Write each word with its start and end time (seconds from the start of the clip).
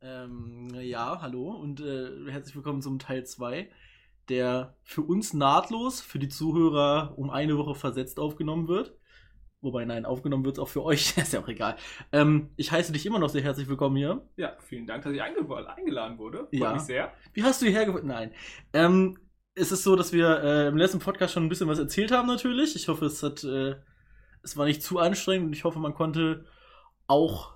Ähm, 0.00 0.68
ja, 0.80 1.20
hallo 1.20 1.50
und 1.50 1.80
äh, 1.80 2.30
herzlich 2.30 2.54
willkommen 2.54 2.82
zum 2.82 2.98
Teil 2.98 3.24
2, 3.24 3.70
der 4.28 4.76
für 4.82 5.02
uns 5.02 5.32
nahtlos, 5.32 6.00
für 6.00 6.18
die 6.18 6.28
Zuhörer 6.28 7.14
um 7.16 7.30
eine 7.30 7.56
Woche 7.56 7.74
versetzt 7.74 8.18
aufgenommen 8.18 8.68
wird. 8.68 8.94
Wobei, 9.60 9.84
nein, 9.84 10.04
aufgenommen 10.04 10.44
wird 10.44 10.56
es 10.56 10.58
auch 10.62 10.68
für 10.68 10.82
euch, 10.82 11.16
ist 11.16 11.32
ja 11.32 11.40
auch 11.40 11.48
egal. 11.48 11.76
Ähm, 12.10 12.50
ich 12.56 12.72
heiße 12.72 12.92
dich 12.92 13.06
immer 13.06 13.18
noch 13.20 13.28
sehr 13.30 13.42
herzlich 13.42 13.68
willkommen 13.68 13.96
hier. 13.96 14.28
Ja, 14.36 14.56
vielen 14.60 14.86
Dank, 14.86 15.04
dass 15.04 15.12
ich 15.12 15.22
einge 15.22 15.38
eingeladen 15.76 16.18
wurde. 16.18 16.38
Freut 16.38 16.52
Ja. 16.52 16.72
mich 16.72 16.82
sehr. 16.82 17.12
Wie 17.32 17.42
hast 17.44 17.62
du 17.62 17.66
hierher 17.66 17.86
gefunden? 17.86 18.08
Nein. 18.08 18.32
Ähm, 18.72 19.18
es 19.54 19.70
ist 19.70 19.84
so, 19.84 19.94
dass 19.96 20.12
wir 20.12 20.42
äh, 20.42 20.68
im 20.68 20.76
letzten 20.76 20.98
Podcast 20.98 21.34
schon 21.34 21.44
ein 21.44 21.48
bisschen 21.48 21.68
was 21.68 21.78
erzählt 21.78 22.10
haben, 22.10 22.26
natürlich. 22.26 22.74
Ich 22.74 22.88
hoffe, 22.88 23.06
es 23.06 23.22
hat, 23.22 23.44
äh, 23.44 23.76
es 24.42 24.56
war 24.56 24.66
nicht 24.66 24.82
zu 24.82 24.98
anstrengend 24.98 25.46
und 25.46 25.52
ich 25.52 25.64
hoffe, 25.64 25.78
man 25.78 25.94
konnte 25.94 26.46
auch 27.06 27.52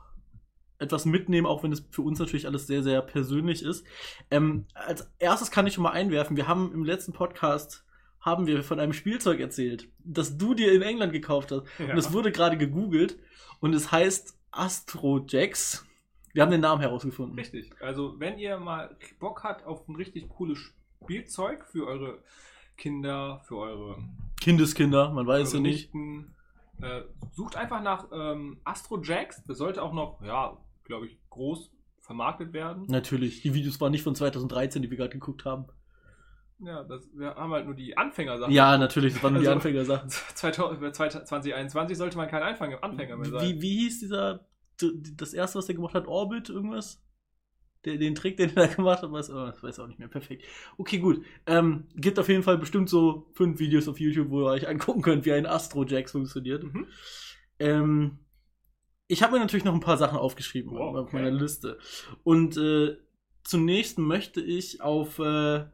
etwas 0.78 1.04
mitnehmen, 1.04 1.46
auch 1.46 1.62
wenn 1.62 1.72
es 1.72 1.86
für 1.90 2.02
uns 2.02 2.18
natürlich 2.18 2.46
alles 2.46 2.66
sehr, 2.66 2.82
sehr 2.82 3.00
persönlich 3.02 3.62
ist. 3.62 3.86
Ähm, 4.30 4.66
als 4.74 5.10
erstes 5.18 5.50
kann 5.50 5.66
ich 5.66 5.74
schon 5.74 5.84
mal 5.84 5.92
einwerfen, 5.92 6.36
wir 6.36 6.48
haben 6.48 6.72
im 6.72 6.84
letzten 6.84 7.12
Podcast 7.12 7.84
haben 8.20 8.46
wir 8.46 8.64
von 8.64 8.80
einem 8.80 8.92
Spielzeug 8.92 9.38
erzählt, 9.38 9.88
das 9.98 10.36
du 10.36 10.54
dir 10.54 10.72
in 10.72 10.82
England 10.82 11.12
gekauft 11.12 11.52
hast. 11.52 11.62
Ja. 11.78 11.92
Und 11.92 11.98
es 11.98 12.12
wurde 12.12 12.32
gerade 12.32 12.58
gegoogelt 12.58 13.18
und 13.60 13.72
es 13.72 13.92
heißt 13.92 14.36
Astro 14.50 15.24
Jax. 15.28 15.86
Wir 16.32 16.42
haben 16.42 16.50
den 16.50 16.60
Namen 16.60 16.82
herausgefunden. 16.82 17.38
Richtig. 17.38 17.70
Also, 17.80 18.18
wenn 18.18 18.38
ihr 18.38 18.58
mal 18.58 18.96
Bock 19.20 19.44
habt 19.44 19.64
auf 19.64 19.88
ein 19.88 19.94
richtig 19.94 20.28
cooles 20.28 20.58
Spielzeug 20.58 21.64
für 21.64 21.86
eure 21.86 22.22
Kinder, 22.76 23.40
für 23.46 23.56
eure, 23.56 23.96
Kindeskinder, 24.40 25.10
man 25.12 25.26
weiß 25.26 25.54
ja 25.54 25.60
nicht. 25.60 25.94
Nichten, 25.94 26.34
äh, 26.82 27.02
sucht 27.32 27.56
einfach 27.56 27.80
nach 27.80 28.08
ähm, 28.12 28.60
Astro 28.64 29.00
Jax. 29.00 29.42
Das 29.44 29.58
sollte 29.58 29.82
auch 29.82 29.92
noch, 29.92 30.20
ja, 30.22 30.58
glaube 30.86 31.06
ich, 31.06 31.18
groß 31.30 31.70
vermarktet 32.00 32.52
werden. 32.52 32.86
Natürlich, 32.88 33.42
die 33.42 33.52
Videos 33.54 33.80
waren 33.80 33.92
nicht 33.92 34.02
von 34.02 34.14
2013, 34.14 34.80
die 34.82 34.90
wir 34.90 34.96
gerade 34.96 35.10
geguckt 35.10 35.44
haben. 35.44 35.66
Ja, 36.58 36.84
das, 36.84 37.10
wir 37.14 37.34
haben 37.34 37.52
halt 37.52 37.66
nur 37.66 37.74
die 37.74 37.96
Anfängersachen. 37.98 38.52
Ja, 38.52 38.78
natürlich, 38.78 39.12
das 39.14 39.22
waren 39.22 39.34
nur 39.34 39.42
die 39.42 39.48
Also- 39.48 39.56
Anfängersachen. 39.56 40.08
2000 40.34 40.94
2021 40.96 41.98
sollte 41.98 42.16
man 42.16 42.28
kein 42.28 42.42
Anfänger, 42.42 43.16
mehr 43.16 43.28
sein. 43.28 43.42
Wie, 43.42 43.60
wie 43.60 43.78
hieß 43.80 44.00
dieser, 44.00 44.46
das 45.16 45.34
erste, 45.34 45.58
was 45.58 45.66
der 45.66 45.74
gemacht 45.74 45.94
hat, 45.94 46.06
Orbit, 46.06 46.48
irgendwas? 46.48 47.02
Der, 47.84 47.98
den 47.98 48.14
Trick, 48.14 48.36
den 48.36 48.56
er 48.56 48.66
da 48.68 48.74
gemacht 48.74 49.02
hat, 49.02 49.12
weiß, 49.12 49.30
oh, 49.30 49.50
ich 49.54 49.62
weiß 49.62 49.80
auch 49.80 49.86
nicht 49.86 49.98
mehr. 49.98 50.08
Perfekt. 50.08 50.44
Okay, 50.78 50.98
gut. 50.98 51.24
Ähm, 51.46 51.88
gibt 51.94 52.18
auf 52.18 52.28
jeden 52.28 52.42
Fall 52.42 52.56
bestimmt 52.58 52.88
so 52.88 53.30
fünf 53.34 53.58
Videos 53.58 53.86
auf 53.86 54.00
YouTube, 54.00 54.30
wo 54.30 54.40
ihr 54.42 54.50
euch 54.52 54.66
angucken 54.68 55.02
könnt, 55.02 55.24
wie 55.26 55.32
ein 55.32 55.46
Astro 55.46 55.84
Jax 55.84 56.12
funktioniert. 56.12 56.64
Mhm. 56.64 56.86
Ähm, 57.58 58.18
ich 59.08 59.22
habe 59.22 59.34
mir 59.34 59.40
natürlich 59.40 59.64
noch 59.64 59.74
ein 59.74 59.80
paar 59.80 59.96
Sachen 59.96 60.18
aufgeschrieben 60.18 60.72
Wow, 60.72 60.96
auf 60.96 61.06
okay. 61.06 61.16
meiner 61.16 61.30
Liste. 61.30 61.78
Und 62.24 62.56
äh, 62.56 62.96
zunächst 63.44 63.98
möchte 63.98 64.40
ich 64.40 64.80
auf. 64.80 65.18
Äh, 65.18 65.64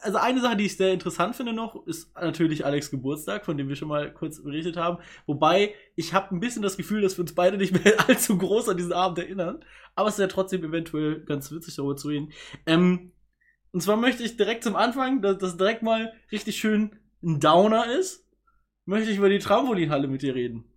also 0.00 0.16
eine 0.16 0.40
Sache, 0.40 0.56
die 0.56 0.64
ich 0.64 0.78
sehr 0.78 0.94
interessant 0.94 1.36
finde 1.36 1.52
noch, 1.52 1.86
ist 1.86 2.14
natürlich 2.14 2.64
Alex 2.64 2.90
Geburtstag, 2.90 3.44
von 3.44 3.58
dem 3.58 3.68
wir 3.68 3.76
schon 3.76 3.88
mal 3.88 4.10
kurz 4.10 4.42
berichtet 4.42 4.78
haben. 4.78 4.96
Wobei 5.26 5.74
ich 5.94 6.14
habe 6.14 6.34
ein 6.34 6.40
bisschen 6.40 6.62
das 6.62 6.78
Gefühl, 6.78 7.02
dass 7.02 7.18
wir 7.18 7.22
uns 7.22 7.34
beide 7.34 7.58
nicht 7.58 7.72
mehr 7.72 8.00
allzu 8.08 8.38
groß 8.38 8.70
an 8.70 8.78
diesen 8.78 8.94
Abend 8.94 9.18
erinnern. 9.18 9.62
Aber 9.94 10.08
es 10.08 10.14
ist 10.14 10.20
ja 10.20 10.26
trotzdem 10.26 10.64
eventuell 10.64 11.20
ganz 11.20 11.52
witzig 11.52 11.76
darüber 11.76 11.96
zu 11.96 12.08
reden. 12.08 12.32
Ähm, 12.64 13.12
und 13.72 13.82
zwar 13.82 13.98
möchte 13.98 14.22
ich 14.22 14.38
direkt 14.38 14.64
zum 14.64 14.74
Anfang, 14.74 15.20
dass 15.20 15.36
das 15.36 15.58
direkt 15.58 15.82
mal 15.82 16.14
richtig 16.30 16.56
schön 16.56 16.98
ein 17.22 17.38
Downer 17.38 17.92
ist, 17.94 18.26
möchte 18.86 19.10
ich 19.10 19.18
über 19.18 19.28
die 19.28 19.38
Trampolinhalle 19.38 20.08
mit 20.08 20.22
dir 20.22 20.34
reden. 20.34 20.71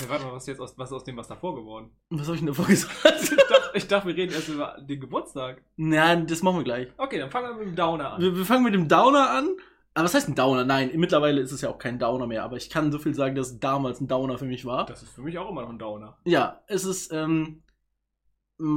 Hey, 0.00 0.08
warte 0.08 0.24
mal, 0.24 0.32
was 0.32 0.44
ist 0.44 0.48
jetzt 0.48 0.60
aus, 0.60 0.78
was 0.78 0.88
ist 0.88 0.94
aus 0.94 1.04
dem 1.04 1.16
was 1.18 1.28
davor 1.28 1.54
geworden? 1.54 1.90
Was 2.08 2.26
habe 2.26 2.34
ich 2.34 2.40
denn 2.40 2.46
davor 2.46 2.66
gesagt? 2.66 2.90
ich, 3.22 3.36
dachte, 3.36 3.70
ich 3.74 3.86
dachte, 3.86 4.08
wir 4.08 4.16
reden 4.16 4.32
erst 4.32 4.48
über 4.48 4.76
den 4.80 4.98
Geburtstag. 4.98 5.62
Nein, 5.76 6.26
das 6.26 6.42
machen 6.42 6.58
wir 6.58 6.64
gleich. 6.64 6.88
Okay, 6.96 7.18
dann 7.18 7.30
fangen 7.30 7.50
wir 7.50 7.58
mit 7.58 7.68
dem 7.68 7.76
Downer 7.76 8.12
an. 8.12 8.22
Wir, 8.22 8.34
wir 8.34 8.44
fangen 8.46 8.64
mit 8.64 8.72
dem 8.72 8.88
Downer 8.88 9.30
an. 9.30 9.48
Aber 9.92 10.04
was 10.04 10.14
heißt 10.14 10.28
ein 10.28 10.34
Downer? 10.34 10.64
Nein, 10.64 10.92
mittlerweile 10.94 11.40
ist 11.42 11.52
es 11.52 11.60
ja 11.60 11.68
auch 11.68 11.78
kein 11.78 11.98
Downer 11.98 12.26
mehr. 12.26 12.44
Aber 12.44 12.56
ich 12.56 12.70
kann 12.70 12.90
so 12.92 12.98
viel 12.98 13.14
sagen, 13.14 13.34
dass 13.34 13.48
es 13.50 13.60
damals 13.60 14.00
ein 14.00 14.08
Downer 14.08 14.38
für 14.38 14.46
mich 14.46 14.64
war. 14.64 14.86
Das 14.86 15.02
ist 15.02 15.12
für 15.12 15.22
mich 15.22 15.36
auch 15.36 15.50
immer 15.50 15.62
noch 15.62 15.70
ein 15.70 15.78
Downer. 15.78 16.16
Ja, 16.24 16.62
es 16.66 16.84
ist, 16.84 17.12
ähm, 17.12 17.62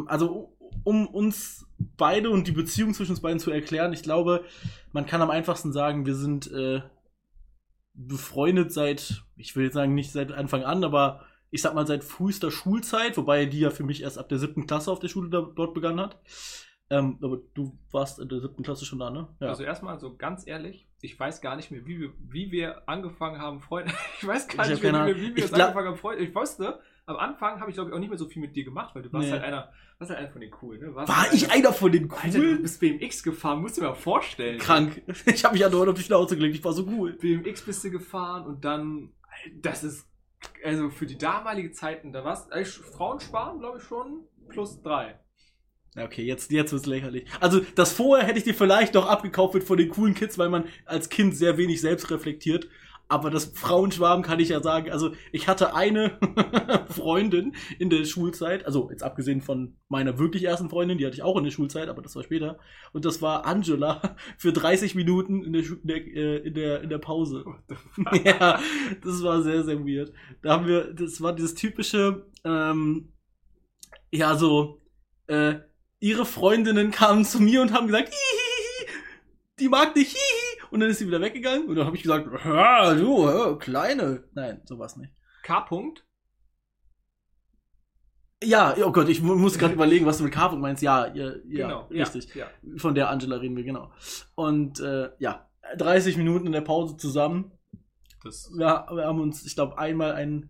also 0.08 0.58
um 0.84 1.08
uns 1.08 1.66
beide 1.98 2.32
und 2.32 2.48
die 2.48 2.52
Beziehung 2.52 2.94
zwischen 2.94 3.12
uns 3.12 3.22
beiden 3.22 3.40
zu 3.40 3.52
erklären, 3.52 3.94
ich 3.94 4.04
glaube, 4.04 4.44
man 4.92 5.06
kann 5.06 5.22
am 5.22 5.30
einfachsten 5.30 5.72
sagen, 5.72 6.06
wir 6.06 6.16
sind 6.16 6.52
äh, 6.52 6.82
befreundet 7.94 8.72
seit, 8.72 9.24
ich 9.36 9.56
will 9.56 9.66
jetzt 9.66 9.74
sagen, 9.74 9.94
nicht 9.94 10.12
seit 10.12 10.32
Anfang 10.32 10.64
an, 10.64 10.84
aber 10.84 11.26
ich 11.52 11.62
sag 11.62 11.76
mal 11.76 11.86
seit 11.86 12.04
frühester 12.04 12.50
Schulzeit, 12.50 13.16
wobei 13.18 13.46
die 13.46 13.60
ja 13.60 13.70
für 13.70 13.84
mich 13.84 14.02
erst 14.02 14.18
ab 14.18 14.30
der 14.30 14.40
siebten 14.40 14.66
Klasse 14.66 14.92
auf 14.92 15.00
der 15.00 15.08
Schule 15.08 15.30
da, 15.30 15.42
dort 15.42 15.74
begangen 15.74 16.00
hat. 16.00 16.20
Ähm, 16.90 17.18
aber 17.22 17.38
du 17.54 17.78
warst 17.92 18.20
in 18.20 18.30
der 18.30 18.40
siebten 18.40 18.64
Klasse 18.64 18.86
schon 18.86 19.00
da, 19.00 19.10
ne? 19.10 19.28
Ja. 19.40 19.50
Also 19.50 19.64
erstmal 19.64 20.00
so 20.00 20.16
ganz 20.16 20.46
ehrlich, 20.48 20.88
ich 21.02 21.20
weiß 21.20 21.42
gar 21.42 21.56
nicht 21.56 21.72
mehr, 21.72 21.86
wie 21.86 22.00
wir, 22.00 22.14
wie 22.20 22.52
wir 22.52 22.88
angefangen 22.90 23.40
haben, 23.40 23.62
Freunde. 23.62 23.94
Ich 24.20 24.28
weiß 24.28 24.48
gar 24.48 24.66
Ich 24.66 24.72
nicht 24.72 24.84
mehr, 24.84 24.94
wie 24.94 25.08
wir, 25.08 25.16
wie 25.16 25.26
Ahnung. 25.26 25.36
wir 25.36 25.46
Ich 25.46 25.54
angefangen 25.54 25.88
haben, 25.88 25.98
Freunde. 25.98 26.24
Ich 26.24 26.36
wusste, 26.36 26.80
am 27.06 27.18
Anfang 27.18 27.60
habe 27.60 27.70
ich 27.70 27.76
glaube 27.76 27.90
ich 27.90 27.96
auch 27.96 28.00
nicht 28.00 28.10
mehr 28.10 28.18
so 28.18 28.28
viel 28.28 28.42
mit 28.42 28.56
dir 28.56 28.64
gemacht, 28.64 28.96
weil 28.96 29.02
du 29.04 29.12
warst 29.12 29.26
Nee. 29.28 29.32
halt 29.34 29.44
einer, 29.44 29.72
warst 30.00 30.10
halt 30.12 30.20
einer 30.20 30.32
von 30.32 30.42
den 30.42 30.52
coolen, 30.52 30.82
ne? 30.82 30.96
Warst 30.96 31.10
war 31.10 31.22
halt 31.24 31.34
ich 31.34 31.52
einer 31.52 31.74
von 31.74 31.92
den 31.92 32.10
Alter, 32.12 32.28
du 32.30 32.40
coolen? 32.40 32.62
bist 32.62 32.80
BMX 32.80 33.24
gefahren, 33.24 33.62
musst 33.62 33.78
du 33.78 33.82
dir 33.82 33.88
mal 33.88 33.94
vorstellen. 33.96 34.58
Krank. 34.60 35.02
Ich 35.26 35.44
habe 35.44 35.54
mich 35.56 35.66
andauernd 35.66 35.90
auf 35.90 35.96
die 35.98 36.04
Schnauze 36.04 36.36
gelegt, 36.36 36.56
ich 36.56 36.64
war 36.64 36.74
so 36.74 36.86
cool. 36.88 37.14
BMX 37.14 37.62
bist 37.64 37.84
du 37.84 37.92
gefahren 37.92 38.46
und 38.46 38.64
dann, 38.64 39.12
das 39.62 39.84
ist, 39.84 40.08
also 40.64 40.90
für 40.90 41.06
die 41.06 41.18
damalige 41.18 41.72
Zeiten, 41.72 42.14
da 42.14 42.24
warst 42.24 42.52
du, 42.54 42.66
Frauen 42.66 43.20
sparen, 43.20 43.60
glaube 43.60 43.80
ich 43.80 43.84
schon, 43.84 44.22
plus 44.50 44.82
drei. 44.82 45.20
Ja, 45.96 46.06
Okay, 46.06 46.24
jetzt, 46.24 46.52
jetzt 46.52 46.72
wird's 46.72 46.88
lächerlich. 46.88 47.26
Also, 47.40 47.60
das 47.76 47.94
vorher 47.94 48.26
hätte 48.26 48.40
ich 48.40 48.44
dir 48.44 48.56
vielleicht 48.56 48.96
noch 48.96 49.08
abgekauft 49.08 49.54
wird 49.54 49.64
von 49.64 49.78
den 49.78 49.90
coolen 49.90 50.16
Kids, 50.16 50.40
weil 50.40 50.50
man 50.50 50.66
als 50.86 51.10
Kind 51.10 51.38
sehr 51.38 51.58
wenig 51.58 51.82
selbst 51.82 52.10
reflektiert. 52.10 52.68
Aber 53.14 53.30
das 53.30 53.46
Frauenschwarm 53.54 54.24
kann 54.24 54.40
ich 54.40 54.50
ja 54.50 54.60
sagen. 54.64 54.90
Also, 54.92 55.12
ich 55.32 55.48
hatte 55.48 55.76
eine 55.76 56.18
Freundin 56.90 57.54
in 57.78 57.92
der 57.92 58.06
Schulzeit, 58.06 58.66
also 58.66 58.90
jetzt 58.90 59.04
abgesehen 59.04 59.42
von 59.42 59.76
meiner 59.88 60.18
wirklich 60.18 60.44
ersten 60.46 60.68
Freundin, 60.68 60.98
die 60.98 61.06
hatte 61.06 61.16
ich 61.16 61.22
auch 61.22 61.38
in 61.38 61.44
der 61.44 61.52
Schulzeit, 61.52 61.90
aber 61.90 62.02
das 62.02 62.16
war 62.16 62.24
später. 62.24 62.58
Und 62.92 63.06
das 63.06 63.22
war 63.22 63.46
Angela 63.46 64.16
für 64.40 64.52
30 64.52 64.96
Minuten 64.96 65.44
in 65.44 65.54
der, 65.54 65.62
Schu- 65.62 65.78
in 65.84 65.88
der, 65.88 65.98
äh, 65.98 66.38
in 66.38 66.54
der, 66.56 66.82
in 66.82 66.90
der 66.90 66.98
Pause. 66.98 67.46
Ja, 68.26 68.60
das 69.04 69.22
war 69.22 69.44
sehr, 69.44 69.64
sehr 69.64 69.80
weird. 69.86 70.12
Da 70.42 70.54
haben 70.54 70.66
wir, 70.66 70.92
das 70.94 71.22
war 71.22 71.34
dieses 71.34 71.54
typische, 71.54 72.26
ähm, 72.44 73.14
ja, 74.12 74.36
so, 74.36 74.82
äh, 75.28 75.56
ihre 76.00 76.26
Freundinnen 76.26 76.90
kamen 76.90 77.26
zu 77.26 77.40
mir 77.40 77.62
und 77.62 77.74
haben 77.74 77.86
gesagt, 77.88 78.12
die 79.60 79.70
mag 79.70 79.94
dich, 79.94 80.10
hihi, 80.14 80.53
und 80.74 80.80
dann 80.80 80.90
ist 80.90 81.00
sie 81.00 81.08
wieder 81.08 81.22
weggegangen 81.22 81.68
und 81.68 81.76
dann 81.76 81.86
habe 81.86 81.96
ich 81.96 82.04
gesagt, 82.04 82.28
ja, 82.46 82.94
du, 82.96 83.56
kleine. 83.58 84.24
Nein, 84.34 84.62
sowas 84.66 84.98
nicht. 84.98 85.14
K. 85.44 85.66
-Punkt. 85.68 86.00
Ja, 88.44 88.76
oh 88.84 88.92
Gott, 88.92 89.08
ich 89.08 89.22
mu- 89.22 89.36
muss 89.36 89.58
gerade 89.58 89.74
überlegen, 89.74 90.06
was 90.06 90.18
du 90.18 90.26
mit 90.26 90.34
Carvung 90.34 90.60
meinst. 90.60 90.84
Ja, 90.84 91.08
ja, 91.14 91.28
ja 91.48 91.68
genau, 91.68 91.88
richtig. 91.88 92.34
Ja, 92.36 92.48
Von 92.78 92.94
der 92.94 93.10
Angela 93.10 93.38
reden 93.38 93.56
wir, 93.56 93.64
genau. 93.64 93.92
Und 94.36 94.80
äh, 94.82 95.12
ja, 95.20 95.50
30 95.78 96.18
Minuten 96.18 96.46
in 96.48 96.52
der 96.52 96.62
Pause 96.62 96.98
zusammen. 96.98 97.52
Das, 98.24 98.50
Wir, 98.58 98.86
wir 98.92 99.06
haben 99.06 99.22
uns, 99.22 99.46
ich 99.46 99.56
glaube, 99.56 99.78
einmal 99.78 100.14
einen 100.14 100.50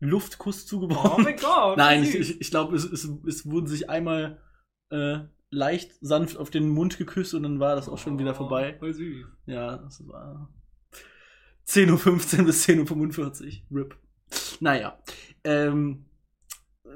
Luftkuss 0.00 0.64
oh 0.64 0.66
zugeworfen. 0.68 1.24
mein 1.24 1.36
Gott. 1.36 1.76
Nein, 1.78 2.02
ich, 2.02 2.14
ich, 2.14 2.40
ich 2.40 2.50
glaube, 2.50 2.76
es, 2.76 2.84
es, 2.84 3.08
es 3.26 3.46
wurden 3.46 3.66
sich 3.66 3.88
einmal 3.88 4.42
äh, 4.90 5.20
leicht 5.52 5.92
sanft 6.00 6.36
auf 6.38 6.50
den 6.50 6.68
Mund 6.70 6.98
geküsst 6.98 7.34
und 7.34 7.42
dann 7.44 7.60
war 7.60 7.76
das 7.76 7.88
auch 7.88 7.98
schon 7.98 8.18
wieder 8.18 8.32
Oh, 8.32 8.34
vorbei. 8.38 8.74
Voll 8.78 8.94
süß. 8.94 9.26
Ja, 9.46 9.76
das 9.76 10.06
war 10.08 10.48
10.15 11.68 12.38
Uhr 12.40 12.44
bis 12.46 12.66
10.45 12.66 13.60
Uhr. 13.70 13.78
RIP. 13.78 13.96
Naja. 14.60 14.98
Ähm, 15.44 16.06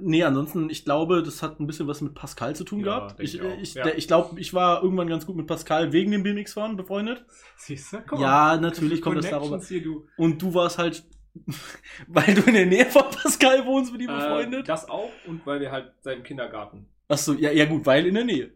nee, 0.01 0.23
ansonsten, 0.25 0.71
ich 0.71 0.85
glaube, 0.85 1.23
das 1.23 1.43
hat 1.43 1.61
ein 1.61 1.67
bisschen 1.67 1.87
was 1.87 2.01
mit 2.01 2.15
Pascal 2.15 2.57
zu 2.57 2.65
tun 2.65 2.81
Ja, 2.81 2.85
gehabt. 3.01 3.21
Ich, 3.21 3.39
ich 3.41 3.75
ja. 3.75 3.87
ich 3.89 4.07
glaube, 4.07 4.41
ich 4.41 4.55
war 4.55 4.83
irgendwann 4.83 5.09
ganz 5.09 5.27
gut 5.27 5.37
mit 5.37 5.47
Pascal 5.47 5.93
wegen 5.93 6.11
dem 6.11 6.23
BMX-Fahren 6.23 6.77
befreundet. 6.77 7.25
Siehst 7.57 7.93
du? 7.93 7.99
Guck 8.07 8.21
Ja, 8.21 8.57
natürlich 8.57 9.03
kommt 9.03 9.19
das 9.19 9.29
darüber. 9.31 9.61
Hier, 9.61 9.83
du. 9.83 10.07
Und 10.17 10.41
du 10.41 10.55
warst 10.55 10.79
halt, 10.79 11.05
weil 12.09 12.35
du 12.35 12.41
in 12.43 12.55
der 12.55 12.67
Nähe 12.67 12.87
von 12.87 13.03
Pascal 13.11 13.67
wohnst, 13.67 13.93
mit 13.93 14.01
ihm 14.01 14.09
Äh, 14.09 14.15
befreundet. 14.15 14.69
das 14.69 14.89
auch 14.89 15.11
und 15.27 15.45
weil 15.47 15.61
wir 15.61 15.71
halt 15.71 15.93
seit 16.01 16.17
dem 16.17 16.25
Kindergarten. 16.25 16.87
Achso, 17.09 17.35
ja, 17.35 17.53
ja 17.53 17.67
gut, 17.67 17.87
weil 17.87 18.07
in 18.07 18.15
der 18.15 18.25
Nähe. 18.25 18.51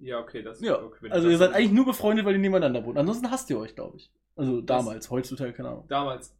Ja, 0.00 0.18
okay, 0.18 0.42
das 0.42 0.60
Ja, 0.60 0.80
okay, 0.80 1.10
also 1.10 1.28
ihr 1.28 1.38
seid 1.38 1.54
eigentlich 1.54 1.72
nur 1.72 1.86
befreundet, 1.86 2.24
weil 2.26 2.34
ihr 2.34 2.38
nebeneinander 2.38 2.84
wohnt. 2.84 2.98
Ansonsten 2.98 3.30
hasst 3.30 3.48
ihr 3.50 3.58
euch, 3.58 3.74
glaube 3.74 3.96
ich. 3.96 4.10
Also 4.36 4.60
Das- 4.60 4.78
damals, 4.84 5.10
heutzutage, 5.10 5.52
keine 5.52 5.68
Ahnung. 5.70 5.84
damals 5.88 6.34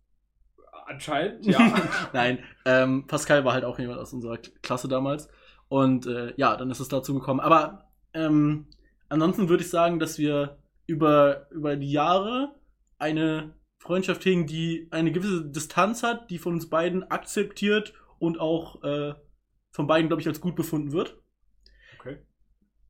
anscheinend, 0.87 1.44
ja. 1.47 1.75
Nein, 2.12 2.38
ähm, 2.64 3.06
Pascal 3.06 3.44
war 3.44 3.55
halt 3.55 3.64
auch 3.64 3.79
jemand 3.79 3.99
aus 3.99 4.12
unserer 4.12 4.38
Klasse 4.38 4.88
damals. 4.88 5.29
Und 5.69 6.06
äh, 6.06 6.32
ja, 6.37 6.56
dann 6.56 6.70
ist 6.70 6.81
es 6.81 6.88
dazu 6.88 7.14
gekommen. 7.14 7.41
Aber 7.41 7.88
ähm, 8.14 8.67
ansonsten 9.08 9.49
würde 9.49 9.64
ich 9.64 9.70
sagen, 9.70 9.99
dass 9.99 10.19
wir 10.19 10.58
über, 10.87 11.50
über 11.50 11.76
die 11.76 11.91
Jahre 11.91 12.55
eine 12.99 13.55
Freundschaft 13.79 14.25
hegen, 14.25 14.47
die 14.47 14.87
eine 14.91 15.11
gewisse 15.12 15.44
Distanz 15.44 16.03
hat, 16.03 16.31
die 16.31 16.38
von 16.38 16.55
uns 16.55 16.70
beiden 16.70 17.11
akzeptiert 17.11 17.94
und 18.19 18.38
auch 18.38 18.82
äh, 18.85 19.14
von 19.73 19.87
beiden, 19.87 20.08
glaube 20.08 20.23
ich, 20.23 20.29
als 20.29 20.41
gut 20.41 20.55
befunden 20.56 20.93
wird. 20.93 21.19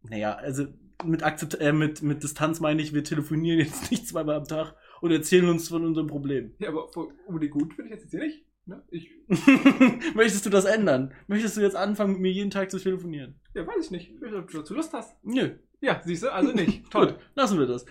Naja, 0.09 0.35
also 0.35 0.67
mit, 1.05 1.23
Akzept 1.23 1.55
äh, 1.61 1.73
mit, 1.73 2.03
mit 2.03 2.23
Distanz 2.23 2.61
meine 2.61 2.83
ich, 2.83 2.95
wir 2.95 3.05
telefonieren 3.05 3.59
jetzt 3.61 3.91
nicht 3.91 4.07
zweimal 4.09 4.37
am 4.37 4.45
Tag 4.45 4.75
und 5.01 5.11
erzählen 5.11 5.49
uns 5.49 5.69
von 5.69 5.85
unserem 5.85 6.07
Problem. 6.07 6.55
Ja, 6.59 6.69
aber 6.71 6.89
unbedingt 7.27 7.53
gut 7.53 7.75
finde 7.75 7.95
ich 7.95 8.01
jetzt 8.01 8.11
hier 8.11 8.21
nicht. 8.21 8.45
Ne? 8.67 8.83
Ich, 8.91 9.11
Möchtest 10.15 10.45
du 10.45 10.51
das 10.51 10.65
ändern? 10.65 11.13
Möchtest 11.29 11.57
du 11.57 11.61
jetzt 11.61 11.77
anfangen, 11.77 12.15
mit 12.15 12.21
mir 12.21 12.33
jeden 12.33 12.51
Tag 12.51 12.71
zu 12.71 12.79
telefonieren? 12.79 13.37
ja, 13.55 13.67
weiß 13.67 13.85
ich 13.85 13.91
nicht. 13.91 14.13
Ob 14.23 14.51
du 14.51 14.59
dazu 14.59 14.75
Lust 14.75 14.93
hast. 14.93 15.17
Nö. 15.25 15.51
Ja, 15.81 16.01
siehst 16.05 16.25
du, 16.25 16.33
also 16.33 16.53
nicht. 16.53 16.83
Toll. 16.91 17.09
Gut, 17.09 17.17
lassen 17.35 17.59
wir 17.59 17.67
das. 17.67 17.87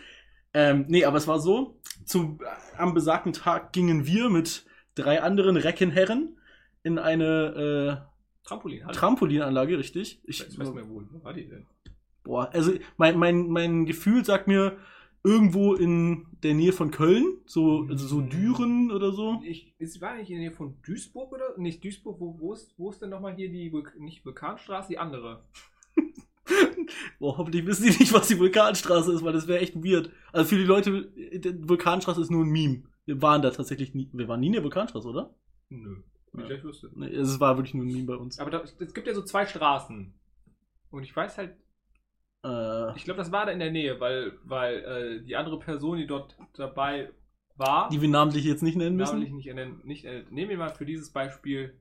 Ähm, 0.53 0.85
nee, 0.87 1.05
aber 1.05 1.17
es 1.17 1.27
war 1.27 1.39
so, 1.39 1.79
zu, 2.05 2.39
am 2.77 2.93
besagten 2.93 3.33
Tag 3.33 3.71
gingen 3.73 4.05
wir 4.05 4.29
mit 4.29 4.65
drei 4.95 5.21
anderen 5.21 5.57
Reckenherren 5.57 6.37
in 6.83 6.97
eine 6.97 8.01
äh, 8.05 8.49
Hallo. 8.49 8.91
Trampolinanlage, 8.91 9.77
richtig? 9.77 10.21
Ich 10.23 10.45
Ich, 10.45 10.59
weiß 10.59 10.73
mir 10.73 10.87
wohl. 10.89 11.07
Wo 11.11 11.23
war 11.23 11.33
die 11.33 11.47
denn? 11.47 11.65
Boah, 12.25 12.49
also 12.51 12.73
mein, 12.97 13.17
mein, 13.17 13.47
mein 13.47 13.85
Gefühl 13.85 14.25
sagt 14.25 14.47
mir 14.47 14.77
irgendwo 15.23 15.73
in 15.73 16.27
der 16.43 16.53
Nähe 16.53 16.73
von 16.73 16.91
Köln, 16.91 17.37
so, 17.45 17.87
also 17.89 18.05
so 18.05 18.21
Düren 18.21 18.91
oder 18.91 19.11
so. 19.11 19.41
Ich, 19.43 19.73
es 19.79 19.99
war 20.01 20.15
nicht 20.17 20.29
in 20.29 20.35
der 20.35 20.49
Nähe 20.49 20.55
von 20.55 20.75
Duisburg 20.85 21.31
oder? 21.31 21.57
Nicht 21.57 21.83
Duisburg, 21.83 22.19
wo, 22.19 22.37
wo, 22.39 22.53
ist, 22.53 22.73
wo 22.77 22.91
ist 22.91 23.01
denn 23.01 23.09
nochmal 23.09 23.35
hier 23.35 23.49
die, 23.49 23.73
nicht 23.97 24.25
Vulkanstraße, 24.25 24.89
die 24.89 24.97
andere? 24.99 25.43
Boah, 27.19 27.37
hoffentlich 27.37 27.65
wissen 27.65 27.85
die 27.85 27.97
nicht, 27.97 28.13
was 28.13 28.27
die 28.27 28.37
Vulkanstraße 28.37 29.13
ist, 29.13 29.23
weil 29.23 29.33
das 29.33 29.47
wäre 29.47 29.61
echt 29.61 29.75
weird. 29.83 30.11
Also 30.31 30.49
für 30.49 30.57
die 30.57 30.63
Leute, 30.63 31.05
die 31.15 31.67
Vulkanstraße 31.67 32.21
ist 32.21 32.29
nur 32.29 32.43
ein 32.45 32.49
Meme. 32.51 32.83
Wir 33.05 33.19
waren 33.21 33.41
da 33.41 33.49
tatsächlich 33.49 33.95
nie, 33.95 34.09
wir 34.13 34.27
waren 34.27 34.39
nie 34.39 34.47
in 34.47 34.53
der 34.53 34.63
Vulkanstraße, 34.63 35.07
oder? 35.07 35.33
Nö. 35.69 36.03
Wie 36.33 36.41
Ja. 36.43 36.49
ich 36.51 36.63
wüsste. 36.63 36.91
Nee, 36.93 37.07
es 37.07 37.39
war 37.39 37.57
wirklich 37.57 37.73
nur 37.73 37.85
ein 37.85 37.91
Meme 37.91 38.05
bei 38.05 38.15
uns. 38.15 38.37
Aber 38.39 38.51
da, 38.51 38.61
es 38.61 38.93
gibt 38.93 39.07
ja 39.07 39.13
so 39.15 39.23
zwei 39.23 39.47
Straßen. 39.47 40.13
Und 40.91 41.03
ich 41.03 41.15
weiß 41.15 41.37
halt, 41.39 41.55
Äh, 42.45 42.95
ich 42.95 43.03
glaube, 43.05 43.17
das 43.17 43.31
war 43.31 43.45
da 43.47 43.51
in 43.51 43.59
der 43.59 43.71
Nähe, 43.71 43.99
weil, 43.99 44.33
weil 44.43 44.75
äh, 44.83 45.25
die 45.25 45.35
andere 45.35 45.57
Person, 45.59 45.97
die 45.97 46.05
dort 46.07 46.37
dabei 46.53 47.09
war, 47.55 47.89
die 47.89 48.01
wir 48.01 48.09
namentlich 48.09 48.45
jetzt 48.45 48.61
nicht 48.63 48.77
nennen 48.77 48.95
müssen. 48.95 49.19
namentlich 49.19 49.33
nicht, 49.33 49.55
nennen, 49.55 49.81
nicht 49.83 50.05
äh, 50.05 50.23
nehmen 50.29 50.49
wir 50.49 50.57
mal 50.57 50.69
für 50.69 50.85
dieses 50.85 51.11
Beispiel 51.11 51.73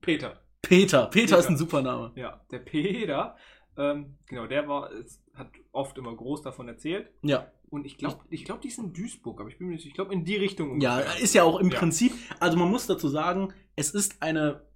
Peter. 0.00 0.40
Peter. 0.62 1.06
Peter. 1.06 1.06
Peter. 1.06 1.38
ist 1.38 1.48
ein 1.48 1.56
super 1.56 1.82
Name. 1.82 2.12
Ja, 2.16 2.44
der 2.50 2.58
Peter, 2.58 3.36
ähm, 3.76 4.16
genau, 4.26 4.46
der 4.46 4.66
war, 4.68 4.90
es 4.92 5.22
hat 5.34 5.48
oft 5.72 5.96
immer 5.98 6.14
groß 6.14 6.42
davon 6.42 6.68
erzählt. 6.68 7.10
Ja. 7.22 7.50
Und 7.70 7.86
ich 7.86 7.98
glaube, 7.98 8.20
ich 8.30 8.44
glaube, 8.44 8.60
die 8.60 8.68
ist 8.68 8.78
in 8.78 8.92
Duisburg, 8.92 9.40
aber 9.40 9.48
ich 9.50 9.58
bin 9.58 9.66
mir 9.66 9.74
nicht 9.74 9.82
sicher. 9.82 9.90
Ich 9.92 9.96
glaube, 9.96 10.14
in 10.14 10.24
die 10.24 10.36
Richtung. 10.36 10.80
Ja, 10.80 10.96
ungefähr. 10.98 11.22
ist 11.22 11.34
ja 11.34 11.42
auch 11.42 11.58
im 11.58 11.70
Ja. 11.70 11.78
Prinzip, 11.78 12.12
also 12.40 12.56
man 12.56 12.70
muss 12.70 12.86
dazu 12.86 13.08
sagen, 13.08 13.52
es 13.76 13.90
ist 13.90 14.22
eine 14.22 14.66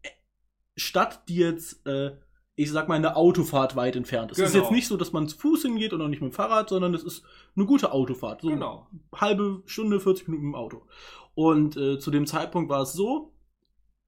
Stadt, 0.77 1.29
die 1.29 1.37
jetzt, 1.37 1.87
äh, 1.87 2.17
ich 2.59 2.73
sag 2.73 2.89
mal, 2.89 2.97
eine 2.97 3.15
Autofahrt 3.15 3.77
weit 3.77 3.95
entfernt 3.95 4.33
ist. 4.33 4.39
Es 4.39 4.47
ist 4.49 4.53
Genau. 4.53 4.65
jetzt 4.65 4.73
nicht 4.73 4.89
so, 4.89 4.97
dass 4.97 5.13
man 5.13 5.29
zu 5.29 5.39
Fuß 5.39 5.63
hingeht 5.63 5.93
und 5.93 6.03
auch 6.03 6.09
nicht 6.09 6.21
mit 6.21 6.33
dem 6.33 6.35
Fahrrad, 6.35 6.69
sondern 6.69 6.93
es 6.93 7.05
ist 7.05 7.23
eine 7.55 7.67
gute 7.67 7.93
Autofahrt. 7.93 8.43
So 8.43 8.49
Genau. 8.49 8.89
halbe 9.15 9.63
Stunde, 9.67 10.01
40 10.01 10.27
Minuten 10.27 10.49
im 10.49 10.55
Auto. 10.57 10.83
Und 11.35 11.77
äh, 11.77 12.01
zu 12.01 12.11
dem 12.11 12.27
Zeitpunkt 12.27 12.69
war 12.69 12.83
es 12.83 12.93
so, 12.95 13.33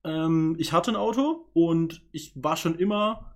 ähm, 0.03 0.57
ich 0.59 0.73
hatte 0.73 0.91
ein 0.91 0.97
Auto 0.97 1.47
und 1.53 2.03
ich 2.11 2.33
war 2.35 2.57
schon 2.57 2.75
immer 2.77 3.35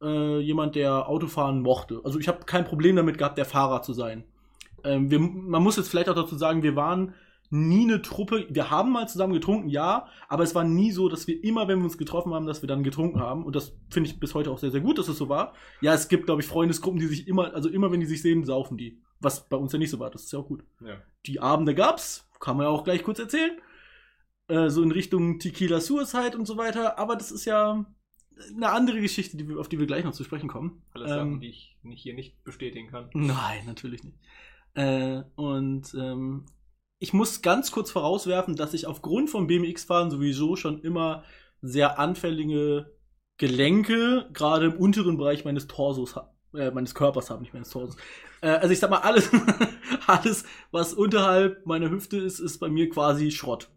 äh, 0.00 0.38
jemand, 0.38 0.76
der 0.76 1.08
Autofahren 1.08 1.60
mochte. 1.60 2.00
Also 2.04 2.18
ich 2.18 2.26
habe 2.28 2.44
kein 2.46 2.64
Problem 2.64 2.96
damit 2.96 3.18
gehabt, 3.18 3.36
der 3.36 3.44
Fahrer 3.44 3.82
zu 3.82 3.92
sein. 3.92 4.24
Ähm, 4.82 5.10
wir, 5.10 5.18
man 5.18 5.62
muss 5.62 5.76
jetzt 5.76 5.88
vielleicht 5.90 6.08
auch 6.08 6.14
dazu 6.14 6.36
sagen, 6.36 6.62
wir 6.62 6.74
waren 6.74 7.12
nie 7.50 7.84
eine 7.84 8.02
Truppe. 8.02 8.46
Wir 8.50 8.70
haben 8.70 8.92
mal 8.92 9.08
zusammen 9.08 9.32
getrunken, 9.32 9.68
ja, 9.68 10.06
aber 10.28 10.42
es 10.42 10.54
war 10.54 10.64
nie 10.64 10.92
so, 10.92 11.08
dass 11.08 11.26
wir 11.26 11.42
immer, 11.42 11.66
wenn 11.68 11.78
wir 11.78 11.84
uns 11.84 11.96
getroffen 11.98 12.34
haben, 12.34 12.46
dass 12.46 12.62
wir 12.62 12.66
dann 12.66 12.82
getrunken 12.82 13.20
haben. 13.20 13.44
Und 13.44 13.56
das 13.56 13.76
finde 13.90 14.10
ich 14.10 14.20
bis 14.20 14.34
heute 14.34 14.50
auch 14.50 14.58
sehr, 14.58 14.70
sehr 14.70 14.80
gut, 14.80 14.98
dass 14.98 15.08
es 15.08 15.16
so 15.18 15.28
war. 15.28 15.54
Ja, 15.80 15.94
es 15.94 16.08
gibt, 16.08 16.26
glaube 16.26 16.42
ich, 16.42 16.46
Freundesgruppen, 16.48 17.00
die 17.00 17.06
sich 17.06 17.26
immer, 17.28 17.54
also 17.54 17.68
immer, 17.68 17.90
wenn 17.90 18.00
die 18.00 18.06
sich 18.06 18.20
sehen, 18.22 18.44
saufen 18.44 18.76
die. 18.76 19.00
Was 19.20 19.48
bei 19.48 19.56
uns 19.56 19.72
ja 19.72 19.78
nicht 19.78 19.90
so 19.90 19.98
war. 19.98 20.10
Das 20.10 20.24
ist 20.24 20.32
ja 20.32 20.38
auch 20.38 20.46
gut 20.46 20.62
Ja. 20.80 20.96
die 21.26 21.40
Abende 21.40 21.74
gab's, 21.74 22.28
kann 22.40 22.56
man 22.56 22.66
ja 22.66 22.70
auch 22.70 22.84
gleich 22.84 23.02
kurz 23.02 23.18
erzählen. 23.18 23.52
Äh, 24.48 24.68
so 24.70 24.82
in 24.82 24.92
Richtung 24.92 25.38
Tequila 25.38 25.80
Suicide 25.80 26.38
und 26.38 26.46
so 26.46 26.56
weiter, 26.56 26.98
aber 26.98 27.16
das 27.16 27.30
ist 27.32 27.44
ja 27.44 27.84
eine 28.54 28.70
andere 28.70 29.00
Geschichte, 29.00 29.36
die 29.36 29.48
wir, 29.48 29.58
auf 29.58 29.68
die 29.68 29.78
wir 29.78 29.86
gleich 29.86 30.04
noch 30.04 30.12
zu 30.12 30.22
sprechen 30.24 30.48
kommen. 30.48 30.82
Alles 30.94 31.10
Ähm, 31.10 31.16
Sachen, 31.16 31.40
die 31.40 31.48
ich 31.48 31.76
nicht, 31.82 32.02
hier 32.02 32.14
nicht 32.14 32.44
bestätigen 32.44 32.88
kann. 32.88 33.10
Nein, 33.14 33.64
natürlich 33.66 34.04
nicht. 34.04 34.16
Äh, 34.74 35.22
und 35.34 35.92
ähm, 35.94 36.44
ich 36.98 37.12
muss 37.12 37.42
ganz 37.42 37.70
kurz 37.70 37.90
vorauswerfen, 37.90 38.56
dass 38.56 38.74
ich 38.74 38.86
aufgrund 38.86 39.30
vom 39.30 39.46
BMX-Fahren 39.46 40.10
sowieso 40.10 40.56
schon 40.56 40.80
immer 40.82 41.24
sehr 41.62 41.98
anfällige 41.98 42.92
Gelenke, 43.36 44.28
gerade 44.32 44.66
im 44.66 44.74
unteren 44.74 45.16
Bereich 45.16 45.44
meines 45.44 45.68
Torsos, 45.68 46.16
äh, 46.54 46.70
meines 46.70 46.94
Körpers 46.94 47.30
habe, 47.30 47.42
nicht 47.42 47.54
meines 47.54 47.70
Torsos. 47.70 47.96
Äh, 48.40 48.48
also 48.48 48.72
ich 48.72 48.80
sag 48.80 48.90
mal, 48.90 48.98
alles, 48.98 49.30
alles, 50.06 50.44
was 50.72 50.92
unterhalb 50.94 51.64
meiner 51.66 51.90
Hüfte 51.90 52.16
ist, 52.16 52.40
ist 52.40 52.58
bei 52.58 52.68
mir 52.68 52.88
quasi 52.88 53.30
Schrott. 53.30 53.70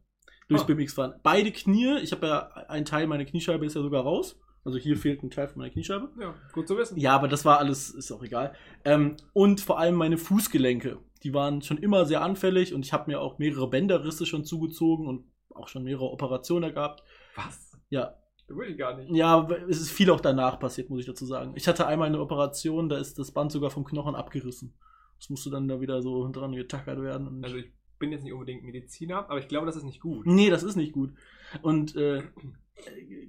Durchs 0.48 0.64
Ah. 0.64 0.68
BMX-Fahren. 0.68 1.14
Beide 1.24 1.52
Knie, 1.52 1.98
ich 2.02 2.12
habe 2.12 2.28
ja 2.28 2.48
ein 2.68 2.86
Teil 2.86 3.08
meiner 3.08 3.26
Kniescheibe 3.26 3.66
ist 3.66 3.76
ja 3.76 3.82
sogar 3.82 4.04
raus. 4.04 4.40
Also 4.66 4.78
hier 4.78 4.98
fehlt 4.98 5.24
ein 5.24 5.30
Teil 5.32 5.48
von 5.48 5.60
meiner 5.60 5.72
Kniescheibe. 5.72 6.10
Ja, 6.20 6.36
gut 6.54 6.68
zu 6.68 6.78
wissen. 6.78 7.00
Ja, 7.00 7.16
aber 7.16 7.28
das 7.28 7.46
war 7.46 7.60
alles, 7.60 7.90
ist 7.90 8.12
auch 8.12 8.22
egal. 8.24 8.54
Ähm, 8.84 9.16
und 9.34 9.62
vor 9.62 9.80
allem 9.80 9.96
meine 9.96 10.18
Fußgelenke. 10.18 11.00
Die 11.24 11.34
waren 11.34 11.62
schon 11.62 11.78
immer 11.78 12.06
sehr 12.06 12.22
anfällig 12.22 12.74
und 12.74 12.86
ich 12.86 12.94
habe 12.94 13.10
mir 13.12 13.22
auch 13.22 13.38
mehrere 13.40 13.70
Bänderrisse 13.70 14.26
schon 14.26 14.44
zugezogen 14.46 15.08
und 15.08 15.26
auch 15.54 15.68
schon 15.68 15.84
mehrere 15.84 16.06
Operationen 16.10 16.74
gehabt. 16.74 17.04
Was? 17.36 17.78
Ja, 17.90 18.16
Da 18.48 18.56
will 18.56 18.72
ich 18.72 18.78
gar 18.78 18.98
nicht. 18.98 19.12
ja, 19.16 19.48
es 19.70 19.80
ist 19.82 19.92
viel 19.92 20.10
auch 20.12 20.22
danach 20.22 20.60
passiert, 20.60 20.90
muss 20.90 21.00
ich 21.02 21.06
dazu 21.06 21.26
sagen. 21.26 21.54
Ich 21.56 21.68
hatte 21.68 21.86
einmal 21.88 22.08
eine 22.08 22.20
Operation, 22.20 22.90
da 22.90 22.98
ist 22.98 23.20
das 23.20 23.32
Band 23.32 23.52
sogar 23.52 23.70
vom 23.70 23.84
Knochen 23.86 24.16
abgerissen. 24.16 24.74
Das 25.20 25.30
musste 25.30 25.50
dann 25.52 25.68
da 25.68 25.80
wieder 25.82 26.02
so 26.02 26.28
dran 26.32 26.54
getackert 26.54 27.02
werden. 27.02 27.44
Also 27.44 27.58
ich 27.58 27.72
bin 28.00 28.12
jetzt 28.12 28.24
nicht 28.24 28.34
unbedingt 28.34 28.64
Mediziner, 28.64 29.30
aber 29.30 29.38
ich 29.38 29.48
glaube, 29.48 29.68
das 29.68 29.76
ist 29.76 29.84
nicht 29.84 30.00
gut. 30.02 30.26
nee, 30.26 30.50
das 30.50 30.64
ist 30.64 30.76
nicht 30.76 30.94
gut. 30.94 31.14
Und 31.62 31.96
äh, 31.96 32.24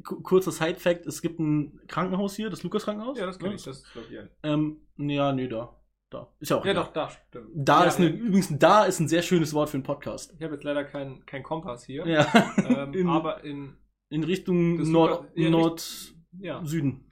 ku- 0.03 0.23
kurzer 0.23 0.53
Side-Fact: 0.53 1.05
Es 1.07 1.21
gibt 1.21 1.39
ein 1.41 1.81
Krankenhaus 1.89 2.35
hier, 2.37 2.49
das 2.49 2.63
Lukas-Krankenhaus. 2.63 3.19
Ja, 3.19 3.27
das 3.27 3.39
kenne 3.39 3.51
Ne? 3.51 3.57
ich. 3.57 3.65
Das 3.65 3.85
glaube 3.93 4.09
ich. 4.11 4.19
Ähm, 4.43 4.79
ja, 4.97 5.33
nee, 5.35 5.49
da. 5.49 5.77
Da. 6.13 6.29
Ist 6.41 6.51
ja 6.51 6.57
auch 6.59 6.65
Ja, 6.65 6.73
egal. 6.73 6.85
doch, 6.85 6.93
da 6.93 7.11
stimmt. 7.11 7.49
Da 7.55 7.81
ja, 7.83 7.89
ist 7.89 7.99
eine, 7.99 8.09
ja. 8.11 8.15
übrigens, 8.15 8.49
da 8.59 8.85
ist 8.85 9.01
ein 9.01 9.09
sehr 9.09 9.23
schönes 9.23 9.55
Wort 9.55 9.71
für 9.71 9.77
einen 9.79 9.83
Podcast. 9.85 10.35
Ich 10.37 10.43
habe 10.43 10.55
jetzt 10.55 10.65
leider 10.65 10.85
keinen 10.85 11.25
kein 11.27 11.43
Kompass 11.43 11.85
hier. 11.85 12.07
Ja. 12.07 12.27
Ähm, 12.69 12.93
in, 12.95 13.09
aber 13.09 13.43
in. 13.45 13.77
in 14.11 14.25
Richtung 14.25 14.77
Nord, 14.91 15.25
ja, 15.35 15.49
Nord, 15.51 16.15
Ja. 16.39 16.65
Süden. 16.65 17.05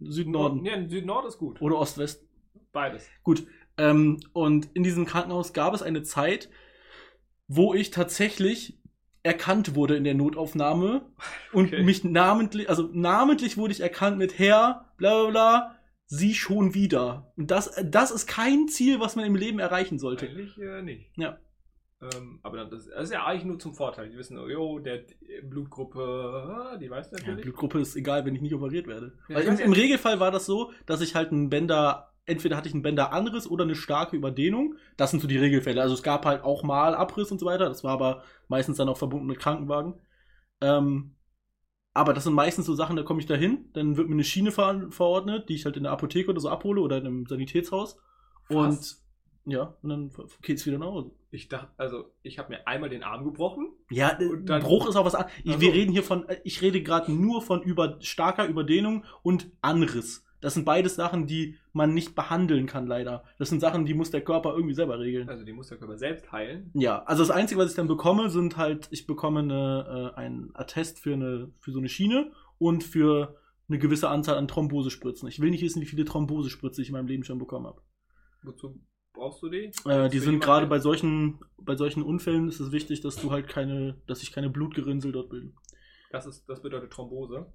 Süd-Norden. 0.00 0.64
Ja, 0.64 0.88
Süd-Nord 0.88 1.26
ist 1.26 1.38
gut. 1.38 1.60
Oder 1.62 1.76
Ost-West. 1.78 2.26
Beides. 2.72 3.08
Gut. 3.22 3.46
Ähm, 3.78 4.18
und 4.32 4.68
in 4.74 4.82
diesem 4.82 5.06
Krankenhaus 5.06 5.52
gab 5.52 5.72
es 5.74 5.82
eine 5.82 6.02
Zeit, 6.02 6.50
wo 7.46 7.74
ich 7.74 7.90
tatsächlich 7.90 8.78
erkannt 9.22 9.74
wurde 9.74 9.96
in 9.96 10.04
der 10.04 10.14
Notaufnahme 10.14 11.02
und 11.52 11.66
Okay. 11.72 11.82
mich 11.82 12.04
namentlich, 12.04 12.68
also 12.68 12.88
namentlich 12.92 13.56
wurde 13.56 13.72
ich 13.72 13.80
erkannt 13.80 14.18
mit 14.18 14.38
Herr, 14.38 14.92
bla 14.96 15.22
bla 15.22 15.30
bla, 15.30 15.77
sie 16.08 16.34
schon 16.34 16.74
wieder. 16.74 17.32
Und 17.36 17.50
das, 17.50 17.74
das 17.84 18.10
ist 18.10 18.26
kein 18.26 18.66
Ziel, 18.68 18.98
was 18.98 19.14
man 19.14 19.24
im 19.26 19.36
Leben 19.36 19.58
erreichen 19.58 19.98
sollte. 19.98 20.26
Eigentlich 20.26 20.58
äh, 20.58 20.82
nicht. 20.82 21.10
Ja. 21.16 21.38
Ähm, 22.00 22.40
aber 22.42 22.64
das, 22.64 22.86
das 22.86 23.04
ist 23.04 23.12
ja 23.12 23.24
eigentlich 23.26 23.44
nur 23.44 23.58
zum 23.58 23.74
Vorteil. 23.74 24.08
Die 24.08 24.16
wissen, 24.16 24.38
oh, 24.38 24.78
der 24.78 25.04
Blutgruppe, 25.42 26.00
ah, 26.02 26.76
die 26.76 26.90
weiß 26.90 27.10
Ja, 27.10 27.18
natürlich. 27.18 27.42
Blutgruppe 27.42 27.80
ist 27.80 27.96
egal, 27.96 28.24
wenn 28.24 28.34
ich 28.34 28.40
nicht 28.40 28.54
operiert 28.54 28.86
werde. 28.86 29.18
Ja, 29.28 29.36
Weil 29.36 29.44
im, 29.44 29.58
ja- 29.58 29.64
im 29.64 29.72
Regelfall 29.72 30.18
war 30.20 30.30
das 30.30 30.46
so, 30.46 30.72
dass 30.86 31.00
ich 31.00 31.14
halt 31.14 31.30
einen 31.32 31.50
Bänder, 31.50 32.14
entweder 32.24 32.56
hatte 32.56 32.68
ich 32.68 32.74
einen 32.74 32.82
Bänderanriss 32.82 33.46
oder 33.48 33.64
eine 33.64 33.74
starke 33.74 34.16
Überdehnung. 34.16 34.76
Das 34.96 35.10
sind 35.10 35.20
so 35.20 35.28
die 35.28 35.38
Regelfälle. 35.38 35.82
Also 35.82 35.94
es 35.94 36.02
gab 36.02 36.24
halt 36.24 36.42
auch 36.42 36.62
mal 36.62 36.94
Abriss 36.94 37.30
und 37.32 37.38
so 37.40 37.46
weiter. 37.46 37.68
Das 37.68 37.84
war 37.84 37.92
aber 37.92 38.22
meistens 38.46 38.76
dann 38.78 38.88
auch 38.88 38.98
verbunden 38.98 39.26
mit 39.26 39.40
Krankenwagen. 39.40 39.94
Ähm, 40.60 41.16
aber 41.98 42.14
das 42.14 42.24
sind 42.24 42.32
meistens 42.34 42.66
so 42.66 42.74
Sachen, 42.74 42.96
da 42.96 43.02
komme 43.02 43.20
ich 43.20 43.26
da 43.26 43.34
hin, 43.34 43.66
dann 43.74 43.96
wird 43.96 44.08
mir 44.08 44.14
eine 44.14 44.24
Schiene 44.24 44.50
ver 44.52 44.86
verordnet, 44.90 45.48
die 45.48 45.54
ich 45.54 45.64
halt 45.64 45.76
in 45.76 45.82
der 45.82 45.92
Apotheke 45.92 46.30
oder 46.30 46.40
so 46.40 46.48
abhole 46.48 46.80
oder 46.80 46.98
in 46.98 47.06
einem 47.06 47.26
Sanitätshaus. 47.26 47.98
Und 48.48 48.68
Was? 48.68 49.04
ja, 49.44 49.74
und 49.82 49.88
dann 49.90 50.10
geht's 50.42 50.64
wieder 50.66 50.78
nach 50.78 50.86
Hause. 50.86 51.10
Ich 51.30 51.48
dachte, 51.48 51.68
also 51.76 52.06
ich 52.22 52.38
habe 52.38 52.50
mir 52.50 52.66
einmal 52.66 52.88
den 52.88 53.02
Arm 53.02 53.24
gebrochen. 53.24 53.68
Ja, 53.90 54.18
äh, 54.18 54.24
Und 54.26 54.46
dann- 54.46 54.62
Bruch 54.62 54.88
ist 54.88 54.96
auch 54.96 55.04
was 55.04 55.14
an. 55.14 55.26
Ach 55.26 55.52
so. 55.52 55.60
Wir 55.60 55.74
reden 55.74 55.92
hier 55.92 56.02
von, 56.02 56.26
äh, 56.28 56.40
ich 56.44 56.62
rede 56.62 56.82
gerade 56.82 57.12
nur 57.12 57.42
von 57.42 57.62
über 57.62 57.98
starker 58.00 58.46
Überdehnung 58.46 59.04
und 59.22 59.50
Anriss. 59.60 60.24
Das 60.40 60.54
sind 60.54 60.64
beides 60.64 60.94
Sachen, 60.94 61.26
die 61.26 61.56
man 61.72 61.94
nicht 61.94 62.14
behandeln 62.14 62.66
kann, 62.66 62.86
leider. 62.86 63.24
Das 63.38 63.48
sind 63.48 63.60
Sachen, 63.60 63.84
die 63.84 63.94
muss 63.94 64.10
der 64.10 64.22
Körper 64.22 64.54
irgendwie 64.54 64.74
selber 64.74 64.98
regeln. 64.98 65.28
Also 65.28 65.44
die 65.44 65.52
muss 65.52 65.68
der 65.68 65.78
Körper 65.78 65.98
selbst 65.98 66.30
heilen. 66.30 66.70
Ja, 66.74 67.02
also 67.04 67.22
das 67.22 67.30
Einzige, 67.30 67.60
was 67.60 67.70
ich 67.70 67.76
dann 67.76 67.88
bekomme, 67.88 68.30
sind 68.30 68.56
halt, 68.56 68.88
ich 68.90 69.06
bekomme 69.06 69.40
eine, 69.40 70.12
äh, 70.16 70.18
ein 70.18 70.50
Attest 70.54 71.00
für, 71.00 71.12
eine, 71.12 71.50
für 71.58 71.72
so 71.72 71.78
eine 71.78 71.88
Schiene 71.88 72.30
und 72.58 72.84
für 72.84 73.36
eine 73.68 73.78
gewisse 73.78 74.08
Anzahl 74.08 74.36
an 74.36 74.48
Thrombosespritzen. 74.48 75.28
Ich 75.28 75.40
will 75.40 75.50
nicht 75.50 75.62
wissen, 75.62 75.82
wie 75.82 75.86
viele 75.86 76.04
Thrombosespritze 76.04 76.82
ich 76.82 76.88
in 76.88 76.94
meinem 76.94 77.08
Leben 77.08 77.24
schon 77.24 77.38
bekommen 77.38 77.66
habe. 77.66 77.82
Wozu 78.42 78.80
brauchst 79.12 79.42
du 79.42 79.48
die? 79.48 79.72
Äh, 79.84 80.08
die 80.08 80.20
sind 80.20 80.40
gerade 80.40 80.66
bei 80.66 80.78
solchen, 80.78 81.40
bei 81.60 81.76
solchen 81.76 82.02
Unfällen 82.02 82.48
ist 82.48 82.60
es 82.60 82.72
wichtig, 82.72 83.00
dass 83.00 83.16
du 83.16 83.30
halt 83.30 83.48
keine, 83.48 84.00
dass 84.06 84.20
sich 84.20 84.32
keine 84.32 84.50
Blutgerinnsel 84.50 85.12
dort 85.12 85.30
bilden. 85.30 85.54
Das, 86.10 86.26
ist, 86.26 86.48
das 86.48 86.62
bedeutet 86.62 86.92
Thrombose. 86.92 87.52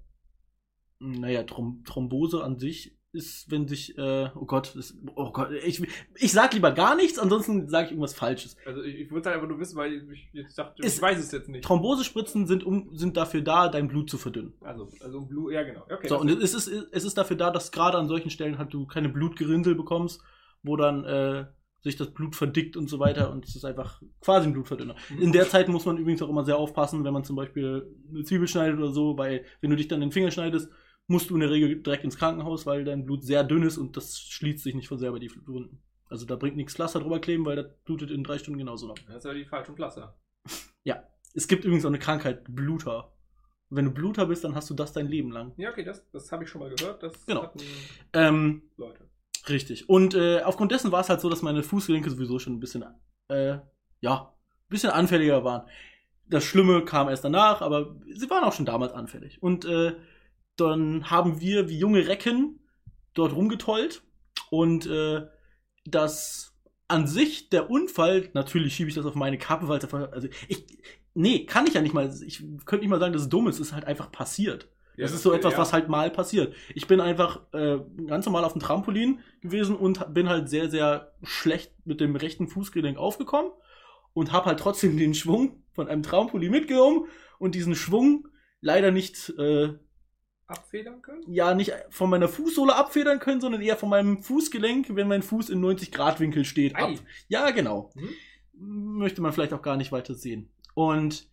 Naja, 1.04 1.42
Throm 1.44 1.82
Thrombose 1.84 2.42
an 2.42 2.58
sich 2.58 2.96
ist, 3.12 3.48
wenn 3.48 3.68
sich, 3.68 3.96
äh, 3.96 4.28
oh 4.34 4.44
Gott, 4.44 4.74
ist, 4.74 4.96
oh 5.14 5.30
Gott, 5.30 5.50
ich, 5.64 5.80
ich 6.16 6.32
sag 6.32 6.52
lieber 6.52 6.72
gar 6.72 6.96
nichts, 6.96 7.16
ansonsten 7.20 7.68
sage 7.68 7.84
ich 7.86 7.90
irgendwas 7.92 8.12
Falsches. 8.14 8.56
Also 8.66 8.82
ich, 8.82 8.96
ich 9.02 9.10
würde 9.12 9.26
halt 9.28 9.36
einfach 9.36 9.48
nur 9.48 9.60
wissen, 9.60 9.76
weil 9.76 9.92
ich 10.10 10.30
jetzt 10.32 10.58
dachte, 10.58 10.82
Ist- 10.82 10.96
ich 10.96 11.02
weiß 11.02 11.20
es 11.20 11.30
jetzt 11.30 11.48
nicht. 11.48 11.64
Thrombosespritzen 11.64 12.48
sind, 12.48 12.64
um, 12.64 12.96
sind 12.96 13.16
dafür 13.16 13.42
da, 13.42 13.68
dein 13.68 13.86
Blut 13.86 14.10
zu 14.10 14.18
verdünnen. 14.18 14.54
Also, 14.62 14.88
also 15.00 15.20
Blue, 15.26 15.52
ja 15.54 15.62
genau. 15.62 15.82
Okay, 15.88 16.08
so, 16.08 16.18
und 16.18 16.28
ist- 16.28 16.54
es 16.54 16.66
ist, 16.66 16.88
es 16.90 17.04
ist 17.04 17.16
dafür 17.16 17.36
da, 17.36 17.52
dass 17.52 17.70
gerade 17.70 17.98
an 17.98 18.08
solchen 18.08 18.30
Stellen 18.30 18.58
halt 18.58 18.74
du 18.74 18.84
keine 18.86 19.08
Blutgerinnsel 19.08 19.76
bekommst, 19.76 20.20
wo 20.64 20.74
dann 20.76 21.04
äh, 21.04 21.46
sich 21.82 21.94
das 21.94 22.12
Blut 22.12 22.34
verdickt 22.34 22.76
und 22.76 22.88
so 22.90 22.98
weiter 22.98 23.30
und 23.30 23.44
es 23.44 23.54
ist 23.54 23.64
einfach 23.64 24.02
quasi 24.22 24.48
ein 24.48 24.54
Blutverdünner. 24.54 24.96
In 25.20 25.30
der 25.30 25.48
Zeit 25.48 25.68
muss 25.68 25.84
man 25.84 25.98
übrigens 25.98 26.20
auch 26.22 26.30
immer 26.30 26.42
sehr 26.44 26.56
aufpassen, 26.56 27.04
wenn 27.04 27.12
man 27.12 27.22
zum 27.22 27.36
Beispiel 27.36 27.86
eine 28.10 28.24
Zwiebel 28.24 28.48
schneidet 28.48 28.78
oder 28.78 28.90
so, 28.90 29.16
weil 29.18 29.44
wenn 29.60 29.70
du 29.70 29.76
dich 29.76 29.86
dann 29.86 30.00
den 30.00 30.10
Finger 30.10 30.32
schneidest, 30.32 30.68
musst 31.06 31.30
du 31.30 31.34
in 31.34 31.40
der 31.40 31.50
Regel 31.50 31.82
direkt 31.82 32.04
ins 32.04 32.16
Krankenhaus, 32.16 32.66
weil 32.66 32.84
dein 32.84 33.04
Blut 33.04 33.24
sehr 33.24 33.44
dünn 33.44 33.62
ist 33.62 33.78
und 33.78 33.96
das 33.96 34.18
schließt 34.18 34.62
sich 34.62 34.74
nicht 34.74 34.88
von 34.88 34.98
selber 34.98 35.18
die 35.18 35.30
Wunden. 35.46 35.82
Also 36.08 36.26
da 36.26 36.36
bringt 36.36 36.56
nichts 36.56 36.74
Pflaster 36.74 37.00
drüber 37.00 37.20
kleben, 37.20 37.44
weil 37.44 37.56
das 37.56 37.66
blutet 37.84 38.10
in 38.10 38.24
drei 38.24 38.38
Stunden 38.38 38.58
genauso 38.58 38.86
noch. 38.86 38.94
das 39.06 39.16
ist 39.16 39.26
aber 39.26 39.34
die 39.34 39.44
falschen 39.44 39.74
Pflaster. 39.74 40.18
Es 41.34 41.48
gibt 41.48 41.64
übrigens 41.64 41.84
auch 41.84 41.90
eine 41.90 41.98
Krankheit, 41.98 42.44
Bluter. 42.48 43.12
Wenn 43.68 43.86
du 43.86 43.90
Bluter 43.90 44.26
bist, 44.26 44.44
dann 44.44 44.54
hast 44.54 44.70
du 44.70 44.74
das 44.74 44.92
dein 44.92 45.08
Leben 45.08 45.32
lang. 45.32 45.52
Ja, 45.56 45.70
okay, 45.70 45.82
das, 45.82 46.08
das 46.12 46.30
habe 46.30 46.44
ich 46.44 46.50
schon 46.50 46.60
mal 46.60 46.72
gehört. 46.72 47.02
Das 47.02 47.26
Genau. 47.26 47.52
Ähm, 48.12 48.62
Leute. 48.76 49.08
Richtig. 49.48 49.88
Und 49.88 50.14
äh, 50.14 50.42
aufgrund 50.42 50.70
dessen 50.70 50.92
war 50.92 51.00
es 51.00 51.08
halt 51.08 51.20
so, 51.20 51.28
dass 51.28 51.42
meine 51.42 51.62
Fußgelenke 51.62 52.08
sowieso 52.08 52.38
schon 52.38 52.54
ein 52.54 52.60
bisschen, 52.60 52.84
äh, 53.28 53.58
ja, 54.00 54.32
ein 54.32 54.68
bisschen 54.68 54.90
anfälliger 54.90 55.42
waren. 55.42 55.68
Das 56.26 56.44
Schlimme 56.44 56.84
kam 56.84 57.08
erst 57.08 57.24
danach, 57.24 57.60
aber 57.60 57.96
sie 58.14 58.30
waren 58.30 58.44
auch 58.44 58.52
schon 58.52 58.64
damals 58.64 58.92
anfällig. 58.92 59.42
Und 59.42 59.64
äh, 59.64 59.94
dann 60.56 61.10
haben 61.10 61.40
wir 61.40 61.68
wie 61.68 61.78
junge 61.78 62.06
Recken 62.06 62.60
dort 63.14 63.34
rumgetollt 63.34 64.02
und 64.50 64.86
äh, 64.86 65.26
das 65.84 66.54
an 66.88 67.06
sich 67.06 67.48
der 67.48 67.70
Unfall, 67.70 68.28
natürlich 68.34 68.74
schiebe 68.74 68.88
ich 68.88 68.94
das 68.94 69.06
auf 69.06 69.14
meine 69.14 69.38
Kappe, 69.38 69.68
weil 69.68 69.78
es 69.78 69.84
einfach, 69.84 70.12
also 70.12 70.28
ich, 70.48 70.66
nee, 71.14 71.46
kann 71.46 71.66
ich 71.66 71.74
ja 71.74 71.80
nicht 71.80 71.94
mal, 71.94 72.12
ich 72.24 72.38
könnte 72.66 72.84
nicht 72.84 72.90
mal 72.90 73.00
sagen, 73.00 73.12
dass 73.12 73.22
es 73.22 73.28
dumm 73.28 73.48
ist, 73.48 73.56
es 73.56 73.68
ist 73.68 73.72
halt 73.72 73.86
einfach 73.86 74.12
passiert. 74.12 74.68
Ja, 74.96 75.02
das 75.02 75.12
ist 75.12 75.22
so 75.22 75.32
etwas, 75.32 75.54
ja. 75.54 75.58
was 75.58 75.72
halt 75.72 75.88
mal 75.88 76.10
passiert. 76.10 76.54
Ich 76.74 76.86
bin 76.86 77.00
einfach 77.00 77.40
äh, 77.52 77.78
ganz 78.06 78.26
normal 78.26 78.44
auf 78.44 78.52
dem 78.52 78.62
Trampolin 78.62 79.20
gewesen 79.40 79.74
und 79.74 80.14
bin 80.14 80.28
halt 80.28 80.48
sehr, 80.48 80.70
sehr 80.70 81.12
schlecht 81.24 81.72
mit 81.84 82.00
dem 82.00 82.14
rechten 82.14 82.46
Fußgelenk 82.46 82.96
aufgekommen 82.96 83.50
und 84.12 84.30
habe 84.30 84.46
halt 84.46 84.60
trotzdem 84.60 84.96
den 84.96 85.14
Schwung 85.14 85.64
von 85.72 85.88
einem 85.88 86.04
Trampolin 86.04 86.52
mitgenommen 86.52 87.06
und 87.40 87.56
diesen 87.56 87.74
Schwung 87.74 88.28
leider 88.60 88.92
nicht, 88.92 89.30
äh, 89.36 89.74
abfedern 90.46 91.00
können? 91.02 91.22
ja, 91.26 91.54
nicht 91.54 91.72
von 91.90 92.10
meiner 92.10 92.28
Fußsohle 92.28 92.74
abfedern 92.74 93.18
können, 93.18 93.40
sondern 93.40 93.62
eher 93.62 93.76
von 93.76 93.88
meinem 93.88 94.22
Fußgelenk, 94.22 94.94
wenn 94.94 95.08
mein 95.08 95.22
Fuß 95.22 95.50
in 95.50 95.60
90-Grad-Winkel 95.64 96.44
steht. 96.44 96.76
Ab. 96.76 96.90
Ja, 97.28 97.50
genau 97.50 97.90
Mhm. 97.94 98.98
möchte 98.98 99.20
man 99.22 99.32
vielleicht 99.32 99.52
auch 99.52 99.62
gar 99.62 99.76
nicht 99.76 99.90
weiter 99.92 100.14
sehen. 100.14 100.50
Und 100.74 101.28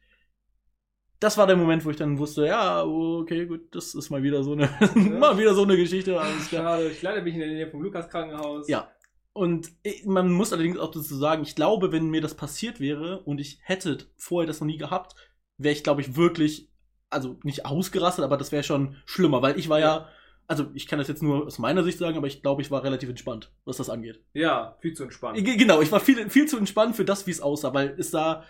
das 1.19 1.37
war 1.37 1.45
der 1.45 1.55
Moment, 1.55 1.85
wo 1.85 1.91
ich 1.91 1.97
dann 1.97 2.17
wusste, 2.17 2.47
ja, 2.47 2.83
okay, 2.83 3.45
gut, 3.45 3.75
das 3.75 3.93
ist 3.93 4.09
mal 4.09 4.23
wieder 4.23 4.43
so 4.43 4.53
eine, 4.53 4.69
mal 4.95 5.37
wieder 5.37 5.53
so 5.53 5.63
eine 5.63 5.77
Geschichte. 5.77 6.19
Alles 6.19 6.47
klar. 6.49 6.63
Schade, 6.63 6.89
ich 6.89 7.01
leider 7.03 7.21
bin 7.21 7.27
ich 7.27 7.33
in 7.35 7.41
der 7.41 7.49
Nähe 7.49 7.67
vom 7.69 7.83
Lukas 7.83 8.09
Krankenhaus. 8.09 8.67
Ja. 8.67 8.91
Und 9.33 9.71
ich, 9.83 10.05
man 10.05 10.31
muss 10.31 10.51
allerdings 10.51 10.77
auch 10.79 10.91
dazu 10.91 11.15
sagen, 11.15 11.43
ich 11.43 11.55
glaube, 11.55 11.91
wenn 11.91 12.09
mir 12.09 12.21
das 12.21 12.33
passiert 12.35 12.79
wäre 12.79 13.21
und 13.21 13.39
ich 13.39 13.59
hätte 13.61 13.99
vorher 14.17 14.47
das 14.47 14.59
noch 14.59 14.67
nie 14.67 14.77
gehabt, 14.77 15.15
wäre 15.57 15.73
ich, 15.73 15.83
glaube 15.83 16.01
ich, 16.01 16.15
wirklich, 16.15 16.70
also 17.11 17.37
nicht 17.43 17.65
ausgerastet, 17.65 18.23
aber 18.25 18.37
das 18.37 18.51
wäre 18.51 18.63
schon 18.63 18.95
schlimmer, 19.05 19.41
weil 19.41 19.59
ich 19.59 19.69
war 19.69 19.79
ja, 19.79 20.07
also 20.47 20.67
ich 20.73 20.87
kann 20.87 20.99
das 20.99 21.07
jetzt 21.07 21.23
nur 21.23 21.45
aus 21.45 21.59
meiner 21.59 21.83
Sicht 21.83 21.97
sagen, 21.97 22.17
aber 22.17 22.27
ich 22.27 22.41
glaube, 22.41 22.61
ich 22.61 22.71
war 22.71 22.83
relativ 22.83 23.09
entspannt, 23.09 23.51
was 23.65 23.77
das 23.77 23.89
angeht. 23.89 24.21
Ja, 24.33 24.75
viel 24.81 24.93
zu 24.93 25.03
entspannt. 25.03 25.37
G- 25.37 25.55
Genau, 25.57 25.81
ich 25.81 25.91
war 25.91 25.99
viel, 25.99 26.29
viel 26.29 26.47
zu 26.47 26.57
entspannt 26.57 26.95
für 26.95 27.05
das, 27.05 27.27
wie 27.27 27.31
es 27.31 27.41
aussah, 27.41 27.73
weil 27.73 27.95
es 27.97 28.11
sah, 28.11 28.43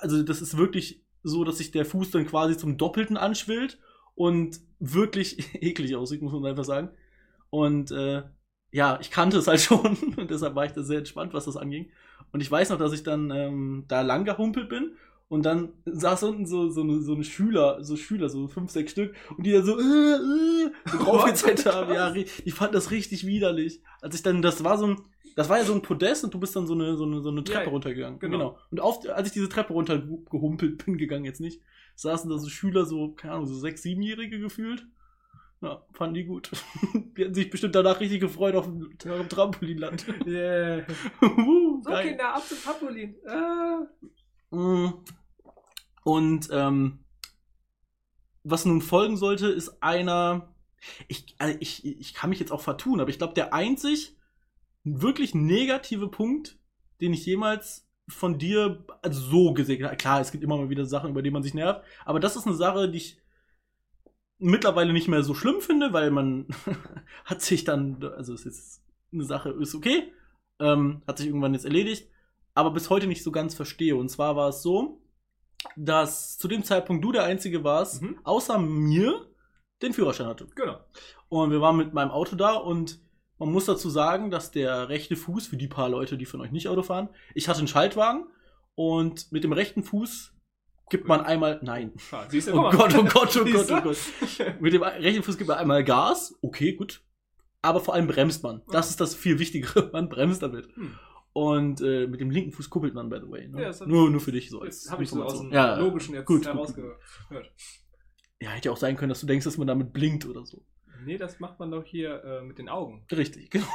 also 0.00 0.22
das 0.22 0.42
ist 0.42 0.56
wirklich 0.56 1.02
so, 1.22 1.44
dass 1.44 1.58
sich 1.58 1.70
der 1.70 1.84
Fuß 1.84 2.10
dann 2.10 2.26
quasi 2.26 2.56
zum 2.56 2.76
Doppelten 2.76 3.16
anschwillt 3.16 3.78
und 4.14 4.60
wirklich 4.78 5.54
eklig 5.62 5.96
aussieht, 5.96 6.22
muss 6.22 6.32
man 6.32 6.46
einfach 6.46 6.64
sagen. 6.64 6.90
Und 7.50 7.90
äh, 7.90 8.22
ja, 8.72 8.98
ich 9.00 9.10
kannte 9.10 9.38
es 9.38 9.46
halt 9.46 9.60
schon 9.62 9.96
und 10.16 10.30
deshalb 10.30 10.54
war 10.54 10.64
ich 10.66 10.72
da 10.72 10.82
sehr 10.82 10.98
entspannt, 10.98 11.32
was 11.34 11.44
das 11.46 11.56
anging. 11.56 11.90
Und 12.32 12.40
ich 12.40 12.50
weiß 12.50 12.70
noch, 12.70 12.78
dass 12.78 12.92
ich 12.92 13.02
dann 13.02 13.30
ähm, 13.30 13.84
da 13.88 14.02
lang 14.02 14.24
gehumpelt 14.24 14.68
bin 14.68 14.96
und 15.28 15.44
dann 15.44 15.72
saß 15.84 16.22
unten 16.24 16.46
so, 16.46 16.68
so, 16.70 16.82
eine, 16.82 17.00
so 17.00 17.14
eine 17.14 17.24
Schüler, 17.24 17.82
so 17.82 17.96
Schüler, 17.96 18.28
so 18.28 18.46
fünf, 18.48 18.70
sechs 18.70 18.92
Stück, 18.92 19.14
und 19.36 19.44
die 19.46 19.52
dann 19.52 19.64
so, 19.64 19.78
äh, 19.78 19.82
äh, 19.82 20.70
so 20.86 20.98
draufgezeigt 21.04 21.66
haben. 21.66 21.92
Ja, 21.92 22.14
ich 22.14 22.54
fand 22.54 22.74
das 22.74 22.90
richtig 22.90 23.26
widerlich. 23.26 23.80
Als 24.00 24.14
ich 24.14 24.22
dann, 24.22 24.40
das 24.42 24.62
war 24.62 24.78
so 24.78 24.86
ein, 24.86 24.96
das 25.34 25.48
war 25.48 25.58
ja 25.58 25.64
so 25.64 25.74
ein 25.74 25.82
Podest 25.82 26.24
und 26.24 26.32
du 26.32 26.38
bist 26.40 26.54
dann 26.56 26.66
so 26.66 26.74
eine, 26.74 26.96
so 26.96 27.04
eine, 27.04 27.20
so 27.20 27.28
eine 27.30 27.44
Treppe 27.44 27.64
Ja, 27.66 27.70
runtergegangen. 27.70 28.18
genau. 28.20 28.38
Genau. 28.38 28.58
Und 28.70 28.80
auf, 28.80 29.06
als 29.08 29.28
ich 29.28 29.34
diese 29.34 29.48
Treppe 29.48 29.72
runtergehumpelt 29.72 30.84
bin, 30.84 30.96
gegangen 30.96 31.24
jetzt 31.24 31.40
nicht, 31.40 31.60
saßen 31.96 32.30
da 32.30 32.38
so 32.38 32.48
Schüler, 32.48 32.84
so, 32.86 33.12
keine 33.12 33.34
Ahnung, 33.34 33.46
so 33.46 33.54
sechs, 33.54 33.82
siebenjährige 33.82 34.38
gefühlt. 34.38 34.86
Ja, 35.62 35.84
fanden 35.92 36.14
die 36.14 36.24
gut. 36.24 36.50
die 37.16 37.24
hatten 37.24 37.34
sich 37.34 37.50
bestimmt 37.50 37.74
danach 37.74 37.98
richtig 38.00 38.20
gefreut 38.20 38.54
auf 38.54 38.66
dem, 38.66 38.90
auf 39.10 39.18
dem 39.20 39.28
Trampolinland. 39.28 40.06
Yeah. 40.26 40.84
Uh, 41.22 41.82
So, 41.82 41.90
geil. 41.90 42.08
Kinder, 42.08 42.34
ab 42.34 42.42
zum 42.46 42.58
Trampolin. 42.58 43.14
Äh. 43.26 44.54
Mm. 44.54 44.92
Und 46.06 46.50
ähm, 46.52 47.00
was 48.44 48.64
nun 48.64 48.80
folgen 48.80 49.16
sollte, 49.16 49.48
ist 49.48 49.82
einer. 49.82 50.54
Ich, 51.08 51.34
also 51.38 51.58
ich, 51.58 51.84
ich 51.84 52.14
kann 52.14 52.30
mich 52.30 52.38
jetzt 52.38 52.52
auch 52.52 52.60
vertun, 52.60 53.00
aber 53.00 53.10
ich 53.10 53.18
glaube, 53.18 53.34
der 53.34 53.52
einzig 53.52 54.16
wirklich 54.84 55.34
negative 55.34 56.06
Punkt, 56.06 56.60
den 57.00 57.12
ich 57.12 57.26
jemals 57.26 57.88
von 58.06 58.38
dir 58.38 58.84
also 59.02 59.20
so 59.20 59.52
gesehen 59.52 59.84
habe. 59.84 59.96
Klar, 59.96 60.20
es 60.20 60.30
gibt 60.30 60.44
immer 60.44 60.56
mal 60.56 60.70
wieder 60.70 60.86
Sachen, 60.86 61.10
über 61.10 61.22
die 61.22 61.32
man 61.32 61.42
sich 61.42 61.54
nervt, 61.54 61.82
aber 62.04 62.20
das 62.20 62.36
ist 62.36 62.46
eine 62.46 62.54
Sache, 62.54 62.88
die 62.88 62.98
ich 62.98 63.20
mittlerweile 64.38 64.92
nicht 64.92 65.08
mehr 65.08 65.24
so 65.24 65.34
schlimm 65.34 65.60
finde, 65.60 65.92
weil 65.92 66.12
man 66.12 66.46
hat 67.24 67.42
sich 67.42 67.64
dann, 67.64 68.00
also 68.16 68.32
ist 68.32 68.44
jetzt 68.44 68.80
eine 69.12 69.24
Sache, 69.24 69.50
ist 69.50 69.74
okay, 69.74 70.12
ähm, 70.60 71.02
hat 71.04 71.18
sich 71.18 71.26
irgendwann 71.26 71.54
jetzt 71.54 71.64
erledigt, 71.64 72.08
aber 72.54 72.70
bis 72.70 72.90
heute 72.90 73.08
nicht 73.08 73.24
so 73.24 73.32
ganz 73.32 73.56
verstehe. 73.56 73.96
Und 73.96 74.08
zwar 74.08 74.36
war 74.36 74.50
es 74.50 74.62
so, 74.62 75.02
dass 75.76 76.38
zu 76.38 76.48
dem 76.48 76.62
Zeitpunkt 76.64 77.04
du 77.04 77.12
der 77.12 77.24
Einzige 77.24 77.64
warst, 77.64 78.02
Mhm. 78.02 78.18
außer 78.24 78.58
mir, 78.58 79.26
den 79.82 79.92
Führerschein 79.92 80.26
hatte. 80.26 80.46
Genau. 80.54 80.78
Und 81.28 81.50
wir 81.50 81.60
waren 81.60 81.76
mit 81.76 81.92
meinem 81.92 82.10
Auto 82.10 82.36
da 82.36 82.54
und 82.54 83.00
man 83.38 83.52
muss 83.52 83.66
dazu 83.66 83.90
sagen, 83.90 84.30
dass 84.30 84.50
der 84.50 84.88
rechte 84.88 85.16
Fuß, 85.16 85.48
für 85.48 85.56
die 85.58 85.68
paar 85.68 85.88
Leute, 85.90 86.16
die 86.16 86.24
von 86.24 86.40
euch 86.40 86.50
nicht 86.52 86.68
Auto 86.68 86.82
fahren, 86.82 87.10
ich 87.34 87.48
hatte 87.48 87.58
einen 87.58 87.68
Schaltwagen 87.68 88.26
und 88.74 89.30
mit 89.32 89.44
dem 89.44 89.52
rechten 89.52 89.82
Fuß 89.82 90.32
gibt 90.88 91.08
man 91.08 91.20
einmal, 91.20 91.58
nein. 91.62 91.92
Schade. 91.98 92.30
Siehst 92.30 92.48
du, 92.48 92.52
Oh. 92.58 92.70
Gott, 92.70 92.94
oh 92.96 93.04
Gott, 93.04 93.36
oh 93.36 93.44
Gott, 93.52 93.70
oh 93.70 93.80
Gott. 93.82 93.98
Mit 94.60 94.72
dem 94.72 94.82
rechten 94.82 95.22
Fuß 95.22 95.36
gibt 95.36 95.48
man 95.48 95.58
einmal 95.58 95.84
Gas, 95.84 96.34
okay, 96.42 96.72
gut. 96.74 97.02
Aber 97.60 97.80
vor 97.80 97.94
allem 97.94 98.06
bremst 98.06 98.42
man. 98.44 98.62
Das 98.70 98.88
ist 98.90 99.00
das 99.00 99.14
viel 99.14 99.38
Wichtigere, 99.38 99.90
man 99.92 100.08
bremst 100.08 100.42
damit. 100.42 100.68
Hm. 100.76 100.94
Und 101.36 101.82
äh, 101.82 102.06
mit 102.06 102.22
dem 102.22 102.30
linken 102.30 102.50
Fuß 102.50 102.70
kuppelt 102.70 102.94
man, 102.94 103.10
by 103.10 103.18
the 103.20 103.30
way. 103.30 103.46
Ne? 103.46 103.60
Ja, 103.60 103.68
das 103.68 103.82
hab 103.82 103.88
nur, 103.88 104.08
nur 104.08 104.22
für 104.22 104.32
dich 104.32 104.48
so 104.48 104.62
als 104.62 104.84
Das 104.84 104.92
habe 104.92 105.02
ich 105.02 105.10
so 105.10 105.22
aus 105.22 105.38
dem 105.38 105.52
ja, 105.52 105.78
Logischen 105.78 106.14
jetzt 106.14 106.24
gut, 106.24 106.38
gut, 106.38 106.46
herausgehört. 106.46 106.98
Ja, 108.40 108.48
hätte 108.48 108.70
ja 108.70 108.72
auch 108.72 108.78
sein 108.78 108.96
können, 108.96 109.10
dass 109.10 109.20
du 109.20 109.26
denkst, 109.26 109.44
dass 109.44 109.58
man 109.58 109.66
damit 109.66 109.92
blinkt 109.92 110.24
oder 110.24 110.46
so. 110.46 110.64
Nee, 111.04 111.18
das 111.18 111.38
macht 111.38 111.58
man 111.58 111.70
doch 111.70 111.84
hier 111.84 112.24
äh, 112.24 112.42
mit 112.42 112.56
den 112.56 112.70
Augen. 112.70 113.04
Richtig, 113.12 113.50
genau. 113.50 113.66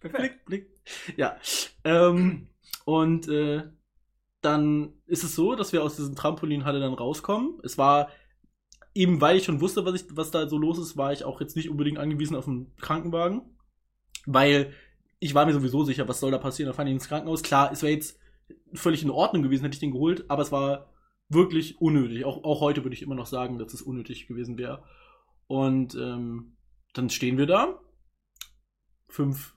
Perfekt. 0.00 0.44
Blick, 0.44 0.66
Blick. 0.74 1.16
Ja. 1.16 1.38
Ähm, 1.84 2.48
und 2.84 3.26
äh, 3.28 3.62
dann 4.42 4.92
ist 5.06 5.24
es 5.24 5.34
so, 5.34 5.54
dass 5.54 5.72
wir 5.72 5.82
aus 5.82 5.96
diesem 5.96 6.14
Trampolinhalle 6.14 6.78
dann 6.78 6.92
rauskommen. 6.92 7.58
Es 7.62 7.78
war 7.78 8.10
eben, 8.92 9.22
weil 9.22 9.38
ich 9.38 9.44
schon 9.44 9.62
wusste, 9.62 9.86
was, 9.86 10.02
ich, 10.02 10.14
was 10.14 10.30
da 10.30 10.46
so 10.46 10.58
los 10.58 10.78
ist, 10.78 10.98
war 10.98 11.10
ich 11.10 11.24
auch 11.24 11.40
jetzt 11.40 11.56
nicht 11.56 11.70
unbedingt 11.70 11.96
angewiesen 11.96 12.36
auf 12.36 12.46
einen 12.46 12.76
Krankenwagen. 12.76 13.56
Weil 14.26 14.74
ich 15.20 15.34
war 15.34 15.46
mir 15.46 15.52
sowieso 15.52 15.84
sicher, 15.84 16.08
was 16.08 16.18
soll 16.18 16.30
da 16.30 16.38
passieren. 16.38 16.70
Da 16.70 16.74
fahren 16.74 16.86
die 16.86 16.92
ins 16.92 17.08
Krankenhaus. 17.08 17.42
Klar, 17.42 17.70
es 17.70 17.82
wäre 17.82 17.92
jetzt 17.92 18.18
völlig 18.72 19.02
in 19.02 19.10
Ordnung 19.10 19.42
gewesen, 19.42 19.62
hätte 19.64 19.74
ich 19.74 19.80
den 19.80 19.92
geholt, 19.92 20.28
aber 20.28 20.42
es 20.42 20.50
war 20.50 20.92
wirklich 21.28 21.80
unnötig. 21.80 22.24
Auch, 22.24 22.42
auch 22.42 22.60
heute 22.60 22.82
würde 22.84 22.94
ich 22.94 23.02
immer 23.02 23.14
noch 23.14 23.26
sagen, 23.26 23.58
dass 23.58 23.74
es 23.74 23.82
unnötig 23.82 24.26
gewesen 24.26 24.58
wäre. 24.58 24.82
Und 25.46 25.94
ähm, 25.94 26.56
dann 26.94 27.10
stehen 27.10 27.36
wir 27.38 27.46
da. 27.46 27.80
Fünf 29.08 29.54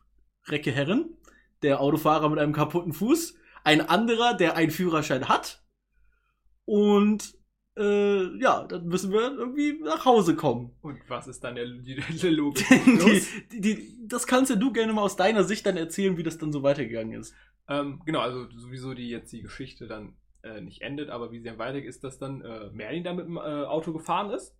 Recke 0.47 0.71
Herren. 0.71 1.17
Der 1.61 1.79
Autofahrer 1.79 2.29
mit 2.29 2.39
einem 2.39 2.53
kaputten 2.53 2.91
Fuß. 2.91 3.35
Ein 3.63 3.87
anderer, 3.87 4.33
der 4.33 4.57
einen 4.57 4.71
Führerschein 4.71 5.29
hat. 5.29 5.63
Und 6.65 7.35
äh, 7.77 8.37
ja, 8.39 8.65
dann 8.67 8.85
müssen 8.85 9.11
wir 9.11 9.21
irgendwie 9.21 9.79
nach 9.83 10.05
Hause 10.05 10.35
kommen. 10.35 10.75
Und 10.81 10.99
was 11.07 11.27
ist 11.27 11.43
dann 11.43 11.55
der, 11.55 11.65
die, 11.65 11.95
der 11.95 12.31
Logik? 12.31 12.65
die, 13.51 13.61
die, 13.61 14.07
das 14.07 14.27
kannst 14.27 14.51
ja 14.51 14.55
du 14.55 14.71
gerne 14.71 14.93
mal 14.93 15.01
aus 15.01 15.15
deiner 15.15 15.43
Sicht 15.43 15.65
dann 15.65 15.77
erzählen, 15.77 16.17
wie 16.17 16.23
das 16.23 16.37
dann 16.37 16.51
so 16.51 16.63
weitergegangen 16.63 17.19
ist. 17.19 17.33
ähm, 17.67 18.01
genau, 18.05 18.19
also 18.19 18.49
sowieso 18.51 18.93
die 18.93 19.09
jetzt 19.09 19.31
die 19.31 19.41
Geschichte 19.41 19.87
dann 19.87 20.15
äh, 20.43 20.61
nicht 20.61 20.81
endet, 20.81 21.09
aber 21.09 21.31
wie 21.31 21.39
sie 21.39 21.45
dann 21.45 21.57
weitergeht, 21.57 21.89
ist, 21.89 22.03
dass 22.03 22.19
dann 22.19 22.41
äh, 22.41 22.69
Merlin 22.71 23.03
da 23.03 23.13
mit 23.13 23.25
dem 23.25 23.37
äh, 23.37 23.39
Auto 23.39 23.93
gefahren 23.93 24.29
ist. 24.29 24.55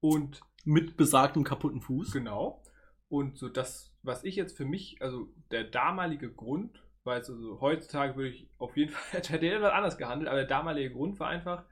Und 0.00 0.40
mit 0.64 0.96
besagtem 0.96 1.44
kaputten 1.44 1.80
Fuß. 1.80 2.12
Genau. 2.12 2.62
Und 3.08 3.38
so 3.38 3.48
das, 3.48 3.92
was 4.02 4.24
ich 4.24 4.36
jetzt 4.36 4.56
für 4.56 4.64
mich, 4.64 4.98
also 5.00 5.32
der 5.50 5.64
damalige 5.64 6.30
Grund, 6.30 6.82
weil 7.02 7.18
also 7.18 7.60
heutzutage 7.60 8.16
würde 8.16 8.30
ich 8.30 8.48
auf 8.58 8.76
jeden 8.76 8.92
Fall, 8.92 9.20
hätte 9.20 9.50
etwas 9.50 9.72
anders 9.72 9.98
gehandelt, 9.98 10.28
aber 10.28 10.38
der 10.38 10.48
damalige 10.48 10.92
Grund 10.92 11.18
war 11.18 11.28
einfach, 11.28 11.64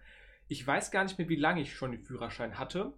ich 0.49 0.67
weiß 0.67 0.91
gar 0.91 1.05
nicht 1.05 1.19
mehr, 1.19 1.29
wie 1.29 1.37
lange 1.37 1.61
ich 1.61 1.75
schon 1.75 1.93
den 1.93 2.03
Führerschein 2.03 2.59
hatte, 2.59 2.95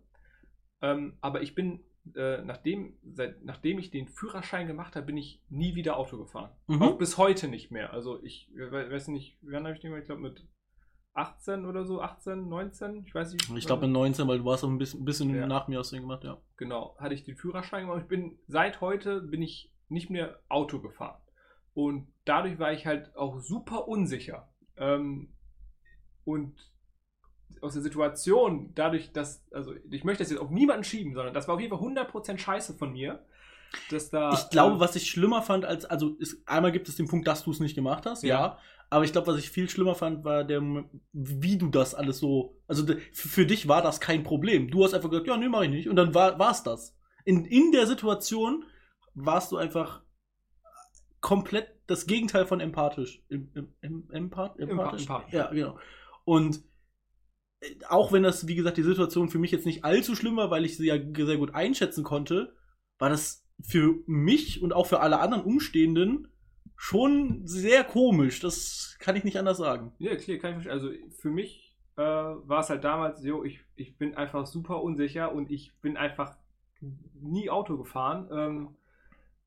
ähm, 0.83 1.19
aber 1.21 1.43
ich 1.43 1.55
bin, 1.55 1.85
äh, 2.17 2.43
nachdem, 2.43 2.97
seit, 3.05 3.45
nachdem 3.45 3.79
ich 3.79 3.91
den 3.91 4.09
Führerschein 4.09 4.67
gemacht 4.67 4.97
habe, 4.97 5.07
bin 5.07 5.17
ich 5.19 5.43
nie 5.51 5.75
wieder 5.75 5.97
Auto 5.99 6.17
gefahren. 6.17 6.51
Mhm. 6.69 6.83
Auch 6.83 6.99
bis 6.99 7.19
heute 7.19 7.49
nicht 7.49 7.71
mehr. 7.71 7.93
Also 7.93 8.23
ich 8.23 8.51
äh, 8.55 8.71
we- 8.71 8.91
weiß 8.91 9.09
nicht, 9.09 9.37
wann 9.43 9.65
habe 9.65 9.75
ich 9.75 9.81
den 9.81 9.91
gemacht? 9.91 10.03
Ich 10.03 10.07
glaube 10.07 10.23
mit 10.23 10.47
18 11.13 11.67
oder 11.67 11.85
so, 11.85 12.01
18, 12.01 12.49
19, 12.49 13.05
ich 13.05 13.15
weiß 13.15 13.33
nicht. 13.33 13.51
Ich 13.57 13.67
glaube 13.67 13.85
in 13.87 13.93
19, 13.93 14.27
weil 14.29 14.39
du 14.39 14.45
warst 14.45 14.65
auch 14.65 14.69
ein 14.71 14.79
bisschen, 14.79 15.03
ein 15.03 15.05
bisschen 15.05 15.35
Ja. 15.35 15.47
nach 15.47 15.67
mir 15.69 15.81
aus 15.81 15.91
dem 15.91 16.01
gemacht, 16.03 16.25
ja. 16.25 16.41
genau, 16.57 16.97
hatte 16.99 17.15
ich 17.15 17.25
den 17.25 17.37
Führerschein 17.37 17.83
gemacht. 17.87 18.03
Ich 18.03 18.09
bin 18.09 18.39
seit 18.47 18.81
heute 18.81 19.21
bin 19.21 19.43
ich 19.43 19.73
nicht 19.89 20.09
mehr 20.09 20.41
Auto 20.49 20.81
gefahren. 20.81 21.21
Und 21.75 22.07
dadurch 22.25 22.59
war 22.59 22.73
ich 22.73 22.87
halt 22.87 23.15
auch 23.17 23.41
super 23.41 23.89
unsicher. 23.89 24.49
Ähm, 24.77 25.35
und 26.25 26.55
aus 27.63 27.75
der 27.75 27.83
Situation, 27.83 28.73
dadurch, 28.75 29.13
dass, 29.13 29.45
also 29.53 29.75
ich 29.91 30.05
möchte 30.05 30.23
das 30.23 30.31
jetzt 30.31 30.41
auf 30.41 30.51
niemanden 30.51 30.85
schieben, 30.85 31.15
sondern 31.15 31.35
das 31.35 31.49
war 31.49 31.55
auf 31.55 31.61
jeden 31.61 31.77
Fall 31.77 31.87
100% 31.87 32.39
scheiße 32.39 32.75
von 32.75 32.93
mir. 32.93 33.25
Dass 33.91 34.11
da, 34.11 34.33
Ich 34.33 34.51
glaube, 34.51 34.75
ähm, 34.75 34.81
was 34.81 34.97
ich 34.97 35.09
schlimmer 35.09 35.43
fand, 35.43 35.65
als, 35.65 35.85
also 35.85 36.17
ist, 36.19 36.43
einmal 36.47 36.73
gibt 36.73 36.89
es 36.89 36.97
den 36.97 37.07
Punkt, 37.07 37.29
dass 37.29 37.45
du 37.45 37.53
es 37.53 37.61
nicht 37.61 37.77
gemacht 37.77 38.05
hast, 38.05 38.25
ja. 38.25 38.29
Ja. 38.29 38.59
Aber 38.93 39.05
ich 39.05 39.13
glaube, 39.13 39.29
was 39.29 39.39
ich 39.39 39.51
viel 39.51 39.71
schlimmer 39.71 39.95
fand, 39.95 40.25
war 40.25 40.43
der, 40.43 40.61
wie 41.13 41.57
du 41.57 41.69
das 41.69 41.95
alles 41.95 42.19
so, 42.19 42.61
also 42.67 42.85
für 43.13 43.47
dich 43.47 43.69
war 43.69 43.83
das 43.83 44.01
kein 44.01 44.25
Problem. 44.25 44.69
Du 44.69 44.83
hast 44.83 44.95
einfach 44.95 45.11
gesagt, 45.11 45.29
ja, 45.29 45.37
nee, 45.37 45.49
mach 45.49 45.63
ich 45.63 45.71
nicht. 45.71 45.89
Und 45.89 45.95
dann 45.95 46.13
war 46.13 46.51
es 46.51 46.65
das. 46.65 46.97
In, 47.25 47.45
in 47.45 47.71
der 47.71 47.87
Situation 47.87 48.65
warst 49.15 49.53
du 49.53 49.57
einfach 49.57 50.03
komplett 51.21 51.69
das 51.87 52.07
Gegenteil 52.07 52.47
von 52.47 52.61
empathisch. 52.61 53.23
Em, 53.29 53.51
em, 53.55 53.75
em, 53.83 54.09
empath, 54.11 54.59
empathisch? 54.59 55.03
empathisch. 55.03 55.35
Ja, 55.35 55.47
genau. 55.51 55.79
Und 56.25 56.63
auch 57.89 58.13
wenn 58.13 58.23
das, 58.23 58.47
wie 58.47 58.55
gesagt, 58.55 58.77
die 58.77 58.83
Situation 58.83 59.29
für 59.29 59.39
mich 59.39 59.51
jetzt 59.51 59.67
nicht 59.67 59.85
allzu 59.85 60.15
schlimm 60.15 60.37
war, 60.37 60.51
weil 60.51 60.65
ich 60.65 60.77
sie 60.77 60.87
ja 60.87 60.97
sehr 60.97 61.37
gut 61.37 61.55
einschätzen 61.55 62.05
konnte, 62.05 62.55
war 62.99 63.11
das 63.11 63.47
für 63.63 63.97
mich 64.07 64.63
und 64.63 64.73
auch 64.73 64.87
für 64.87 65.01
alle 65.01 65.21
anderen 65.21 65.45
Umstehenden 65.45 66.29
schon 66.77 67.47
sehr 67.47 67.85
komisch. 67.85 68.41
Das 68.41 68.97
kann 68.99 69.17
ich 69.17 69.25
nicht 69.25 69.39
anders 69.39 69.59
sagen. 69.59 69.93
Ja, 69.99 70.17
klar, 70.17 70.39
kann 70.39 70.51
ich 70.51 70.65
verstehen. 70.65 70.73
Also 70.73 70.91
für 71.19 71.31
mich 71.31 71.77
äh, 71.97 72.03
war 72.03 72.61
es 72.61 72.71
halt 72.71 72.85
damals 72.85 73.21
so, 73.21 73.45
ich, 73.45 73.61
ich 73.77 73.99
bin 73.99 74.17
einfach 74.17 74.47
super 74.47 74.83
unsicher 74.83 75.33
und 75.33 75.51
ich 75.51 75.75
bin 75.83 75.97
einfach 75.99 76.37
nie 77.21 77.51
Auto 77.51 77.77
gefahren. 77.77 78.29
Ähm, 78.33 78.69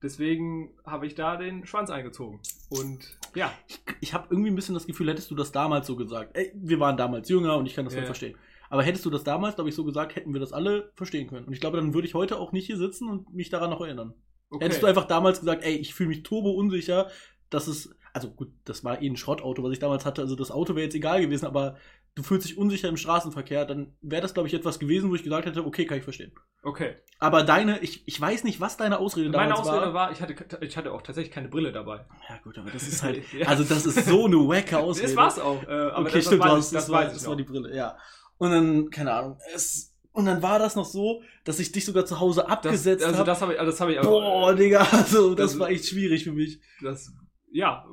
deswegen 0.03 0.71
habe 0.85 1.07
ich 1.07 1.15
da 1.15 1.37
den 1.37 1.65
Schwanz 1.65 1.89
eingezogen. 1.89 2.39
Und 2.69 3.17
ja, 3.33 3.51
Ich, 3.67 3.79
ich 4.01 4.13
habe 4.13 4.27
irgendwie 4.29 4.51
ein 4.51 4.55
bisschen 4.55 4.75
das 4.75 4.85
Gefühl, 4.85 5.09
hättest 5.09 5.31
du 5.31 5.35
das 5.35 5.51
damals 5.51 5.87
so 5.87 5.95
gesagt. 5.95 6.35
Ey, 6.37 6.51
wir 6.55 6.79
waren 6.79 6.97
damals 6.97 7.29
jünger 7.29 7.57
und 7.57 7.65
ich 7.65 7.73
kann 7.75 7.85
das 7.85 7.95
Ja. 7.95 8.03
verstehen. 8.05 8.35
Aber 8.69 8.83
hättest 8.83 9.05
du 9.05 9.09
das 9.09 9.23
damals, 9.23 9.55
glaube 9.55 9.69
ich, 9.69 9.75
so 9.75 9.83
gesagt, 9.83 10.15
hätten 10.15 10.33
wir 10.33 10.39
das 10.39 10.51
alle 10.51 10.91
verstehen 10.95 11.27
können. 11.27 11.45
Und 11.45 11.53
ich 11.53 11.59
glaube, 11.59 11.77
dann 11.77 11.93
würde 11.93 12.07
ich 12.07 12.13
heute 12.15 12.37
auch 12.39 12.51
nicht 12.51 12.65
hier 12.65 12.77
sitzen 12.77 13.07
und 13.09 13.33
mich 13.33 13.49
daran 13.49 13.69
noch 13.69 13.81
erinnern. 13.81 14.13
okay. 14.49 14.65
Hättest 14.65 14.81
du 14.83 14.87
einfach 14.87 15.05
damals 15.05 15.39
gesagt, 15.39 15.63
ey, 15.63 15.75
ich 15.75 15.93
fühle 15.93 16.09
mich 16.09 16.23
turbo 16.23 16.51
unsicher, 16.51 17.09
dass 17.49 17.67
es, 17.67 17.95
also 18.13 18.31
gut, 18.31 18.51
das 18.65 18.83
war 18.83 19.01
eh 19.01 19.07
ein 19.07 19.15
Schrottauto, 19.17 19.63
was 19.63 19.71
ich 19.73 19.79
damals 19.79 20.05
hatte, 20.05 20.21
also 20.21 20.35
das 20.35 20.49
Auto 20.51 20.75
wäre 20.75 20.85
jetzt 20.85 20.95
egal 20.95 21.21
gewesen, 21.21 21.45
aber 21.45 21.77
du 22.15 22.23
fühlst 22.23 22.47
dich 22.47 22.57
unsicher 22.57 22.89
im 22.89 22.97
Straßenverkehr, 22.97 23.65
dann 23.65 23.95
wäre 24.01 24.21
das, 24.21 24.33
glaube 24.33 24.47
ich, 24.47 24.53
etwas 24.53 24.77
gewesen, 24.79 25.09
wo 25.09 25.15
ich 25.15 25.23
gesagt 25.23 25.45
hätte, 25.47 25.65
okay, 25.65 25.85
kann 25.85 25.97
ich 25.97 26.03
verstehen. 26.03 26.31
okay. 26.63 26.95
Aber 27.19 27.43
deine, 27.43 27.79
ich, 27.79 28.05
ich 28.07 28.19
weiß 28.19 28.43
nicht, 28.43 28.59
was 28.59 28.75
deine 28.77 28.99
Ausrede 28.99 29.29
Meine 29.29 29.49
damals 29.53 29.67
Ausrede 29.67 29.85
war. 29.87 29.93
war, 29.93 30.11
ich 30.11 30.21
hatte, 30.21 30.35
ich 30.61 30.75
hatte 30.75 30.91
auch 30.91 31.01
tatsächlich 31.01 31.33
keine 31.33 31.47
Brille 31.47 31.71
dabei. 31.71 32.05
Ja 32.29 32.37
gut, 32.43 32.57
aber 32.57 32.69
das 32.69 32.85
ist 32.87 33.01
halt, 33.01 33.23
Ja. 33.33 33.47
also 33.47 33.63
das 33.63 33.85
ist 33.85 34.05
so 34.05 34.25
eine 34.25 34.35
wacke 34.37 34.77
Ausrede. 34.79 35.07
Das 35.07 35.15
war's 35.15 35.39
auch. 35.39 35.63
Äh, 35.63 35.67
aber 35.71 36.01
okay, 36.01 36.11
das, 36.15 36.25
stimmt, 36.25 36.43
das 36.43 36.69
das 36.71 36.89
war, 36.89 37.05
das 37.05 37.25
war 37.25 37.35
die 37.37 37.43
Brille, 37.43 37.73
ja. 37.75 37.97
Und 38.37 38.51
dann, 38.51 38.89
keine 38.89 39.13
Ahnung, 39.13 39.37
es, 39.55 39.95
und 40.11 40.25
dann 40.25 40.41
war 40.41 40.59
das 40.59 40.75
noch 40.75 40.85
so, 40.85 41.21
dass 41.45 41.59
ich 41.59 41.71
dich 41.71 41.85
sogar 41.85 42.05
zu 42.05 42.19
Hause 42.19 42.47
abgesetzt 42.49 43.03
also 43.05 43.19
habe. 43.19 43.25
das 43.25 43.41
habe 43.41 43.53
ich, 43.53 43.59
also 43.59 43.71
das 43.71 43.79
habe 43.81 43.93
ich 43.93 44.01
Boah, 44.01 44.53
Digga, 44.53 44.81
also 44.91 45.33
das 45.33 45.51
Das- 45.53 45.59
war 45.59 45.69
echt 45.69 45.85
schwierig 45.87 46.25
für 46.25 46.33
mich. 46.33 46.59
das, 46.81 47.11
ja, 47.51 47.85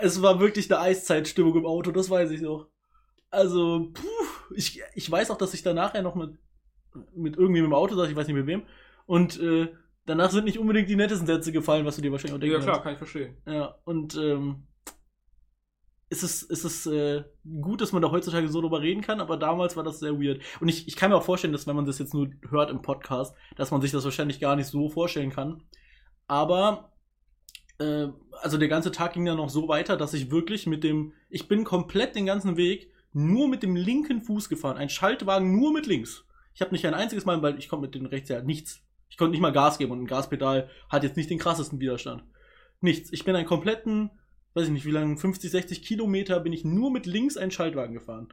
Es 0.00 0.22
war 0.22 0.40
wirklich 0.40 0.70
eine 0.72 0.80
Eiszeitstimmung 0.80 1.54
im 1.56 1.66
Auto, 1.66 1.90
das 1.92 2.08
weiß 2.08 2.30
ich 2.30 2.40
noch. 2.40 2.68
Also, 3.30 3.90
puh, 3.92 4.54
ich, 4.54 4.80
ich 4.94 5.10
weiß 5.10 5.30
auch, 5.30 5.38
dass 5.38 5.54
ich 5.54 5.62
danach 5.62 5.94
ja 5.94 6.02
noch 6.02 6.14
mit, 6.14 6.38
mit 7.14 7.36
irgendwie 7.36 7.60
mit 7.60 7.70
dem 7.70 7.74
Auto 7.74 7.94
saß, 7.94 8.08
ich 8.08 8.16
weiß 8.16 8.26
nicht 8.26 8.36
mit 8.36 8.46
wem. 8.46 8.62
Und 9.06 9.40
äh, 9.40 9.68
danach 10.06 10.30
sind 10.30 10.44
nicht 10.44 10.58
unbedingt 10.58 10.88
die 10.88 10.96
nettesten 10.96 11.26
Sätze 11.26 11.52
gefallen, 11.52 11.84
was 11.84 11.96
du 11.96 12.02
dir 12.02 12.12
wahrscheinlich 12.12 12.36
auch 12.36 12.40
denken 12.40 12.56
ja 12.56 12.62
klar, 12.62 12.82
kannst. 12.82 12.84
kann 12.84 12.92
ich 12.92 12.98
verstehen. 12.98 13.36
Ja, 13.46 13.78
und 13.84 14.16
ähm, 14.16 14.66
ist 16.10 16.22
es, 16.22 16.42
ist 16.42 16.64
es 16.64 16.86
äh, 16.86 17.24
gut, 17.60 17.80
dass 17.80 17.92
man 17.92 18.00
da 18.00 18.10
heutzutage 18.10 18.48
so 18.48 18.60
drüber 18.60 18.80
reden 18.80 19.02
kann, 19.02 19.20
aber 19.20 19.36
damals 19.36 19.76
war 19.76 19.84
das 19.84 20.00
sehr 20.00 20.18
weird. 20.18 20.40
Und 20.60 20.68
ich, 20.68 20.88
ich 20.88 20.96
kann 20.96 21.10
mir 21.10 21.16
auch 21.16 21.22
vorstellen, 21.22 21.52
dass 21.52 21.66
wenn 21.66 21.76
man 21.76 21.84
das 21.84 21.98
jetzt 21.98 22.14
nur 22.14 22.30
hört 22.48 22.70
im 22.70 22.80
Podcast, 22.80 23.36
dass 23.56 23.70
man 23.70 23.82
sich 23.82 23.92
das 23.92 24.04
wahrscheinlich 24.04 24.40
gar 24.40 24.56
nicht 24.56 24.68
so 24.68 24.88
vorstellen 24.88 25.30
kann. 25.30 25.62
Aber 26.26 26.92
äh, 27.78 28.08
also 28.40 28.56
der 28.56 28.68
ganze 28.68 28.90
Tag 28.90 29.12
ging 29.12 29.26
dann 29.26 29.36
noch 29.36 29.50
so 29.50 29.68
weiter, 29.68 29.96
dass 29.96 30.14
ich 30.14 30.30
wirklich 30.30 30.66
mit 30.66 30.82
dem, 30.82 31.12
ich 31.28 31.48
bin 31.48 31.64
komplett 31.64 32.14
den 32.14 32.26
ganzen 32.26 32.56
Weg 32.56 32.90
nur 33.12 33.48
mit 33.48 33.62
dem 33.62 33.76
linken 33.76 34.22
Fuß 34.22 34.48
gefahren. 34.48 34.76
Ein 34.76 34.88
Schaltwagen 34.88 35.58
nur 35.58 35.72
mit 35.72 35.86
links. 35.86 36.24
Ich 36.54 36.60
habe 36.60 36.72
nicht 36.72 36.86
ein 36.86 36.94
einziges 36.94 37.24
Mal, 37.24 37.40
weil 37.42 37.58
ich 37.58 37.68
konnte 37.68 37.86
mit 37.86 37.94
dem 37.94 38.06
rechts 38.06 38.28
ja 38.28 38.42
nichts. 38.42 38.82
Ich 39.08 39.16
konnte 39.16 39.30
nicht 39.32 39.40
mal 39.40 39.52
Gas 39.52 39.78
geben 39.78 39.92
und 39.92 40.02
ein 40.02 40.06
Gaspedal 40.06 40.68
hat 40.88 41.02
jetzt 41.02 41.16
nicht 41.16 41.30
den 41.30 41.38
krassesten 41.38 41.80
Widerstand. 41.80 42.24
Nichts. 42.80 43.12
Ich 43.12 43.24
bin 43.24 43.34
einen 43.34 43.46
kompletten, 43.46 44.10
weiß 44.54 44.66
ich 44.66 44.72
nicht, 44.72 44.84
wie 44.84 44.90
lange, 44.90 45.16
50, 45.16 45.50
60 45.50 45.82
Kilometer 45.82 46.40
bin 46.40 46.52
ich 46.52 46.64
nur 46.64 46.90
mit 46.90 47.06
links 47.06 47.36
einen 47.36 47.50
Schaltwagen 47.50 47.94
gefahren. 47.94 48.32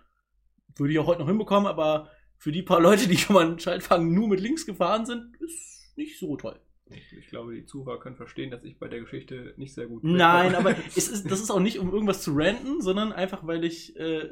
Würde 0.76 0.94
ich 0.94 1.00
auch 1.00 1.08
heute 1.08 1.22
noch 1.22 1.28
hinbekommen, 1.28 1.68
aber 1.68 2.10
für 2.38 2.52
die 2.52 2.64
paar 2.64 2.82
Leute, 2.82 3.08
die 3.08 3.18
schon 3.18 3.36
mal 3.36 3.46
einen 3.46 3.60
Schaltwagen 3.60 4.14
nur 4.14 4.28
mit 4.28 4.40
links 4.40 4.66
gefahren 4.66 5.06
sind, 5.06 5.36
ist 5.38 5.94
nicht 5.96 6.20
so 6.20 6.36
toll. 6.36 6.60
Ich, 6.88 7.18
ich 7.18 7.28
glaube, 7.28 7.56
die 7.56 7.66
Zuhörer 7.66 8.00
können 8.00 8.16
verstehen, 8.16 8.52
dass 8.52 8.64
ich 8.64 8.78
bei 8.78 8.88
der 8.88 9.00
Geschichte 9.00 9.56
nicht 9.58 9.74
sehr 9.74 9.88
gut 9.88 10.04
Nein, 10.04 10.52
wegkomme. 10.52 10.70
aber 10.76 10.86
ist, 10.96 11.32
das 11.32 11.42
ist 11.42 11.50
auch 11.50 11.60
nicht, 11.60 11.80
um 11.80 11.92
irgendwas 11.92 12.22
zu 12.22 12.32
ranten, 12.36 12.82
sondern 12.82 13.12
einfach, 13.12 13.48
weil 13.48 13.64
ich, 13.64 13.96
äh, 13.96 14.30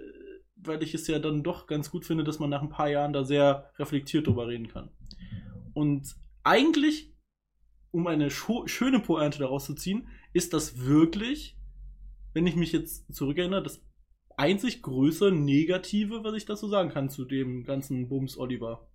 weil 0.66 0.82
ich 0.84 0.94
es 0.94 1.08
ja 1.08 1.20
dann 1.20 1.44
doch 1.44 1.68
ganz 1.68 1.92
gut 1.92 2.06
finde, 2.06 2.24
dass 2.24 2.40
man 2.40 2.50
nach 2.50 2.62
ein 2.62 2.70
paar 2.70 2.90
Jahren 2.90 3.14
da 3.14 3.24
sehr 3.24 3.72
reflektiert 3.78 4.28
drüber 4.28 4.48
reden 4.48 4.68
kann. 4.68 4.90
Und 5.74 6.16
eigentlich, 6.44 7.14
um 7.92 8.08
eine 8.08 8.30
schöne 8.32 9.00
Pointe 9.00 9.40
daraus 9.40 9.66
zu 9.66 9.74
ziehen, 9.76 10.08
ist 10.34 10.54
das 10.54 10.86
wirklich, 10.86 11.58
wenn 12.34 12.48
ich 12.48 12.56
mich 12.56 12.72
jetzt 12.72 13.14
zurückerinnere, 13.14 13.64
das 13.64 13.82
einzig 14.36 14.82
größere 14.82 15.32
Negative, 15.32 16.24
was 16.24 16.34
ich 16.36 16.46
dazu 16.46 16.68
sagen 16.68 16.90
kann 16.90 17.10
zu 17.10 17.24
dem 17.26 17.64
ganzen 17.66 18.10
Bums 18.10 18.38
Oliver. 18.38 18.88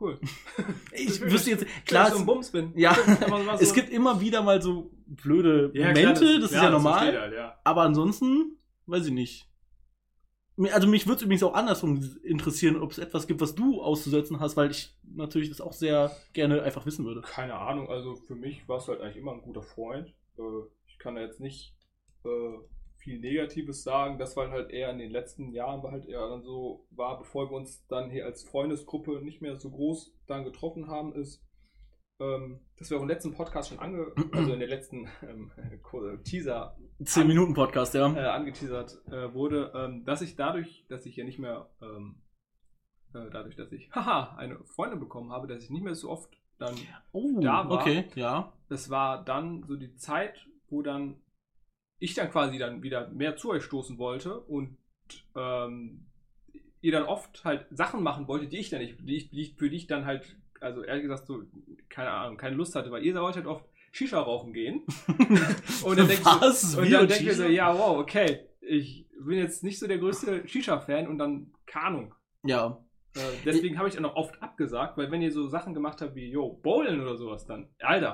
Cool. 0.00 0.18
Ich 0.92 1.06
Das- 1.06 1.20
wüsste 1.20 1.50
jetzt, 1.50 1.66
Klar, 1.86 2.08
ich 2.08 2.14
so 2.14 2.20
ein 2.20 2.26
Bums 2.26 2.50
bin. 2.50 2.72
Ja. 2.76 2.94
So- 2.96 3.46
es 3.60 3.72
gibt 3.74 3.90
immer 3.90 4.20
wieder 4.20 4.42
mal 4.42 4.60
so 4.60 4.90
blöde 5.06 5.70
Ja, 5.74 5.88
Momente, 5.88 6.20
klar, 6.20 6.40
das, 6.40 6.50
ist 6.50 6.54
ja 6.56 6.70
normal. 6.70 6.98
versteht 6.98 7.20
halt, 7.20 7.34
ja. 7.34 7.54
Aber 7.64 7.82
ansonsten, 7.82 8.58
weiß 8.86 9.06
ich 9.06 9.12
nicht. 9.12 9.48
Also 10.72 10.88
mich 10.88 11.06
würde 11.06 11.16
es 11.16 11.22
übrigens 11.22 11.42
auch 11.42 11.54
andersrum 11.54 12.02
interessieren, 12.22 12.76
ob 12.80 12.90
es 12.92 12.98
etwas 12.98 13.26
gibt, 13.26 13.40
was 13.40 13.54
du 13.54 13.82
auszusetzen 13.82 14.40
hast, 14.40 14.56
weil 14.56 14.70
ich 14.70 14.96
natürlich 15.04 15.50
das 15.50 15.60
auch 15.60 15.72
sehr 15.72 16.10
gerne 16.32 16.62
einfach 16.62 16.86
wissen 16.86 17.04
würde. 17.04 17.20
Keine 17.22 17.54
Ahnung, 17.54 17.90
also 17.90 18.16
für 18.16 18.34
mich 18.34 18.66
war 18.68 18.78
es 18.78 18.88
halt 18.88 19.00
eigentlich 19.00 19.18
immer 19.18 19.32
ein 19.32 19.42
guter 19.42 19.62
Freund. 19.62 20.14
Äh, 20.38 20.42
Ich 20.86 20.98
kann 20.98 21.14
da 21.16 21.20
jetzt 21.20 21.40
nicht 21.40 21.74
äh, 22.24 22.58
viel 22.96 23.20
Negatives 23.20 23.82
sagen. 23.82 24.18
Das 24.18 24.36
war 24.36 24.50
halt 24.50 24.70
eher 24.70 24.90
in 24.90 24.98
den 24.98 25.10
letzten 25.10 25.52
Jahren 25.52 25.82
war 25.82 25.92
halt 25.92 26.06
eher 26.06 26.26
dann 26.28 26.42
so 26.42 26.86
war, 26.90 27.18
bevor 27.18 27.50
wir 27.50 27.56
uns 27.56 27.86
dann 27.88 28.10
hier 28.10 28.24
als 28.24 28.42
Freundesgruppe 28.42 29.22
nicht 29.22 29.42
mehr 29.42 29.56
so 29.56 29.70
groß 29.70 30.14
dann 30.26 30.44
getroffen 30.44 30.88
haben, 30.88 31.14
ist, 31.14 31.45
ähm, 32.18 32.60
dass 32.78 32.90
wir 32.90 32.98
auch 32.98 33.02
im 33.02 33.08
letzten 33.08 33.34
Podcast 33.34 33.68
schon 33.68 33.78
ange, 33.78 34.12
also 34.32 34.52
in 34.52 34.58
der 34.58 34.68
letzten 34.68 35.08
ähm, 35.22 35.50
Teaser 36.24 36.76
10 37.04 37.26
Minuten 37.26 37.54
Podcast, 37.54 37.94
ja. 37.94 38.12
äh, 38.14 38.26
angeteasert 38.28 39.02
äh, 39.08 39.32
wurde, 39.34 39.72
ähm, 39.74 40.04
dass 40.04 40.22
ich 40.22 40.36
dadurch, 40.36 40.86
dass 40.88 41.04
ich 41.06 41.16
ja 41.16 41.24
nicht 41.24 41.38
mehr, 41.38 41.68
ähm, 41.82 42.22
äh, 43.14 43.30
dadurch, 43.30 43.56
dass 43.56 43.72
ich, 43.72 43.90
haha, 43.94 44.36
eine 44.36 44.62
Freundin 44.64 45.00
bekommen 45.00 45.32
habe, 45.32 45.46
dass 45.46 45.62
ich 45.62 45.70
nicht 45.70 45.84
mehr 45.84 45.94
so 45.94 46.10
oft 46.10 46.36
dann, 46.58 46.74
oh, 47.12 47.40
da 47.40 47.68
war- 47.68 47.80
okay, 47.80 48.06
ja. 48.14 48.52
das 48.68 48.88
war 48.88 49.22
dann 49.24 49.64
so 49.66 49.76
die 49.76 49.94
Zeit, 49.96 50.46
wo 50.68 50.82
dann 50.82 51.20
ich 51.98 52.14
dann 52.14 52.30
quasi 52.30 52.58
dann 52.58 52.82
wieder 52.82 53.08
mehr 53.08 53.36
zu 53.36 53.50
euch 53.50 53.62
stoßen 53.62 53.98
wollte 53.98 54.40
und 54.40 54.76
ähm, 55.34 56.06
ihr 56.80 56.92
dann 56.92 57.04
oft 57.04 57.44
halt 57.44 57.66
Sachen 57.70 58.02
machen 58.02 58.28
wollte, 58.28 58.48
die 58.48 58.58
ich 58.58 58.70
dann 58.70 58.80
nicht, 58.80 58.98
die 59.00 59.16
ich, 59.16 59.30
die 59.30 59.42
ich, 59.42 59.54
für 59.56 59.70
die 59.70 59.76
ich 59.76 59.86
dann 59.86 60.04
halt, 60.04 60.36
also 60.60 60.82
ehrlich 60.82 61.02
gesagt 61.02 61.26
so, 61.26 61.42
keine 61.88 62.10
Ahnung, 62.10 62.36
keine 62.36 62.56
Lust 62.56 62.74
hatte, 62.74 62.90
weil 62.90 63.04
ihr 63.04 63.14
wollt 63.14 63.36
halt 63.36 63.46
oft 63.46 63.64
Shisha 63.92 64.20
rauchen 64.20 64.52
gehen. 64.52 64.82
Und 65.82 65.98
dann 65.98 66.08
denke 66.08 67.14
ich, 67.14 67.24
mir 67.24 67.34
so, 67.34 67.44
ja, 67.44 67.76
wow, 67.76 67.98
okay, 67.98 68.46
ich 68.60 69.06
bin 69.18 69.38
jetzt 69.38 69.64
nicht 69.64 69.78
so 69.78 69.86
der 69.86 69.98
größte 69.98 70.46
Shisha-Fan 70.46 71.08
und 71.08 71.18
dann, 71.18 71.52
keine 71.66 71.86
Ahnung. 71.86 72.14
Ja. 72.44 72.84
Äh, 73.14 73.20
deswegen 73.44 73.78
habe 73.78 73.88
ich 73.88 73.98
auch 73.98 74.16
oft 74.16 74.42
abgesagt, 74.42 74.98
weil 74.98 75.10
wenn 75.10 75.22
ihr 75.22 75.32
so 75.32 75.48
Sachen 75.48 75.72
gemacht 75.72 76.02
habt 76.02 76.14
wie, 76.14 76.30
yo, 76.30 76.60
Bowlen 76.62 77.00
oder 77.00 77.16
sowas, 77.16 77.46
dann, 77.46 77.70
Alter, 77.80 78.12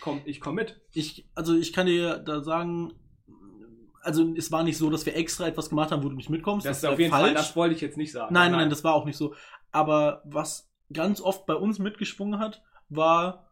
komm, 0.00 0.22
ich 0.24 0.40
komm 0.40 0.56
mit. 0.56 0.80
Ich, 0.92 1.28
also 1.34 1.54
ich 1.54 1.72
kann 1.72 1.86
dir 1.86 2.18
da 2.18 2.42
sagen, 2.42 2.92
also 4.02 4.34
es 4.36 4.50
war 4.50 4.64
nicht 4.64 4.78
so, 4.78 4.90
dass 4.90 5.06
wir 5.06 5.16
extra 5.16 5.46
etwas 5.46 5.68
gemacht 5.68 5.92
haben, 5.92 6.02
wo 6.02 6.08
du 6.08 6.16
nicht 6.16 6.30
mitkommst. 6.30 6.66
Das, 6.66 6.78
ist 6.78 6.82
wär 6.82 6.92
auf 6.92 6.98
jeden 6.98 7.10
Fall, 7.10 7.34
das 7.34 7.54
wollte 7.54 7.74
ich 7.74 7.80
jetzt 7.80 7.96
nicht 7.96 8.12
sagen. 8.12 8.32
Nein, 8.32 8.50
nein, 8.50 8.60
nein, 8.62 8.70
das 8.70 8.82
war 8.82 8.94
auch 8.94 9.04
nicht 9.04 9.16
so. 9.16 9.34
Aber 9.72 10.22
was 10.24 10.70
ganz 10.92 11.20
oft 11.20 11.46
bei 11.46 11.54
uns 11.54 11.78
mitgeschwungen 11.78 12.38
hat, 12.38 12.62
war, 12.88 13.50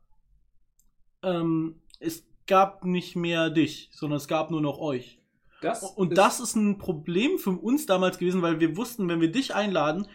ähm, 1.22 1.80
es 2.00 2.24
gab 2.46 2.84
nicht 2.84 3.16
mehr 3.16 3.50
dich, 3.50 3.88
sondern 3.92 4.18
es 4.18 4.28
gab 4.28 4.50
nur 4.50 4.60
noch 4.60 4.78
euch. 4.78 5.18
das 5.62 5.82
Und 5.82 6.12
ist- 6.12 6.18
das 6.18 6.40
ist 6.40 6.56
ein 6.56 6.76
Problem 6.76 7.38
für 7.38 7.50
uns 7.52 7.86
damals 7.86 8.18
gewesen, 8.18 8.42
weil 8.42 8.60
wir 8.60 8.76
wussten, 8.76 9.08
wenn 9.08 9.22
wir 9.22 9.32
dich 9.32 9.54
einladen, 9.54 10.06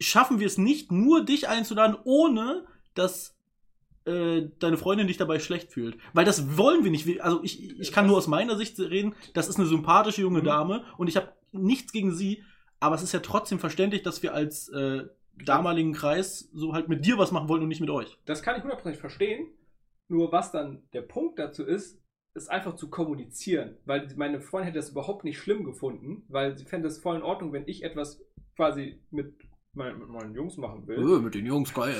schaffen 0.00 0.40
wir 0.40 0.46
es 0.48 0.58
nicht, 0.58 0.90
nur 0.90 1.24
dich 1.24 1.48
einzuladen, 1.48 1.96
ohne 2.04 2.66
dass 2.94 3.36
äh, 4.06 4.48
deine 4.58 4.76
Freundin 4.78 5.06
dich 5.06 5.18
dabei 5.18 5.38
schlecht 5.38 5.70
fühlt. 5.72 5.98
Weil 6.14 6.24
das 6.24 6.56
wollen 6.56 6.82
wir 6.82 6.90
nicht. 6.90 7.20
Also 7.20 7.42
ich, 7.44 7.78
ich 7.78 7.92
kann 7.92 8.06
nur 8.08 8.16
aus 8.16 8.26
meiner 8.26 8.56
Sicht 8.56 8.76
reden, 8.80 9.14
das 9.34 9.46
ist 9.46 9.58
eine 9.58 9.66
sympathische 9.68 10.22
junge 10.22 10.40
Mhm. 10.40 10.44
Dame 10.46 10.84
und 10.96 11.06
ich 11.06 11.16
habe 11.16 11.32
nichts 11.52 11.92
gegen 11.92 12.12
sie, 12.14 12.42
aber 12.80 12.94
es 12.96 13.02
ist 13.02 13.12
ja 13.12 13.20
trotzdem 13.20 13.58
verständlich, 13.60 14.02
dass 14.02 14.22
wir 14.22 14.32
als 14.34 14.68
äh, 14.70 15.04
damaligen 15.44 15.92
Kreis 15.92 16.48
so 16.52 16.72
halt 16.72 16.88
mit 16.88 17.04
dir 17.04 17.18
was 17.18 17.32
machen 17.32 17.48
wollen 17.48 17.62
und 17.62 17.68
nicht 17.68 17.80
mit 17.80 17.90
euch. 17.90 18.18
Das 18.26 18.42
kann 18.42 18.56
ich 18.56 18.62
hundertprozentig 18.62 19.00
verstehen. 19.00 19.48
Nur 20.08 20.32
was 20.32 20.50
dann 20.52 20.82
der 20.92 21.02
Punkt 21.02 21.38
dazu 21.38 21.64
ist, 21.64 22.00
ist 22.34 22.50
einfach 22.50 22.74
zu 22.76 22.90
kommunizieren. 22.90 23.76
Weil 23.84 24.08
meine 24.16 24.40
Freundin 24.40 24.66
hätte 24.68 24.78
das 24.78 24.90
überhaupt 24.90 25.24
nicht 25.24 25.38
schlimm 25.38 25.64
gefunden, 25.64 26.24
weil 26.28 26.56
sie 26.56 26.64
fände 26.64 26.88
es 26.88 26.98
voll 26.98 27.16
in 27.16 27.22
Ordnung, 27.22 27.52
wenn 27.52 27.66
ich 27.66 27.82
etwas 27.84 28.20
quasi 28.56 29.00
mit, 29.10 29.34
mein, 29.72 29.98
mit 29.98 30.08
meinen 30.08 30.34
Jungs 30.34 30.56
machen 30.56 30.86
will. 30.86 31.20
mit 31.20 31.34
den 31.34 31.46
Jungs, 31.46 31.72
geil. 31.74 31.94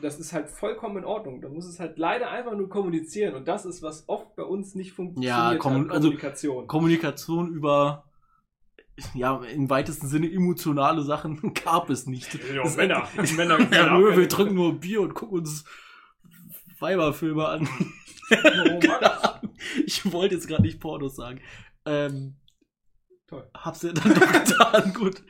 Das 0.00 0.18
ist 0.18 0.32
halt 0.32 0.48
vollkommen 0.48 0.98
in 0.98 1.04
Ordnung. 1.04 1.40
Da 1.40 1.48
muss 1.48 1.66
es 1.66 1.80
halt 1.80 1.98
leider 1.98 2.30
einfach 2.30 2.54
nur 2.56 2.68
kommunizieren. 2.68 3.34
Und 3.34 3.48
das 3.48 3.64
ist, 3.64 3.82
was 3.82 4.08
oft 4.08 4.34
bei 4.36 4.42
uns 4.44 4.74
nicht 4.74 4.92
funktioniert. 4.92 5.30
Ja, 5.30 5.52
kommu- 5.52 5.84
hat, 5.84 5.90
also- 5.90 6.08
Kommunikation. 6.08 6.66
Kommunikation 6.66 7.52
über 7.52 8.04
ja, 9.14 9.42
im 9.44 9.68
weitesten 9.70 10.06
Sinne 10.08 10.30
emotionale 10.32 11.02
Sachen 11.02 11.52
gab 11.64 11.90
es 11.90 12.06
nicht. 12.06 12.34
Ja, 12.54 12.62
Das- 12.62 12.76
Männer. 12.76 13.08
Männer, 13.36 13.58
Ja, 13.72 13.98
nö, 13.98 14.16
wir 14.16 14.28
trinken 14.28 14.54
nur 14.54 14.78
Bier 14.80 15.00
und 15.02 15.14
gucken 15.14 15.38
uns 15.38 15.64
Weiberfilme 16.78 17.46
an. 17.46 17.68
Oh, 18.28 18.80
Keine 18.80 19.22
Ahnung. 19.22 19.52
ich 19.86 20.12
wollte 20.12 20.34
jetzt 20.34 20.48
gerade 20.48 20.62
nicht 20.62 20.80
Pornos 20.80 21.14
sagen. 21.14 21.40
Ähm, 21.84 22.34
Toll. 23.28 23.48
Hab's 23.56 23.82
ja 23.82 23.92
dann 23.92 24.14
doch 24.14 24.32
getan, 24.32 24.92
gut. 24.92 25.22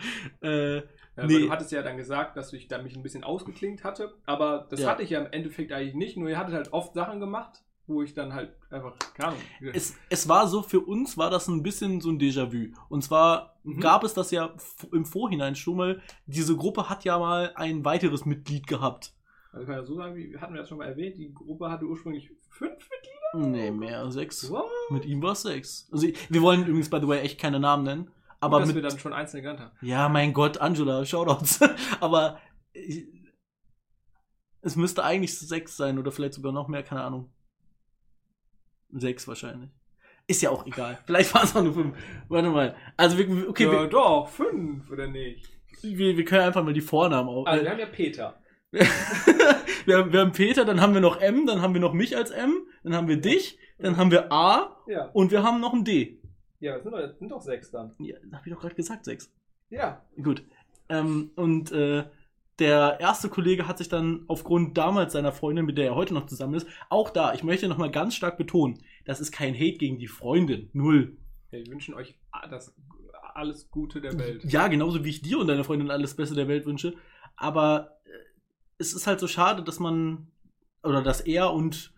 Äh, 0.43 0.77
Ja, 0.77 1.27
Nee. 1.27 1.41
du 1.41 1.51
hattest 1.51 1.73
ja 1.73 1.83
dann 1.83 1.99
gesagt, 1.99 2.39
dass 2.39 2.55
ich 2.55 2.69
da 2.69 2.81
mich 2.81 2.97
ein 2.97 3.03
bisschen 3.03 3.23
ausgeklingt 3.23 3.85
hatte, 3.85 4.15
aber 4.25 4.67
das 4.71 4.81
Ja. 4.81 4.89
hatte 4.91 5.03
ich 5.03 5.11
ja 5.11 5.21
im 5.21 5.31
Endeffekt 5.31 5.73
eigentlich 5.73 5.95
nicht, 5.95 6.17
nur 6.17 6.31
ihr 6.31 6.39
hattet 6.39 6.55
halt 6.55 6.73
oft 6.73 6.95
Sachen 6.95 7.21
gemacht, 7.21 7.65
wo 7.87 8.03
ich 8.03 8.14
dann 8.14 8.33
halt 8.35 8.53
einfach, 8.70 8.94
keine 9.14 9.29
Ahnung. 9.31 9.42
es, 9.72 9.94
es 10.11 10.29
war 10.29 10.49
so, 10.49 10.62
für 10.62 10.81
uns 10.81 11.16
war 11.16 11.31
das 11.31 11.49
ein 11.49 11.62
bisschen 11.62 12.01
so 12.01 12.11
ein 12.11 12.18
Déjà-vu. 12.18 12.75
Und 12.88 13.03
zwar 13.03 13.55
Mhm. 13.62 13.81
gab 13.81 14.05
es 14.05 14.14
das 14.14 14.31
ja 14.31 14.55
im 14.92 15.05
Vorhinein 15.05 15.57
schon 15.57 15.77
mal. 15.77 16.01
Diese 16.27 16.57
Gruppe 16.57 16.88
hat 16.88 17.05
ja 17.05 17.18
mal 17.18 17.53
ein 17.57 17.85
weiteres 17.85 18.25
Mitglied 18.25 18.66
gehabt. 18.68 19.12
also 19.53 19.66
kann 19.66 19.75
ja 19.77 19.83
so 19.85 19.96
sagen, 19.96 20.14
wie 20.14 20.37
hatten 20.38 20.55
wir 20.55 20.61
das 20.61 20.68
schon 20.68 20.79
mal 20.79 20.85
erwähnt, 20.87 21.16
die 21.18 21.35
Gruppe 21.35 21.68
hatte 21.70 21.85
ursprünglich 21.85 22.31
fünf 22.49 22.72
Mitglieder. 22.72 23.49
Nee, 23.49 23.70
mehr, 23.72 24.09
sechs. 24.12 24.49
What? 24.51 24.66
Mit 24.90 25.05
ihm 25.05 25.20
war 25.20 25.33
es 25.33 25.42
sechs. 25.42 25.88
Also, 25.90 26.07
wir 26.29 26.42
wollen 26.42 26.61
übrigens, 26.62 26.88
by 26.88 27.01
the 27.01 27.09
way, 27.09 27.20
echt 27.20 27.40
keine 27.40 27.59
Namen 27.59 27.83
nennen. 27.83 28.11
Aber 28.38 28.57
Aber 28.57 28.61
dass 28.61 28.68
mit, 28.68 28.77
wir 28.77 28.83
dann 28.88 28.99
schon 29.01 29.12
einzelne 29.12 29.42
genannt 29.42 29.61
haben. 29.61 29.70
Ja, 29.81 30.09
mein 30.09 30.33
Gott, 30.33 30.59
Angela, 30.59 31.05
Shoutouts. 31.05 31.59
Aber 32.01 32.38
ich, 32.72 33.07
es 34.61 34.77
müsste 34.77 35.03
eigentlich 35.05 35.37
sechs 35.38 35.77
sein 35.77 35.99
oder 35.99 36.12
vielleicht 36.12 36.35
sogar 36.35 36.53
noch 36.53 36.68
mehr, 36.68 36.83
keine 36.83 37.03
Ahnung. 37.03 37.33
Sechs 38.99 39.29
wahrscheinlich. 39.29 39.71
Ist 40.27 40.43
ja 40.43 40.51
auch 40.51 40.67
egal. 40.67 40.99
Vielleicht 41.07 41.33
waren 41.35 41.45
es 41.45 41.55
auch 41.55 41.63
nur 41.63 41.75
fünf. 41.75 41.97
Warte 42.29 42.49
mal. 42.51 42.75
Also, 42.97 43.17
wir, 43.19 43.49
okay, 43.49 43.65
ja, 43.65 43.87
doch, 43.87 44.29
fünf, 44.29 44.91
oder 44.91 45.07
nicht? 45.07 45.49
wir, 45.83 45.99
wir, 45.99 46.17
wir 46.17 46.25
können 46.25 46.43
einfach 46.43 46.65
mal 46.65 46.73
die 46.73 46.81
Vornamen 46.81 47.29
auf. 47.29 47.47
Also 47.47 47.63
wir 47.63 47.71
haben 47.71 47.79
ja 47.79 47.87
Peter. 47.87 48.41
wir, 48.73 49.99
haben, 49.99 50.13
wir 50.13 50.21
haben 50.21 50.33
Peter, 50.33 50.65
dann 50.65 50.81
haben 50.81 50.95
wir 50.95 51.01
noch 51.01 51.21
M, 51.21 51.47
dann 51.47 51.63
haben 51.63 51.73
wir 51.75 51.81
noch 51.81 51.93
mich 51.93 52.17
als 52.17 52.31
M, 52.31 52.67
dann 52.83 52.95
haben 52.95 53.09
wir 53.09 53.17
dich, 53.17 53.59
dann 53.79 53.97
haben 53.97 54.11
wir 54.11 54.33
A 54.33 54.77
Ja, 54.87 55.07
und 55.13 55.31
wir 55.31 55.43
haben 55.43 55.61
noch 55.61 55.73
ein 55.73 55.85
D. 55.85 56.21
ja, 56.59 56.75
das 56.75 56.83
sind 56.83 56.93
doch, 56.93 57.01
das 57.01 57.19
sind 57.19 57.31
doch 57.31 57.41
sechs 57.41 57.71
dann. 57.71 57.95
Ja, 57.99 58.17
hab 58.33 58.47
ich 58.47 58.53
doch 58.53 58.61
gerade 58.61 58.75
gesagt, 58.75 59.05
sechs. 59.05 59.33
Ja. 59.71 60.05
Gut. 60.23 60.43
Ähm, 60.89 61.31
und 61.37 61.73
äh, 61.73 62.05
der 62.59 62.99
erste 63.01 63.29
Kollege 63.29 63.69
hat 63.69 63.79
sich 63.79 63.88
dann 63.88 64.25
aufgrund 64.29 64.79
damals 64.79 65.12
seiner 65.12 65.33
Freundin, 65.33 65.66
mit 65.66 65.77
der 65.77 65.87
er 65.87 65.95
heute 65.95 66.14
noch 66.14 66.27
zusammen 66.27 66.55
ist, 66.55 66.66
auch 66.88 67.11
da, 67.11 67.35
ich 67.35 67.42
möchte 67.42 67.69
nochmal 67.69 67.90
ganz 67.90 68.14
stark 68.14 68.38
betonen, 68.38 68.83
das 69.05 69.21
ist 69.21 69.33
kein 69.33 69.55
Hate 69.55 69.79
gegen 69.79 69.99
die 69.99 70.07
Freundin. 70.07 70.71
Null. 70.73 71.16
Wir 71.51 71.66
wünschen 71.66 71.95
euch 71.95 72.19
das 72.51 72.75
alles 73.35 73.71
Gute 73.71 74.01
der 74.01 74.19
Welt. 74.19 74.45
Ja, 74.45 74.69
genauso 74.69 75.05
wie 75.05 75.11
ich 75.11 75.23
dir 75.23 75.38
und 75.38 75.47
deiner 75.47 75.64
Freundin 75.64 75.90
alles 75.90 76.16
Beste 76.16 76.35
der 76.35 76.49
Welt 76.49 76.66
wünsche. 76.66 76.95
Aber 77.37 77.99
äh, 78.05 78.11
es 78.79 78.95
ist 78.95 79.07
halt 79.07 79.21
so 79.21 79.29
schade, 79.29 79.62
dass 79.62 79.79
man, 79.79 80.29
oder 80.83 81.03
dass 81.03 81.21
er 81.21 81.53
und 81.53 81.92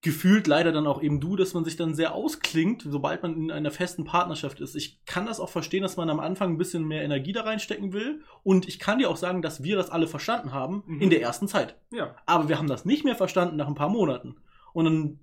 gefühlt 0.00 0.46
leider 0.46 0.70
dann 0.70 0.86
auch 0.86 1.02
eben 1.02 1.20
du, 1.20 1.34
dass 1.34 1.54
man 1.54 1.64
sich 1.64 1.76
dann 1.76 1.94
sehr 1.94 2.14
ausklingt, 2.14 2.82
sobald 2.88 3.22
man 3.22 3.34
in 3.34 3.50
einer 3.50 3.72
festen 3.72 4.04
Partnerschaft 4.04 4.60
ist. 4.60 4.76
Ich 4.76 5.04
kann 5.06 5.26
das 5.26 5.40
auch 5.40 5.48
verstehen, 5.48 5.82
dass 5.82 5.96
man 5.96 6.08
am 6.08 6.20
Anfang 6.20 6.52
ein 6.52 6.58
bisschen 6.58 6.84
mehr 6.84 7.02
Energie 7.02 7.32
da 7.32 7.42
reinstecken 7.42 7.92
will. 7.92 8.22
Und 8.44 8.68
ich 8.68 8.78
kann 8.78 8.98
dir 8.98 9.10
auch 9.10 9.16
sagen, 9.16 9.42
dass 9.42 9.64
wir 9.64 9.74
das 9.74 9.90
alle 9.90 10.06
verstanden 10.06 10.52
haben 10.52 10.84
Mhm. 10.86 11.00
in 11.00 11.10
der 11.10 11.20
ersten 11.20 11.48
Zeit. 11.48 11.76
Ja. 11.90 12.14
Aber 12.26 12.48
wir 12.48 12.58
haben 12.58 12.68
das 12.68 12.84
nicht 12.84 13.04
mehr 13.04 13.16
verstanden 13.16 13.56
nach 13.56 13.66
ein 13.66 13.74
paar 13.74 13.88
Monaten. 13.88 14.36
Und 14.72 14.84
dann 14.84 15.18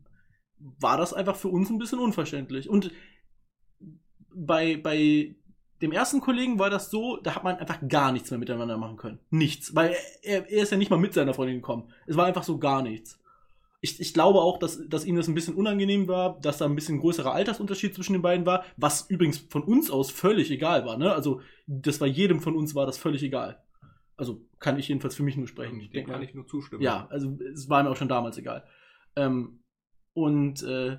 war 0.57 0.97
das 0.97 1.13
einfach 1.13 1.37
für 1.37 1.47
uns 1.49 1.69
ein 1.69 1.77
bisschen 1.77 1.99
unverständlich. 1.99 2.69
Und 2.69 2.91
bei, 4.33 4.75
bei 4.75 5.35
dem 5.81 5.91
ersten 5.93 6.19
Kollegen 6.19 6.59
war 6.59 6.69
das 6.69 6.89
so, 6.91 7.17
da 7.17 7.35
hat 7.35 7.43
man 7.45 7.55
einfach 7.57 7.79
gar 7.87 8.11
nichts 8.11 8.29
mehr 8.29 8.39
miteinander 8.39 8.77
machen 8.77 8.97
können. 8.97 9.19
Nichts. 9.29 9.73
Weil 9.73 9.95
er, 10.21 10.49
er 10.49 10.61
ist 10.63 10.71
ja 10.71 10.77
nicht 10.77 10.89
mal 10.89 10.99
mit 10.99 11.13
seiner 11.13 11.33
Freundin 11.33 11.57
gekommen. 11.57 11.91
Es 12.07 12.17
war 12.17 12.25
einfach 12.25 12.43
so 12.43 12.57
gar 12.57 12.81
nichts. 12.81 13.21
Ich, 13.85 13.99
ich 13.99 14.13
glaube 14.15 14.39
auch, 14.41 14.57
dass, 14.57 14.81
dass 14.89 15.05
ihm 15.05 15.15
das 15.15 15.27
ein 15.27 15.35
bisschen 15.35 15.55
unangenehm 15.55 16.07
war, 16.07 16.39
dass 16.41 16.57
da 16.57 16.65
ein 16.65 16.73
bisschen 16.75 16.99
größerer 16.99 17.33
Altersunterschied 17.33 17.93
zwischen 17.93 18.13
den 18.13 18.23
beiden 18.23 18.45
war, 18.45 18.65
was 18.77 19.07
übrigens 19.09 19.37
von 19.37 19.63
uns 19.63 19.91
aus 19.91 20.09
völlig 20.09 20.49
egal 20.49 20.85
war. 20.85 20.97
Ne? 20.97 21.13
Also, 21.13 21.41
das 21.67 22.01
war 22.01 22.07
jedem 22.07 22.41
von 22.41 22.55
uns 22.55 22.73
war 22.73 22.87
das 22.87 22.97
völlig 22.97 23.21
egal. 23.21 23.63
Also, 24.17 24.41
kann 24.59 24.79
ich 24.79 24.87
jedenfalls 24.87 25.15
für 25.15 25.23
mich 25.23 25.37
nur 25.37 25.47
sprechen. 25.47 25.79
Ich 25.79 25.89
Dem 25.89 25.93
denke 25.93 26.11
kann 26.13 26.23
ich 26.23 26.33
nur 26.33 26.47
zustimmen. 26.47 26.81
ja, 26.81 27.07
also 27.11 27.37
es 27.53 27.69
war 27.69 27.83
mir 27.83 27.91
auch 27.91 27.95
schon 27.95 28.09
damals 28.09 28.37
egal. 28.37 28.63
Ähm, 29.15 29.59
und 30.13 30.63
äh, 30.63 30.97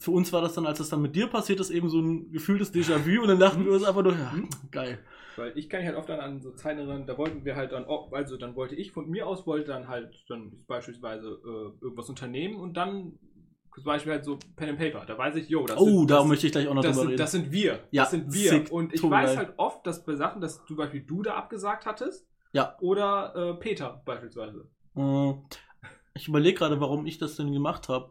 für 0.00 0.10
uns 0.12 0.32
war 0.32 0.40
das 0.40 0.54
dann, 0.54 0.66
als 0.66 0.78
das 0.78 0.88
dann 0.88 1.02
mit 1.02 1.14
dir 1.14 1.26
passiert 1.28 1.60
ist, 1.60 1.70
eben 1.70 1.88
so 1.90 2.00
ein 2.00 2.32
gefühltes 2.32 2.72
Déjà-vu 2.74 3.20
und 3.22 3.28
dann 3.28 3.38
dachten 3.38 3.64
wir 3.66 3.72
uns 3.72 3.84
einfach 3.84 4.02
nur, 4.02 4.14
ja, 4.14 4.32
geil. 4.70 4.98
Weil 5.36 5.52
ich 5.56 5.68
kann 5.68 5.84
halt 5.84 5.94
oft 5.94 6.08
dann 6.08 6.20
an 6.20 6.40
so 6.40 6.52
Zeiten 6.52 6.78
erinnern, 6.80 7.06
da 7.06 7.16
wollten 7.18 7.44
wir 7.44 7.54
halt 7.54 7.72
dann, 7.72 7.84
also 8.10 8.36
dann 8.36 8.56
wollte 8.56 8.74
ich 8.74 8.92
von 8.92 9.08
mir 9.08 9.26
aus, 9.26 9.46
wollte 9.46 9.68
dann 9.68 9.88
halt 9.88 10.24
dann 10.28 10.64
beispielsweise 10.66 11.28
äh, 11.44 11.84
irgendwas 11.84 12.08
unternehmen 12.08 12.56
und 12.58 12.74
dann 12.78 13.18
zum 13.74 13.84
Beispiel 13.84 14.12
halt 14.12 14.24
so 14.24 14.38
Pen 14.56 14.70
and 14.70 14.78
Paper. 14.78 15.04
Da 15.06 15.16
weiß 15.16 15.36
ich, 15.36 15.48
yo, 15.48 15.64
das 15.66 15.78
Oh, 15.78 16.04
da 16.04 16.24
möchte 16.24 16.46
ich 16.46 16.52
gleich 16.52 16.66
auch 16.66 16.74
noch 16.74 16.82
drüber 16.82 16.94
sind, 16.94 17.06
reden. 17.08 17.18
das 17.18 17.32
sind 17.32 17.52
wir. 17.52 17.78
Ja, 17.90 18.02
das 18.02 18.10
sind 18.10 18.32
wir. 18.32 18.50
sick, 18.50 18.72
und 18.72 18.92
ich 18.92 19.02
weiß 19.02 19.36
halt 19.36 19.52
oft, 19.58 19.86
dass 19.86 20.04
bei 20.04 20.16
Sachen, 20.16 20.40
dass 20.40 20.64
zum 20.64 20.76
Beispiel 20.76 21.02
du 21.02 21.22
da 21.22 21.34
abgesagt 21.34 21.86
hattest 21.86 22.26
Ja. 22.52 22.76
oder 22.80 23.34
äh, 23.36 23.54
Peter 23.60 24.02
beispielsweise. 24.04 24.66
Äh, 24.96 25.32
ich 26.14 26.26
überlege 26.26 26.58
gerade, 26.58 26.80
warum 26.80 27.06
ich 27.06 27.18
das 27.18 27.36
denn 27.36 27.52
gemacht 27.52 27.88
habe. 27.88 28.10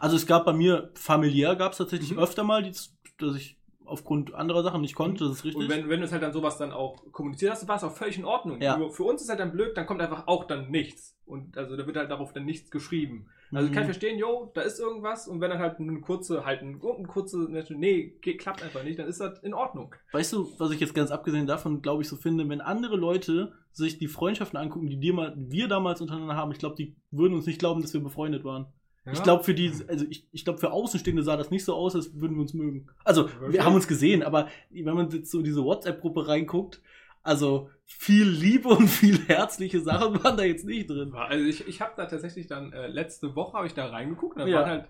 Also 0.00 0.16
es 0.16 0.26
gab 0.26 0.44
bei 0.44 0.52
mir 0.52 0.90
familiär 0.94 1.54
gab 1.56 1.72
es 1.72 1.78
tatsächlich 1.78 2.12
Mhm. 2.12 2.18
öfter 2.18 2.44
mal, 2.44 2.62
die, 2.62 2.72
dass 3.18 3.36
ich 3.36 3.56
aufgrund 3.84 4.34
anderer 4.34 4.64
Sachen 4.64 4.80
nicht 4.80 4.96
konnte, 4.96 5.24
das 5.28 5.34
ist 5.38 5.44
richtig. 5.44 5.62
Und 5.62 5.68
wenn, 5.68 5.88
wenn 5.88 6.00
du 6.00 6.06
es 6.06 6.12
halt 6.12 6.22
dann 6.22 6.32
sowas 6.32 6.58
dann 6.58 6.72
auch 6.72 6.96
kommuniziert 7.12 7.52
hast, 7.52 7.68
war 7.68 7.76
es 7.76 7.84
auch 7.84 7.92
völlig 7.92 8.18
in 8.18 8.24
Ordnung. 8.24 8.60
Ja. 8.60 8.76
Nur 8.76 8.90
für 8.90 9.04
uns 9.04 9.22
ist 9.22 9.28
halt 9.28 9.38
dann 9.38 9.52
blöd, 9.52 9.76
dann 9.76 9.86
kommt 9.86 10.00
einfach 10.02 10.26
auch 10.26 10.44
dann 10.44 10.70
nichts. 10.72 11.16
Und 11.24 11.56
also 11.56 11.76
da 11.76 11.86
wird 11.86 11.96
halt 11.96 12.10
darauf 12.10 12.32
dann 12.32 12.44
nichts 12.44 12.70
geschrieben. 12.72 13.28
Also 13.52 13.68
ich 13.68 13.72
kann 13.72 13.84
Mhm. 13.84 13.86
verstehen, 13.86 14.18
yo, 14.18 14.50
da 14.54 14.62
ist 14.62 14.80
irgendwas 14.80 15.28
und 15.28 15.40
wenn 15.40 15.50
dann 15.50 15.60
halt 15.60 15.78
eine 15.78 16.00
kurze, 16.00 16.44
halt 16.44 16.62
ein, 16.62 16.80
eine 16.82 17.06
kurze, 17.06 17.46
nee, 17.76 18.08
klappt 18.38 18.60
einfach 18.64 18.82
nicht, 18.82 18.98
dann 18.98 19.06
ist 19.06 19.20
das 19.20 19.38
in 19.44 19.54
Ordnung. 19.54 19.94
Weißt 20.10 20.32
du, 20.32 20.52
was 20.58 20.72
ich 20.72 20.80
jetzt 20.80 20.94
ganz 20.94 21.12
abgesehen 21.12 21.46
davon, 21.46 21.80
glaube 21.80 22.02
ich, 22.02 22.08
so 22.08 22.16
finde, 22.16 22.48
wenn 22.48 22.60
andere 22.60 22.96
Leute 22.96 23.52
sich 23.70 23.98
die 23.98 24.08
Freundschaften 24.08 24.58
angucken, 24.58 24.88
die 24.88 24.98
dir 24.98 25.14
mal, 25.14 25.32
wir 25.36 25.68
damals 25.68 26.00
untereinander 26.00 26.34
haben, 26.34 26.50
ich 26.50 26.58
glaube, 26.58 26.74
die 26.74 26.96
würden 27.12 27.34
uns 27.34 27.46
nicht 27.46 27.60
glauben, 27.60 27.82
dass 27.82 27.94
wir 27.94 28.00
befreundet 28.02 28.42
waren. 28.42 28.66
Ich 29.12 29.22
glaube, 29.22 29.44
für 29.44 29.54
die, 29.54 29.72
also 29.88 30.04
ich, 30.10 30.26
ich 30.32 30.44
glaube, 30.44 30.58
für 30.58 30.72
Außenstehende 30.72 31.22
sah 31.22 31.36
das 31.36 31.50
nicht 31.50 31.64
so 31.64 31.74
aus, 31.74 31.94
als 31.94 32.20
würden 32.20 32.34
wir 32.36 32.42
uns 32.42 32.54
mögen. 32.54 32.88
Also, 33.04 33.28
wir 33.40 33.48
Okay. 33.48 33.60
haben 33.60 33.74
uns 33.74 33.86
gesehen, 33.86 34.22
aber 34.22 34.48
wenn 34.70 34.94
man 34.94 35.10
jetzt 35.10 35.30
so 35.30 35.38
in 35.38 35.44
diese 35.44 35.62
WhatsApp-Gruppe 35.62 36.26
reinguckt, 36.26 36.80
also 37.22 37.70
viel 37.84 38.24
Liebe 38.28 38.68
und 38.68 38.88
viel 38.88 39.18
herzliche 39.26 39.80
Sachen 39.80 40.22
waren 40.22 40.36
da 40.36 40.44
jetzt 40.44 40.64
nicht 40.64 40.88
drin. 40.90 41.12
Also 41.14 41.44
ich, 41.44 41.66
ich 41.66 41.80
habe 41.80 41.92
da 41.96 42.06
tatsächlich 42.06 42.46
dann, 42.46 42.72
äh, 42.72 42.86
letzte 42.88 43.34
Woche 43.36 43.56
habe 43.56 43.66
ich 43.66 43.74
da 43.74 43.86
reingeguckt 43.86 44.36
und 44.36 44.42
da 44.42 44.48
Ja. 44.48 44.60
waren 44.60 44.70
halt, 44.70 44.88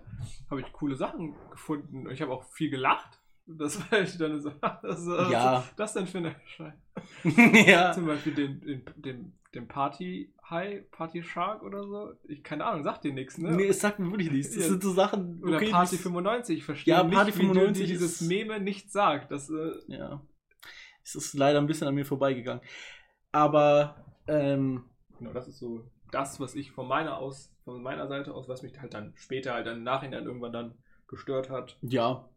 habe 0.49 0.61
ich 0.61 0.71
coole 0.71 0.95
Sachen 0.95 1.35
gefunden 1.51 2.05
und 2.07 2.11
ich 2.13 2.21
habe 2.21 2.31
auch 2.31 2.43
viel 2.43 2.69
gelacht. 2.69 3.19
Das 3.47 3.79
war 3.91 4.01
ich 4.01 4.17
dann 4.17 4.39
so, 4.41 4.51
das, 4.83 5.07
äh, 5.07 5.31
Ja. 5.31 5.63
das 5.77 5.93
denn 5.93 6.05
für 6.07 6.17
eine 6.19 6.35
Scheiße. 6.45 6.77
ja. 7.69 7.91
Zum 7.93 8.05
Beispiel 8.05 8.33
den, 8.33 8.61
den, 8.61 8.81
den, 8.97 9.33
den 9.57 9.67
Party 9.67 10.33
High, 10.49 10.89
Party 10.91 11.21
Shark 11.23 11.61
oder 11.63 11.83
so. 11.83 12.13
Ich 12.27 12.43
keine 12.43 12.63
Ahnung, 12.65 12.83
sagt 12.83 13.03
dir 13.03 13.13
nichts, 13.13 13.37
ne? 13.37 13.51
Nee, 13.51 13.67
es 13.67 13.81
sagt 13.81 13.99
mir 13.99 14.09
wirklich 14.09 14.31
nichts. 14.31 14.53
Das 14.55 14.63
Ja. 14.63 14.69
sind 14.69 14.83
so 14.83 14.91
Sachen. 14.93 15.43
oder 15.43 15.57
okay, 15.57 15.69
Party 15.71 15.95
das- 15.95 16.03
95, 16.03 16.57
ich 16.59 16.63
verstehe 16.63 16.93
Ja, 16.93 17.03
nicht, 17.03 17.13
Party 17.15 17.29
wie 17.35 17.41
du 17.41 17.47
95 17.47 17.85
dir 17.85 17.93
dieses 17.93 18.21
Meme 18.21 18.59
nicht 18.59 18.91
sagt. 18.91 19.31
Das, 19.31 19.49
äh, 19.49 19.71
Ja. 19.87 20.21
Es 21.03 21.15
ist 21.15 21.33
leider 21.33 21.59
ein 21.59 21.67
bisschen 21.67 21.87
an 21.87 21.95
mir 21.95 22.05
vorbeigegangen. 22.05 22.61
Aber, 23.31 24.05
ähm, 24.27 24.85
genau, 25.17 25.31
das 25.33 25.47
ist 25.47 25.59
so 25.59 25.89
das, 26.11 26.39
was 26.39 26.55
ich 26.55 26.71
von 26.71 26.87
meiner 26.87 27.17
aus, 27.17 27.53
von 27.63 27.81
meiner 27.81 28.07
Seite 28.07 28.33
aus, 28.33 28.47
was 28.49 28.61
mich 28.63 28.79
halt 28.79 28.93
dann 28.93 29.13
später 29.15 29.53
halt 29.53 29.67
dann 29.67 29.77
im 29.77 29.83
Nachhinein 29.83 30.25
irgendwann 30.25 30.53
dann 30.53 30.77
gestört 31.07 31.49
hat. 31.49 31.77
ja. 31.81 32.29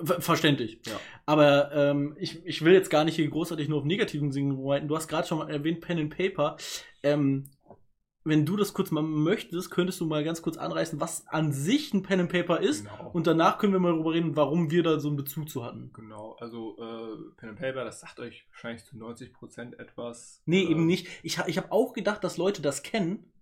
Ver 0.00 0.20
verständlich. 0.20 0.80
Ja. 0.86 1.00
Aber 1.26 1.72
ähm, 1.72 2.16
ich, 2.18 2.44
ich 2.46 2.64
will 2.64 2.72
jetzt 2.72 2.90
gar 2.90 3.04
nicht 3.04 3.16
hier 3.16 3.28
großartig 3.28 3.68
nur 3.68 3.78
auf 3.78 3.84
negativen 3.84 4.30
Dingen 4.30 4.52
rumreiten. 4.52 4.88
Du 4.88 4.96
hast 4.96 5.08
gerade 5.08 5.26
schon 5.26 5.38
mal 5.38 5.50
erwähnt, 5.50 5.80
Pen 5.80 5.98
and 5.98 6.16
Paper. 6.16 6.56
Ähm, 7.02 7.50
wenn 8.28 8.44
du 8.44 8.56
das 8.56 8.74
kurz 8.74 8.90
mal 8.90 9.02
möchtest, 9.02 9.70
könntest 9.70 10.00
du 10.00 10.06
mal 10.06 10.22
ganz 10.22 10.42
kurz 10.42 10.56
anreißen, 10.56 11.00
was 11.00 11.26
an 11.28 11.52
sich 11.52 11.94
ein 11.94 12.02
Pen 12.02 12.20
and 12.20 12.30
Paper 12.30 12.60
ist. 12.60 12.84
Genau. 12.84 13.10
Und 13.12 13.26
danach 13.26 13.58
können 13.58 13.72
wir 13.72 13.80
mal 13.80 13.92
darüber 13.92 14.12
reden, 14.12 14.36
warum 14.36 14.70
wir 14.70 14.82
da 14.82 15.00
so 15.00 15.08
einen 15.08 15.16
Bezug 15.16 15.48
zu 15.48 15.64
hatten. 15.64 15.90
Genau, 15.94 16.36
also 16.38 16.76
äh, 16.78 17.34
Pen 17.36 17.50
and 17.50 17.58
Paper, 17.58 17.84
das 17.84 18.00
sagt 18.00 18.20
euch 18.20 18.46
wahrscheinlich 18.50 18.84
zu 18.84 18.96
90% 18.96 19.78
etwas. 19.78 20.42
Nee, 20.44 20.62
äh, 20.62 20.70
eben 20.70 20.86
nicht. 20.86 21.08
Ich, 21.22 21.38
ich 21.46 21.56
habe 21.56 21.72
auch 21.72 21.92
gedacht, 21.92 22.22
dass 22.22 22.36
Leute 22.36 22.60
das 22.60 22.82
kennen. 22.82 23.32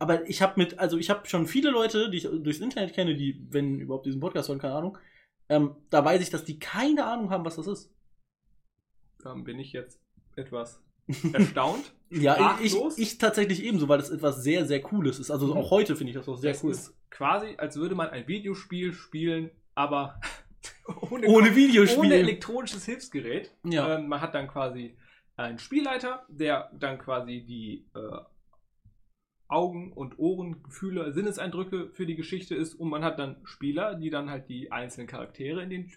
Aber 0.00 0.28
ich 0.28 0.42
habe 0.42 0.54
mit, 0.56 0.78
also 0.78 0.96
ich 0.96 1.10
habe 1.10 1.28
schon 1.28 1.46
viele 1.46 1.70
Leute, 1.70 2.08
die 2.08 2.18
ich 2.18 2.22
durchs 2.22 2.60
Internet 2.60 2.94
kenne, 2.94 3.16
die, 3.16 3.46
wenn 3.50 3.80
überhaupt 3.80 4.06
diesen 4.06 4.20
Podcast 4.20 4.48
hören, 4.48 4.60
keine 4.60 4.74
Ahnung, 4.74 4.96
ähm, 5.48 5.76
da 5.90 6.04
weiß 6.04 6.20
ich, 6.22 6.30
dass 6.30 6.44
die 6.44 6.58
keine 6.58 7.04
Ahnung 7.04 7.30
haben, 7.30 7.44
was 7.44 7.56
das 7.56 7.66
ist. 7.66 7.92
Dann 9.22 9.44
bin 9.44 9.58
ich 9.58 9.72
jetzt 9.72 10.00
etwas 10.36 10.82
erstaunt. 11.32 11.92
Ja, 12.10 12.58
ich, 12.62 12.76
ich, 12.96 13.18
tatsächlich 13.18 13.62
ebenso, 13.64 13.88
weil 13.88 13.98
das 13.98 14.10
etwas 14.10 14.42
sehr, 14.42 14.66
sehr 14.66 14.80
Cooles 14.80 15.18
ist. 15.18 15.30
Also 15.30 15.46
Mhm. 15.48 15.52
auch 15.60 15.70
heute 15.70 15.96
finde 15.96 16.10
ich 16.12 16.16
das 16.16 16.28
auch 16.28 16.36
sehr 16.36 16.52
das 16.52 16.64
cool. 16.64 16.70
ist 16.72 16.94
quasi, 17.10 17.54
als 17.58 17.76
würde 17.76 17.94
man 17.94 18.08
ein 18.10 18.26
Videospiel 18.28 18.92
spielen, 18.92 19.50
aber 19.74 20.20
ohne, 21.10 21.26
ohne 21.26 21.54
Videospiel. 21.56 21.98
ohne 22.00 22.14
elektronisches 22.14 22.84
Hilfsgerät. 22.84 23.52
Ja. 23.64 23.96
Ähm, 23.96 24.08
man 24.08 24.20
hat 24.20 24.34
dann 24.34 24.48
quasi 24.48 24.96
einen 25.36 25.58
Spielleiter, 25.58 26.24
der 26.28 26.70
dann 26.74 26.98
quasi 26.98 27.44
die 27.44 27.86
äh, 27.94 28.18
Augen- 29.48 29.92
und 29.92 30.18
Ohrengefühle, 30.18 31.12
Sinneseindrücke 31.12 31.90
für 31.92 32.06
die 32.06 32.16
Geschichte 32.16 32.54
ist 32.54 32.74
und 32.74 32.88
man 32.88 33.02
hat 33.02 33.18
dann 33.18 33.36
Spieler, 33.44 33.94
die 33.94 34.10
dann 34.10 34.30
halt 34.30 34.48
die 34.48 34.70
einzelnen 34.70 35.06
Charaktere 35.06 35.62
in 35.62 35.70
den 35.70 35.92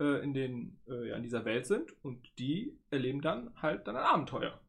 äh, 0.00 0.22
in 0.22 0.34
den 0.34 0.78
äh, 0.88 1.08
ja, 1.08 1.16
in 1.16 1.22
dieser 1.22 1.44
Welt 1.44 1.66
sind 1.66 1.94
und 2.02 2.28
die 2.38 2.76
erleben 2.90 3.20
dann 3.20 3.50
halt 3.60 3.86
dann 3.86 3.96
ein 3.96 4.02
Abenteuer. 4.02 4.60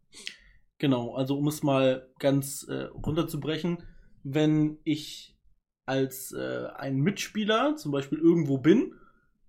Genau, 0.78 1.16
also 1.16 1.38
um 1.38 1.48
es 1.48 1.64
mal 1.64 2.10
ganz 2.20 2.64
äh, 2.64 2.84
runterzubrechen, 2.84 3.84
wenn 4.24 4.78
ich 4.84 5.36
als 5.86 6.32
äh, 6.32 6.68
ein 6.76 6.98
Mitspieler 6.98 7.76
zum 7.76 7.92
Beispiel 7.92 8.20
irgendwo 8.20 8.58
bin 8.58 8.94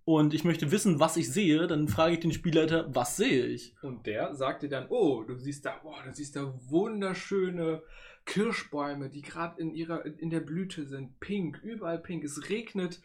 und 0.05 0.35
ich 0.35 0.45
möchte 0.45 0.71
wissen, 0.71 1.01
was 1.01 1.17
ich 1.17 1.33
sehe, 1.33 1.67
dann 1.67 1.89
frage 1.89 2.15
ich 2.15 2.21
den 2.21 2.33
Spielleiter, 2.33 2.95
was 2.95 3.17
sehe 3.17 3.47
ich? 3.47 3.75
Und 3.83 4.07
der 4.07 4.35
sagt 4.35 4.63
dir 4.63 4.69
dann, 4.69 4.87
oh, 4.91 5.23
du 5.23 5.37
siehst 5.37 5.65
da, 5.65 5.81
oh, 5.83 5.95
du 6.05 6.13
siehst 6.13 6.37
da 6.37 6.53
wunderschöne 6.69 7.83
Kirschbäume, 8.27 9.11
die 9.11 9.23
gerade 9.23 9.61
in 9.61 9.75
ihrer 9.75 10.05
in 10.05 10.31
der 10.31 10.41
Blüte 10.41 10.87
sind, 10.87 11.21
pink, 11.21 11.61
überall 11.63 11.99
pink, 11.99 12.25
es 12.25 12.49
regnet 12.49 13.01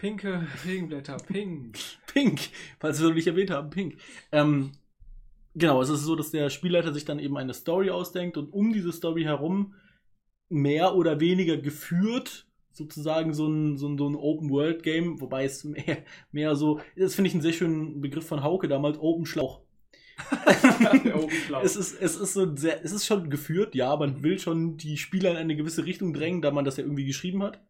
pinke 0.00 0.46
Regenblätter, 0.64 1.18
pink. 1.18 1.78
Pink, 2.12 2.40
falls 2.80 2.98
wir 3.00 3.08
noch 3.08 3.14
nicht 3.14 3.26
erwähnt 3.26 3.50
haben, 3.50 3.70
Pink. 3.70 3.98
Ähm, 4.32 4.72
genau, 5.54 5.82
es 5.82 5.90
ist 5.90 6.04
so, 6.04 6.16
dass 6.16 6.30
der 6.30 6.48
Spielleiter 6.48 6.92
sich 6.94 7.04
dann 7.04 7.18
eben 7.18 7.36
eine 7.36 7.54
Story 7.54 7.90
ausdenkt 7.90 8.38
und 8.38 8.52
um 8.52 8.72
diese 8.72 8.92
Story 8.92 9.22
herum 9.22 9.74
mehr 10.48 10.96
oder 10.96 11.20
weniger 11.20 11.58
geführt 11.58 12.46
sozusagen 12.72 13.34
so 13.34 13.46
ein, 13.46 13.76
so 13.76 13.88
ein, 13.88 13.98
so 13.98 14.08
ein 14.08 14.16
Open-World-Game, 14.16 15.20
wobei 15.20 15.44
es 15.44 15.64
mehr, 15.64 15.98
mehr 16.32 16.56
so, 16.56 16.80
das 16.96 17.14
finde 17.14 17.28
ich 17.28 17.34
einen 17.34 17.42
sehr 17.42 17.52
schönen 17.52 18.00
Begriff 18.00 18.26
von 18.26 18.42
Hauke 18.42 18.68
damals, 18.68 18.98
Open 18.98 19.26
Schlauch. 19.26 19.60
Der 19.60 19.60
Obenschlau. 19.60 19.69
es 21.62 21.76
ist, 21.76 22.00
es 22.00 22.16
ist 22.16 22.32
so 22.34 22.56
sehr, 22.56 22.84
es 22.84 22.92
ist 22.92 23.06
schon 23.06 23.30
geführt, 23.30 23.74
ja, 23.74 23.96
man 23.96 24.22
will 24.22 24.38
schon 24.38 24.76
die 24.76 24.96
Spieler 24.96 25.32
in 25.32 25.36
eine 25.36 25.56
gewisse 25.56 25.84
Richtung 25.84 26.12
drängen, 26.12 26.42
da 26.42 26.50
man 26.50 26.64
das 26.64 26.76
ja 26.76 26.84
irgendwie 26.84 27.06
geschrieben 27.06 27.42
hat. 27.42 27.60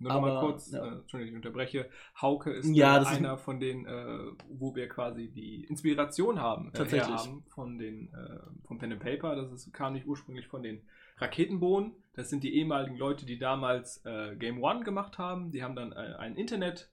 Nur 0.00 0.12
noch 0.12 0.20
mal 0.20 0.30
aber, 0.30 0.40
kurz, 0.40 0.70
ja. 0.70 0.84
äh, 0.84 0.98
Entschuldigung, 0.98 1.32
ich 1.32 1.36
unterbreche. 1.36 1.90
Hauke 2.20 2.52
ist 2.52 2.68
Ja, 2.68 2.96
äh, 2.96 3.00
das 3.00 3.10
ist- 3.10 3.18
einer 3.18 3.36
von 3.36 3.58
denen, 3.58 3.84
äh, 3.86 4.18
wo 4.48 4.74
wir 4.76 4.88
quasi 4.88 5.28
die 5.28 5.64
Inspiration 5.64 6.40
haben, 6.40 6.68
äh, 6.68 6.72
Tatsächlich. 6.78 7.08
herhaben 7.08 7.42
von 7.48 7.78
den, 7.78 8.12
äh, 8.14 8.38
vom 8.66 8.78
Pen 8.78 8.92
and 8.92 9.02
Paper. 9.02 9.34
Das 9.34 9.50
ist, 9.52 9.72
kam 9.72 9.94
nicht 9.94 10.06
ursprünglich 10.06 10.46
von 10.46 10.62
den 10.62 10.82
Raketenbohnen. 11.16 11.94
Das 12.14 12.30
sind 12.30 12.44
die 12.44 12.54
ehemaligen 12.54 12.96
Leute, 12.96 13.26
die 13.26 13.38
damals 13.38 14.04
äh, 14.04 14.36
Game 14.36 14.62
One 14.62 14.84
gemacht 14.84 15.18
haben. 15.18 15.50
Die 15.50 15.64
haben 15.64 15.74
dann 15.74 15.90
äh, 15.90 16.14
ein 16.18 16.36
Internet, 16.36 16.92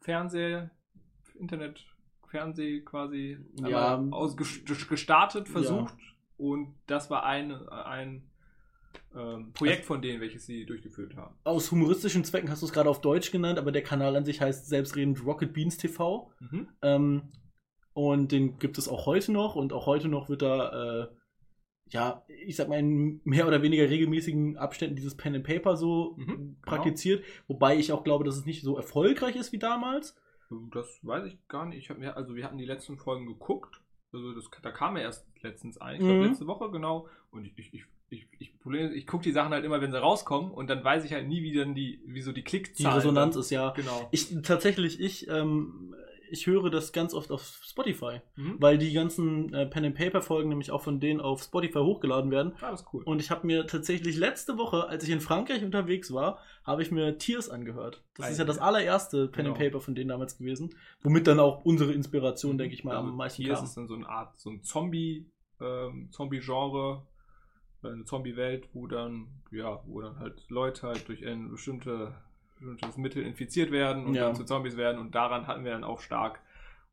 Fernseher, 0.00 0.70
Internet, 1.38 1.86
Fernseh 2.30 2.80
quasi 2.80 3.38
Ja. 3.66 3.96
einmal 3.96 4.20
ausges- 4.20 4.64
gestartet, 4.88 5.48
versucht. 5.48 5.94
Und 6.36 6.74
das 6.86 7.10
war 7.10 7.24
ein, 7.24 7.52
ein 7.68 8.22
ähm, 9.14 9.52
Projekt 9.52 9.84
von 9.84 10.00
denen, 10.00 10.20
welches 10.20 10.46
sie 10.46 10.64
durchgeführt 10.64 11.16
haben. 11.16 11.34
Aus 11.44 11.70
humoristischen 11.70 12.24
Zwecken 12.24 12.48
hast 12.50 12.62
du 12.62 12.66
es 12.66 12.72
gerade 12.72 12.88
auf 12.88 13.00
Deutsch 13.00 13.30
genannt, 13.30 13.58
aber 13.58 13.72
der 13.72 13.82
Kanal 13.82 14.16
an 14.16 14.24
sich 14.24 14.40
heißt 14.40 14.66
selbstredend 14.68 15.24
Rocket 15.26 15.52
Beans 15.52 15.76
TV. 15.76 16.30
Mhm. 16.40 16.68
Ähm, 16.82 17.22
und 17.92 18.32
den 18.32 18.58
gibt 18.58 18.78
es 18.78 18.88
auch 18.88 19.06
heute 19.06 19.32
noch 19.32 19.56
und 19.56 19.72
auch 19.72 19.86
heute 19.86 20.08
noch 20.08 20.28
wird 20.28 20.42
da, 20.42 21.02
äh, 21.02 21.08
ja, 21.90 22.22
ich 22.28 22.54
sag 22.56 22.68
mal, 22.68 22.78
in 22.78 23.20
mehr 23.24 23.48
oder 23.48 23.62
weniger 23.62 23.90
regelmäßigen 23.90 24.56
Abständen 24.56 24.94
dieses 24.94 25.16
Pen 25.16 25.34
and 25.34 25.44
Paper 25.44 25.76
so 25.76 26.14
Mhm, 26.16 26.56
praktiziert, 26.62 27.24
wobei 27.48 27.76
ich 27.76 27.90
auch 27.92 28.04
glaube, 28.04 28.22
dass 28.24 28.36
es 28.36 28.46
nicht 28.46 28.62
so 28.62 28.76
erfolgreich 28.76 29.34
ist 29.34 29.52
wie 29.52 29.58
damals. 29.58 30.16
Das 30.72 30.98
weiß 31.02 31.26
ich 31.26 31.38
gar 31.48 31.66
nicht. 31.66 31.78
Ich 31.78 31.90
hab 31.90 31.98
mir, 31.98 32.16
also 32.16 32.34
wir 32.34 32.44
hatten 32.44 32.58
die 32.58 32.64
letzten 32.66 32.96
Folgen 32.98 33.26
geguckt. 33.26 33.80
Also 34.12 34.32
das, 34.34 34.44
da 34.62 34.72
kam 34.72 34.96
er 34.96 35.02
erst 35.02 35.26
letztens 35.42 35.78
ein, 35.78 35.96
ich 35.96 36.00
Mhm. 36.02 36.06
glaube 36.06 36.26
letzte 36.26 36.46
Woche 36.46 36.70
genau. 36.70 37.08
Und 37.30 37.44
ich, 37.44 37.52
ich, 37.56 37.72
ich, 37.72 37.84
ich, 38.08 38.26
ich, 38.40 38.52
ich 38.94 39.06
gucke 39.06 39.22
die 39.22 39.30
Sachen 39.32 39.52
halt 39.52 39.64
immer, 39.64 39.80
wenn 39.80 39.92
sie 39.92 40.00
rauskommen 40.00 40.50
und 40.50 40.68
dann 40.68 40.82
weiß 40.82 41.04
ich 41.04 41.12
halt 41.12 41.28
nie, 41.28 41.42
wie 41.42 41.54
dann 41.54 41.74
die, 41.76 42.02
wie 42.06 42.20
so 42.22 42.32
die 42.32 42.40
Die 42.40 42.44
Klickzahlen. 42.44 42.96
Resonanz 42.96 43.36
ist 43.36 43.50
ja. 43.50 43.70
Genau. 43.70 44.08
Ich 44.10 44.42
tatsächlich, 44.42 44.98
ich, 45.00 45.28
ähm, 45.28 45.94
ich 46.30 46.46
höre 46.46 46.70
das 46.70 46.92
ganz 46.92 47.12
oft 47.14 47.30
auf 47.32 47.42
Spotify, 47.62 48.20
Mhm. 48.36 48.56
weil 48.58 48.78
die 48.78 48.92
ganzen 48.92 49.52
äh, 49.54 49.66
Pen 49.66 49.84
and 49.84 49.94
Paper 49.96 50.22
Folgen 50.22 50.48
nämlich 50.48 50.70
auch 50.70 50.82
von 50.82 51.00
denen 51.00 51.20
auf 51.20 51.42
Spotify 51.42 51.78
hochgeladen 51.80 52.30
werden. 52.30 52.52
Ah, 52.60 52.70
das 52.70 52.82
ist 52.82 52.88
cool. 52.94 53.02
Und 53.04 53.20
ich 53.20 53.30
habe 53.30 53.46
mir 53.46 53.66
tatsächlich 53.66 54.16
letzte 54.16 54.58
Woche, 54.58 54.88
als 54.88 55.04
ich 55.04 55.10
in 55.10 55.20
Frankreich 55.20 55.62
unterwegs 55.64 56.12
war, 56.12 56.38
habe 56.64 56.82
ich 56.82 56.90
mir 56.90 57.18
Tears 57.18 57.48
angehört. 57.48 58.02
Das 58.16 58.30
ist 58.30 58.38
ja 58.38 58.44
das 58.44 58.58
allererste 58.58 59.28
Pen 59.28 59.46
and 59.46 59.56
Genau. 59.58 59.70
Paper 59.70 59.80
von 59.80 59.94
denen 59.94 60.08
damals 60.08 60.38
gewesen. 60.38 60.74
Womit 61.02 61.26
dann 61.26 61.40
auch 61.40 61.64
unsere 61.64 61.92
Inspiration, 61.92 62.54
Mhm. 62.54 62.58
denke 62.58 62.74
ich 62.74 62.84
mal, 62.84 62.96
Also 62.96 63.08
am 63.08 63.16
meisten 63.16 63.42
Hier 63.42 63.54
kam. 63.54 63.64
ist 63.64 63.76
dann 63.76 63.88
so 63.88 63.94
eine 63.94 64.08
Art, 64.08 64.38
so 64.38 64.50
ein 64.50 64.62
Zombie, 64.62 65.30
ähm, 65.60 66.08
Zombie-Genre, 66.10 67.06
äh, 67.82 67.88
eine 67.88 68.04
Zombie-Welt, 68.04 68.68
wo 68.72 68.86
dann, 68.86 69.28
ja, 69.50 69.82
wo 69.86 70.00
dann 70.00 70.18
halt 70.18 70.44
Leute 70.48 70.86
halt 70.88 71.08
durch 71.08 71.26
ein 71.26 71.50
bestimmte, 71.50 72.14
bestimmtes 72.60 72.96
Mittel 72.98 73.22
infiziert 73.24 73.70
werden 73.70 74.04
und 74.06 74.14
Ja. 74.14 74.26
dann 74.26 74.34
zu 74.36 74.44
Zombies 74.44 74.76
werden 74.76 75.00
und 75.00 75.14
daran 75.14 75.46
hatten 75.46 75.64
wir 75.64 75.72
dann 75.72 75.84
auch 75.84 76.00
stark 76.00 76.40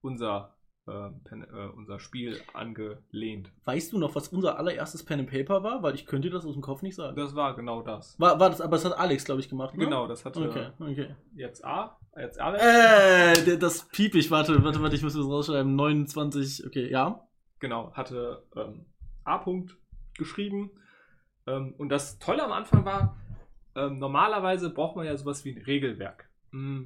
unser, 0.01 0.53
äh, 0.87 1.09
Pen, 1.25 1.43
äh, 1.43 1.67
unser 1.75 1.99
Spiel 1.99 2.39
angelehnt. 2.53 3.51
Weißt 3.65 3.91
du 3.91 3.97
noch, 3.97 4.15
was 4.15 4.29
unser 4.29 4.57
allererstes 4.57 5.03
Pen 5.03 5.19
and 5.19 5.29
Paper 5.29 5.63
war? 5.63 5.83
Weil 5.83 5.95
ich 5.95 6.05
könnte 6.05 6.29
dir 6.29 6.33
das 6.35 6.45
aus 6.45 6.53
dem 6.53 6.61
Kopf 6.61 6.81
nicht 6.81 6.95
sagen. 6.95 7.15
Das 7.17 7.35
war 7.35 7.55
genau 7.55 7.81
das. 7.81 8.17
War, 8.19 8.39
war 8.39 8.49
das, 8.49 8.61
aber 8.61 8.77
das 8.77 8.85
hat 8.85 8.97
Alex, 8.97 9.25
glaube 9.25 9.41
ich, 9.41 9.49
gemacht, 9.49 9.75
ne? 9.75 9.83
Genau, 9.85 10.07
das 10.07 10.23
hatte 10.23 10.39
Okay, 10.49 10.67
okay. 10.79 11.15
jetzt 11.35 11.65
A, 11.65 11.97
jetzt 12.15 12.39
Alex. 12.39 12.63
Äh, 12.63 13.57
das 13.57 13.87
piep 13.89 14.15
ich, 14.15 14.31
warte, 14.31 14.63
warte, 14.63 14.81
warte, 14.81 14.95
ich 14.95 15.03
muss 15.03 15.13
das 15.13 15.25
rausschreiben. 15.25 15.75
29, 15.75 16.65
okay, 16.65 16.89
ja. 16.89 17.27
genau, 17.59 17.91
hatte 17.93 18.43
ähm, 18.55 18.85
A. 19.25 19.43
-Punkt 19.43 19.71
geschrieben. 20.17 20.71
Ähm, 21.47 21.73
und 21.77 21.89
das 21.89 22.19
Tolle 22.19 22.43
am 22.43 22.51
Anfang 22.51 22.85
war, 22.85 23.17
ähm, 23.77 23.99
normalerweise 23.99 24.69
braucht 24.69 24.95
man 24.95 25.05
ja 25.05 25.15
sowas 25.15 25.45
wie 25.45 25.51
ein 25.51 25.61
Regelwerk. 25.61 26.29
Mm. 26.51 26.85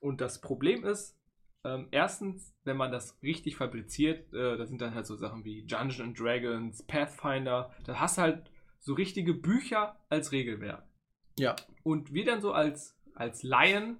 Und 0.00 0.20
das 0.20 0.40
Problem 0.40 0.84
ist, 0.84 1.18
ähm, 1.64 1.88
erstens, 1.90 2.54
wenn 2.64 2.76
man 2.76 2.92
das 2.92 3.22
richtig 3.22 3.56
fabriziert, 3.56 4.32
äh, 4.34 4.56
das 4.56 4.68
sind 4.68 4.80
dann 4.80 4.94
halt 4.94 5.06
so 5.06 5.16
Sachen 5.16 5.44
wie 5.44 5.62
Dungeons 5.62 6.00
and 6.00 6.18
Dragons, 6.18 6.82
Pathfinder, 6.82 7.72
da 7.84 8.00
hast 8.00 8.18
du 8.18 8.22
halt 8.22 8.50
so 8.80 8.94
richtige 8.94 9.32
Bücher 9.32 9.96
als 10.08 10.32
Regelwerk. 10.32 10.84
Ja. 11.38 11.56
Und 11.82 12.12
wir 12.12 12.24
dann 12.24 12.40
so 12.40 12.52
als, 12.52 12.98
als 13.14 13.42
Laien, 13.42 13.98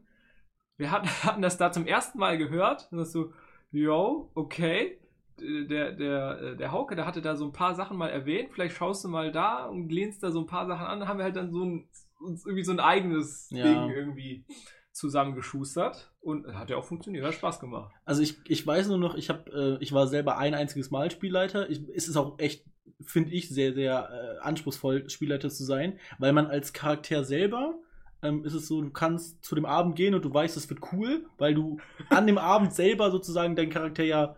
wir 0.77 0.91
hatten, 0.91 1.09
hatten 1.25 1.43
das 1.43 1.57
da 1.57 1.73
zum 1.73 1.87
ersten 1.87 2.19
Mal 2.19 2.37
gehört 2.37 2.89
und 2.91 2.99
das 2.99 3.13
so, 3.13 3.33
yo, 3.71 4.31
okay. 4.35 4.99
Der, 5.41 5.93
der, 5.93 6.55
der 6.55 6.73
Hauke, 6.73 6.95
der 6.95 7.07
hatte 7.07 7.23
da 7.23 7.37
so 7.37 7.47
ein 7.47 7.53
paar 7.53 7.75
Sachen 7.75 7.97
mal 7.97 8.09
erwähnt, 8.09 8.51
vielleicht 8.53 8.77
schaust 8.77 9.05
du 9.05 9.09
mal 9.09 9.33
da 9.33 9.65
und 9.65 9.91
lehnst 9.91 10.23
da 10.23 10.31
so 10.31 10.41
ein 10.41 10.47
paar 10.47 10.67
Sachen 10.67 10.87
an, 10.87 11.01
dann 11.01 11.09
haben 11.09 11.19
wir 11.19 11.25
halt 11.25 11.37
dann 11.37 11.51
so 11.51 11.65
ein, 11.65 11.89
uns 12.21 12.45
irgendwie 12.45 12.65
so 12.65 12.73
ein 12.73 12.81
eigenes 12.81 13.49
Ja. 13.51 13.65
Ding 13.65 13.97
irgendwie 13.97 14.45
zusammengeschustert 14.93 16.13
und 16.21 16.47
hat 16.55 16.71
ja 16.71 16.77
auch 16.77 16.85
funktioniert, 16.85 17.25
hat 17.25 17.35
Spaß 17.35 17.61
gemacht. 17.61 17.93
Also 18.05 18.23
ich, 18.23 18.39
ich 18.47 18.67
weiß 18.67 18.89
nur 18.89 18.99
noch, 18.99 19.15
ich 19.15 19.29
habe, 19.31 19.79
äh, 19.81 19.83
ich 19.83 19.93
war 19.93 20.07
selber 20.07 20.39
ein 20.39 20.55
einziges 20.55 20.91
Mal 20.91 21.11
Spielleiter. 21.11 21.69
Ich, 21.71 21.81
es 21.95 22.09
ist 22.09 22.17
auch 22.17 22.39
echt, 22.39 22.65
finde 23.01 23.33
ich, 23.33 23.49
sehr, 23.49 23.73
sehr 23.73 24.09
äh, 24.11 24.39
anspruchsvoll, 24.45 25.09
Spielleiter 25.09 25.51
zu 25.51 25.65
sein, 25.65 25.99
weil 26.19 26.33
man 26.33 26.47
als 26.47 26.73
Charakter 26.73 27.25
selber 27.25 27.75
ähm, 28.23 28.45
ist 28.45 28.55
es 28.55 28.69
so, 28.69 28.81
du 28.81 28.91
kannst 28.91 29.45
zu 29.45 29.55
dem 29.55 29.65
Abend 29.67 29.97
gehen 29.97 30.15
und 30.15 30.25
du 30.25 30.33
weißt, 30.33 30.57
es 30.57 30.69
wird 30.71 30.81
cool, 30.93 31.27
weil 31.39 31.55
du 31.55 31.79
an 32.09 32.27
dem 32.27 32.39
Abend 32.39 32.73
selber 32.73 33.11
sozusagen 33.11 33.57
deinen 33.57 33.71
Charakter 33.71 34.05
ja, 34.05 34.37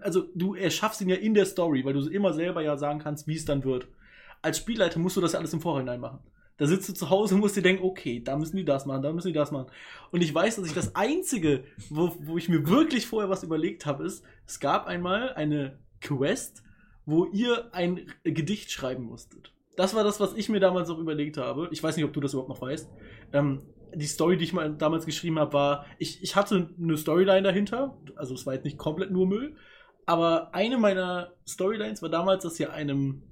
also 0.00 0.28
du 0.34 0.54
erschaffst 0.54 1.00
ihn 1.00 1.08
ja 1.08 1.16
in 1.16 1.34
der 1.34 1.46
Story, 1.46 1.84
weil 1.84 1.94
du 1.94 2.08
immer 2.08 2.32
selber 2.32 2.62
ja 2.62 2.76
sagen 2.76 2.98
kannst, 2.98 3.26
wie 3.26 3.36
es 3.36 3.44
dann 3.44 3.64
wird. 3.64 3.88
Als 4.42 4.58
Spielleiter 4.58 4.98
musst 4.98 5.16
du 5.16 5.20
das 5.20 5.32
ja 5.32 5.38
alles 5.38 5.52
im 5.52 5.60
Vorhinein 5.60 6.00
machen. 6.00 6.20
Da 6.56 6.66
sitzt 6.66 6.88
du 6.90 6.92
zu 6.92 7.08
Hause 7.08 7.34
und 7.34 7.40
musst 7.40 7.56
dir 7.56 7.62
denken, 7.62 7.82
okay, 7.82 8.20
da 8.22 8.36
müssen 8.36 8.56
die 8.56 8.66
das 8.66 8.84
machen, 8.84 9.02
da 9.02 9.12
müssen 9.12 9.28
die 9.28 9.32
das 9.32 9.50
machen. 9.50 9.70
Und 10.10 10.22
ich 10.22 10.34
weiß, 10.34 10.56
dass 10.56 10.66
ich 10.66 10.74
das 10.74 10.94
Einzige, 10.94 11.64
wo, 11.88 12.14
wo 12.20 12.36
ich 12.36 12.50
mir 12.50 12.68
wirklich 12.68 13.06
vorher 13.06 13.30
was 13.30 13.42
überlegt 13.42 13.86
habe, 13.86 14.04
ist, 14.04 14.22
es 14.46 14.60
gab 14.60 14.86
einmal 14.86 15.32
eine 15.32 15.78
Quest, 16.02 16.62
wo 17.06 17.24
ihr 17.24 17.74
ein 17.74 18.06
Gedicht 18.24 18.70
schreiben 18.70 19.04
musstet. 19.04 19.54
Das 19.76 19.94
war 19.94 20.04
das, 20.04 20.20
was 20.20 20.34
ich 20.34 20.50
mir 20.50 20.60
damals 20.60 20.90
auch 20.90 20.98
überlegt 20.98 21.38
habe. 21.38 21.68
Ich 21.72 21.82
weiß 21.82 21.96
nicht, 21.96 22.04
ob 22.04 22.12
du 22.12 22.20
das 22.20 22.34
überhaupt 22.34 22.50
noch 22.50 22.60
weißt. 22.60 22.90
Ähm, 23.32 23.62
die 23.94 24.06
Story, 24.06 24.36
die 24.36 24.44
ich 24.44 24.52
mal 24.52 24.74
damals 24.76 25.06
geschrieben 25.06 25.38
habe, 25.38 25.52
war, 25.52 25.86
ich, 25.98 26.22
ich 26.22 26.36
hatte 26.36 26.70
eine 26.78 26.96
Storyline 26.96 27.42
dahinter. 27.42 27.98
Also 28.16 28.34
es 28.34 28.46
war 28.46 28.54
jetzt 28.54 28.64
nicht 28.64 28.78
komplett 28.78 29.10
nur 29.10 29.26
Müll. 29.26 29.56
Aber 30.06 30.54
eine 30.54 30.78
meiner 30.78 31.34
Storylines 31.46 32.02
war 32.02 32.08
damals, 32.08 32.42
dass 32.42 32.58
ihr 32.58 32.72
einem 32.72 33.22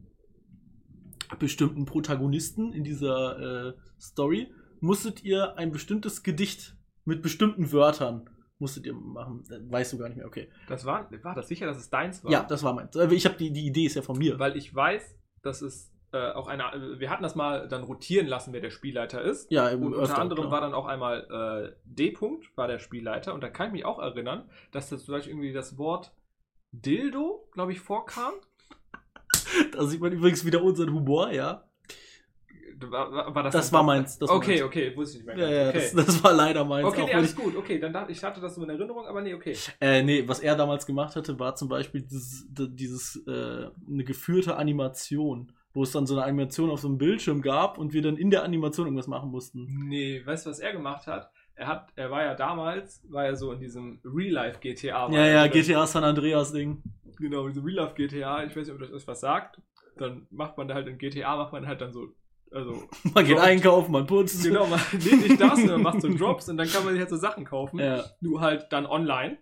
bestimmten 1.38 1.84
Protagonisten 1.84 2.72
in 2.72 2.84
dieser 2.84 3.68
äh, 3.68 3.72
Story 4.00 4.52
musstet 4.80 5.24
ihr 5.24 5.58
ein 5.58 5.72
bestimmtes 5.72 6.22
Gedicht 6.22 6.76
mit 7.04 7.22
bestimmten 7.22 7.72
Wörtern 7.72 8.28
musstet 8.58 8.86
ihr 8.86 8.94
machen. 8.94 9.44
Weißt 9.70 9.92
du 9.92 9.98
gar 9.98 10.08
nicht 10.08 10.18
mehr, 10.18 10.26
okay. 10.26 10.48
Das 10.68 10.84
war, 10.84 11.10
war 11.22 11.34
das 11.34 11.48
sicher, 11.48 11.66
dass 11.66 11.78
es 11.78 11.90
deins 11.90 12.24
war? 12.24 12.30
Ja, 12.30 12.42
das 12.42 12.62
war 12.62 12.74
meins. 12.74 12.94
Ich 12.96 13.24
habe 13.24 13.36
die, 13.36 13.52
die 13.52 13.66
Idee 13.66 13.84
ist 13.84 13.94
ja 13.94 14.02
von 14.02 14.18
mir. 14.18 14.38
Weil 14.38 14.56
ich 14.56 14.74
weiß, 14.74 15.16
dass 15.42 15.62
es 15.62 15.92
äh, 16.12 16.32
auch 16.32 16.46
eine, 16.46 16.98
wir 16.98 17.10
hatten 17.10 17.22
das 17.22 17.34
mal 17.34 17.68
dann 17.68 17.82
rotieren 17.82 18.26
lassen, 18.26 18.52
wer 18.52 18.60
der 18.60 18.70
Spielleiter 18.70 19.20
ist. 19.20 19.50
Ja, 19.50 19.68
und 19.70 19.92
öfter, 19.92 20.00
unter 20.00 20.18
anderem 20.18 20.42
klar. 20.44 20.52
war 20.52 20.60
dann 20.62 20.74
auch 20.74 20.86
einmal 20.86 21.74
äh, 21.74 21.76
D. 21.84 22.14
-Punkt, 22.14 22.44
war 22.54 22.66
der 22.66 22.78
Spielleiter 22.78 23.34
und 23.34 23.42
da 23.42 23.48
kann 23.50 23.66
ich 23.66 23.72
mich 23.72 23.84
auch 23.84 23.98
erinnern, 23.98 24.48
dass 24.72 24.88
da 24.88 24.96
zum 24.96 25.14
Beispiel 25.14 25.32
irgendwie 25.32 25.52
das 25.52 25.76
Wort 25.76 26.12
Dildo, 26.72 27.48
glaube 27.52 27.72
ich, 27.72 27.80
vorkam. 27.80 28.34
Da 29.72 29.86
sieht 29.86 30.00
man 30.00 30.12
übrigens 30.12 30.44
wieder 30.44 30.62
unseren 30.62 30.92
Humor, 30.92 31.30
ja. 31.30 31.64
War, 32.80 33.10
war, 33.10 33.34
war 33.34 33.42
das, 33.42 33.52
Das 33.52 33.72
war 33.72 33.82
meins. 33.82 34.18
Das 34.18 34.28
okay, 34.30 34.52
meins. 34.52 34.62
okay, 34.62 34.96
wusste 34.96 35.18
ich 35.18 35.24
nicht 35.24 35.36
mehr. 35.36 35.48
Ja, 35.48 35.62
ja, 35.62 35.68
okay. 35.70 35.90
das, 35.94 36.06
das 36.06 36.22
war 36.22 36.32
leider 36.32 36.64
meins. 36.64 36.86
okay, 36.86 37.04
nee, 37.06 37.14
alles 37.14 37.30
ich, 37.30 37.36
gut. 37.36 37.56
Okay, 37.56 37.78
dann 37.78 37.92
dachte 37.92 38.12
ich 38.12 38.22
hatte 38.22 38.40
das 38.40 38.54
so 38.54 38.62
in 38.62 38.70
Erinnerung, 38.70 39.06
aber 39.06 39.20
nee, 39.22 39.34
okay. 39.34 39.56
äh, 39.80 40.02
nee, 40.02 40.26
was 40.26 40.40
er 40.40 40.54
damals 40.54 40.86
gemacht 40.86 41.16
hatte, 41.16 41.38
war 41.38 41.56
zum 41.56 41.68
Beispiel 41.68 42.02
dieses, 42.02 42.46
dieses 42.48 43.16
äh, 43.26 43.70
eine 43.88 44.04
geführte 44.04 44.56
Animation, 44.56 45.52
wo 45.72 45.82
es 45.82 45.92
dann 45.92 46.06
so 46.06 46.14
eine 46.14 46.24
Animation 46.24 46.70
auf 46.70 46.80
so 46.80 46.88
einem 46.88 46.98
Bildschirm 46.98 47.42
gab 47.42 47.78
und 47.78 47.92
wir 47.92 48.02
dann 48.02 48.16
in 48.16 48.30
der 48.30 48.42
Animation 48.42 48.86
irgendwas 48.86 49.06
machen 49.06 49.30
mussten. 49.30 49.66
Nee, 49.88 50.22
weißt 50.24 50.46
du, 50.46 50.50
was 50.50 50.58
er 50.58 50.72
gemacht 50.72 51.06
hat? 51.06 51.30
Er 51.54 51.66
hat, 51.66 51.92
er 51.96 52.10
war 52.10 52.22
ja 52.22 52.34
damals, 52.34 53.02
war 53.10 53.24
er 53.26 53.36
so 53.36 53.52
in 53.52 53.60
diesem 53.60 54.00
Real-Life 54.04 54.60
GTA. 54.60 55.10
Ja, 55.10 55.26
ja, 55.26 55.46
GTA 55.48 55.86
San 55.86 56.04
Andreas 56.04 56.52
Ding. 56.52 56.82
Genau, 57.18 57.48
diese 57.48 57.64
Real 57.64 57.86
Life 57.86 57.94
GTA, 57.96 58.44
ich 58.44 58.56
weiß 58.56 58.68
nicht, 58.68 58.80
ob 58.80 58.90
das 58.90 59.06
was 59.06 59.20
sagt. 59.20 59.60
Dann 59.96 60.26
macht 60.30 60.56
man 60.56 60.68
da 60.68 60.74
halt 60.74 60.86
in 60.86 60.98
GTA, 60.98 61.36
macht 61.36 61.52
man 61.52 61.66
halt 61.66 61.80
dann 61.80 61.92
so, 61.92 62.14
also, 62.52 62.84
Man 63.14 63.24
geht 63.24 63.36
Droppt. 63.36 63.46
einkaufen, 63.46 63.92
man 63.92 64.06
putzt. 64.06 64.42
genau, 64.44 64.66
man 64.66 64.80
nee, 64.92 65.16
nicht 65.16 65.40
das, 65.40 65.58
sondern 65.58 65.82
macht 65.82 66.00
so 66.00 66.08
Drops 66.16 66.48
und 66.48 66.56
dann 66.56 66.68
kann 66.68 66.84
man 66.84 66.94
sich 66.94 67.00
halt 67.00 67.10
so 67.10 67.16
Sachen 67.16 67.44
kaufen. 67.44 67.78
Ja. 67.80 68.04
Nur 68.20 68.40
halt 68.40 68.68
dann 68.70 68.86
online. 68.86 69.38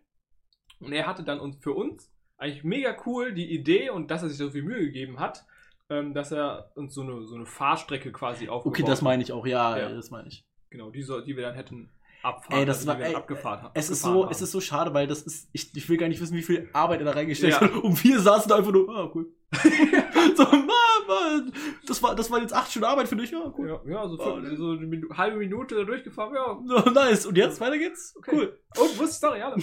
Und 0.80 0.92
er 0.92 1.06
hatte 1.06 1.22
dann 1.22 1.38
uns 1.38 1.56
für 1.58 1.72
uns 1.72 2.12
eigentlich 2.38 2.64
mega 2.64 2.96
cool 3.06 3.32
die 3.32 3.52
Idee 3.54 3.90
und 3.90 4.10
dass 4.10 4.22
er 4.22 4.28
sich 4.28 4.38
so 4.38 4.50
viel 4.50 4.62
Mühe 4.62 4.86
gegeben 4.86 5.20
hat, 5.20 5.46
ähm, 5.90 6.14
dass 6.14 6.32
er 6.32 6.70
uns 6.74 6.94
so 6.94 7.02
eine, 7.02 7.24
so 7.26 7.34
eine 7.34 7.46
Fahrstrecke 7.46 8.12
quasi 8.12 8.48
aufgebaut 8.48 8.78
Okay, 8.78 8.86
das 8.86 9.02
meine 9.02 9.22
ich 9.22 9.32
auch, 9.32 9.46
ja, 9.46 9.78
Ja. 9.78 9.88
das 9.90 10.10
meine 10.10 10.28
ich. 10.28 10.44
Genau, 10.70 10.90
die, 10.90 11.02
so, 11.02 11.20
die 11.20 11.36
wir 11.36 11.44
dann 11.44 11.54
hätten 11.54 11.90
abfahren, 12.22 12.58
Ey, 12.60 12.66
das 12.66 12.78
also 12.78 12.88
war- 12.88 12.94
die 12.96 13.00
wir 13.02 13.06
ey, 13.08 13.14
abgefahren. 13.14 13.70
Es 13.74 13.88
ist 13.88 14.02
so, 14.02 14.24
haben. 14.24 14.32
es 14.32 14.42
ist 14.42 14.50
so 14.50 14.60
schade, 14.60 14.92
weil 14.94 15.06
das 15.06 15.22
ist, 15.22 15.48
ich, 15.52 15.74
ich 15.76 15.88
will 15.88 15.96
gar 15.96 16.08
nicht 16.08 16.20
wissen, 16.20 16.36
wie 16.36 16.42
viel 16.42 16.68
Arbeit 16.72 17.00
er 17.00 17.04
da 17.06 17.12
reingestellt 17.12 17.52
Ja. 17.54 17.60
hat. 17.60 17.72
Und 17.76 18.02
wir 18.02 18.18
saßen 18.20 18.48
da 18.48 18.56
einfach 18.56 18.72
nur, 18.72 18.88
ah, 18.88 19.10
cool. 19.14 19.32
so, 20.36 20.42
Mama, 20.44 21.42
das 21.86 22.02
war, 22.02 22.16
das 22.16 22.28
war 22.32 22.40
jetzt 22.40 22.52
acht 22.52 22.68
Stunden 22.68 22.86
Arbeit 22.88 23.06
für 23.06 23.14
dich, 23.14 23.30
ja, 23.30 23.52
cool. 23.56 23.68
Ja, 23.68 23.80
ja 23.90 24.08
so, 24.08 24.18
Oh, 24.18 24.34
fünf, 24.40 24.58
so 24.58 24.70
eine 24.72 24.86
Minu 24.88 25.08
halbe 25.16 25.36
Minute 25.36 25.76
da 25.76 25.84
durchgefahren, 25.84 26.34
ja. 26.34 26.60
So, 26.66 26.90
nice. 26.90 27.26
Und 27.26 27.38
jetzt, 27.38 27.60
weiter 27.60 27.78
geht's? 27.78 28.12
Okay. 28.18 28.30
Cool. 28.34 28.58
Und, 28.76 28.98
wo 28.98 29.04
ist 29.04 29.14
Story? 29.14 29.38
Ja. 29.38 29.52
Und, 29.54 29.62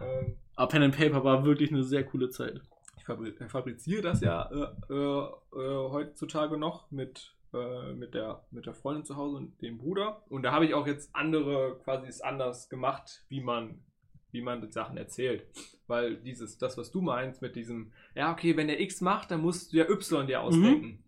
ähm, 0.00 0.36
Aber 0.56 0.68
Pen 0.68 0.82
and 0.84 0.96
Paper 0.96 1.22
war 1.22 1.44
wirklich 1.44 1.70
eine 1.70 1.84
sehr 1.84 2.04
coole 2.04 2.30
Zeit. 2.30 2.60
Ich 3.04 3.06
fabri 3.06 3.48
fabriziere 3.48 4.02
das 4.02 4.20
ja 4.20 4.48
äh, 4.50 4.92
äh, 4.92 4.96
äh, 4.96 5.90
heutzutage 5.90 6.56
noch 6.56 6.90
mit, 6.90 7.36
äh, 7.52 7.92
mit, 7.92 8.14
der, 8.14 8.46
mit 8.50 8.66
der 8.66 8.74
Freundin 8.74 9.04
zu 9.04 9.16
Hause 9.16 9.36
und 9.36 9.60
dem 9.60 9.78
Bruder. 9.78 10.22
Und 10.28 10.42
da 10.42 10.52
habe 10.52 10.64
ich 10.66 10.74
auch 10.74 10.86
jetzt 10.86 11.14
andere, 11.14 11.78
quasi 11.84 12.06
es 12.08 12.20
anders 12.20 12.68
gemacht, 12.68 13.24
wie 13.28 13.40
man, 13.42 13.84
wie 14.32 14.42
man 14.42 14.60
die 14.60 14.72
Sachen 14.72 14.96
erzählt. 14.96 15.46
Weil 15.86 16.16
dieses, 16.16 16.58
das, 16.58 16.78
was 16.78 16.90
du 16.90 17.02
meinst 17.02 17.42
mit 17.42 17.56
diesem, 17.56 17.92
ja, 18.14 18.32
okay, 18.32 18.56
wenn 18.56 18.68
der 18.68 18.80
X 18.80 19.00
macht, 19.00 19.30
dann 19.30 19.42
musst 19.42 19.72
du 19.72 19.76
ja 19.76 19.88
Y 19.88 20.26
dir 20.26 20.40
ausdenken. 20.40 21.04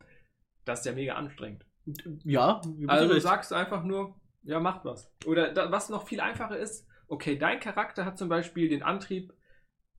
Das 0.65 0.81
ist 0.81 0.87
ja 0.87 0.93
mega 0.93 1.15
anstrengend. 1.15 1.65
Ja, 2.25 2.61
Also 2.89 3.13
recht. 3.13 3.23
sagst 3.23 3.51
du 3.53 3.55
einfach 3.55 3.85
nur, 3.85 4.21
ja, 4.43 4.61
macht 4.61 4.85
was. 4.85 5.11
Oder 5.25 5.55
da, 5.55 5.71
was 5.71 5.89
noch 5.89 6.07
viel 6.07 6.21
einfacher 6.21 6.59
ist, 6.59 6.87
okay, 7.09 7.39
dein 7.39 7.61
Charakter 7.61 8.05
hat 8.05 8.19
zum 8.19 8.29
Beispiel 8.29 8.69
den 8.69 8.83
Antrieb, 8.83 9.33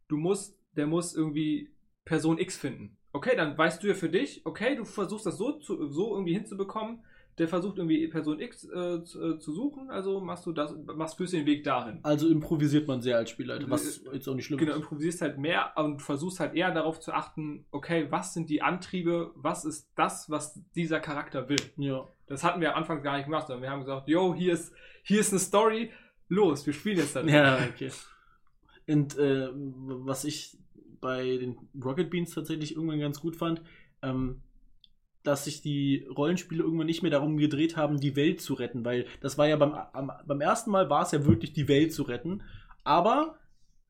du 0.09 0.17
musst, 0.17 0.59
der 0.75 0.87
muss 0.87 1.15
irgendwie 1.15 1.73
Person 2.07 2.37
X 2.37 2.57
finden. 2.57 2.97
Okay, 3.11 3.35
dann 3.35 3.57
weißt 3.57 3.83
du 3.83 3.87
ja 3.87 3.93
für 3.93 4.09
dich, 4.09 4.41
okay, 4.45 4.75
du 4.75 4.85
versuchst 4.85 5.25
das 5.25 5.37
so, 5.37 5.53
zu, 5.59 5.87
so 5.87 6.13
irgendwie 6.13 6.33
hinzubekommen, 6.33 7.03
der 7.37 7.47
versucht 7.47 7.77
irgendwie 7.77 8.07
Person 8.07 8.39
X 8.39 8.63
äh, 8.63 9.03
zu, 9.03 9.33
äh, 9.35 9.39
zu 9.39 9.53
suchen, 9.53 9.91
also 9.91 10.21
machst 10.21 10.45
du 10.45 10.53
das, 10.53 10.73
machst 10.95 11.17
führst 11.17 11.33
den 11.33 11.45
Weg 11.45 11.63
dahin. 11.63 11.99
Also 12.03 12.29
improvisiert 12.29 12.87
man 12.87 13.01
sehr 13.01 13.17
als 13.17 13.29
Spielleiter, 13.29 13.69
was 13.69 14.01
jetzt 14.11 14.27
auch 14.27 14.35
nicht 14.35 14.45
schlimm 14.45 14.57
Genau, 14.57 14.71
ist. 14.71 14.77
improvisierst 14.77 15.21
halt 15.21 15.37
mehr 15.37 15.73
und 15.75 16.01
versuchst 16.01 16.39
halt 16.39 16.55
eher 16.55 16.71
darauf 16.71 16.99
zu 16.99 17.11
achten, 17.11 17.65
okay, 17.71 18.07
was 18.09 18.33
sind 18.33 18.49
die 18.49 18.61
Antriebe, 18.61 19.31
was 19.35 19.65
ist 19.65 19.91
das, 19.95 20.29
was 20.29 20.59
dieser 20.75 20.99
Charakter 20.99 21.49
will. 21.49 21.61
Ja. 21.75 22.07
Das 22.27 22.43
hatten 22.43 22.61
wir 22.61 22.71
am 22.71 22.77
Anfang 22.77 23.03
gar 23.03 23.17
nicht 23.17 23.25
gemacht, 23.25 23.47
sondern 23.47 23.63
wir 23.63 23.69
haben 23.69 23.81
gesagt, 23.81 24.07
yo, 24.07 24.33
hier 24.33 24.53
ist, 24.53 24.73
hier 25.03 25.19
ist 25.19 25.31
eine 25.31 25.39
Story, 25.39 25.91
los, 26.29 26.65
wir 26.65 26.73
spielen 26.73 26.97
jetzt 26.97 27.15
dann. 27.15 27.27
Ja, 27.27 27.59
okay. 27.73 27.91
Und 28.87 29.17
äh, 29.17 29.49
was 29.53 30.23
ich 30.23 30.57
bei 30.99 31.37
den 31.37 31.57
Rocket 31.83 32.09
Beans 32.09 32.33
tatsächlich 32.33 32.75
irgendwann 32.75 32.99
ganz 32.99 33.19
gut 33.19 33.35
fand, 33.35 33.61
ähm, 34.01 34.41
dass 35.23 35.43
sich 35.43 35.61
die 35.61 36.07
Rollenspiele 36.15 36.63
irgendwann 36.63 36.87
nicht 36.87 37.01
mehr 37.01 37.11
darum 37.11 37.37
gedreht 37.37 37.75
haben, 37.75 37.99
die 37.99 38.15
Welt 38.15 38.41
zu 38.41 38.53
retten, 38.53 38.85
weil 38.85 39.05
das 39.21 39.37
war 39.37 39.47
ja 39.47 39.57
beim, 39.57 39.73
am, 39.73 40.11
beim 40.25 40.41
ersten 40.41 40.71
Mal 40.71 40.89
war 40.89 41.03
es 41.03 41.11
ja 41.11 41.25
wirklich 41.25 41.53
die 41.53 41.67
Welt 41.67 41.93
zu 41.93 42.03
retten. 42.03 42.43
Aber 42.83 43.37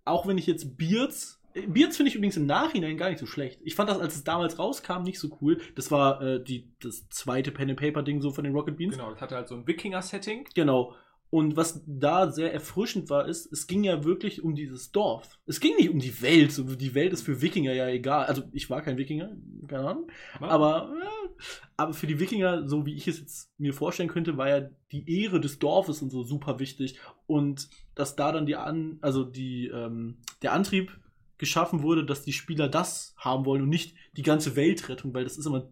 auch 0.03 0.25
wenn 0.25 0.37
ich 0.37 0.47
jetzt 0.47 0.77
Beards, 0.77 1.39
Beards 1.67 1.97
finde 1.97 2.09
ich 2.09 2.15
übrigens 2.15 2.37
im 2.37 2.45
Nachhinein 2.45 2.97
gar 2.97 3.09
nicht 3.09 3.19
so 3.19 3.25
schlecht. 3.25 3.59
Ich 3.63 3.75
fand 3.75 3.89
das, 3.89 3.99
als 3.99 4.15
es 4.15 4.23
damals 4.23 4.57
rauskam, 4.57 5.03
nicht 5.03 5.19
so 5.19 5.37
cool. 5.41 5.59
Das 5.75 5.91
war 5.91 6.21
äh, 6.21 6.43
die, 6.43 6.71
das 6.81 7.07
zweite 7.09 7.51
Pen 7.51 7.69
and 7.69 7.79
Paper 7.79 8.03
Ding 8.03 8.21
so 8.21 8.31
von 8.31 8.43
den 8.43 8.53
Rocket 8.53 8.77
Beans. 8.77 8.95
Genau, 8.95 9.11
das 9.11 9.21
hatte 9.21 9.35
halt 9.35 9.47
so 9.47 9.55
ein 9.55 9.67
Wikinger-Setting. 9.67 10.47
Genau. 10.55 10.95
Und 11.29 11.57
was 11.57 11.83
da 11.85 12.31
sehr 12.31 12.53
erfrischend 12.53 13.09
war, 13.09 13.27
ist, 13.27 13.51
es 13.51 13.67
ging 13.67 13.83
ja 13.83 14.05
wirklich 14.05 14.43
um 14.43 14.55
dieses 14.55 14.91
Dorf. 14.93 15.39
Es 15.45 15.59
ging 15.59 15.75
nicht 15.75 15.89
um 15.89 15.99
die 15.99 16.21
Welt. 16.21 16.53
So, 16.53 16.63
die 16.63 16.95
Welt 16.95 17.11
ist 17.11 17.23
für 17.23 17.41
Wikinger 17.41 17.73
ja 17.73 17.87
egal. 17.89 18.27
Also 18.27 18.43
ich 18.53 18.69
war 18.69 18.81
kein 18.81 18.97
Wikinger, 18.97 19.35
keine 19.67 19.89
Ahnung. 19.89 20.07
Aber, 20.39 20.93
äh, 20.95 21.43
aber 21.75 21.93
für 21.93 22.07
die 22.07 22.19
Wikinger, 22.19 22.65
so 22.67 22.85
wie 22.85 22.95
ich 22.95 23.09
es 23.09 23.19
jetzt 23.19 23.51
mir 23.59 23.73
vorstellen 23.73 24.09
könnte, 24.09 24.37
war 24.37 24.47
ja 24.47 24.69
die 24.93 25.21
Ehre 25.21 25.41
des 25.41 25.59
Dorfes 25.59 26.01
und 26.01 26.11
so 26.11 26.23
super 26.23 26.59
wichtig. 26.59 26.97
Und 27.25 27.67
dass 27.93 28.15
da 28.15 28.31
dann 28.31 28.45
die 28.45 28.55
An 28.55 28.99
also 29.01 29.25
die, 29.25 29.67
ähm, 29.67 30.19
der 30.41 30.53
Antrieb 30.53 30.97
geschaffen 31.37 31.83
wurde, 31.83 32.05
dass 32.05 32.23
die 32.23 32.33
Spieler 32.33 32.69
das 32.69 33.13
haben 33.17 33.45
wollen 33.45 33.63
und 33.63 33.69
nicht 33.69 33.95
die 34.13 34.23
ganze 34.23 34.55
Weltrettung, 34.55 35.13
weil 35.13 35.25
das 35.25 35.37
ist 35.37 35.45
immer 35.45 35.69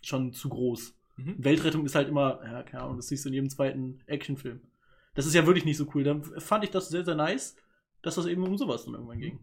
schon 0.00 0.32
zu 0.32 0.48
groß. 0.48 0.94
Mhm. 1.16 1.34
Weltrettung 1.38 1.84
ist 1.84 1.94
halt 1.96 2.08
immer, 2.08 2.40
ja, 2.44 2.62
keine 2.62 2.84
Ahnung, 2.84 2.96
das 2.96 3.08
siehst 3.08 3.24
du 3.24 3.28
in 3.28 3.34
jedem 3.34 3.50
zweiten 3.50 4.00
Actionfilm. 4.06 4.60
Das 5.14 5.26
ist 5.26 5.34
ja 5.34 5.46
wirklich 5.46 5.64
nicht 5.64 5.76
so 5.76 5.86
cool. 5.94 6.04
Dann 6.04 6.22
fand 6.22 6.64
ich 6.64 6.70
das 6.70 6.88
sehr, 6.88 7.04
sehr 7.04 7.14
nice, 7.14 7.56
dass 8.02 8.14
das 8.14 8.26
eben 8.26 8.44
um 8.44 8.56
sowas 8.56 8.84
dann 8.84 8.94
irgendwann 8.94 9.20
ging. 9.20 9.40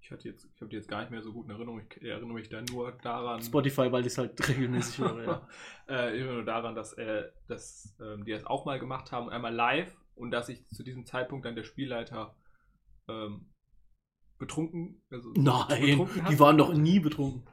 Ich 0.00 0.10
hatte 0.10 0.28
jetzt, 0.28 0.48
ich 0.52 0.60
habe 0.60 0.68
die 0.68 0.76
jetzt 0.76 0.88
gar 0.88 1.00
nicht 1.02 1.10
mehr 1.10 1.22
so 1.22 1.32
gut 1.32 1.44
in 1.44 1.52
Erinnerung. 1.52 1.82
Ich 1.88 2.02
erinnere 2.02 2.34
mich 2.34 2.48
da 2.48 2.60
nur 2.62 2.90
daran. 3.02 3.40
Spotify, 3.42 3.92
weil 3.92 4.00
ich 4.00 4.08
es 4.08 4.18
halt 4.18 4.48
regelmäßig 4.48 4.98
höre, 4.98 5.22
ja. 5.22 5.48
äh, 5.88 6.14
ich 6.14 6.20
erinnere 6.20 6.34
nur 6.34 6.44
daran, 6.44 6.74
dass, 6.74 6.94
äh, 6.94 7.30
dass 7.46 7.96
ähm, 8.00 8.24
die 8.24 8.32
das 8.32 8.44
auch 8.44 8.64
mal 8.64 8.80
gemacht 8.80 9.12
haben, 9.12 9.28
einmal 9.28 9.54
live 9.54 9.96
und 10.16 10.32
dass 10.32 10.48
ich 10.48 10.66
zu 10.68 10.82
diesem 10.82 11.06
Zeitpunkt 11.06 11.46
dann 11.46 11.54
der 11.54 11.62
Spielleiter 11.62 12.34
ähm, 13.08 13.52
betrunken, 14.38 15.00
also 15.10 15.30
Nein, 15.36 15.68
betrunken 15.68 16.24
die 16.28 16.40
waren 16.40 16.58
doch 16.58 16.74
nie 16.74 16.98
betrunken. 16.98 17.46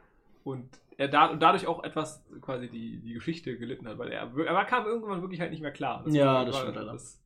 Und 0.44 0.82
er 0.98 1.10
da, 1.10 1.36
dadurch 1.36 1.68
auch 1.68 1.84
etwas 1.84 2.26
quasi 2.42 2.70
die, 2.70 3.02
die 3.02 3.14
Geschichte 3.14 3.58
gelitten 3.58 3.88
hat, 3.88 4.00
weil 4.00 4.12
er, 4.12 4.36
er 4.36 4.66
kam 4.66 4.86
irgendwann 4.86 5.22
wirklich 5.22 5.42
halt 5.42 5.52
nicht 5.52 5.62
mehr 5.62 5.72
klar. 5.72 6.04
Das 6.04 6.16
ja, 6.16 6.26
war, 6.26 6.46
das 6.46 6.58
stimmt. 6.58 6.76
Das, 6.76 7.24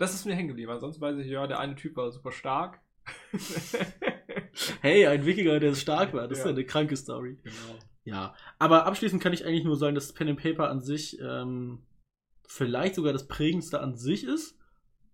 das 0.00 0.14
ist 0.14 0.24
mir 0.24 0.34
hängen 0.34 0.48
geblieben. 0.48 0.72
Ansonsten 0.72 1.02
weiß 1.02 1.18
ich, 1.18 1.26
ja, 1.26 1.46
der 1.46 1.60
eine 1.60 1.76
Typ 1.76 1.94
war 1.94 2.10
super 2.10 2.32
stark. 2.32 2.80
hey, 4.80 5.06
ein 5.06 5.26
Wikinger, 5.26 5.60
der 5.60 5.74
stark 5.74 6.14
war. 6.14 6.26
Das 6.26 6.38
ja. 6.38 6.44
ist 6.44 6.48
ja 6.48 6.54
eine 6.56 6.64
kranke 6.64 6.96
Story. 6.96 7.38
Genau. 7.42 7.78
Ja, 8.04 8.34
aber 8.58 8.86
abschließend 8.86 9.22
kann 9.22 9.34
ich 9.34 9.44
eigentlich 9.44 9.64
nur 9.64 9.76
sagen, 9.76 9.94
dass 9.94 10.14
Pen 10.14 10.28
and 10.28 10.40
Paper 10.40 10.70
an 10.70 10.80
sich 10.80 11.20
ähm, 11.20 11.82
vielleicht 12.48 12.94
sogar 12.94 13.12
das 13.12 13.28
prägendste 13.28 13.80
an 13.80 13.94
sich 13.94 14.24
ist. 14.24 14.58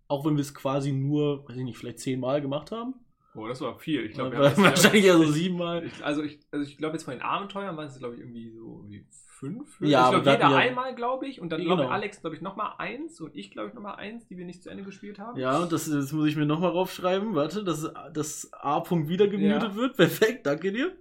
Auch 0.07 0.25
wenn 0.25 0.37
wir 0.37 0.41
es 0.41 0.55
quasi 0.55 0.93
nur, 0.93 1.47
weiß 1.49 1.57
ich 1.57 1.63
nicht, 1.63 1.77
vielleicht 1.77 1.99
zehnmal 1.99 2.41
gemacht 2.41 2.71
haben. 2.71 2.95
Oh, 3.35 3.45
das 3.45 3.59
war 3.59 3.77
viel. 3.77 4.05
Ich 4.05 4.13
glaube, 4.13 4.35
ja, 4.35 4.57
wahrscheinlich 4.57 5.03
ja 5.03 5.17
so 5.17 5.29
siebenmal. 5.29 5.85
Ich, 5.85 6.01
also 6.03 6.23
ich, 6.23 6.39
also 6.49 6.65
ich 6.65 6.77
glaube 6.77 6.93
jetzt 6.93 7.03
von 7.03 7.13
den 7.13 7.21
Abenteuern 7.21 7.75
waren 7.75 7.87
es 7.87 7.99
glaube 7.99 8.15
ich 8.15 8.21
irgendwie 8.21 8.51
so 8.51 8.85
wie 8.87 9.05
fünf. 9.39 9.79
Ja, 9.81 10.05
ich 10.05 10.09
glaube 10.09 10.29
jeder 10.31 10.49
ja, 10.49 10.55
einmal, 10.57 10.95
glaube 10.95 11.27
ich, 11.27 11.39
und 11.39 11.49
dann 11.49 11.61
glaube 11.61 11.83
genau. 11.83 11.93
Alex 11.93 12.21
glaube 12.21 12.35
ich 12.35 12.41
nochmal 12.41 12.73
eins 12.77 13.21
und 13.21 13.35
ich 13.35 13.51
glaube 13.51 13.69
ich 13.69 13.73
nochmal 13.73 13.95
eins, 13.95 14.27
die 14.27 14.37
wir 14.37 14.45
nicht 14.45 14.63
zu 14.63 14.69
Ende 14.69 14.83
gespielt 14.83 15.19
haben. 15.19 15.39
Ja, 15.39 15.59
und 15.59 15.71
das, 15.71 15.89
das 15.89 16.11
muss 16.11 16.27
ich 16.27 16.35
mir 16.35 16.45
nochmal 16.45 16.71
raufschreiben. 16.71 17.35
Warte, 17.35 17.63
dass 17.63 17.91
das 18.13 18.51
A-Punkt 18.53 19.09
wieder 19.09 19.27
gemutet 19.27 19.71
ja. 19.71 19.75
wird. 19.75 19.97
Perfekt, 19.97 20.45
danke 20.45 20.71
dir. 20.71 20.97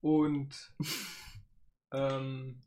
Und 0.00 0.72
ähm, 1.92 2.62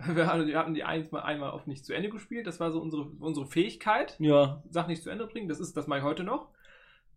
wir 0.06 0.26
hatten 0.26 0.74
die 0.74 0.84
eins 0.84 1.10
mal 1.10 1.20
einmal 1.20 1.50
oft 1.50 1.66
nicht 1.66 1.84
zu 1.84 1.94
Ende 1.94 2.08
gespielt. 2.08 2.46
Das 2.46 2.60
war 2.60 2.72
so 2.72 2.80
unsere, 2.80 3.04
unsere 3.18 3.46
Fähigkeit. 3.46 4.16
Ja. 4.18 4.62
Sachen 4.70 4.90
nicht 4.90 5.02
zu 5.02 5.10
Ende 5.10 5.26
bringen. 5.26 5.48
Das 5.48 5.60
ist, 5.60 5.76
das 5.76 5.86
mache 5.86 5.98
ich 5.98 6.04
heute 6.04 6.24
noch. 6.24 6.48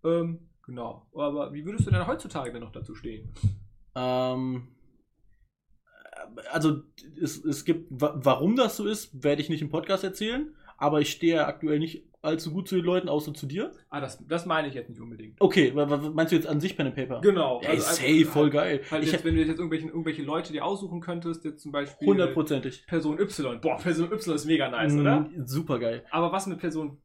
Ähm, 0.04 0.50
genau. 0.66 1.08
Aber 1.14 1.54
wie 1.54 1.66
würdest 1.66 1.88
du 1.88 1.92
denn 1.92 2.06
heutzutage 2.08 2.52
denn 2.52 2.62
noch 2.62 2.72
dazu 2.72 2.96
stehen? 2.96 3.34
Ähm, 3.96 4.68
also 6.52 6.82
es, 7.22 7.44
es 7.44 7.66
gibt, 7.66 7.88
warum 7.90 8.56
das 8.56 8.78
so 8.78 8.86
ist, 8.86 9.24
werde 9.24 9.42
ich 9.42 9.50
nicht 9.50 9.62
im 9.62 9.70
Podcast 9.70 10.04
erzählen, 10.04 10.54
aber 10.78 11.02
ich 11.02 11.12
stehe 11.12 11.46
aktuell 11.46 11.80
nicht 11.80 12.04
allzu 12.24 12.52
gut 12.52 12.68
zu 12.68 12.76
den 12.76 12.86
Leuten, 12.86 13.10
außer 13.10 13.34
zu 13.34 13.46
dir. 13.46 13.74
Ah, 13.90 14.00
das, 14.00 14.26
das 14.28 14.46
meine 14.46 14.70
ich 14.70 14.74
jetzt 14.74 14.90
nicht 14.90 15.02
unbedingt. 15.02 15.40
Okay, 15.40 15.72
meinst 15.74 16.32
du 16.32 16.36
jetzt 16.36 16.48
an 16.48 16.62
sich 16.62 16.76
Pen 16.78 16.88
and 16.88 16.96
Paper? 16.96 17.22
Genau. 17.22 17.60
Ey, 17.62 17.72
also, 17.72 17.82
safe, 17.82 18.26
voll 18.26 18.44
halt, 18.44 18.54
geil. 18.54 18.82
Halt 18.90 19.06
jetzt, 19.06 19.26
wenn 19.26 19.36
du 19.36 19.42
jetzt 19.42 19.58
irgendwelche, 19.58 19.88
irgendwelche 19.88 20.24
Leute 20.24 20.54
dir 20.54 20.66
aussuchen 20.66 21.02
könntest, 21.02 21.44
jetzt 21.44 21.62
zum 21.62 21.72
Beispiel 21.72 22.08
hundertprozentig 22.08 22.86
Person 22.88 23.20
Y. 23.20 23.60
Boah, 23.60 23.78
Person 23.78 24.12
Y 24.12 24.36
ist 24.36 24.46
mega 24.46 24.70
nice, 24.70 24.94
mm, 24.94 25.00
oder? 25.00 25.30
Super 25.44 25.80
geil. 25.80 26.06
Aber 26.12 26.32
was 26.32 26.48
mit 26.48 26.60
Person 26.60 26.98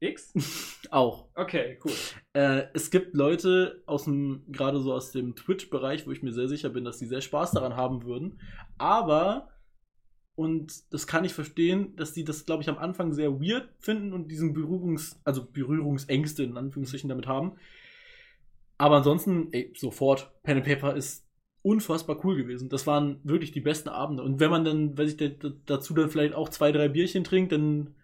X? 0.00 0.32
Auch. 0.92 1.28
Okay, 1.34 1.78
cool. 1.86 1.92
Äh, 2.34 2.64
es 2.74 2.90
gibt 2.90 3.14
Leute 3.14 3.82
aus 3.86 4.04
dem, 4.04 4.44
gerade 4.48 4.78
so 4.78 4.92
aus 4.92 5.10
dem 5.10 5.34
Twitch-Bereich, 5.34 6.06
wo 6.06 6.10
ich 6.10 6.22
mir 6.22 6.32
sehr 6.32 6.48
sicher 6.48 6.68
bin, 6.68 6.84
dass 6.84 6.98
die 6.98 7.06
sehr 7.06 7.22
Spaß 7.22 7.52
daran 7.52 7.76
haben 7.76 8.04
würden. 8.04 8.38
Aber, 8.76 9.48
und 10.34 10.92
das 10.92 11.06
kann 11.06 11.24
ich 11.24 11.32
verstehen, 11.32 11.96
dass 11.96 12.12
die 12.12 12.24
das, 12.24 12.44
glaube 12.44 12.62
ich, 12.62 12.68
am 12.68 12.76
Anfang 12.76 13.14
sehr 13.14 13.40
weird 13.40 13.70
finden 13.78 14.12
und 14.12 14.28
diesen 14.28 14.54
Berührungs-, 14.54 15.16
also 15.24 15.50
Berührungsängste 15.50 16.42
in 16.42 16.58
Anführungszeichen 16.58 17.08
damit 17.08 17.26
haben. 17.26 17.56
Aber 18.76 18.98
ansonsten, 18.98 19.48
ey, 19.52 19.72
sofort, 19.74 20.30
Pen 20.42 20.58
and 20.58 20.66
Paper 20.66 20.94
ist 20.94 21.26
unfassbar 21.62 22.22
cool 22.22 22.36
gewesen. 22.36 22.68
Das 22.68 22.86
waren 22.86 23.18
wirklich 23.24 23.52
die 23.52 23.60
besten 23.62 23.88
Abende. 23.88 24.22
Und 24.22 24.40
wenn 24.40 24.50
man 24.50 24.66
dann, 24.66 24.98
weiß 24.98 25.14
ich, 25.14 25.38
dazu 25.64 25.94
dann 25.94 26.10
vielleicht 26.10 26.34
auch 26.34 26.50
zwei, 26.50 26.70
drei 26.70 26.88
Bierchen 26.88 27.24
trinkt, 27.24 27.52
dann 27.52 27.94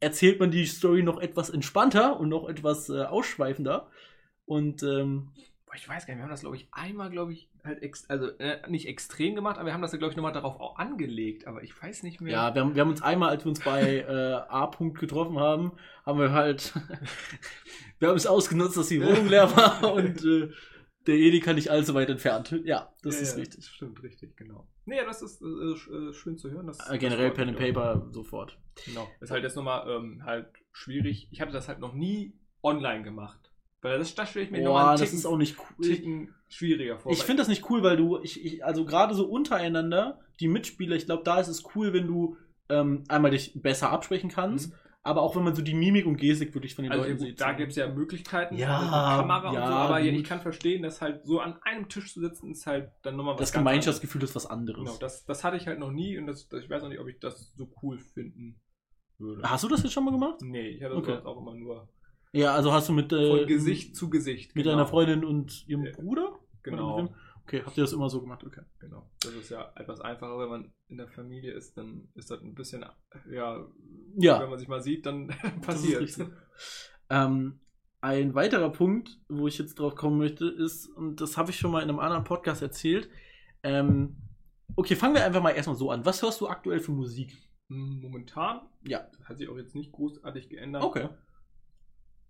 erzählt 0.00 0.40
man 0.40 0.50
die 0.50 0.66
Story 0.66 1.02
noch 1.02 1.18
etwas 1.18 1.50
entspannter 1.50 2.18
und 2.18 2.28
noch 2.28 2.48
etwas 2.48 2.88
äh, 2.88 3.02
ausschweifender. 3.02 3.88
Und 4.46 4.82
ähm, 4.82 5.30
Boah, 5.66 5.74
ich 5.74 5.86
weiß 5.86 6.06
gar 6.06 6.14
nicht, 6.14 6.20
wir 6.20 6.22
haben 6.22 6.30
das, 6.30 6.40
glaube 6.40 6.56
ich, 6.56 6.66
einmal, 6.72 7.10
glaube 7.10 7.34
ich, 7.34 7.46
halt, 7.62 7.82
also 8.08 8.28
äh, 8.38 8.58
nicht 8.70 8.88
extrem 8.88 9.34
gemacht, 9.34 9.58
aber 9.58 9.66
wir 9.66 9.74
haben 9.74 9.82
das, 9.82 9.90
glaube 9.90 10.10
ich, 10.10 10.16
nochmal 10.16 10.32
darauf 10.32 10.58
auch 10.60 10.78
angelegt, 10.78 11.46
aber 11.46 11.62
ich 11.62 11.80
weiß 11.80 12.04
nicht 12.04 12.22
mehr. 12.22 12.32
Ja, 12.32 12.54
wir 12.54 12.62
haben, 12.62 12.74
wir 12.74 12.80
haben 12.80 12.88
uns 12.88 13.02
einmal, 13.02 13.28
als 13.28 13.44
wir 13.44 13.50
uns 13.50 13.60
bei 13.60 13.98
äh, 14.08 14.32
A-Punkt 14.48 14.98
getroffen 14.98 15.38
haben, 15.38 15.72
haben 16.06 16.18
wir 16.18 16.32
halt, 16.32 16.72
wir 17.98 18.08
haben 18.08 18.16
es 18.16 18.26
ausgenutzt, 18.26 18.78
dass 18.78 18.88
die 18.88 19.04
Wohnung 19.04 19.28
leer 19.28 19.54
war 19.54 19.92
und 19.92 20.24
äh, 20.24 20.48
der 21.08 21.16
Edeka 21.16 21.54
nicht 21.54 21.70
allzu 21.70 21.94
weit 21.94 22.10
entfernt. 22.10 22.54
Ja, 22.64 22.92
das 23.02 23.16
ja, 23.16 23.22
ist 23.22 23.32
ja, 23.32 23.40
richtig. 23.40 23.66
Stimmt, 23.66 24.02
richtig, 24.02 24.36
genau. 24.36 24.68
Nee, 24.84 25.00
das 25.04 25.22
ist 25.22 25.42
äh, 25.42 26.12
schön 26.12 26.36
zu 26.36 26.50
hören. 26.50 26.66
Das, 26.66 26.78
äh, 26.90 26.98
generell 26.98 27.30
Pen 27.30 27.48
and 27.48 27.58
Paper 27.58 27.96
auch. 27.96 28.12
sofort. 28.12 28.58
Genau. 28.84 29.08
Ist 29.20 29.30
halt 29.30 29.42
jetzt 29.42 29.56
nochmal 29.56 29.88
ähm, 29.88 30.22
halt 30.24 30.46
schwierig. 30.72 31.28
Ich 31.30 31.40
hatte 31.40 31.52
das 31.52 31.66
halt 31.66 31.80
noch 31.80 31.94
nie 31.94 32.34
online 32.62 33.02
gemacht. 33.02 33.50
Weil 33.80 33.98
das, 33.98 34.14
das 34.14 34.30
stelle 34.30 34.44
ich 34.44 34.50
mir 34.50 34.62
nochmal 34.62 34.88
einen 34.88 34.98
Ticken, 34.98 35.18
ist 35.18 35.26
auch 35.26 35.38
nicht 35.38 35.56
cool. 35.58 35.86
Ticken 35.86 36.34
schwieriger 36.48 36.98
vor. 36.98 37.12
Ich 37.12 37.22
finde 37.22 37.40
das 37.40 37.48
nicht 37.48 37.70
cool, 37.70 37.82
weil 37.82 37.96
du, 37.96 38.20
ich, 38.22 38.44
ich 38.44 38.64
also 38.64 38.84
gerade 38.84 39.14
so 39.14 39.26
untereinander, 39.26 40.20
die 40.40 40.48
Mitspieler, 40.48 40.96
ich 40.96 41.06
glaube, 41.06 41.22
da 41.24 41.40
ist 41.40 41.48
es 41.48 41.64
cool, 41.74 41.92
wenn 41.92 42.06
du 42.06 42.36
ähm, 42.68 43.04
einmal 43.08 43.30
dich 43.30 43.52
besser 43.54 43.90
absprechen 43.90 44.30
kannst. 44.30 44.70
Mhm. 44.70 44.74
Aber 45.02 45.22
auch 45.22 45.36
wenn 45.36 45.44
man 45.44 45.54
so 45.54 45.62
die 45.62 45.74
Mimik 45.74 46.06
und 46.06 46.16
Gestik 46.16 46.54
wirklich 46.54 46.74
von 46.74 46.82
den 46.82 46.92
also 46.92 47.04
Leuten 47.04 47.18
gut, 47.18 47.26
sieht. 47.28 47.40
Da 47.40 47.52
gibt 47.52 47.70
es 47.70 47.76
ja 47.76 47.88
Möglichkeiten 47.88 48.56
ja, 48.56 48.80
mit 48.80 48.90
Kamera 48.90 49.52
ja, 49.54 49.60
und 49.60 49.66
so, 49.68 49.74
aber 49.74 50.00
gut. 50.00 50.10
ich 50.10 50.24
kann 50.24 50.40
verstehen, 50.40 50.82
dass 50.82 51.00
halt 51.00 51.24
so 51.24 51.40
an 51.40 51.56
einem 51.62 51.88
Tisch 51.88 52.12
zu 52.12 52.20
sitzen, 52.20 52.50
ist 52.50 52.66
halt 52.66 52.90
dann 53.02 53.16
nochmal 53.16 53.34
was 53.34 53.40
Das 53.40 53.52
Gemeinschaftsgefühl 53.52 54.22
ist 54.22 54.34
was 54.34 54.46
anderes. 54.46 54.84
Genau, 54.84 54.96
das, 54.98 55.24
das 55.24 55.44
hatte 55.44 55.56
ich 55.56 55.66
halt 55.66 55.78
noch 55.78 55.92
nie 55.92 56.18
und 56.18 56.26
das, 56.26 56.48
das, 56.48 56.64
ich 56.64 56.68
weiß 56.68 56.82
auch 56.82 56.88
nicht, 56.88 57.00
ob 57.00 57.08
ich 57.08 57.18
das 57.20 57.54
so 57.56 57.70
cool 57.82 57.98
finden 57.98 58.60
würde. 59.18 59.42
Hast 59.48 59.64
du 59.64 59.68
das 59.68 59.82
jetzt 59.82 59.92
schon 59.92 60.04
mal 60.04 60.10
gemacht? 60.10 60.42
Nee, 60.42 60.68
ich 60.68 60.82
hatte 60.82 60.96
okay. 60.96 61.12
das 61.12 61.24
auch 61.24 61.40
immer 61.40 61.54
nur 61.54 61.88
ja, 62.32 62.54
also 62.54 62.72
hast 62.72 62.88
du 62.88 62.92
mit. 62.92 63.12
Äh, 63.12 63.38
Von 63.38 63.46
Gesicht 63.46 63.96
zu 63.96 64.10
Gesicht. 64.10 64.54
Mit 64.54 64.64
genau. 64.64 64.76
deiner 64.76 64.86
Freundin 64.86 65.24
und 65.24 65.66
ihrem 65.66 65.86
ja. 65.86 65.92
Bruder? 65.92 66.38
Genau. 66.62 67.08
Okay, 67.48 67.62
habt 67.64 67.78
ihr 67.78 67.84
das 67.84 67.94
immer 67.94 68.10
so 68.10 68.20
gemacht? 68.20 68.44
Okay. 68.44 68.60
Genau. 68.78 69.10
Das 69.22 69.32
ist 69.32 69.48
ja 69.48 69.72
etwas 69.74 70.02
einfacher, 70.02 70.38
wenn 70.38 70.50
man 70.50 70.72
in 70.88 70.98
der 70.98 71.08
Familie 71.08 71.52
ist, 71.52 71.78
dann 71.78 72.10
ist 72.14 72.30
das 72.30 72.42
ein 72.42 72.54
bisschen, 72.54 72.84
ja, 73.30 73.66
ja. 74.18 74.42
wenn 74.42 74.50
man 74.50 74.58
sich 74.58 74.68
mal 74.68 74.82
sieht, 74.82 75.06
dann 75.06 75.28
passiert. 75.62 76.14
ähm, 77.08 77.60
ein 78.02 78.34
weiterer 78.34 78.70
Punkt, 78.70 79.18
wo 79.30 79.48
ich 79.48 79.56
jetzt 79.56 79.78
drauf 79.78 79.94
kommen 79.94 80.18
möchte, 80.18 80.46
ist, 80.46 80.88
und 80.88 81.22
das 81.22 81.38
habe 81.38 81.50
ich 81.50 81.58
schon 81.58 81.70
mal 81.70 81.82
in 81.82 81.88
einem 81.88 82.00
anderen 82.00 82.24
Podcast 82.24 82.60
erzählt, 82.60 83.08
ähm, 83.62 84.18
okay, 84.76 84.94
fangen 84.94 85.14
wir 85.14 85.24
einfach 85.24 85.42
mal 85.42 85.52
erstmal 85.52 85.76
so 85.76 85.90
an. 85.90 86.04
Was 86.04 86.20
hörst 86.20 86.42
du 86.42 86.48
aktuell 86.48 86.80
für 86.80 86.92
Musik? 86.92 87.32
Momentan? 87.68 88.60
Ja. 88.82 89.08
Hat 89.24 89.38
sich 89.38 89.48
auch 89.48 89.56
jetzt 89.56 89.74
nicht 89.74 89.92
großartig 89.92 90.50
geändert. 90.50 90.82
Okay. 90.82 91.08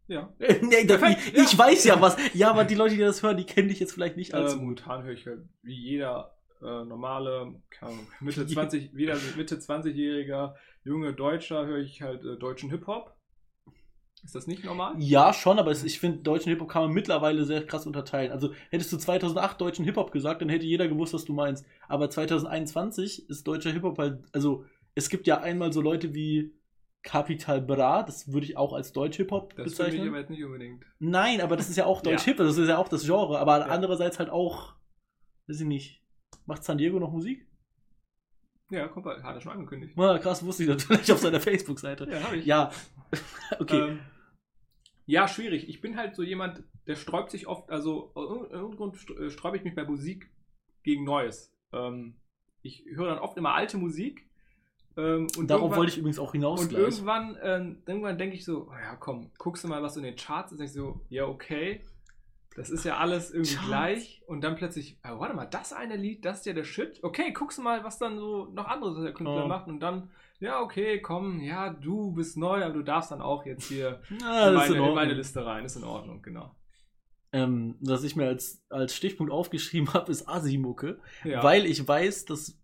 Ja. 0.08 0.32
nee, 0.38 0.84
das, 0.84 1.00
ich, 1.02 1.34
ja. 1.34 1.42
ich 1.44 1.56
weiß 1.56 1.84
ja 1.84 2.00
was. 2.00 2.16
Ja, 2.34 2.50
aber 2.50 2.64
die 2.64 2.74
Leute, 2.74 2.96
die 2.96 3.00
das 3.00 3.22
hören, 3.22 3.36
die 3.36 3.44
kennen 3.44 3.68
dich 3.68 3.78
jetzt 3.78 3.92
vielleicht 3.92 4.16
nicht 4.16 4.34
als. 4.34 4.54
Äh, 4.54 4.56
momentan 4.56 5.04
höre 5.04 5.12
ich 5.12 5.26
halt 5.26 5.42
wie 5.62 5.74
jeder 5.74 6.34
äh, 6.60 6.84
normale, 6.84 7.54
Mitte 8.20 8.46
20, 8.46 8.94
wieder 8.94 9.16
Mitte 9.36 9.56
20-jähriger 9.56 10.54
junge 10.84 11.12
Deutscher 11.12 11.66
höre 11.66 11.78
ich 11.78 12.02
halt 12.02 12.24
äh, 12.24 12.36
deutschen 12.36 12.70
Hip-Hop. 12.70 13.14
Ist 14.24 14.34
das 14.34 14.48
nicht 14.48 14.64
normal? 14.64 14.94
Ja, 14.98 15.32
schon, 15.32 15.58
aber 15.58 15.70
es, 15.70 15.84
ich 15.84 16.00
finde, 16.00 16.18
deutschen 16.22 16.50
Hip-Hop 16.50 16.68
kann 16.68 16.82
man 16.82 16.92
mittlerweile 16.92 17.44
sehr 17.44 17.64
krass 17.64 17.86
unterteilen. 17.86 18.32
Also 18.32 18.52
hättest 18.70 18.92
du 18.92 18.96
2008 18.96 19.60
deutschen 19.60 19.84
Hip-Hop 19.84 20.10
gesagt, 20.10 20.42
dann 20.42 20.48
hätte 20.48 20.66
jeder 20.66 20.88
gewusst, 20.88 21.14
was 21.14 21.24
du 21.24 21.32
meinst. 21.32 21.64
Aber 21.86 22.10
2021 22.10 23.28
ist 23.28 23.46
deutscher 23.46 23.70
Hip-Hop 23.70 23.98
halt, 23.98 24.24
also 24.32 24.64
es 24.94 25.08
gibt 25.08 25.28
ja 25.28 25.40
einmal 25.40 25.72
so 25.72 25.80
Leute 25.80 26.14
wie 26.14 26.52
Capital 27.02 27.60
Bra, 27.62 28.02
das 28.02 28.32
würde 28.32 28.46
ich 28.46 28.56
auch 28.56 28.72
als 28.72 28.92
Deutsch-Hip-Hop 28.92 29.54
bezeichnen. 29.54 29.64
Das 29.64 29.86
finde 29.86 29.96
ich 30.02 30.08
aber 30.08 30.18
jetzt 30.18 30.30
nicht 30.30 30.44
unbedingt. 30.44 30.84
Nein, 30.98 31.40
aber 31.40 31.56
das 31.56 31.68
ist 31.68 31.76
ja 31.76 31.86
auch 31.86 32.02
Deutsch-Hip, 32.02 32.38
ja. 32.38 32.44
das 32.44 32.56
ist 32.56 32.68
ja 32.68 32.78
auch 32.78 32.88
das 32.88 33.04
Genre, 33.04 33.38
aber 33.38 33.60
ja. 33.60 33.66
andererseits 33.66 34.18
halt 34.18 34.30
auch, 34.30 34.74
weiß 35.46 35.60
ich 35.60 35.66
nicht, 35.66 36.02
macht 36.46 36.64
San 36.64 36.78
Diego 36.78 36.98
noch 36.98 37.12
Musik? 37.12 37.46
Ja, 38.70 38.86
kommt 38.88 39.06
hat 39.06 39.34
er 39.34 39.40
schon 39.40 39.52
angekündigt. 39.52 39.94
Na, 39.96 40.18
krass, 40.18 40.44
wusste 40.44 40.64
ich 40.64 40.68
natürlich 40.68 41.10
auf 41.10 41.18
seiner 41.18 41.40
Facebook-Seite. 41.40 42.06
Ja, 42.10 42.22
habe 42.22 42.36
ich. 42.36 42.44
Ja, 42.44 42.70
okay. 43.58 43.88
Ähm, 43.88 44.00
ja, 45.06 45.26
schwierig. 45.26 45.68
Ich 45.70 45.80
bin 45.80 45.96
halt 45.96 46.14
so 46.14 46.22
jemand, 46.22 46.62
der 46.86 46.96
sträubt 46.96 47.30
sich 47.30 47.46
oft, 47.46 47.70
also 47.70 48.10
aus 48.14 48.28
irgendeinem 48.50 48.76
Grund 48.76 49.10
äh, 49.18 49.30
sträube 49.30 49.56
ich 49.56 49.64
mich 49.64 49.74
bei 49.74 49.84
Musik 49.84 50.30
gegen 50.82 51.04
Neues. 51.04 51.54
Ähm, 51.72 52.16
ich 52.60 52.84
höre 52.90 53.08
dann 53.08 53.18
oft 53.18 53.38
immer 53.38 53.54
alte 53.54 53.78
Musik 53.78 54.27
ähm, 54.98 55.28
und 55.36 55.48
Darauf 55.48 55.76
wollte 55.76 55.92
ich 55.92 55.98
übrigens 55.98 56.18
auch 56.18 56.32
hinaus. 56.32 56.62
Und 56.62 56.70
gleich. 56.70 56.82
irgendwann, 56.82 57.38
ähm, 57.40 57.82
irgendwann 57.86 58.18
denke 58.18 58.34
ich 58.34 58.44
so, 58.44 58.68
oh 58.68 58.74
ja 58.74 58.96
komm, 58.96 59.30
guckst 59.38 59.62
du 59.62 59.68
mal, 59.68 59.80
was 59.80 59.96
in 59.96 60.02
den 60.02 60.16
Charts 60.16 60.50
ist. 60.50 60.58
Und 60.58 60.64
ich 60.64 60.72
so, 60.72 61.00
ja 61.08 61.24
okay, 61.26 61.82
das 62.56 62.68
ist 62.68 62.84
ja 62.84 62.96
alles 62.96 63.30
irgendwie 63.30 63.54
Charts. 63.54 63.68
gleich. 63.68 64.22
Und 64.26 64.42
dann 64.42 64.56
plötzlich, 64.56 64.98
oh, 65.04 65.20
warte 65.20 65.36
mal, 65.36 65.46
das 65.46 65.72
eine 65.72 65.94
Lied, 65.94 66.24
das 66.24 66.40
ist 66.40 66.46
ja 66.46 66.52
der 66.52 66.64
Shit. 66.64 66.98
Okay, 67.04 67.32
guckst 67.32 67.58
du 67.58 67.62
mal, 67.62 67.84
was 67.84 67.98
dann 67.98 68.18
so 68.18 68.46
noch 68.46 68.66
anderes 68.66 69.00
der 69.00 69.14
Künstler 69.14 69.44
oh. 69.44 69.48
macht. 69.48 69.68
Und 69.68 69.78
dann, 69.78 70.10
ja 70.40 70.60
okay, 70.60 71.00
komm, 71.00 71.40
ja 71.40 71.70
du 71.70 72.10
bist 72.10 72.36
neu, 72.36 72.64
aber 72.64 72.74
du 72.74 72.82
darfst 72.82 73.12
dann 73.12 73.22
auch 73.22 73.46
jetzt 73.46 73.68
hier 73.68 74.00
ja, 74.20 74.48
in, 74.48 74.54
meine, 74.54 74.74
in, 74.74 74.82
in 74.82 74.94
meine 74.94 75.14
Liste 75.14 75.46
rein. 75.46 75.64
Ist 75.64 75.76
in 75.76 75.84
Ordnung, 75.84 76.22
genau. 76.22 76.56
Ähm, 77.30 77.76
was 77.80 78.02
ich 78.02 78.16
mir 78.16 78.26
als, 78.26 78.64
als 78.68 78.96
Stichpunkt 78.96 79.32
aufgeschrieben 79.32 79.92
habe, 79.94 80.10
ist 80.10 80.28
Asimucke. 80.28 80.98
Ja. 81.22 81.44
Weil 81.44 81.66
ich 81.66 81.86
weiß, 81.86 82.24
dass 82.24 82.58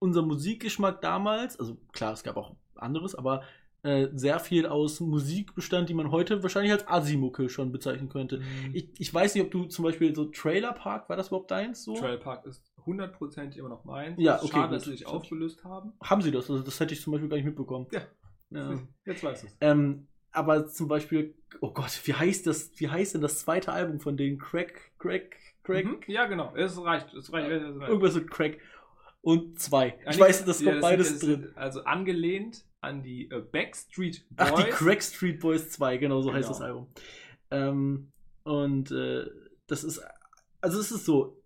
unser 0.00 0.22
Musikgeschmack 0.22 1.00
damals, 1.00 1.58
also 1.60 1.76
klar, 1.92 2.12
es 2.12 2.24
gab 2.24 2.36
auch 2.36 2.56
anderes, 2.74 3.14
aber 3.14 3.42
äh, 3.82 4.08
sehr 4.12 4.40
viel 4.40 4.66
aus 4.66 5.00
Musik 5.00 5.54
bestand, 5.54 5.88
die 5.88 5.94
man 5.94 6.10
heute 6.10 6.42
wahrscheinlich 6.42 6.72
als 6.72 6.86
Asimucke 6.88 7.48
schon 7.48 7.72
bezeichnen 7.72 8.08
könnte. 8.08 8.38
Mhm. 8.38 8.74
Ich, 8.74 8.90
ich 8.98 9.14
weiß 9.14 9.34
nicht, 9.34 9.44
ob 9.44 9.50
du 9.50 9.64
zum 9.66 9.84
Beispiel 9.84 10.14
so 10.14 10.26
Trailer 10.26 10.72
Park, 10.72 11.08
war 11.08 11.16
das 11.16 11.28
überhaupt 11.28 11.50
deins? 11.50 11.84
So? 11.84 11.94
Trailer 11.94 12.18
Park 12.18 12.44
ist 12.46 12.72
hundertprozentig 12.84 13.58
immer 13.58 13.68
noch 13.68 13.84
meins. 13.84 14.18
Ja, 14.18 14.36
okay, 14.38 14.48
Schade, 14.48 14.68
gut. 14.68 14.76
dass 14.76 14.84
sie 14.84 14.90
sich 14.90 15.06
aufgelöst 15.06 15.64
haben. 15.64 15.92
Haben 16.02 16.22
sie 16.22 16.30
das? 16.30 16.50
Also 16.50 16.62
das 16.62 16.78
hätte 16.80 16.94
ich 16.94 17.00
zum 17.00 17.12
Beispiel 17.12 17.28
gar 17.28 17.36
nicht 17.36 17.46
mitbekommen. 17.46 17.86
Ja. 17.92 18.02
ja. 18.50 18.80
Jetzt 19.06 19.22
weißt 19.22 19.44
du 19.44 19.46
es. 19.46 19.56
Ähm, 19.60 20.08
aber 20.32 20.66
zum 20.66 20.88
Beispiel, 20.88 21.34
oh 21.60 21.72
Gott, 21.72 22.00
wie 22.04 22.14
heißt 22.14 22.46
das, 22.46 22.72
wie 22.76 22.88
heißt 22.88 23.14
denn 23.14 23.20
das 23.20 23.40
zweite 23.40 23.72
Album 23.72 24.00
von 24.00 24.16
denen? 24.16 24.38
Crack, 24.38 24.92
Crack, 24.98 25.36
Crack? 25.62 25.84
Mhm. 25.84 26.00
Ja, 26.06 26.26
genau. 26.26 26.54
Es 26.54 26.82
reicht. 26.82 27.12
Es 27.14 27.32
reicht. 27.32 27.50
Es 27.50 27.76
reicht. 27.76 27.88
Irgendwas 27.88 28.14
mit 28.14 28.30
Crack. 28.30 28.58
Und 29.22 29.58
zwei. 29.60 29.88
Ich 30.00 30.06
Eigentlich- 30.06 30.20
weiß, 30.20 30.44
das 30.44 30.60
ja, 30.60 30.70
kommt 30.70 30.82
beides 30.82 31.08
sind- 31.08 31.22
drin. 31.22 31.42
sind 31.42 31.56
Also 31.58 31.84
angelehnt 31.84 32.64
an 32.80 33.02
die 33.02 33.30
äh, 33.30 33.40
Backstreet 33.40 34.24
Boys. 34.30 34.48
Ach, 34.52 34.62
die 34.64 34.70
Crack 34.70 35.02
Street 35.02 35.40
Boys 35.40 35.70
2, 35.70 35.98
genau 35.98 36.22
so 36.22 36.32
heißt 36.32 36.48
Genau. 36.48 36.58
das 36.58 36.60
Album. 36.62 36.86
Ähm, 37.50 38.12
und 38.44 38.90
äh, 38.90 39.26
das 39.66 39.84
ist, 39.84 40.00
also 40.62 40.80
es 40.80 40.90
ist 40.90 41.04
so, 41.04 41.42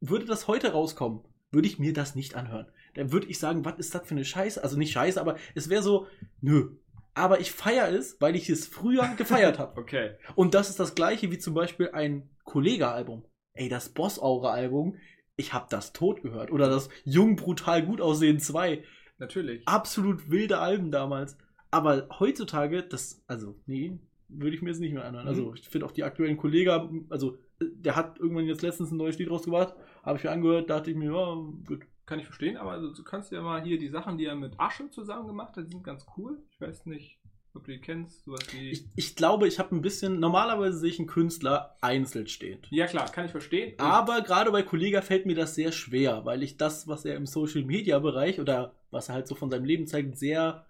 würde 0.00 0.24
das 0.24 0.48
heute 0.48 0.72
rauskommen, 0.72 1.20
würde 1.52 1.68
ich 1.68 1.78
mir 1.78 1.92
das 1.92 2.14
nicht 2.16 2.34
anhören. 2.34 2.66
Dann 2.94 3.12
würde 3.12 3.26
ich 3.28 3.38
sagen, 3.38 3.64
was 3.64 3.78
ist 3.78 3.94
das 3.94 4.06
für 4.06 4.14
eine 4.14 4.24
Scheiße? 4.24 4.62
Also 4.62 4.76
nicht 4.76 4.92
Scheiße, 4.92 5.20
aber 5.20 5.36
es 5.54 5.68
wäre 5.68 5.82
so, 5.82 6.06
nö. 6.40 6.76
Aber 7.14 7.38
ich 7.40 7.52
feiere 7.52 7.92
es, 7.92 8.20
weil 8.20 8.34
ich 8.34 8.50
es 8.50 8.66
früher 8.66 9.06
gefeiert 9.16 9.58
habe. 9.60 9.80
Okay. 9.80 10.16
Und 10.34 10.54
das 10.54 10.68
ist 10.70 10.80
das 10.80 10.96
gleiche 10.96 11.30
wie 11.30 11.38
zum 11.38 11.54
Beispiel 11.54 11.90
ein 11.92 12.28
Kollega-Album. 12.44 13.24
Ey, 13.56 13.68
das 13.68 13.90
Boss-Aura-Album, 13.90 14.96
ich 15.36 15.52
habe 15.52 15.66
das 15.68 15.92
tot 15.92 16.22
gehört. 16.22 16.50
Oder 16.50 16.68
das 16.68 16.88
Jung, 17.04 17.36
brutal, 17.36 17.84
gut 17.84 18.00
aussehen 18.00 18.38
2 18.38 18.84
Natürlich. 19.18 19.66
absolut 19.66 20.30
wilde 20.30 20.58
Alben 20.58 20.90
damals. 20.90 21.36
Aber 21.70 22.08
heutzutage, 22.20 22.82
das, 22.82 23.24
also, 23.26 23.56
nee, 23.66 23.98
würde 24.28 24.54
ich 24.54 24.62
mir 24.62 24.70
jetzt 24.70 24.80
nicht 24.80 24.94
mehr 24.94 25.04
anhören. 25.04 25.24
Mhm. 25.24 25.28
Also, 25.28 25.54
ich 25.54 25.68
finde 25.68 25.86
auch 25.86 25.92
die 25.92 26.04
aktuellen 26.04 26.36
Kollegen, 26.36 27.06
also, 27.10 27.38
der 27.60 27.96
hat 27.96 28.18
irgendwann 28.18 28.46
jetzt 28.46 28.62
letztens 28.62 28.90
ein 28.90 28.96
neues 28.96 29.18
Lied 29.18 29.30
rausgebracht, 29.30 29.74
habe 30.02 30.18
ich 30.18 30.24
mir 30.24 30.30
angehört, 30.30 30.70
dachte 30.70 30.90
ich 30.90 30.96
mir, 30.96 31.12
ja, 31.12 31.34
gut. 31.66 31.86
Kann 32.06 32.18
ich 32.18 32.26
verstehen, 32.26 32.58
aber 32.58 32.72
also, 32.72 32.92
du 32.92 33.02
kannst 33.02 33.32
ja 33.32 33.40
mal 33.40 33.62
hier 33.62 33.78
die 33.78 33.88
Sachen, 33.88 34.18
die 34.18 34.26
er 34.26 34.36
mit 34.36 34.60
Asche 34.60 34.90
zusammen 34.90 35.26
gemacht 35.26 35.56
hat, 35.56 35.66
die 35.66 35.70
sind 35.70 35.82
ganz 35.82 36.06
cool. 36.16 36.38
Ich 36.50 36.60
weiß 36.60 36.86
nicht, 36.86 37.18
ob 37.54 37.64
du 37.64 37.72
die 37.72 37.78
kennst. 37.78 38.24
Sowas 38.24 38.40
wie. 38.52 38.70
Ich, 38.70 38.84
ich 38.96 39.16
glaube, 39.16 39.46
ich 39.48 39.58
habe 39.58 39.74
ein 39.74 39.82
bisschen, 39.82 40.20
normalerweise 40.20 40.78
sehe 40.78 40.90
ich 40.90 40.98
einen 40.98 41.08
Künstler 41.08 41.76
einzeln 41.80 42.26
stehend. 42.26 42.66
ja, 42.70 42.86
klar, 42.86 43.10
kann 43.10 43.26
ich 43.26 43.30
verstehen. 43.30 43.74
Aber 43.78 44.22
gerade 44.22 44.50
bei 44.50 44.62
Kollega 44.62 45.02
fällt 45.02 45.26
mir 45.26 45.34
das 45.36 45.54
sehr 45.54 45.72
schwer, 45.72 46.24
weil 46.24 46.42
ich 46.42 46.56
das, 46.56 46.88
was 46.88 47.04
er 47.04 47.16
im 47.16 47.26
Social 47.26 47.64
Media 47.64 47.98
Bereich 47.98 48.40
oder 48.40 48.74
was 48.90 49.08
er 49.08 49.14
halt 49.16 49.28
so 49.28 49.34
von 49.34 49.50
seinem 49.50 49.64
Leben 49.64 49.86
zeigt, 49.86 50.18
sehr 50.18 50.66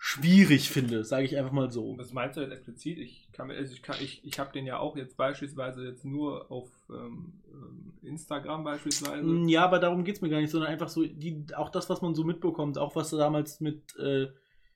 schwierig 0.00 0.70
finde, 0.70 1.02
sage 1.04 1.24
ich 1.24 1.36
einfach 1.36 1.50
mal 1.50 1.70
so. 1.72 1.98
Was 1.98 2.12
meinst 2.12 2.36
du 2.36 2.40
jetzt 2.40 2.52
explizit? 2.52 2.98
Ich 2.98 3.28
kann 3.32 3.50
also 3.50 3.72
ich, 3.72 3.82
kann, 3.82 3.96
ich, 4.00 4.24
ich 4.24 4.38
habe 4.38 4.52
den 4.52 4.64
ja 4.64 4.78
auch 4.78 4.96
jetzt 4.96 5.16
beispielsweise 5.16 5.84
jetzt 5.84 6.04
nur 6.04 6.50
auf 6.52 6.70
ähm, 6.88 7.32
ähm, 7.52 7.92
Instagram 8.02 8.62
beispielsweise. 8.62 9.24
Mm, 9.24 9.48
Ja, 9.48 9.64
aber 9.64 9.80
darum 9.80 10.04
geht 10.04 10.14
es 10.16 10.20
mir 10.22 10.28
gar 10.28 10.40
nicht, 10.40 10.50
sondern 10.50 10.70
einfach 10.70 10.88
so, 10.88 11.04
die, 11.04 11.44
auch 11.56 11.70
das, 11.70 11.90
was 11.90 12.00
man 12.00 12.14
so 12.14 12.22
mitbekommt, 12.22 12.78
auch 12.78 12.94
was 12.94 13.12
er 13.12 13.18
damals 13.18 13.60
mit 13.60 13.96
äh, 13.98 14.28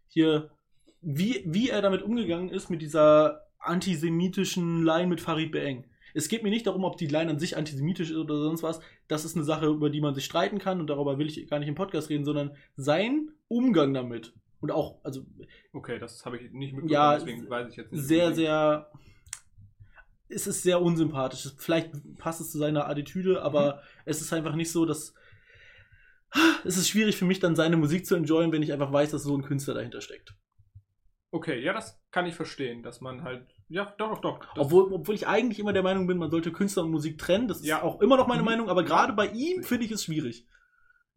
hier, 0.09 0.51
wie, 1.03 1.43
wie 1.47 1.69
er 1.69 1.83
damit 1.83 2.03
umgegangen 2.03 2.49
ist, 2.49 2.71
mit 2.71 2.81
dieser 2.83 3.47
antisemitischen 3.59 4.85
Line 4.85 5.09
mit 5.09 5.21
Farid 5.21 5.53
Beeng. 5.53 5.85
Es 6.15 6.29
geht 6.29 6.43
mir 6.43 6.51
nicht 6.51 6.67
darum, 6.67 6.85
ob 6.85 6.97
die 6.97 7.07
Line 7.07 7.31
an 7.31 7.39
sich 7.39 7.57
antisemitisch 7.57 8.11
ist 8.11 8.17
oder 8.17 8.37
sonst 8.37 8.63
was. 8.63 8.81
Das 9.09 9.25
ist 9.25 9.35
eine 9.35 9.45
Sache, 9.45 9.67
über 9.67 9.89
die 9.89 10.01
man 10.01 10.15
sich 10.15 10.25
streiten 10.25 10.59
kann 10.59 10.79
und 10.81 10.89
darüber 10.89 11.19
will 11.19 11.27
ich 11.27 11.49
gar 11.49 11.59
nicht 11.59 11.69
im 11.69 11.75
Podcast 11.75 12.11
reden, 12.11 12.25
sondern 12.25 12.57
sein 12.77 13.31
Umgang 13.49 13.95
damit. 13.95 14.35
Und 14.61 14.71
auch, 14.71 15.01
also 15.05 15.25
Okay, 15.73 15.99
das 15.99 16.25
habe 16.25 16.37
ich 16.37 16.43
nicht 16.53 16.73
mitbekommen, 16.73 16.91
Ja, 16.91 17.15
deswegen 17.15 17.49
weiß 17.49 17.71
ich 17.71 17.77
jetzt 17.77 17.93
nicht. 17.93 18.05
sehr, 18.05 18.33
sehr. 18.35 18.91
Es 20.29 20.47
ist 20.47 20.63
sehr 20.63 20.81
unsympathisch. 20.81 21.51
Vielleicht 21.59 21.91
passt 22.19 22.41
es 22.41 22.51
zu 22.51 22.59
seiner 22.59 22.89
Attitüde, 22.89 23.43
aber 23.43 23.83
es 24.05 24.21
ist 24.21 24.33
einfach 24.33 24.55
nicht 24.55 24.71
so, 24.71 24.85
dass. 24.87 25.15
Es 26.65 26.77
ist 26.79 26.89
schwierig 26.89 27.17
für 27.17 27.25
mich, 27.27 27.41
dann 27.41 27.57
seine 27.57 27.77
Musik 27.77 28.07
zu 28.07 28.15
enjoyen, 28.15 28.53
wenn 28.53 28.63
ich 28.63 28.73
einfach 28.73 28.93
weiß, 28.93 29.11
dass 29.11 29.23
so 29.25 29.37
ein 29.37 29.43
Künstler 29.43 29.75
dahinter 29.75 30.01
steckt. 30.01 30.35
Okay, 31.35 31.61
ja, 31.65 31.73
das 31.73 31.99
kann 32.11 32.27
ich 32.27 32.35
verstehen, 32.35 32.83
dass 32.83 33.01
man 33.01 33.23
halt. 33.23 33.47
Ja, 33.71 33.95
doch, 33.97 34.21
doch, 34.21 34.39
doch. 34.39 34.57
Obwohl, 34.57 34.93
obwohl 34.93 35.15
ich 35.15 35.27
eigentlich 35.27 35.59
immer 35.59 35.73
der 35.73 35.83
Meinung 35.83 36.07
bin, 36.07 36.19
man 36.19 36.31
sollte 36.31 36.53
Künstler 36.53 36.83
und 36.85 36.91
Musik 36.91 37.17
trennen. 37.17 37.49
Das 37.49 37.61
ist 37.61 37.67
Ja. 37.67 37.83
auch 37.83 38.03
immer 38.03 38.19
noch 38.19 38.27
meine 38.27 38.43
Mhm. 38.43 38.47
Meinung, 38.49 38.69
aber 38.69 38.85
gerade 38.85 39.15
bei 39.15 39.29
ihm 39.29 39.63
finde 39.63 39.87
ich 39.87 39.91
es 39.93 40.05
schwierig. 40.05 40.47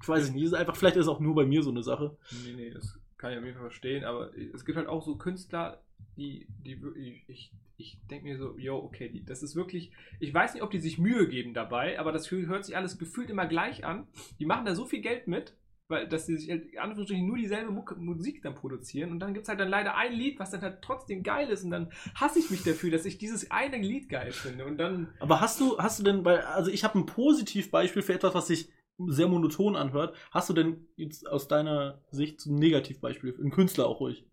Ich 0.01 0.07
weiß 0.07 0.23
es 0.23 0.31
nicht. 0.31 0.43
Ist 0.45 0.53
einfach, 0.53 0.75
vielleicht 0.77 0.95
ist 0.95 1.03
es 1.03 1.07
auch 1.09 1.19
nur 1.19 1.35
bei 1.35 1.45
mir 1.45 1.61
so 1.63 1.69
eine 1.69 1.83
Sache. 1.83 2.15
Nee, 2.45 2.53
nee, 2.55 2.69
das 2.69 2.97
kann 3.17 3.33
ich 3.33 3.37
auf 3.39 3.43
jeden 3.43 3.55
Fall 3.57 3.67
verstehen, 3.69 4.05
aber 4.05 4.31
es 4.53 4.63
gibt 4.63 4.77
halt 4.77 4.87
auch 4.87 5.03
so 5.03 5.17
Künstler, 5.17 5.81
die, 6.15 6.47
die 6.65 7.21
ich, 7.27 7.51
ich 7.77 7.97
denke 8.09 8.25
mir 8.25 8.37
so, 8.37 8.57
yo, 8.57 8.77
okay, 8.77 9.09
die, 9.09 9.25
das 9.25 9.43
ist 9.43 9.55
wirklich, 9.55 9.91
ich 10.21 10.33
weiß 10.33 10.53
nicht, 10.53 10.63
ob 10.63 10.71
die 10.71 10.79
sich 10.79 10.97
Mühe 10.97 11.27
geben 11.27 11.53
dabei, 11.53 11.99
aber 11.99 12.13
das 12.13 12.31
hört 12.31 12.63
sich 12.63 12.77
alles 12.77 12.97
gefühlt 12.97 13.29
immer 13.29 13.47
gleich 13.47 13.83
an. 13.83 14.07
Die 14.39 14.45
machen 14.45 14.65
da 14.65 14.75
so 14.75 14.85
viel 14.85 15.01
Geld 15.01 15.27
mit, 15.27 15.55
weil, 15.87 16.07
dass 16.07 16.25
sie 16.25 16.37
sich 16.37 16.49
halt 16.49 16.65
in 16.65 16.79
Anführungsstrichen 16.79 17.25
nur 17.25 17.37
dieselbe 17.37 17.71
Musik 17.71 18.41
dann 18.41 18.55
produzieren 18.55 19.11
und 19.11 19.19
dann 19.19 19.33
gibt 19.33 19.43
es 19.43 19.49
halt 19.49 19.59
dann 19.59 19.69
leider 19.69 19.95
ein 19.95 20.13
Lied, 20.13 20.39
was 20.39 20.51
dann 20.51 20.61
halt 20.61 20.81
trotzdem 20.81 21.23
geil 21.23 21.49
ist 21.49 21.63
und 21.63 21.71
dann 21.71 21.91
hasse 22.15 22.39
ich 22.39 22.49
mich 22.49 22.63
dafür, 22.63 22.91
dass 22.91 23.05
ich 23.05 23.17
dieses 23.17 23.51
eine 23.51 23.77
Lied 23.77 24.09
geil 24.09 24.31
finde 24.31 24.65
und 24.65 24.77
dann, 24.77 25.13
Aber 25.19 25.41
hast 25.41 25.59
du, 25.59 25.77
hast 25.77 25.99
du 25.99 26.03
denn, 26.03 26.25
weil, 26.25 26.39
also 26.41 26.71
ich 26.71 26.83
habe 26.83 26.99
ein 26.99 27.05
Positivbeispiel 27.05 28.01
für 28.01 28.13
etwas, 28.13 28.33
was 28.33 28.47
sich 28.47 28.69
sehr 29.07 29.27
monoton 29.27 29.75
anhört. 29.75 30.15
Hast 30.31 30.49
du 30.49 30.53
denn 30.53 30.87
jetzt 30.95 31.27
aus 31.27 31.49
deiner 31.49 31.99
Sicht 32.11 32.45
ein 32.45 32.55
Negativbeispiel, 32.55 33.37
ein 33.43 33.51
Künstler 33.51 33.87
auch 33.87 33.99
ruhig? 33.99 34.25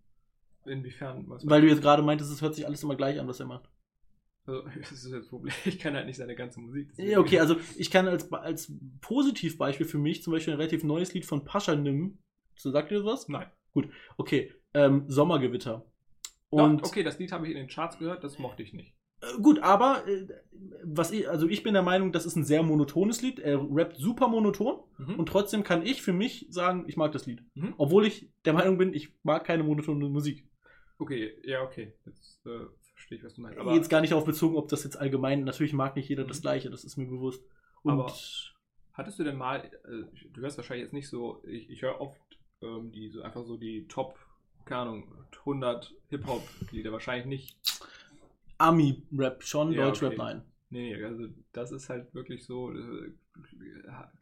inwiefern, 0.67 1.25
was 1.29 1.49
Weil 1.49 1.63
du 1.63 1.69
jetzt 1.69 1.83
gerade 1.83 2.03
meintest, 2.03 2.31
es 2.31 2.43
hört 2.43 2.55
sich 2.55 2.67
alles 2.67 2.83
immer 2.83 2.97
gleich 2.97 3.19
an, 3.19 3.29
was 3.29 3.41
er 3.41 3.47
macht. 3.47 3.69
Also, 4.47 4.63
das 4.79 4.93
ist 4.93 5.13
das 5.13 5.29
Problem, 5.29 5.55
ich 5.65 5.79
kann 5.79 5.95
halt 5.95 6.07
nicht 6.07 6.17
seine 6.17 6.35
ganze 6.35 6.61
Musik. 6.61 6.91
Ja, 6.97 7.19
okay, 7.19 7.39
also 7.41 7.57
ich 7.77 7.91
kann 7.91 8.09
als, 8.09 8.33
als 8.33 8.73
Positivbeispiel 9.01 9.87
für 9.87 9.99
mich 9.99 10.23
zum 10.23 10.33
Beispiel 10.33 10.55
ein 10.55 10.59
relativ 10.59 10.85
neues 10.85 11.13
Lied 11.15 11.27
von 11.27 11.45
Pascha 11.45 11.75
Nim. 11.75 12.19
So, 12.57 12.71
sagt 12.71 12.91
ihr 12.93 13.05
was? 13.05 13.29
Nein. 13.29 13.47
Okay, 14.19 14.53
ähm, 14.75 15.05
Sommergewitter. 15.09 15.85
Und 16.51 16.61
Und 16.61 16.85
okay, 16.85 17.03
das 17.03 17.19
Lied 17.19 17.33
habe 17.33 17.47
ich 17.47 17.53
in 17.53 17.59
den 17.59 17.69
Charts 17.69 17.99
gehört, 17.99 18.23
das 18.25 18.39
mochte 18.39 18.63
ich 18.63 18.75
nicht. 18.75 18.95
Äh, 19.23 19.41
Gut, 19.41 19.61
aber 19.61 20.07
äh, 20.07 20.27
was 20.85 21.11
ich, 21.11 21.29
also 21.29 21.49
ich 21.49 21.63
bin 21.63 21.73
der 21.73 21.83
Meinung, 21.83 22.13
das 22.13 22.27
ist 22.27 22.37
ein 22.37 22.45
sehr 22.45 22.63
monotones 22.63 23.23
Lied. 23.23 23.39
Er 23.39 23.59
rappt 23.71 23.97
super 23.97 24.29
monoton 24.29 24.81
Mhm. 24.99 25.15
und 25.17 25.27
trotzdem 25.27 25.63
kann 25.65 25.85
ich 25.85 26.03
für 26.03 26.13
mich 26.13 26.47
sagen, 26.51 26.85
ich 26.87 26.97
mag 26.97 27.13
das 27.13 27.27
Lied. 27.27 27.43
Mhm. 27.55 27.75
Obwohl 27.79 28.07
ich 28.07 28.31
der 28.45 28.53
Meinung 28.53 28.77
bin, 28.79 28.93
ich 28.93 29.15
mag 29.23 29.45
keine 29.45 29.63
monotone 29.63 30.09
Musik. 30.09 30.47
Okay, 30.99 31.33
ja, 31.43 31.63
okay. 31.63 31.95
Jetzt 32.05 32.45
äh, 32.47 32.67
verstehe 33.13 33.17
ich, 33.19 33.25
was 33.25 33.35
du 33.35 33.43
meinst. 33.43 33.59
Aber 33.59 33.75
jetzt 33.75 33.91
gar 33.91 34.01
nicht 34.01 34.13
darauf 34.13 34.25
bezogen, 34.25 34.57
ob 34.57 34.69
das 34.69 34.85
jetzt 34.85 34.97
allgemein, 34.97 35.45
natürlich 35.45 35.73
mag 35.73 35.97
nicht 35.97 36.09
jeder 36.09 36.25
das 36.25 36.39
Mhm. 36.39 36.43
Gleiche, 36.43 36.71
das 36.71 36.85
ist 36.85 36.97
mir 36.97 37.07
bewusst. 37.07 37.45
Und 37.83 37.93
Aber- 37.93 38.13
hattest 38.93 39.19
du 39.19 39.25
denn 39.25 39.37
mal, 39.37 39.65
äh, 39.65 40.29
du 40.33 40.41
hörst 40.41 40.57
wahrscheinlich 40.57 40.85
jetzt 40.85 40.93
nicht 40.93 41.09
so, 41.09 41.43
ich, 41.47 41.69
ich 41.71 41.83
höre 41.83 42.01
oft 42.01 42.21
ähm, 42.63 42.93
die 42.93 43.09
so 43.09 43.23
einfach 43.23 43.45
so 43.45 43.57
die 43.57 43.89
Top, 43.89 44.17
keine 44.65 44.83
Ahnung, 44.83 45.15
100 45.41 45.93
Hip-Hop-Lieder, 46.11 46.93
wahrscheinlich 46.93 47.27
nicht. 47.27 47.57
Ami-Rap 48.59 49.43
schon, 49.43 49.73
Ja, 49.73 49.87
Deutsch-Rap 49.87 50.13
okay. 50.13 50.19
nein. 50.23 50.43
Nee, 50.71 50.95
nee, 50.97 51.05
also 51.05 51.27
das 51.53 51.73
ist 51.73 51.89
halt 51.89 52.15
wirklich 52.15 52.45
so, 52.45 52.73
äh, 52.73 53.11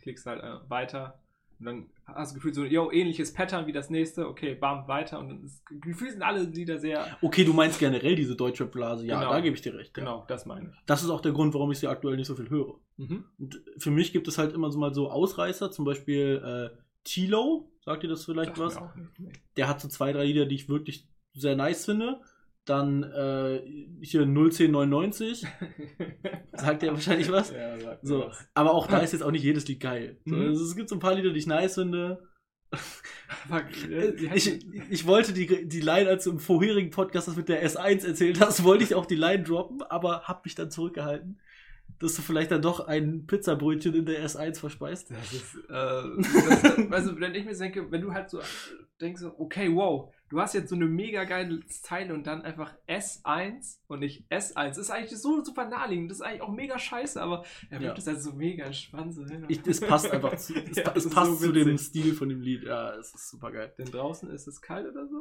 klickst 0.01 0.25
halt 0.27 0.43
äh, 0.43 0.71
weiter 0.71 1.21
und 1.61 1.67
dann 1.67 1.87
hast 2.07 2.33
du 2.33 2.37
gefühlt 2.37 2.55
so, 2.55 2.65
yo, 2.65 2.91
ähnliches 2.91 3.33
Pattern 3.33 3.67
wie 3.67 3.73
das 3.73 3.91
nächste, 3.91 4.27
okay, 4.27 4.55
bam, 4.55 4.89
weiter 4.89 5.19
und 5.21 5.29
dann 5.29 5.45
ist, 5.45 5.63
gefühlt 5.81 6.13
sind 6.13 6.23
alle 6.23 6.43
Lieder 6.43 6.79
sehr, 6.79 7.07
Okay, 7.23 7.45
du 7.45 7.53
meinst 7.53 7.79
generell 7.79 8.17
diese 8.17 8.35
Deutschrap-Blase, 8.35 9.07
ja, 9.07 9.21
Genau. 9.21 9.33
da 9.33 9.41
gebe 9.41 9.55
ich 9.55 9.63
dir 9.63 9.75
recht. 9.75 9.97
Ja. 9.97 10.03
genau, 10.05 10.25
das 10.27 10.47
meine 10.47 10.71
ich. 10.71 10.77
Das 10.87 11.03
ist 11.03 11.11
auch 11.11 11.21
der 11.21 11.33
Grund, 11.33 11.55
warum 11.55 11.71
ich 11.71 11.79
sie 11.79 11.87
aktuell 11.87 12.17
nicht 12.17 12.27
so 12.27 12.35
viel 12.35 12.51
höre. 12.51 12.75
Mhm. 12.97 13.25
Und 13.39 13.63
für 13.79 13.91
mich 13.91 14.13
gibt 14.13 14.27
es 14.27 14.39
halt 14.39 14.53
immer 14.55 14.71
so 14.71 14.79
mal 14.79 14.93
so 14.95 15.11
Ausreißer, 15.11 15.71
zum 15.71 15.85
Beispiel 15.85 16.73
äh, 16.75 16.77
Tilo, 17.05 17.71
sagt 17.85 18.03
ihr 18.03 18.09
das 18.09 18.25
vielleicht 18.25 18.57
mir 18.57 18.65
was? 18.65 18.75
nicht, 18.97 19.19
nee. 19.21 19.33
Der 19.57 19.69
hat 19.69 19.81
so 19.81 19.89
zwei, 19.89 20.13
drei 20.13 20.25
Lieder, 20.25 20.47
die 20.47 20.55
ich 20.57 20.69
wirklich 20.69 21.07
sehr 21.35 21.57
nice 21.57 21.85
finde. 21.85 22.21
Dann 22.71 23.03
äh, 23.03 23.63
hier 24.01 24.23
01099, 24.23 25.45
sagt 26.53 26.83
ja 26.85 26.93
wahrscheinlich 26.93 27.31
was. 27.33 27.51
Ja, 27.53 27.79
sagt 27.81 28.07
So, 28.07 28.27
was. 28.27 28.49
aber 28.55 28.75
auch 28.75 28.87
da 28.87 28.99
ist 28.99 29.13
jetzt 29.13 29.23
auch 29.23 29.31
nicht 29.33 29.43
jedes 29.43 29.67
Lied 29.67 29.81
geil. 29.81 30.19
So, 30.25 30.37
Mhm. 30.37 30.47
also 30.49 30.65
es 30.65 30.77
gibt 30.77 30.89
so 30.89 30.95
ein 30.97 31.01
paar 31.01 31.15
Lieder, 31.15 31.31
die 31.33 31.39
ich 31.39 31.47
nice 31.47 31.75
finde. 31.75 32.23
Aber, 33.49 33.63
äh, 33.91 34.13
Ich, 34.35 34.65
ich 34.91 35.07
wollte 35.07 35.33
die, 35.33 35.67
die 35.69 35.81
Line, 35.81 36.09
als 36.09 36.25
du 36.25 36.31
im 36.31 36.39
vorherigen 36.39 36.91
Podcast 36.91 37.27
das 37.27 37.37
mit 37.37 37.49
der 37.49 37.67
S1 37.69 38.07
erzählt 38.07 38.41
hast, 38.41 38.63
wollte 38.63 38.85
ich 38.85 38.95
auch 38.95 39.07
die 39.07 39.17
Line 39.17 39.43
droppen, 39.43 39.83
aber 39.83 40.23
hab 40.23 40.45
mich 40.45 40.55
dann 40.55 40.71
zurückgehalten, 40.71 41.41
dass 41.99 42.15
du 42.15 42.23
vielleicht 42.23 42.53
dann 42.53 42.63
doch 42.63 42.87
ein 42.87 43.27
Pizzabrötchen 43.27 43.95
in 43.95 44.07
der 44.07 44.25
S1 44.25 44.61
verspeist. 44.61 45.11
Das 45.11 45.33
ist, 45.33 45.57
äh, 45.57 45.69
das, 45.69 46.93
also, 46.93 47.19
wenn 47.19 47.35
ich 47.35 47.45
mir 47.45 47.57
denke, 47.57 47.91
wenn 47.91 48.01
du 48.03 48.13
halt 48.13 48.31
so 48.31 48.39
denkst, 49.01 49.23
okay, 49.39 49.69
wow, 49.75 50.15
du 50.31 50.41
hast 50.41 50.55
jetzt 50.55 50.71
so 50.71 50.77
eine 50.77 50.87
mega 50.87 51.25
geile 51.25 51.61
Zeile 51.67 52.15
und 52.15 52.27
dann 52.27 52.43
einfach 52.43 52.73
S1 52.89 53.79
und 53.89 54.01
nicht 54.01 54.25
S1. 54.31 54.55
Das 54.55 54.79
ist 54.79 54.91
eigentlich 54.91 55.19
so 55.21 55.45
super 55.45 55.69
naheliegend, 55.69 56.11
das 56.11 56.19
ist 56.19 56.23
eigentlich 56.23 56.43
auch 56.43 56.53
mega 56.53 56.79
scheiße, 56.79 57.21
aber 57.21 57.45
er 57.69 57.81
wirkt 57.81 57.99
es 57.99 58.07
halt 58.07 58.23
so 58.23 58.33
mega 58.33 58.65
entspannt 58.65 59.13
so 59.13 59.27
hin. 59.27 59.45
Ich, 59.49 59.67
es 59.67 59.81
passt 59.81 60.11
einfach 60.11 60.37
zu, 60.37 60.55
es, 60.55 60.77
Ja, 60.77 60.85
das 60.85 60.97
es 60.97 61.07
ist 61.07 61.15
passt 61.15 61.41
so 61.41 61.47
zu 61.47 61.53
dem. 61.53 61.77
Stil 61.77 62.15
von 62.15 62.29
dem 62.29 62.41
Lied. 62.41 62.63
Ja, 62.63 62.95
es 62.95 63.15
ist 63.15 63.31
super 63.31 63.51
geil. 63.51 63.73
Denn 63.77 63.91
draußen 63.91 64.31
ist 64.31 64.47
es 64.47 64.63
kalt 64.63 64.89
oder 64.89 65.07
so? 65.07 65.19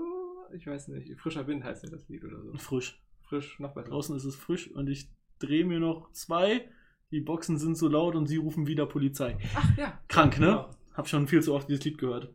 Ich 0.55 0.65
weiß 0.65 0.87
nicht. 0.89 1.19
Frischer 1.19 1.45
Wind 1.47 1.63
heißt 1.63 1.83
ja 1.83 1.89
das 1.89 2.07
Lied 2.07 2.23
oder 2.23 2.41
so. 2.41 2.57
Frisch. 2.57 3.01
Frisch, 3.21 3.59
noch 3.59 3.73
besser. 3.73 3.89
Draußen 3.89 4.15
ist 4.15 4.23
es 4.23 4.35
frisch 4.35 4.71
und 4.71 4.89
ich 4.89 5.09
drehe 5.39 5.65
mir 5.65 5.79
noch 5.79 6.11
zwei 6.11 6.67
Die 7.11 7.21
Boxen 7.21 7.57
sind 7.57 7.75
so 7.75 7.87
laut 7.87 8.15
und 8.15 8.27
sie 8.27 8.37
rufen 8.37 8.67
wieder 8.67 8.85
Polizei. 8.85 9.37
Ach 9.55 9.77
ja. 9.77 9.99
Krank, 10.07 10.39
ne? 10.39 10.45
Genau. 10.45 10.69
Hab 10.93 11.07
schon 11.07 11.27
viel 11.27 11.41
zu 11.41 11.53
oft 11.53 11.67
dieses 11.69 11.83
Lied 11.85 11.97
gehört. 11.97 12.29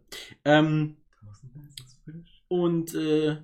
Ähm, 0.44 0.96
und 2.62 2.94
äh, 2.94 3.36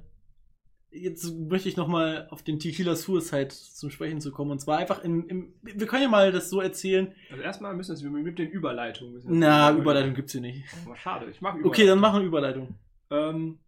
jetzt 0.93 1.35
möchte 1.37 1.69
ich 1.69 1.77
nochmal 1.77 2.29
auf 2.31 2.45
den 2.45 2.61
Tequila 2.61 2.95
Suicide 2.95 3.49
zum 3.49 3.91
Sprechen 3.91 4.21
zu 4.21 4.31
kommen. 4.31 4.53
Und 4.53 4.61
zwar 4.61 4.79
einfach 4.79 5.03
in, 5.03 5.27
im. 5.27 5.55
Wir 5.63 5.87
können 5.89 6.05
ja 6.05 6.09
mal 6.09 6.31
das 6.31 6.49
so 6.49 6.61
erzählen. 6.61 7.13
Also 7.29 7.43
erstmal 7.43 7.75
müssen 7.75 8.01
wir 8.01 8.11
mit 8.11 8.39
den 8.39 8.49
Überleitungen. 8.49 9.21
Na, 9.27 9.73
Überleitung 9.73 10.15
gibt's 10.15 10.33
hier 10.33 10.41
nicht. 10.41 10.65
Oh, 10.89 10.95
schade, 10.95 11.29
ich 11.29 11.41
mag 11.41 11.55
Überleitung. 11.55 11.71
Okay, 11.71 11.87
dann 11.87 11.99
machen 11.99 12.21
wir 12.21 12.29
Überleitung. 12.29 12.79
Ähm, 13.11 13.59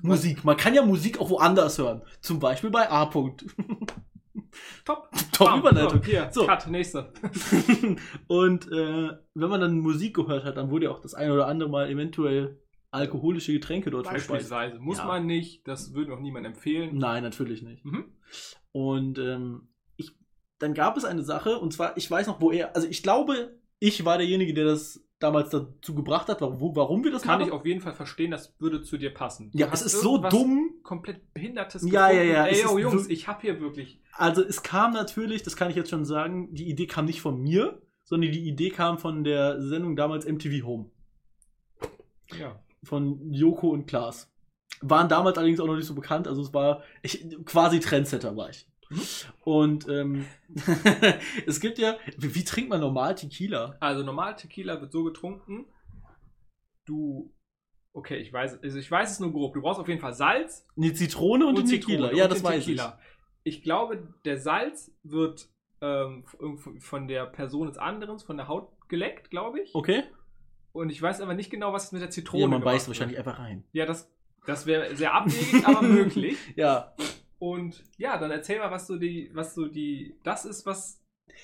Musik. 0.00 0.44
Man 0.44 0.56
kann 0.56 0.74
ja 0.74 0.84
Musik 0.84 1.20
auch 1.20 1.30
woanders 1.30 1.78
hören. 1.78 2.02
Zum 2.20 2.38
Beispiel 2.38 2.70
bei 2.70 2.88
A. 2.88 3.04
-Punkt. 3.04 3.46
top. 4.84 5.10
Top 5.32 5.48
Bam, 5.48 5.58
Überleitung. 5.58 6.02
So, 6.02 6.08
hier, 6.08 6.28
So. 6.30 6.46
Cut, 6.46 6.68
nächste. 6.68 7.12
und 8.28 8.70
äh, 8.70 9.10
wenn 9.34 9.50
man 9.50 9.60
dann 9.60 9.80
Musik 9.80 10.14
gehört 10.14 10.44
hat, 10.44 10.56
dann 10.56 10.70
wurde 10.70 10.84
ja 10.84 10.92
auch 10.92 11.00
das 11.00 11.14
ein 11.14 11.32
oder 11.32 11.48
andere 11.48 11.68
Mal 11.68 11.90
eventuell 11.90 12.60
alkoholische 12.90 13.52
Getränke 13.52 13.90
dort. 13.90 14.06
Beispielsweise. 14.06 14.78
Muss 14.78 14.98
Ja. 14.98 15.04
man 15.06 15.26
nicht, 15.26 15.66
das 15.66 15.92
würde 15.94 16.14
auch 16.14 16.20
niemand 16.20 16.46
empfehlen. 16.46 16.96
Nein, 16.96 17.22
natürlich 17.22 17.62
nicht. 17.62 17.84
Mhm. 17.84 18.04
Und 18.72 19.18
ähm, 19.18 19.68
ich, 19.96 20.16
dann 20.58 20.74
gab 20.74 20.96
es 20.96 21.04
eine 21.04 21.22
Sache, 21.22 21.58
und 21.58 21.72
zwar, 21.72 21.96
ich 21.96 22.10
weiß 22.10 22.26
noch, 22.26 22.40
wo 22.40 22.50
er, 22.50 22.74
also 22.76 22.88
ich 22.88 23.02
glaube, 23.02 23.58
ich 23.78 24.04
war 24.04 24.18
derjenige, 24.18 24.54
der 24.54 24.64
das 24.64 25.02
damals 25.18 25.48
dazu 25.48 25.94
gebracht 25.94 26.28
hat, 26.28 26.42
warum, 26.42 26.76
warum 26.76 27.02
wir 27.02 27.10
das 27.10 27.22
Kann 27.22 27.38
machen. 27.38 27.48
ich 27.48 27.54
auf 27.54 27.64
jeden 27.64 27.80
Fall 27.80 27.94
verstehen, 27.94 28.30
das 28.30 28.54
würde 28.60 28.82
zu 28.82 28.98
dir 28.98 29.14
passen. 29.14 29.50
Du 29.50 29.58
ja, 29.58 29.68
es 29.72 29.80
ist 29.80 30.00
so 30.02 30.18
dumm. 30.18 30.74
Komplett 30.82 31.32
behindertes 31.32 31.82
Ja, 31.90 32.10
ja, 32.10 32.12
gefunden. 32.12 32.32
ja, 32.34 32.46
es 32.48 32.58
Ey, 32.60 32.66
oh 32.66 32.78
Jungs, 32.78 33.08
ich 33.08 33.26
hab 33.26 33.40
hier 33.40 33.58
wirklich. 33.60 34.00
Also 34.12 34.42
es 34.42 34.62
kam 34.62 34.92
natürlich, 34.92 35.42
das 35.42 35.56
kann 35.56 35.70
ich 35.70 35.76
jetzt 35.76 35.88
schon 35.90 36.04
sagen, 36.04 36.52
die 36.54 36.68
Idee 36.68 36.86
kam 36.86 37.06
nicht 37.06 37.22
von 37.22 37.40
mir, 37.40 37.80
sondern 38.04 38.30
die 38.30 38.46
Idee 38.46 38.68
kam 38.70 38.98
von 38.98 39.24
der 39.24 39.60
Sendung 39.62 39.96
damals 39.96 40.26
MTV 40.26 40.64
Home. 40.66 40.90
Ja. 42.38 42.60
Von 42.86 43.32
Joko 43.32 43.68
und 43.68 43.86
Klaas. 43.86 44.32
Waren 44.80 45.08
damals 45.08 45.38
allerdings 45.38 45.60
auch 45.60 45.66
noch 45.66 45.76
nicht 45.76 45.86
so 45.86 45.94
bekannt, 45.94 46.28
also 46.28 46.42
es 46.42 46.52
war 46.52 46.82
ich, 47.02 47.26
quasi 47.44 47.80
Trendsetter 47.80 48.36
war 48.36 48.50
ich. 48.50 48.68
Und 49.44 49.88
ähm, 49.88 50.26
es 51.46 51.60
gibt 51.60 51.78
ja, 51.78 51.96
wie, 52.18 52.34
wie 52.34 52.44
trinkt 52.44 52.70
man 52.70 52.80
normal 52.80 53.14
Tequila? 53.14 53.76
Also 53.80 54.02
normal 54.02 54.36
Tequila 54.36 54.80
wird 54.80 54.92
so 54.92 55.02
getrunken. 55.04 55.66
Du. 56.84 57.32
Okay, 57.92 58.18
ich 58.18 58.32
weiß, 58.32 58.62
also 58.62 58.78
ich 58.78 58.90
weiß 58.90 59.10
es 59.10 59.20
nur 59.20 59.32
grob. 59.32 59.54
Du 59.54 59.62
brauchst 59.62 59.80
auf 59.80 59.88
jeden 59.88 60.00
Fall 60.00 60.12
Salz 60.12 60.66
Eine 60.76 60.92
Zitrone 60.92 61.46
und, 61.46 61.56
Zitrone 61.66 61.80
Tequila. 61.80 62.12
Ja, 62.12 62.24
und 62.24 62.32
das 62.32 62.44
weiß 62.44 62.64
Tequila. 62.64 63.00
ich. 63.42 63.56
Ich 63.56 63.62
glaube, 63.62 64.12
der 64.24 64.38
Salz 64.38 64.92
wird 65.02 65.48
ähm, 65.80 66.24
von- 66.80 67.08
der 67.08 67.26
Person 67.26 67.68
des 67.68 67.78
anderen, 67.78 68.18
von 68.18 68.36
der 68.36 68.48
Haut 68.48 68.68
geleckt, 68.88 69.30
glaube 69.30 69.60
ich. 69.60 69.74
Okay. 69.74 70.04
Und 70.76 70.90
ich 70.90 71.00
weiß 71.00 71.20
aber 71.20 71.34
nicht 71.34 71.50
genau, 71.50 71.72
was 71.72 71.86
es 71.86 71.92
mit 71.92 72.02
der 72.02 72.10
Zitrone 72.10 72.42
Ja, 72.42 72.48
man 72.48 72.62
beißt 72.62 72.86
wird. 72.86 72.96
wahrscheinlich 72.96 73.18
einfach 73.18 73.38
rein. 73.38 73.64
Ja, 73.72 73.86
das, 73.86 74.10
das 74.46 74.66
wäre 74.66 74.94
sehr 74.94 75.14
abwegig, 75.14 75.66
aber 75.66 75.82
möglich. 76.00 76.36
Ja, 76.54 76.94
Und 77.38 77.82
ja, 77.98 78.18
dann 78.18 78.30
erzähl 78.30 78.58
mal, 78.58 78.70
was 78.70 78.86
so 78.86 78.96
die, 78.98 79.30
was 79.34 79.54
so 79.54 79.66
die, 79.66 80.18
das 80.22 80.44
ist, 80.44 80.66
was 80.66 81.02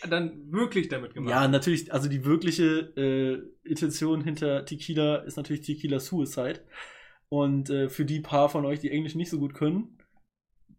dann 0.09 0.51
wirklich 0.53 0.89
damit 0.89 1.15
gemacht 1.15 1.31
ja, 1.31 1.43
wird. 1.43 1.51
natürlich, 1.51 1.93
also 1.93 2.09
die 2.09 2.25
wirkliche 2.25 2.93
äh, 2.97 3.69
Intention 3.69 4.23
hinter 4.23 4.65
Tequila 4.65 5.17
ist 5.17 5.37
natürlich 5.37 5.63
Tequila 5.63 5.99
Suicide. 6.01 6.61
Und 7.29 7.71
äh, 7.71 7.89
für 7.89 8.05
die 8.05 8.21
paar 8.21 8.49
von 8.49 8.65
euch, 8.67 8.81
die 8.81 8.91
Englisch 8.91 9.15
nicht 9.15 9.31
so 9.31 9.39
gut 9.39 9.55
können, 9.55 9.99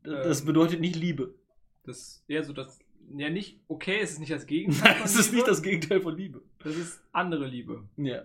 das 0.03 0.41
Ähm. 0.41 0.47
bedeutet 0.47 0.79
nicht 0.81 0.95
Liebe. 0.95 1.35
Das 1.83 1.97
ist 1.97 2.23
eher 2.27 2.43
so 2.43 2.53
das, 2.53 2.79
ja 3.15 3.29
nicht, 3.29 3.59
okay, 3.67 3.99
es 4.01 4.11
ist 4.11 4.19
nicht 4.19 4.31
das 4.31 4.45
Gegenteil 4.47 4.95
von 4.95 5.05
Es 5.05 5.15
ist 5.15 5.33
nicht 5.33 5.47
das 5.47 5.61
Gegenteil 5.61 6.01
von 6.01 6.15
Liebe. 6.15 6.41
Das 6.63 6.75
ist 6.75 7.03
andere 7.11 7.45
Liebe. 7.45 7.87
Ja. 7.97 8.23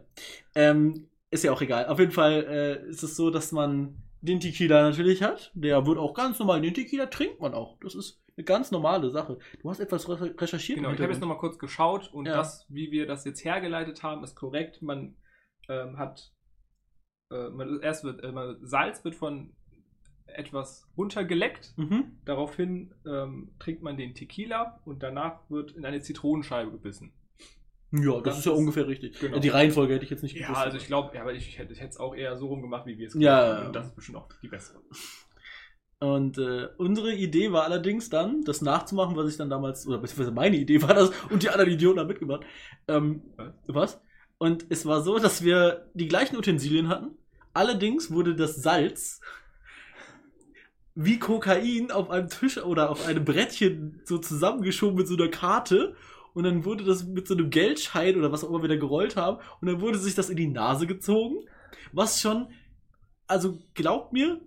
Ähm, 0.55 1.09
ist 1.31 1.45
ja 1.45 1.53
auch 1.53 1.61
egal. 1.61 1.87
Auf 1.87 1.99
jeden 1.99 2.13
Fall 2.13 2.45
äh, 2.45 2.89
ist 2.89 3.03
es 3.03 3.17
so, 3.17 3.31
dass 3.31 3.53
man 3.53 4.03
den 4.21 4.41
Tequila 4.41 4.83
natürlich 4.83 5.23
hat. 5.23 5.53
Der 5.55 5.87
wird 5.87 5.99
auch 5.99 6.15
ganz 6.15 6.39
normal. 6.39 6.61
Den 6.61 6.75
Tequila 6.75 7.07
trinkt 7.07 7.41
man 7.41 7.55
auch. 7.55 7.79
Das 7.81 7.95
ist 7.95 8.23
eine 8.37 8.45
ganz 8.45 8.71
normale 8.71 9.11
Sache. 9.11 9.39
Du 9.61 9.71
hast 9.71 9.81
etwas 9.81 10.09
re 10.09 10.35
recherchiert. 10.39 10.79
Genau, 10.79 10.93
ich 10.93 11.01
habe 11.01 11.13
jetzt 11.13 11.21
nochmal 11.21 11.39
kurz 11.39 11.59
geschaut 11.59 12.13
und 12.13 12.27
Ja. 12.27 12.37
das, 12.37 12.67
wie 12.69 12.91
wir 12.91 13.07
das 13.07 13.25
jetzt 13.25 13.45
hergeleitet 13.45 14.03
haben, 14.03 14.25
ist 14.25 14.35
korrekt. 14.35 14.81
Man 14.81 15.17
ähm, 15.69 15.99
hat, 15.99 16.33
äh, 17.31 17.49
man, 17.51 17.81
erst 17.81 18.05
wird, 18.05 18.23
äh, 18.25 18.33
Salz 18.63 19.05
wird 19.05 19.15
von 19.15 19.55
etwas 20.27 20.89
runtergeleckt. 20.97 21.75
Mhm. 21.77 22.19
Daraufhin 22.25 22.95
ähm, 23.07 23.55
trinkt 23.59 23.83
man 23.83 23.97
den 23.97 24.15
Tequila 24.15 24.81
und 24.85 25.03
danach 25.03 25.49
wird 25.51 25.73
in 25.73 25.85
eine 25.85 26.01
Zitronenscheibe 26.01 26.71
gebissen. 26.71 27.13
Ja, 27.91 28.15
das, 28.17 28.23
Das 28.25 28.39
ist 28.41 28.45
ja 28.47 28.53
ist- 28.53 28.59
ungefähr 28.59 28.87
richtig. 28.87 29.19
genau. 29.19 29.37
Ja, 29.37 29.41
die 29.41 29.49
Reihenfolge 29.49 29.95
hätte 29.95 30.05
ich 30.05 30.11
jetzt 30.11 30.23
nicht 30.23 30.37
Ja, 30.37 30.47
gewusst. 30.49 30.61
also 30.63 30.77
ich 30.77 30.87
glaube, 30.87 31.15
ja, 31.15 31.23
aber 31.23 31.33
ich 31.33 31.59
hätte 31.59 31.73
es 31.73 31.97
auch 31.99 32.15
eher 32.15 32.37
so 32.37 32.47
rum 32.49 32.61
gemacht, 32.63 32.85
wie 32.87 32.99
wir 32.99 33.07
es 33.09 33.15
Ja, 33.15 33.19
gemacht 33.19 33.49
haben. 33.53 33.61
ja. 33.61 33.67
Und 33.69 33.77
das 33.77 33.87
ist 33.87 33.97
bestimmt 33.97 34.19
auch 34.19 34.29
die 34.43 34.49
bessere. 34.49 34.81
Und 36.01 36.39
äh, 36.39 36.69
unsere 36.77 37.13
Idee 37.13 37.51
war 37.51 37.65
allerdings 37.65 38.09
dann, 38.09 38.45
das 38.45 38.63
nachzumachen, 38.63 39.17
was 39.17 39.29
ich 39.31 39.37
dann 39.37 39.51
damals, 39.51 39.87
oder 39.87 39.99
beziehungsweise 39.99 40.31
meine 40.31 40.57
Idee 40.57 40.81
war 40.83 40.95
das, 40.95 41.11
und 41.31 41.43
die 41.43 41.49
anderen 41.51 41.73
Idioten 41.73 41.99
haben 41.99 42.07
mitgemacht. 42.07 42.43
Ähm, 42.87 43.23
Was? 43.37 43.53
was? 43.67 44.01
Und 44.39 44.67
es 44.69 44.87
war 44.87 45.03
so, 45.03 45.19
dass 45.19 45.43
wir 45.43 45.91
die 45.95 46.07
gleichen 46.07 46.37
Utensilien 46.37 46.89
hatten. 46.89 47.17
Allerdings 47.53 48.13
wurde 48.13 48.37
das 48.37 48.57
Salz 48.63 49.21
wie 50.95 51.19
Kokain 51.19 51.91
auf 51.91 52.11
einem 52.11 52.29
Tisch 52.29 52.59
oder 52.59 52.91
auf 52.91 53.07
einem 53.07 53.25
Brettchen 53.25 54.01
so 54.05 54.19
zusammengeschoben 54.19 54.97
mit 54.97 55.09
so 55.09 55.17
einer 55.17 55.29
Karte. 55.29 55.97
Und 56.35 56.45
dann 56.45 56.65
wurde 56.65 56.85
das 56.85 57.05
mit 57.05 57.27
so 57.27 57.35
einem 57.35 57.51
Geldschein 57.51 58.17
oder 58.17 58.31
was 58.33 58.45
auch 58.45 58.51
immer 58.51 58.63
wir 58.63 58.69
da 58.69 58.77
gerollt 58.77 59.17
haben. 59.17 59.39
Und 59.61 59.69
dann 59.69 59.81
wurde 59.81 59.99
sich 59.99 60.15
das 60.15 60.31
in 60.31 60.37
die 60.37 60.47
Nase 60.49 60.87
gezogen. 60.87 61.45
Was 61.93 62.21
schon, 62.21 62.49
also 63.27 63.59
glaubt 63.75 64.13
mir, 64.13 64.41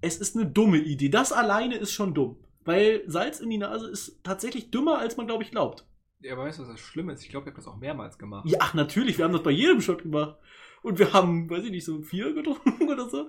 es 0.00 0.16
ist 0.18 0.36
eine 0.36 0.46
dumme 0.46 0.78
Idee. 0.78 1.08
Das 1.08 1.32
alleine 1.32 1.76
ist 1.76 1.92
schon 1.92 2.14
dumm. 2.14 2.36
Weil 2.64 3.02
Salz 3.06 3.40
in 3.40 3.50
die 3.50 3.58
Nase 3.58 3.88
ist 3.90 4.20
tatsächlich 4.22 4.70
dümmer, 4.70 4.98
als 4.98 5.16
man, 5.16 5.26
glaube 5.26 5.42
ich, 5.44 5.50
glaubt. 5.50 5.86
Ja, 6.20 6.32
aber 6.32 6.44
weißt 6.44 6.58
du, 6.58 6.62
was 6.62 6.70
das 6.70 6.80
Schlimme 6.80 7.12
ist? 7.12 7.22
Ich 7.22 7.28
glaube, 7.28 7.44
ich 7.44 7.52
habe 7.52 7.56
das 7.62 7.66
auch 7.66 7.76
mehrmals 7.76 8.16
gemacht. 8.18 8.48
Ja, 8.48 8.58
ach, 8.62 8.72
natürlich, 8.72 9.18
wir 9.18 9.26
haben 9.26 9.32
das 9.32 9.42
bei 9.42 9.50
jedem 9.50 9.82
Shot 9.82 10.02
gemacht. 10.02 10.38
Und 10.82 10.98
wir 10.98 11.12
haben, 11.12 11.50
weiß 11.50 11.64
ich 11.64 11.70
nicht, 11.70 11.84
so 11.84 12.00
vier 12.00 12.32
getrunken 12.32 12.88
oder 12.90 13.08
so. 13.08 13.28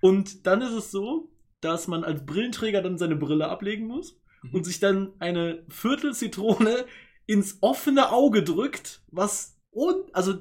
Und 0.00 0.46
dann 0.46 0.60
ist 0.60 0.72
es 0.72 0.90
so, 0.90 1.30
dass 1.60 1.86
man 1.86 2.02
als 2.04 2.26
Brillenträger 2.26 2.82
dann 2.82 2.98
seine 2.98 3.16
Brille 3.16 3.48
ablegen 3.48 3.86
muss 3.86 4.20
Mhm. 4.44 4.54
und 4.54 4.64
sich 4.64 4.78
dann 4.80 5.12
eine 5.18 5.64
Viertelzitrone 5.68 6.84
ins 7.26 7.58
offene 7.60 8.10
Auge 8.12 8.42
drückt, 8.42 9.02
was 9.10 9.56
und 9.70 10.14
also 10.14 10.34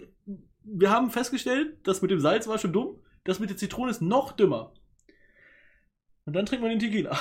wir 0.63 0.89
haben 0.89 1.11
festgestellt, 1.11 1.77
das 1.83 2.01
mit 2.01 2.11
dem 2.11 2.19
Salz 2.19 2.47
war 2.47 2.57
schon 2.57 2.73
dumm, 2.73 2.99
das 3.25 3.39
mit 3.39 3.49
der 3.49 3.57
Zitrone 3.57 3.91
ist 3.91 4.01
noch 4.01 4.31
dümmer. 4.31 4.73
Und 6.25 6.33
dann 6.33 6.45
trinkt 6.45 6.61
man 6.61 6.71
den 6.71 6.79
Tequila. 6.79 7.17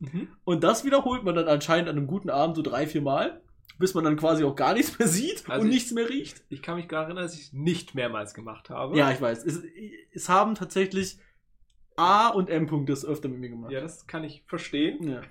Mhm. 0.00 0.28
Und 0.44 0.64
das 0.64 0.84
wiederholt 0.84 1.22
man 1.22 1.34
dann 1.34 1.48
anscheinend 1.48 1.88
an 1.88 1.96
einem 1.96 2.06
guten 2.06 2.30
Abend 2.30 2.56
so 2.56 2.62
drei, 2.62 2.86
vier 2.86 3.02
Mal, 3.02 3.42
bis 3.78 3.94
man 3.94 4.04
dann 4.04 4.16
quasi 4.16 4.42
auch 4.44 4.56
gar 4.56 4.72
nichts 4.74 4.98
mehr 4.98 5.06
sieht 5.08 5.48
Also 5.48 5.62
und 5.62 5.68
ich- 5.68 5.74
nichts 5.74 5.92
mehr 5.92 6.08
riecht. 6.08 6.42
Ich 6.48 6.62
kann 6.62 6.76
mich 6.76 6.88
gar 6.88 7.04
erinnern, 7.04 7.24
dass 7.24 7.34
ich 7.34 7.46
es 7.46 7.52
nicht 7.52 7.94
mehrmals 7.94 8.32
gemacht 8.34 8.70
habe. 8.70 8.96
Ja, 8.96 9.10
ich 9.12 9.20
weiß. 9.20 9.44
Es, 9.44 9.62
es 10.12 10.28
haben 10.28 10.54
tatsächlich 10.54 11.18
A 11.96 12.28
und 12.28 12.48
M 12.48 12.66
Punkte 12.66 12.92
das 12.92 13.04
öfter 13.04 13.28
mit 13.28 13.38
mir 13.38 13.50
gemacht. 13.50 13.70
Ja, 13.70 13.80
das 13.80 14.06
kann 14.06 14.24
ich 14.24 14.42
verstehen. 14.46 15.06
Ja. 15.06 15.22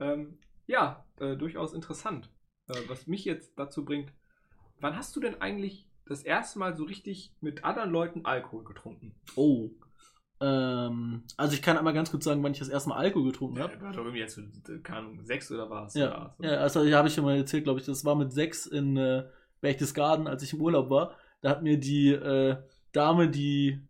Ähm, 0.00 0.38
ja, 0.66 1.04
äh, 1.20 1.36
durchaus 1.36 1.72
interessant. 1.72 2.28
Äh, 2.72 2.88
was 2.88 3.06
mich 3.06 3.24
jetzt 3.24 3.58
dazu 3.58 3.84
bringt, 3.84 4.12
wann 4.80 4.96
hast 4.96 5.14
du 5.16 5.20
denn 5.20 5.40
eigentlich 5.40 5.86
das 6.06 6.22
erste 6.22 6.58
Mal 6.58 6.76
so 6.76 6.84
richtig 6.84 7.32
mit 7.40 7.64
anderen 7.64 7.90
Leuten 7.90 8.24
Alkohol 8.24 8.64
getrunken? 8.64 9.14
Oh. 9.36 9.70
Ähm, 10.40 11.22
also 11.36 11.54
ich 11.54 11.62
kann 11.62 11.78
einmal 11.78 11.94
ganz 11.94 12.10
kurz 12.10 12.24
sagen, 12.24 12.42
wann 12.42 12.52
ich 12.52 12.58
das 12.58 12.68
erste 12.68 12.88
Mal 12.88 12.96
Alkohol 12.96 13.30
getrunken 13.30 13.60
habe. 13.60 13.80
war 13.80 13.92
doch 13.92 13.98
irgendwie 13.98 14.18
jetzt, 14.18 14.40
keine 14.82 14.98
Ahnung, 14.98 15.24
sechs 15.24 15.50
oder 15.52 15.70
was? 15.70 15.94
Ja, 15.94 16.34
ja, 16.40 16.50
also 16.56 16.80
habe 16.92 17.08
ich 17.08 17.14
schon 17.14 17.24
mal 17.24 17.36
erzählt, 17.36 17.64
glaube 17.64 17.80
ich, 17.80 17.86
das 17.86 18.04
war 18.04 18.16
mit 18.16 18.32
sechs 18.32 18.66
in 18.66 18.96
äh, 18.96 19.24
Berchtesgaden, 19.60 20.26
als 20.26 20.42
ich 20.42 20.52
im 20.52 20.60
Urlaub 20.60 20.90
war. 20.90 21.16
Da 21.40 21.50
hat 21.50 21.62
mir 21.62 21.78
die 21.78 22.10
äh, 22.10 22.56
Dame, 22.92 23.28
die 23.28 23.80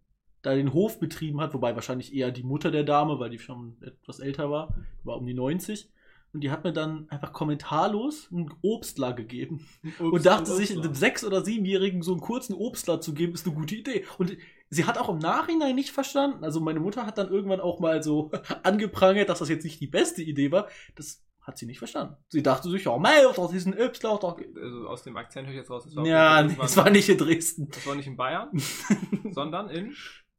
da 0.43 0.55
den 0.55 0.73
Hof 0.73 0.99
betrieben 0.99 1.41
hat, 1.41 1.55
wobei 1.55 1.75
wahrscheinlich 1.75 2.15
eher 2.15 2.31
die 2.31 2.43
Mutter 2.43 2.71
der 2.71 2.85
Dame, 2.85 3.19
weil 3.19 3.31
die 3.31 3.39
schon 3.39 3.77
etwas 3.81 4.19
älter 4.19 4.51
war, 4.51 4.77
war 5.05 5.17
um 5.17 5.27
die 5.27 5.35
90. 5.35 5.91
Und 6.35 6.41
die 6.43 6.51
hat 6.51 6.65
mir 6.65 6.73
dann 6.73 7.07
einfach 7.11 7.33
kommentarlos 7.33 8.29
einen 8.33 8.53
Obstler 8.63 9.13
gegeben. 9.13 9.67
und 9.99 10.25
dachte 10.25 10.55
sich, 10.55 10.71
einem 10.77 10.95
sechs- 10.95 11.25
oder 11.25 11.45
siebenjährigen 11.45 12.03
so 12.03 12.13
einen 12.13 12.23
kurzen 12.23 12.55
Obstler 12.55 13.01
zu 13.03 13.13
geben, 13.13 13.35
ist 13.35 13.47
eine 13.47 13.55
gute 13.55 13.75
Idee. 13.77 14.07
Und 14.17 14.37
sie 14.71 14.87
hat 14.87 14.97
auch 14.97 15.11
im 15.11 15.19
Nachhinein 15.19 15.75
nicht 15.75 15.91
verstanden. 15.91 16.43
Also 16.43 16.61
meine 16.61 16.81
Mutter 16.81 17.05
hat 17.05 17.19
dann 17.19 17.29
irgendwann 17.29 17.61
auch 17.61 17.81
mal 17.81 18.03
so 18.03 18.31
angeprangert, 18.63 19.29
dass 19.29 19.41
das 19.41 19.51
jetzt 19.51 19.65
nicht 19.65 19.81
die 19.81 19.87
beste 19.87 20.23
Idee 20.23 20.51
war. 20.51 20.69
Das 20.95 21.23
hat 21.43 21.59
sie 21.59 21.67
nicht 21.67 21.79
verstanden. 21.79 22.17
Sie 22.29 22.43
dachte 22.43 22.71
sich, 22.71 22.85
ja, 22.85 22.97
mei, 22.97 23.21
das 23.37 23.53
ist 23.53 23.67
ein 23.67 23.79
Obstler. 23.79 24.19
Doch. 24.19 24.39
Also 24.39 24.87
aus 24.89 25.03
dem 25.03 25.17
Akzent 25.17 25.47
höre 25.49 25.53
ich 25.55 25.59
jetzt 25.59 25.71
raus. 25.71 25.85
Es 25.85 25.95
war, 25.95 26.07
Ja, 26.07 26.43
das 26.45 26.71
es 26.71 26.77
war 26.79 26.89
nicht 26.89 27.09
in 27.11 27.19
Dresden. 27.19 27.69
das 27.69 27.87
war 27.87 27.95
nicht 27.95 28.07
in 28.07 28.17
Bayern, 28.17 28.49
sondern 29.33 29.69
in. 29.69 29.95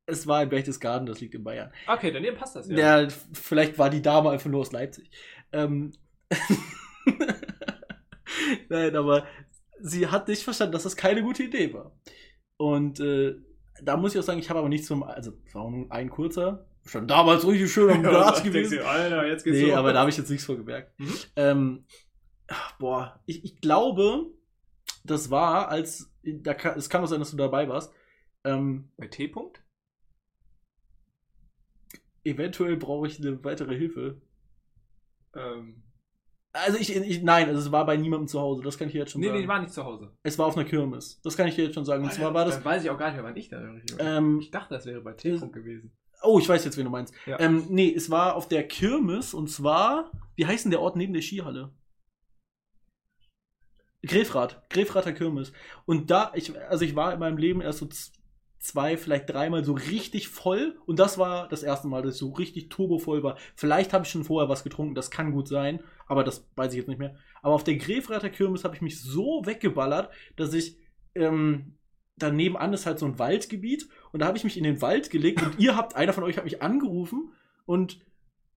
Es 0.06 0.28
war 0.28 0.44
in 0.44 0.50
Berchtesgaden, 0.50 1.06
das 1.06 1.22
liegt 1.22 1.34
in 1.34 1.44
Bayern. 1.46 1.72
Okay, 1.88 2.12
dann 2.12 2.24
passt 2.36 2.58
das 2.58 2.68
ja. 2.68 3.04
Ja, 3.04 3.08
vielleicht 3.32 3.78
war 3.78 3.90
die 3.90 4.02
Dame 4.02 4.32
einfach 4.32 4.50
nur 4.50 4.60
aus 4.62 4.72
Leipzig. 4.74 5.10
Ähm, 5.54 5.92
Nein, 8.70 8.96
aber 8.96 9.26
sie 9.80 10.08
hat 10.08 10.28
nicht 10.28 10.44
verstanden, 10.44 10.74
dass 10.74 10.84
das 10.84 10.96
keine 10.96 11.24
gute 11.24 11.44
Idee 11.44 11.74
war. 11.74 11.92
Und 12.58 13.00
äh, 13.00 13.36
da 13.82 13.98
muss 13.98 14.14
ich 14.14 14.20
auch 14.20 14.24
sagen, 14.24 14.40
ich 14.40 14.50
habe 14.50 14.60
aber 14.60 14.70
nicht 14.70 14.86
zum, 14.86 15.04
also 15.04 15.34
war 15.54 15.70
nur 15.70 15.92
ein 15.92 16.10
kurzer, 16.10 16.68
schon 16.86 17.08
damals 17.08 17.46
richtig 17.48 17.72
schön 17.72 17.90
am 17.92 18.04
Glas 18.04 18.44
gewesen. 18.44 18.80
Du, 18.80 18.88
Alter, 18.88 19.28
jetzt 19.28 19.44
geht's 19.44 19.58
Nee, 19.58 19.70
los. 19.70 19.78
aber 19.78 19.94
da 19.94 20.02
habe 20.02 20.10
ich 20.10 20.18
jetzt 20.18 20.30
nichts 20.30 20.46
vorgemerkt. 20.46 20.98
Mhm. 21.00 21.16
Ähm, 21.36 21.86
ach, 22.48 22.78
boah, 22.78 23.20
ich, 23.26 23.44
ich 23.46 23.62
glaube, 23.62 24.32
das 25.04 25.32
war, 25.32 25.70
als, 25.70 26.12
da 26.24 26.54
kann, 26.54 26.78
es 26.78 26.90
kann 26.90 27.04
auch 27.04 27.08
sein, 27.08 27.20
dass 27.20 27.32
du 27.32 27.38
dabei 27.38 27.68
warst, 27.70 27.94
ähm, 28.44 28.90
Bei 28.98 29.08
T-Punkt? 29.08 29.62
eventuell 32.26 32.78
brauche 32.78 33.08
ich 33.08 33.20
eine 33.20 33.44
weitere 33.44 33.76
Hilfe. 33.78 34.22
Ähm, 35.36 35.84
Also 36.54 36.78
ich, 36.78 36.96
ich 36.96 37.24
nein, 37.24 37.48
also 37.48 37.60
es 37.60 37.72
war 37.72 37.86
bei 37.86 37.98
niemandem 37.98 38.28
zu 38.28 38.40
Hause, 38.40 38.62
das 38.62 38.78
kann 38.78 38.88
ich 38.88 38.94
jetzt 38.94 39.12
schon 39.12 39.22
nee, 39.22 39.28
sagen. 39.28 39.40
nee, 39.42 39.48
war 39.48 39.60
nicht 39.60 39.74
zu 39.74 39.84
Hause. 39.84 40.12
es 40.24 40.38
war 40.38 40.46
auf 40.46 40.56
einer 40.56 40.68
Kirmes, 40.70 41.20
das 41.24 41.36
kann 41.36 41.48
ich 41.48 41.58
jetzt 41.58 41.74
schon 41.74 41.86
sagen. 41.86 42.04
Und 42.04 42.14
zwar 42.14 42.34
war 42.34 42.46
das, 42.46 42.56
Dann 42.56 42.66
weiß 42.66 42.84
ich 42.84 42.90
auch 42.92 42.98
gar 42.98 43.08
nicht 43.08 43.16
mehr, 43.16 43.24
wann 43.24 43.36
ich 43.36 43.50
da 43.50 43.58
war. 43.62 44.00
ähm, 44.00 44.40
Ich 44.40 44.52
dachte, 44.52 44.74
das 44.76 44.86
wäre 44.86 45.02
bei 45.02 45.14
T-Punkt 45.14 45.54
gewesen. 45.56 45.92
oh, 46.22 46.38
ich 46.40 46.48
weiß 46.48 46.64
jetzt, 46.64 46.78
wen 46.78 46.86
du 46.86 46.92
meinst. 46.92 47.14
Ja. 47.26 47.40
Ähm, 47.40 47.66
nee, 47.70 47.92
es 47.94 48.10
war 48.12 48.36
auf 48.36 48.48
der 48.48 48.68
Kirmes 48.68 49.34
und 49.34 49.50
zwar, 49.50 50.12
wie 50.36 50.46
heißt 50.46 50.66
denn 50.66 50.72
der 50.72 50.82
Ort 50.82 50.96
neben 50.96 51.14
der 51.14 51.22
Skihalle? 51.24 51.72
Grefrath, 54.06 54.62
Grefrather 54.70 55.14
Kirmes. 55.14 55.54
Und 55.86 56.12
da, 56.12 56.32
ich, 56.36 56.60
also 56.70 56.84
ich 56.84 56.96
war 56.96 57.14
in 57.14 57.20
meinem 57.20 57.38
Leben 57.38 57.62
erst 57.62 57.80
so 57.80 57.88
zwei, 58.64 58.96
vielleicht 58.96 59.30
dreimal 59.30 59.66
so 59.66 59.74
richtig 59.74 60.30
voll. 60.30 60.78
Und 60.86 60.98
das 60.98 61.18
war 61.18 61.50
das 61.50 61.64
erste 61.64 61.88
Mal, 61.88 62.02
dass 62.02 62.16
ich 62.16 62.20
so 62.20 62.30
richtig 62.32 62.70
turbovoll 62.70 63.22
war. 63.22 63.38
Vielleicht 63.56 63.92
habe 63.92 64.06
ich 64.06 64.10
schon 64.10 64.24
vorher 64.24 64.50
was 64.50 64.64
getrunken, 64.64 64.96
das 64.96 65.12
kann 65.12 65.32
gut 65.32 65.50
sein, 65.50 65.82
aber 66.08 66.24
das 66.24 66.48
weiß 66.56 66.72
ich 66.72 66.78
jetzt 66.78 66.88
nicht 66.88 67.00
mehr. 67.00 67.16
Aber 67.42 67.54
auf 67.54 67.66
der 67.66 67.76
Grefrather 67.76 68.30
Kirmes 68.30 68.64
habe 68.64 68.76
ich 68.76 68.82
mich 68.82 69.02
so 69.02 69.42
weggeballert, 69.46 70.10
dass 70.38 70.54
ich 70.54 70.78
ähm, 71.14 71.76
daneben 72.18 72.56
an 72.56 72.74
ist 72.74 72.86
halt 72.86 73.00
so 73.00 73.06
ein 73.06 73.20
Waldgebiet 73.20 73.90
und 74.12 74.22
da 74.22 74.28
habe 74.28 74.38
ich 74.38 74.46
mich 74.46 74.58
in 74.58 74.64
den 74.64 74.82
Wald 74.82 75.10
gelegt 75.10 75.42
und 75.42 75.60
ihr 75.60 75.76
habt, 75.76 75.96
einer 75.96 76.14
von 76.14 76.24
euch 76.24 76.38
hat 76.38 76.46
mich 76.46 76.62
angerufen 76.62 77.34
und 77.66 78.00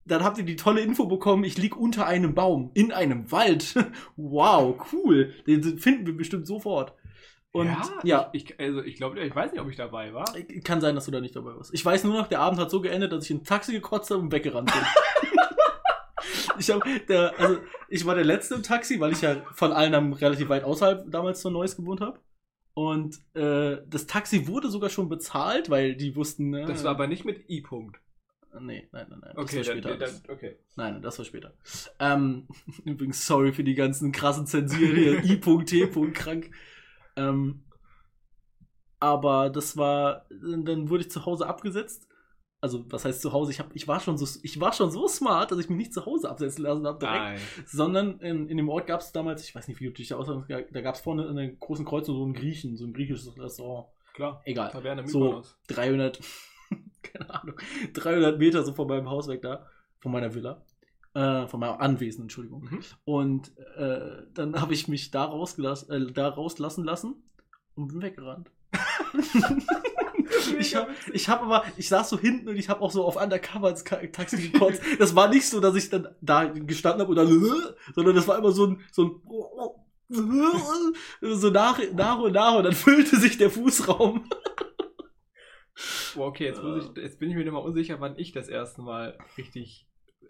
dann 0.04 0.22
habt 0.22 0.38
ihr 0.38 0.44
die 0.44 0.54
tolle 0.54 0.82
Info 0.82 1.07
bekommen, 1.07 1.42
ich 1.42 1.59
lieg 1.59 1.76
unter 1.76 2.07
einem 2.07 2.34
Baum, 2.34 2.70
in 2.74 2.92
einem 2.92 3.32
Wald. 3.32 3.74
wow, 4.16 4.76
cool. 4.92 5.32
Den 5.48 5.78
finden 5.78 6.07
wir 6.07 6.16
bestimmt 6.16 6.46
sofort. 6.46 6.94
Und 7.57 7.76
ja, 8.04 8.30
Ich, 8.32 8.50
ich, 8.50 8.61
also 8.61 8.82
ich 8.82 8.96
glaube, 8.96 9.20
ich 9.20 9.34
weiß 9.34 9.52
nicht, 9.52 9.61
ob 9.61 9.68
ich 9.70 9.76
dabei 9.76 10.12
war. 10.12 10.26
kann 10.64 10.80
sein, 10.80 10.94
dass 10.94 11.07
du 11.07 11.11
da 11.11 11.20
nicht 11.20 11.34
dabei 11.36 11.57
warst. 11.57 11.72
Ich 11.74 11.84
weiß 11.84 12.04
nur 12.04 12.14
noch, 12.14 12.26
der 12.26 12.40
Abend 12.40 12.61
hat 12.61 12.70
so 12.70 12.80
geendet, 12.80 13.12
dass 13.12 13.24
ich 13.24 13.30
in 13.30 13.38
ein 13.38 13.44
Taxi 13.44 13.72
gekotzt 13.72 14.11
habe 14.11 14.20
und 14.20 14.32
weggerannt 14.32 14.72
bin. 14.72 14.82
ich, 16.59 16.70
hab, 16.70 16.82
der, 17.09 17.38
also, 17.38 17.59
ich 17.88 18.04
war 18.07 18.14
der 18.14 18.24
Letzte 18.24 18.54
im 18.54 18.62
Taxi, 18.62 19.00
weil 19.00 19.12
ich 19.12 19.22
ja 19.22 19.36
von 19.54 19.72
allen 19.72 19.94
am 19.94 20.12
relativ 20.12 20.48
weit 20.48 20.64
außerhalb 20.64 21.11
damals 21.11 21.40
zu 21.40 21.50
Neues 21.50 21.76
gewohnt 21.76 22.00
habe. 22.00 22.20
Und 22.74 23.16
äh, 23.34 23.78
das 23.88 24.07
Taxi 24.07 24.48
wurde 24.48 24.68
sogar 24.68 24.90
schon 24.90 25.09
bezahlt, 25.09 25.70
weil 25.70 25.94
die 25.96 26.14
wussten. 26.14 26.50
Ne, 26.50 26.66
Das 26.66 26.84
war 26.84 26.90
aber 26.90 27.07
nicht 27.07 27.24
mit 27.24 27.48
I-Punkt. 27.48 27.98
Nee, 28.61 28.88
nein, 28.92 29.07
nein, 29.11 29.18
nein. 29.20 29.32
Das 29.34 29.44
Okay, 29.44 29.57
war 29.57 29.64
dann, 29.64 29.72
später. 29.82 29.88
dann, 29.96 30.09
alles. 30.09 30.22
okay. 30.28 30.57
Nein, 30.76 31.02
das 31.02 31.18
war 31.18 31.24
später. 31.24 31.54
Ähm, 31.98 32.46
übrigens, 32.84 33.26
sorry 33.26 33.52
für 33.52 33.64
die 33.64 33.74
ganzen 33.74 34.12
krassen 34.12 34.46
Zensieren 34.46 34.96
hier. 34.96 35.22
T-Punkt, 35.22 36.14
krank. 36.14 36.50
Ähm, 37.17 37.64
aber 38.99 39.51
das 39.51 39.77
war, 39.77 40.27
dann 40.31 40.89
wurde 40.89 41.03
ich 41.03 41.11
zu 41.11 41.27
Hause 41.27 41.47
abgesetzt. 41.47 42.09
Also, 42.61 42.91
was 42.91 43.05
heißt 43.05 43.21
zu 43.21 43.33
Hause? 43.33 43.53
Ich, 43.53 43.61
hab, 43.61 43.75
ich, 43.77 43.87
war 43.87 44.01
schon 44.01 44.17
so, 44.17 44.27
ich 44.43 44.59
war 44.61 44.73
schon 44.73 44.91
so 44.91 45.07
smart, 45.07 45.53
dass 45.53 45.59
ich 45.59 45.69
mich 45.69 45.77
nicht 45.77 45.95
zu 45.95 46.07
Hause 46.07 46.31
absetzen 46.31 46.64
lassen 46.64 46.87
habe 46.87 46.99
direkt. 46.99 47.21
Nein. 47.21 47.41
Sondern 47.67 48.19
in, 48.21 48.49
in 48.49 48.57
dem 48.57 48.69
Ort 48.69 48.87
gab 48.87 49.01
es 49.01 49.12
damals, 49.12 49.45
ich 49.45 49.55
weiß 49.55 49.69
nicht, 49.69 49.81
wie 49.81 49.87
du 49.87 49.93
dich 49.93 50.09
da 50.09 50.17
aussagst, 50.17 50.49
da 50.49 50.81
gab 50.81 50.95
es 50.95 51.01
vorne 51.03 51.27
in 51.27 51.37
der 51.37 51.49
großen 51.49 51.85
Kreuzung 51.85 52.17
so 52.17 52.25
einen 52.25 52.33
Griechen, 52.33 52.77
so 52.77 52.87
ein 52.87 52.95
griechisches 52.95 53.39
Restaurant. 53.39 53.89
Klar. 54.14 54.41
Egal. 54.47 54.71
Taverne 54.71 55.07
So 55.07 55.21
Mykonos. 55.21 55.59
300, 55.69 56.21
keine 57.03 57.35
Ahnung, 57.35 57.61
300 57.93 58.39
Meter 58.39 58.62
so 58.62 58.73
von 58.73 58.89
meinem 58.89 59.11
Haus 59.11 59.29
weg 59.29 59.43
da, 59.43 59.67
von 60.01 60.11
meiner 60.11 60.35
Villa, 60.35 60.64
äh, 61.17 61.49
von 61.49 61.61
meinem 61.61 61.81
Anwesen, 61.81 62.23
Entschuldigung. 62.23 62.69
Mhm. 62.71 62.81
Und 63.07 63.57
äh, 63.77 64.25
dann 64.35 64.61
habe 64.61 64.75
ich 64.75 64.87
mich 64.87 65.11
da, 65.11 65.25
rausgelassen, 65.25 65.91
äh, 65.91 66.12
da 66.12 66.29
rauslassen 66.29 66.85
lassen 66.85 67.14
und 67.75 67.89
bin 67.89 68.03
weggerannt. 68.03 68.51
ich 70.59 70.77
habe 70.77 70.91
ich 71.14 71.29
hab 71.31 71.43
aber, 71.43 71.64
ich 71.79 71.89
saß 71.89 72.11
so 72.11 72.19
hinten 72.19 72.49
und 72.49 72.57
ich 72.57 72.69
habe 72.69 72.83
auch 72.83 72.91
so 72.91 73.03
auf 73.05 73.17
Undercover 73.17 73.71
ins 73.71 73.85
Taxi 73.85 74.51
gekotzt. 74.51 74.83
Das 74.99 75.17
war 75.17 75.29
nicht 75.29 75.49
so, 75.49 75.61
dass 75.61 75.75
ich 75.75 75.89
dann 75.89 76.09
da 76.21 76.45
gestanden 76.45 77.01
habe 77.01 77.11
und 77.11 77.17
dann, 77.17 77.29
sondern 77.95 78.14
das 78.14 78.29
war 78.29 78.37
immer 78.37 78.53
so 78.53 78.67
ein, 78.67 78.81
so 78.93 79.05
ein, 79.05 79.23
so 81.23 81.51
nach, 81.51 81.81
nach 81.95 82.19
und 82.19 82.33
nach 82.33 82.57
und 82.57 82.64
dann 82.64 82.75
füllte 82.75 83.17
sich 83.17 83.39
der 83.39 83.51
Fußraum. 83.51 84.29
Boah, 86.14 86.27
okay, 86.27 86.45
jetzt, 86.45 86.62
muss 86.62 86.91
ich, 86.95 87.03
jetzt 87.03 87.19
bin 87.19 87.31
ich 87.31 87.37
mir 87.37 87.45
nicht 87.45 87.53
mal 87.53 87.59
unsicher, 87.61 88.01
wann 88.01 88.19
ich 88.19 88.33
das 88.33 88.49
erste 88.49 88.83
Mal 88.83 89.19
richtig 89.39 89.86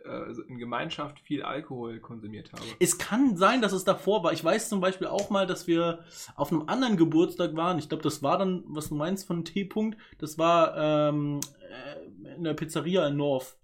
äh, 0.06 0.32
in 0.48 0.58
Gemeinschaft 0.58 1.20
viel 1.20 1.42
Alkohol 1.42 2.00
konsumiert 2.00 2.52
habe. 2.52 2.62
Es 2.80 2.96
kann 2.98 3.36
sein, 3.36 3.60
dass 3.60 3.72
es 3.72 3.84
davor 3.84 4.22
war. 4.22 4.32
Ich 4.32 4.44
weiß 4.44 4.68
zum 4.68 4.80
Beispiel 4.80 5.06
auch 5.08 5.28
mal, 5.30 5.46
dass 5.46 5.66
wir 5.66 6.04
auf 6.36 6.52
einem 6.52 6.68
anderen 6.68 6.96
Geburtstag 6.96 7.54
waren. 7.56 7.78
Ich 7.78 7.88
glaube, 7.88 8.02
das 8.02 8.22
war 8.22 8.38
dann, 8.38 8.64
was 8.68 8.88
du 8.88 8.94
meinst 8.94 9.26
von 9.26 9.44
T-Punkt, 9.44 9.98
das 10.18 10.38
war 10.38 10.76
ähm, 11.10 11.40
äh, 12.24 12.34
in 12.36 12.44
der 12.44 12.54
Pizzeria 12.54 13.06
in 13.08 13.16
North. 13.16 13.58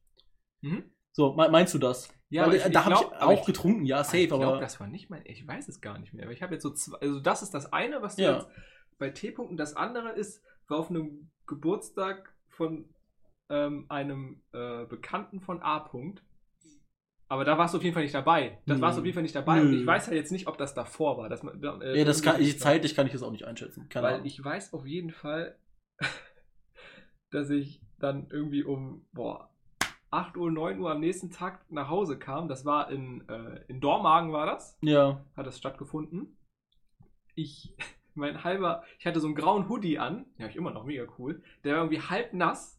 Mhm. 0.60 0.84
So, 1.12 1.32
me- 1.34 1.48
meinst 1.50 1.74
du 1.74 1.78
das? 1.78 2.12
Ja, 2.30 2.46
Weil, 2.46 2.54
ich- 2.56 2.64
ich 2.66 2.72
da 2.72 2.84
habe 2.86 2.94
ich 2.94 3.22
auch 3.22 3.40
ich- 3.40 3.44
getrunken, 3.46 3.84
ja, 3.84 4.02
safe, 4.04 4.18
ich 4.18 4.28
glaube, 4.28 4.46
aber. 4.46 4.60
das 4.60 4.80
war 4.80 4.86
nicht 4.86 5.10
mein. 5.10 5.22
Ich 5.26 5.46
weiß 5.46 5.68
es 5.68 5.80
gar 5.82 5.98
nicht 5.98 6.14
mehr. 6.14 6.24
Aber 6.24 6.32
ich 6.32 6.42
habe 6.42 6.54
jetzt 6.54 6.62
so 6.62 6.70
zwei. 6.70 6.98
Also, 6.98 7.20
das 7.20 7.42
ist 7.42 7.52
das 7.52 7.72
eine, 7.72 8.00
was 8.02 8.16
du 8.16 8.22
Ja. 8.22 8.34
jetzt 8.36 8.48
bei 8.98 9.10
T-Punkten. 9.10 9.56
Das 9.56 9.76
andere 9.76 10.10
ist, 10.12 10.42
war 10.68 10.78
auf 10.78 10.88
einem 10.90 11.30
Geburtstag 11.46 12.32
von 12.48 12.88
ähm, 13.50 13.84
einem 13.90 14.40
äh, 14.54 14.86
Bekannten 14.86 15.40
von 15.40 15.60
A-Punkt. 15.60 16.22
Aber 17.32 17.46
da 17.46 17.56
warst 17.56 17.72
du 17.72 17.78
auf 17.78 17.82
jeden 17.82 17.94
Fall 17.94 18.02
nicht 18.02 18.14
dabei. 18.14 18.58
Das 18.66 18.76
Nö. 18.76 18.82
warst 18.82 18.98
du 18.98 19.00
auf 19.00 19.06
jeden 19.06 19.14
Fall 19.14 19.22
nicht 19.22 19.34
dabei. 19.34 19.62
Und 19.62 19.70
Nö. 19.70 19.80
ich 19.80 19.86
weiß 19.86 20.08
halt 20.08 20.16
jetzt 20.18 20.32
nicht, 20.32 20.48
ob 20.48 20.58
das 20.58 20.74
davor 20.74 21.16
war. 21.16 21.30
Das, 21.30 21.42
äh, 21.42 21.98
ja, 21.98 22.04
das 22.04 22.20
kann 22.20 22.38
ich, 22.38 22.48
ich 22.48 22.60
zeitlich 22.60 22.94
kann 22.94 23.06
ich 23.06 23.14
das 23.14 23.22
auch 23.22 23.30
nicht 23.30 23.46
einschätzen. 23.46 23.88
Keine 23.88 24.06
Weil 24.06 24.14
Ahnung. 24.16 24.26
ich 24.26 24.44
weiß 24.44 24.74
auf 24.74 24.84
jeden 24.84 25.12
Fall, 25.12 25.56
dass 27.30 27.48
ich 27.48 27.80
dann 27.98 28.26
irgendwie 28.28 28.62
um 28.64 29.06
boah, 29.14 29.48
8 30.10 30.36
Uhr, 30.36 30.50
9 30.50 30.78
Uhr 30.78 30.90
am 30.90 31.00
nächsten 31.00 31.30
Tag 31.30 31.64
nach 31.70 31.88
Hause 31.88 32.18
kam. 32.18 32.48
Das 32.48 32.66
war 32.66 32.90
in, 32.90 33.26
äh, 33.30 33.64
in 33.66 33.80
Dormagen 33.80 34.34
war 34.34 34.44
das, 34.44 34.76
ja. 34.82 35.24
hat 35.34 35.46
das 35.46 35.56
stattgefunden. 35.56 36.36
Ich, 37.34 37.74
mein 38.14 38.44
halber, 38.44 38.82
ich 38.98 39.06
hatte 39.06 39.20
so 39.20 39.26
einen 39.26 39.36
grauen 39.36 39.70
Hoodie 39.70 39.98
an, 39.98 40.26
den 40.36 40.42
habe 40.42 40.50
ich 40.50 40.56
immer 40.56 40.72
noch, 40.72 40.84
mega 40.84 41.06
cool. 41.18 41.42
Der 41.64 41.76
war 41.76 41.84
irgendwie 41.84 42.02
halb 42.02 42.34
nass. 42.34 42.78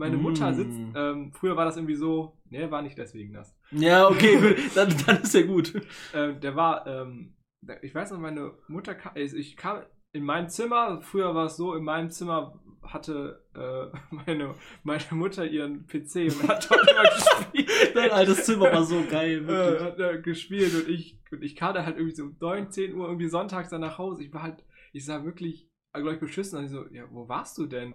Meine 0.00 0.16
Mutter 0.16 0.50
Mm. 0.50 0.54
sitzt, 0.54 0.80
ähm, 0.96 1.32
früher 1.32 1.56
war 1.56 1.64
das 1.64 1.76
irgendwie 1.76 1.94
so, 1.94 2.36
ne, 2.50 2.70
war 2.70 2.82
nicht 2.82 2.98
deswegen 2.98 3.32
nass. 3.32 3.54
Ja, 3.70 4.08
okay, 4.08 4.36
gut. 4.40 4.56
Dann, 4.76 4.94
dann 5.06 5.22
ist 5.22 5.34
ja 5.34 5.42
gut. 5.42 5.74
Ähm, 6.14 6.40
der 6.40 6.56
war, 6.56 6.86
ähm, 6.86 7.34
ich 7.82 7.94
weiß 7.94 8.10
noch, 8.10 8.18
meine 8.18 8.52
Mutter 8.68 8.94
kam, 8.94 9.12
also 9.14 9.36
ich 9.36 9.56
kam 9.56 9.82
in 10.12 10.24
mein 10.24 10.48
Zimmer, 10.48 11.00
früher 11.02 11.34
war 11.34 11.46
es 11.46 11.56
so, 11.56 11.74
in 11.74 11.84
meinem 11.84 12.10
Zimmer 12.10 12.58
hatte 12.82 13.44
äh, 13.54 13.96
meine, 14.26 14.54
meine 14.82 15.02
Mutter 15.12 15.44
ihren 15.46 15.86
PC 15.86 16.32
und 16.32 16.48
hat 16.48 16.68
dort 16.70 16.90
immer 16.90 17.02
gespielt. 17.02 17.70
Dein 17.94 18.10
altes 18.10 18.44
Zimmer 18.46 18.72
war 18.72 18.82
so 18.84 19.04
geil, 19.08 19.44
Äh, 19.44 19.46
wirklich. 19.46 19.82
hat 19.82 19.98
da 20.00 20.16
gespielt 20.16 20.74
und 20.74 20.88
ich, 20.88 21.20
und 21.30 21.42
ich 21.42 21.54
kam 21.56 21.74
da 21.74 21.84
halt 21.84 21.96
irgendwie 21.98 22.16
so 22.16 22.24
um 22.24 22.36
9, 22.40 22.70
10 22.72 22.94
Uhr 22.94 23.06
irgendwie 23.06 23.28
sonntags 23.28 23.68
dann 23.68 23.82
nach 23.82 23.98
Hause. 23.98 24.24
Ich 24.24 24.32
war 24.32 24.42
halt, 24.42 24.64
ich 24.92 25.04
sah 25.04 25.24
wirklich, 25.24 25.68
glaube 25.92 26.14
ich, 26.14 26.20
beschissen. 26.20 26.58
Und 26.58 26.64
ich 26.64 26.70
so, 26.70 26.86
ja, 26.90 27.04
wo 27.10 27.28
warst 27.28 27.58
du 27.58 27.66
denn? 27.66 27.94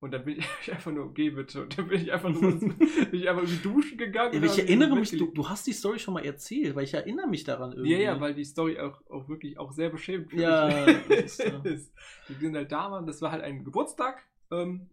Und 0.00 0.12
dann 0.12 0.24
bin 0.24 0.38
ich 0.62 0.72
einfach 0.72 0.90
nur, 0.92 1.12
geh 1.12 1.30
bitte. 1.30 1.62
Und 1.62 1.76
dann 1.76 1.88
bin 1.88 2.00
ich 2.00 2.10
einfach 2.12 2.30
nur, 2.30 2.40
bin 2.58 2.74
ich 3.12 3.28
einfach 3.28 3.42
irgendwie 3.42 3.62
duschen 3.62 3.98
gegangen. 3.98 4.42
Ich 4.42 4.58
erinnere 4.58 4.96
mich, 4.96 5.10
du, 5.10 5.26
du 5.26 5.48
hast 5.48 5.66
die 5.66 5.72
Story 5.72 5.98
schon 5.98 6.14
mal 6.14 6.24
erzählt, 6.24 6.74
weil 6.74 6.84
ich 6.84 6.94
erinnere 6.94 7.26
mich 7.28 7.44
daran 7.44 7.72
irgendwie. 7.72 7.92
Ja, 7.92 7.98
ja, 7.98 8.20
weil 8.20 8.34
die 8.34 8.44
Story 8.44 8.78
auch, 8.80 9.00
auch 9.10 9.28
wirklich 9.28 9.58
auch 9.58 9.72
sehr 9.72 9.90
beschämend 9.90 10.30
für 10.30 10.40
Ja, 10.40 10.68
ist. 11.08 11.44
Wir 11.44 12.36
sind 12.38 12.56
halt 12.56 12.72
da, 12.72 12.90
waren, 12.90 13.06
das 13.06 13.20
war 13.20 13.30
halt 13.30 13.42
ein 13.42 13.62
Geburtstag 13.64 14.24
ähm, 14.50 14.88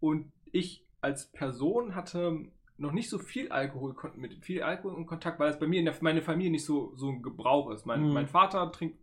und 0.00 0.30
ich 0.52 0.84
als 1.00 1.26
Person 1.32 1.94
hatte 1.94 2.46
noch 2.76 2.92
nicht 2.92 3.10
so 3.10 3.18
viel 3.18 3.48
Alkohol, 3.50 3.96
mit 4.16 4.44
viel 4.44 4.62
Alkohol 4.62 4.96
in 4.98 5.06
Kontakt, 5.06 5.40
weil 5.40 5.48
das 5.48 5.58
bei 5.58 5.66
mir 5.66 5.80
in 5.80 5.84
der, 5.84 5.94
meine 6.00 6.22
Familie 6.22 6.52
nicht 6.52 6.64
so, 6.64 6.92
so 6.96 7.08
ein 7.10 7.22
Gebrauch 7.22 7.70
ist. 7.72 7.86
Mein, 7.86 8.06
Mhm. 8.06 8.12
mein 8.12 8.28
Vater 8.28 8.70
trinkt 8.70 8.98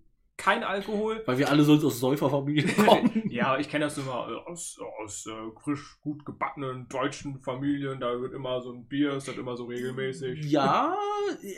kein 0.45 0.63
Alkohol. 0.63 1.23
Weil 1.25 1.37
wir 1.39 1.49
alle 1.49 1.63
sonst 1.63 1.83
aus 1.83 1.99
Säuferfamilien 1.99 2.75
kommen. 2.85 3.23
ja, 3.29 3.57
ich 3.57 3.67
kenne 3.69 3.85
das 3.85 3.97
immer 3.97 4.27
äh, 4.29 4.49
aus, 4.51 4.77
aus 5.03 5.25
äh, 5.25 5.31
frisch 5.63 5.97
gut 6.01 6.23
gebackenen 6.25 6.87
deutschen 6.87 7.39
Familien. 7.41 7.99
Da 7.99 8.21
wird 8.21 8.33
immer 8.33 8.61
so 8.61 8.71
ein 8.71 8.87
Bier, 8.87 9.13
ist 9.13 9.27
das 9.27 9.37
immer 9.37 9.57
so 9.57 9.65
regelmäßig. 9.65 10.45
Ja, 10.45 10.95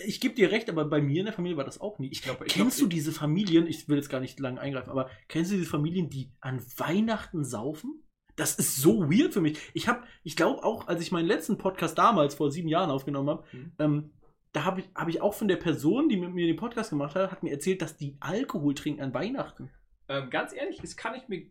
ich 0.05 0.21
gebe 0.21 0.35
dir 0.35 0.51
recht, 0.51 0.69
aber 0.69 0.85
bei 0.85 1.01
mir 1.01 1.19
in 1.19 1.25
der 1.25 1.33
Familie 1.33 1.57
war 1.57 1.65
das 1.65 1.81
auch 1.81 1.99
nie. 1.99 2.09
Ich, 2.11 2.21
glaub- 2.21 2.41
ich 2.45 2.53
kennst 2.53 2.77
glaub, 2.77 2.89
du 2.89 2.95
diese 2.95 3.11
Familien, 3.11 3.67
ich 3.67 3.87
will 3.89 3.97
jetzt 3.97 4.09
gar 4.09 4.19
nicht 4.21 4.39
lange 4.39 4.61
eingreifen, 4.61 4.89
aber 4.89 5.09
kennst 5.27 5.51
du 5.51 5.55
diese 5.57 5.69
Familien, 5.69 6.09
die 6.09 6.31
an 6.39 6.61
Weihnachten 6.77 7.43
saufen? 7.43 8.03
Das 8.37 8.55
ist 8.55 8.77
so 8.77 9.09
weird 9.11 9.33
für 9.33 9.41
mich. 9.41 9.57
Ich 9.73 9.87
habe, 9.87 10.03
ich 10.23 10.35
glaube 10.35 10.63
auch, 10.63 10.87
als 10.87 11.01
ich 11.01 11.11
meinen 11.11 11.27
letzten 11.27 11.57
Podcast 11.57 11.97
damals 11.97 12.35
vor 12.35 12.51
sieben 12.51 12.67
Jahren 12.69 12.91
aufgenommen 12.91 13.29
habe, 13.29 13.43
Mhm. 13.51 13.71
ähm, 13.79 14.11
da 14.57 14.65
habe 14.65 14.81
ich, 14.81 14.89
hab 14.95 15.07
ich 15.07 15.21
auch 15.21 15.35
von 15.35 15.47
der 15.47 15.57
Person, 15.57 16.09
die 16.09 16.17
mit 16.17 16.33
mir 16.33 16.47
den 16.47 16.55
Podcast 16.55 16.89
gemacht 16.89 17.15
hat, 17.15 17.31
hat 17.31 17.43
mir 17.43 17.51
erzählt, 17.51 17.81
dass 17.81 17.95
die 17.95 18.17
Alkohol 18.19 18.73
trinken 18.73 19.01
an 19.03 19.13
Weihnachten. 19.13 19.69
Ähm, 20.09 20.31
ganz 20.31 20.51
ehrlich, 20.51 20.79
das 20.81 20.97
kann 20.97 21.13
ich 21.13 21.27
mir, 21.27 21.45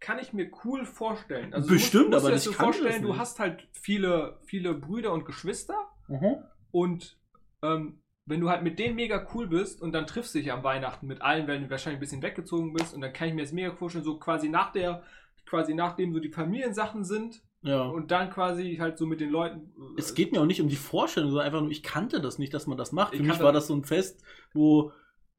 kann 0.00 0.18
ich 0.18 0.32
mir 0.32 0.50
cool 0.64 0.84
vorstellen. 0.84 1.54
Also 1.54 1.68
Bestimmt, 1.68 2.06
du 2.06 2.10
musst, 2.10 2.26
aber 2.26 2.34
ich 2.34 2.46
musst 2.46 2.58
kann 2.58 2.66
so 2.66 2.70
das 2.70 2.78
vorstellen, 2.80 3.02
du 3.02 3.16
hast 3.16 3.38
halt 3.38 3.68
viele, 3.72 4.40
viele 4.44 4.74
Brüder 4.74 5.12
und 5.12 5.24
Geschwister 5.24 5.76
Mhm. 6.08 6.36
und 6.72 7.18
ähm, 7.62 8.00
wenn 8.24 8.40
du 8.40 8.50
halt 8.50 8.62
mit 8.62 8.78
denen 8.78 8.96
mega 8.96 9.26
cool 9.34 9.46
bist 9.46 9.80
und 9.80 9.92
dann 9.92 10.06
triffst 10.06 10.34
du 10.34 10.38
dich 10.38 10.50
am 10.50 10.64
Weihnachten 10.64 11.06
mit 11.06 11.22
allen, 11.22 11.46
weil 11.46 11.60
du 11.60 11.70
wahrscheinlich 11.70 11.98
ein 11.98 12.00
bisschen 12.00 12.22
weggezogen 12.22 12.72
bist 12.72 12.92
und 12.94 13.02
dann 13.02 13.12
kann 13.12 13.28
ich 13.28 13.34
mir 13.34 13.42
das 13.42 13.52
mega 13.52 13.72
vorstellen, 13.72 14.04
so 14.04 14.18
quasi 14.18 14.48
nach 14.48 14.72
der, 14.72 15.02
quasi 15.46 15.74
nachdem 15.74 16.12
so 16.12 16.18
die 16.18 16.30
Familiensachen 16.30 17.04
sind 17.04 17.42
Ja. 17.62 17.82
und 17.82 18.10
dann 18.12 18.30
quasi 18.30 18.76
halt 18.80 18.98
so 18.98 19.06
mit 19.06 19.20
den 19.20 19.30
Leuten. 19.30 19.72
äh, 19.96 19.98
Es 20.00 20.14
geht 20.14 20.30
mir 20.32 20.40
auch 20.40 20.46
nicht 20.46 20.60
um 20.60 20.68
die 20.68 20.76
Vorstellung, 20.76 21.30
sondern 21.30 21.46
einfach 21.46 21.60
nur, 21.60 21.70
ich 21.70 21.82
kannte 21.82 22.20
das 22.20 22.38
nicht, 22.38 22.54
dass 22.54 22.66
man 22.68 22.78
das 22.78 22.92
macht. 22.92 23.14
Für 23.16 23.22
mich 23.22 23.40
war 23.40 23.52
das 23.52 23.66
so 23.66 23.74
ein 23.74 23.84
Fest, 23.84 24.22
wo 24.54 24.92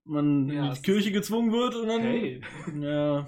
man 0.04 0.50
Ja, 0.50 0.68
in 0.70 0.74
die 0.74 0.82
Kirche 0.82 1.12
gezwungen 1.12 1.52
wird 1.52 1.76
und 1.76 1.88
dann. 1.88 2.02
Hey. 2.02 2.42
Ja. 2.82 3.26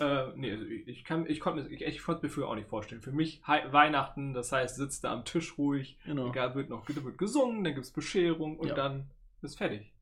Äh, 0.00 0.32
nee, 0.36 0.50
also 0.50 0.64
ich, 0.66 1.04
kann, 1.04 1.26
ich 1.26 1.38
konnte 1.40 1.62
mir, 1.62 1.70
ich, 1.70 1.82
ich 1.82 2.02
konnte 2.02 2.26
mir 2.26 2.30
früher 2.30 2.48
auch 2.48 2.56
nicht 2.56 2.68
vorstellen. 2.68 3.00
Für 3.00 3.12
mich 3.12 3.40
Hei- 3.46 3.72
Weihnachten, 3.72 4.34
das 4.34 4.50
heißt, 4.52 4.76
sitzt 4.76 5.04
da 5.04 5.12
am 5.12 5.24
Tisch 5.24 5.56
ruhig, 5.56 5.98
Genau. 6.04 6.30
da 6.32 6.54
wird 6.56 6.68
noch 6.68 6.88
wird 6.88 7.16
gesungen, 7.18 7.62
dann 7.64 7.74
gibt 7.74 7.86
es 7.86 7.92
Bescherung 7.92 8.58
und 8.58 8.68
Ja. 8.68 8.74
dann 8.74 9.08
ist 9.42 9.56
fertig. 9.56 9.92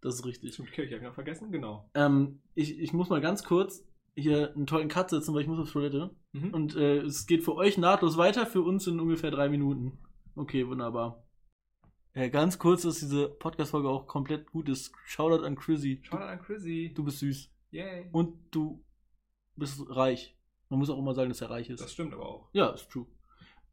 Das 0.00 0.14
ist 0.16 0.24
richtig. 0.26 0.54
Stimmt, 0.54 0.72
Kirche 0.72 0.94
habe 0.94 1.02
ich 1.02 1.08
noch 1.08 1.14
vergessen, 1.14 1.52
genau. 1.52 1.88
Ähm, 1.94 2.40
ich, 2.54 2.78
ich 2.80 2.92
muss 2.92 3.10
mal 3.10 3.20
ganz 3.20 3.44
kurz 3.44 3.84
hier 4.16 4.52
einen 4.54 4.66
tollen 4.66 4.88
Cut 4.88 5.10
setzen, 5.10 5.34
weil 5.34 5.42
ich 5.42 5.48
muss 5.48 5.58
auf 5.58 5.70
Toilette. 5.70 6.10
Mhm. 6.34 6.50
Und 6.50 6.76
äh, 6.76 6.98
es 7.02 7.26
geht 7.26 7.44
für 7.44 7.54
euch 7.54 7.78
nahtlos 7.78 8.16
weiter, 8.16 8.44
für 8.44 8.62
uns 8.62 8.86
in 8.86 8.98
ungefähr 8.98 9.30
drei 9.30 9.48
Minuten. 9.48 9.98
Okay, 10.34 10.66
wunderbar. 10.66 11.24
Ja, 12.14 12.28
ganz 12.28 12.58
kurz, 12.58 12.82
dass 12.82 12.98
diese 12.98 13.28
Podcast-Folge 13.28 13.88
auch 13.88 14.06
komplett 14.06 14.50
gut 14.50 14.68
ist. 14.68 14.92
Shoutout 15.06 15.44
an 15.44 15.56
Chrissy. 15.56 16.00
Shoutout 16.02 16.24
an 16.24 16.42
Chrissy. 16.42 16.92
Du 16.94 17.04
bist 17.04 17.20
süß. 17.20 17.50
Yay. 17.70 18.08
Und 18.12 18.36
du 18.50 18.84
bist 19.56 19.80
reich. 19.88 20.36
Man 20.68 20.80
muss 20.80 20.90
auch 20.90 20.98
immer 20.98 21.14
sagen, 21.14 21.28
dass 21.28 21.40
er 21.40 21.50
reich 21.50 21.70
ist. 21.70 21.80
Das 21.80 21.92
stimmt 21.92 22.14
aber 22.14 22.26
auch. 22.26 22.48
Ja, 22.52 22.70
ist 22.70 22.90
true. 22.90 23.06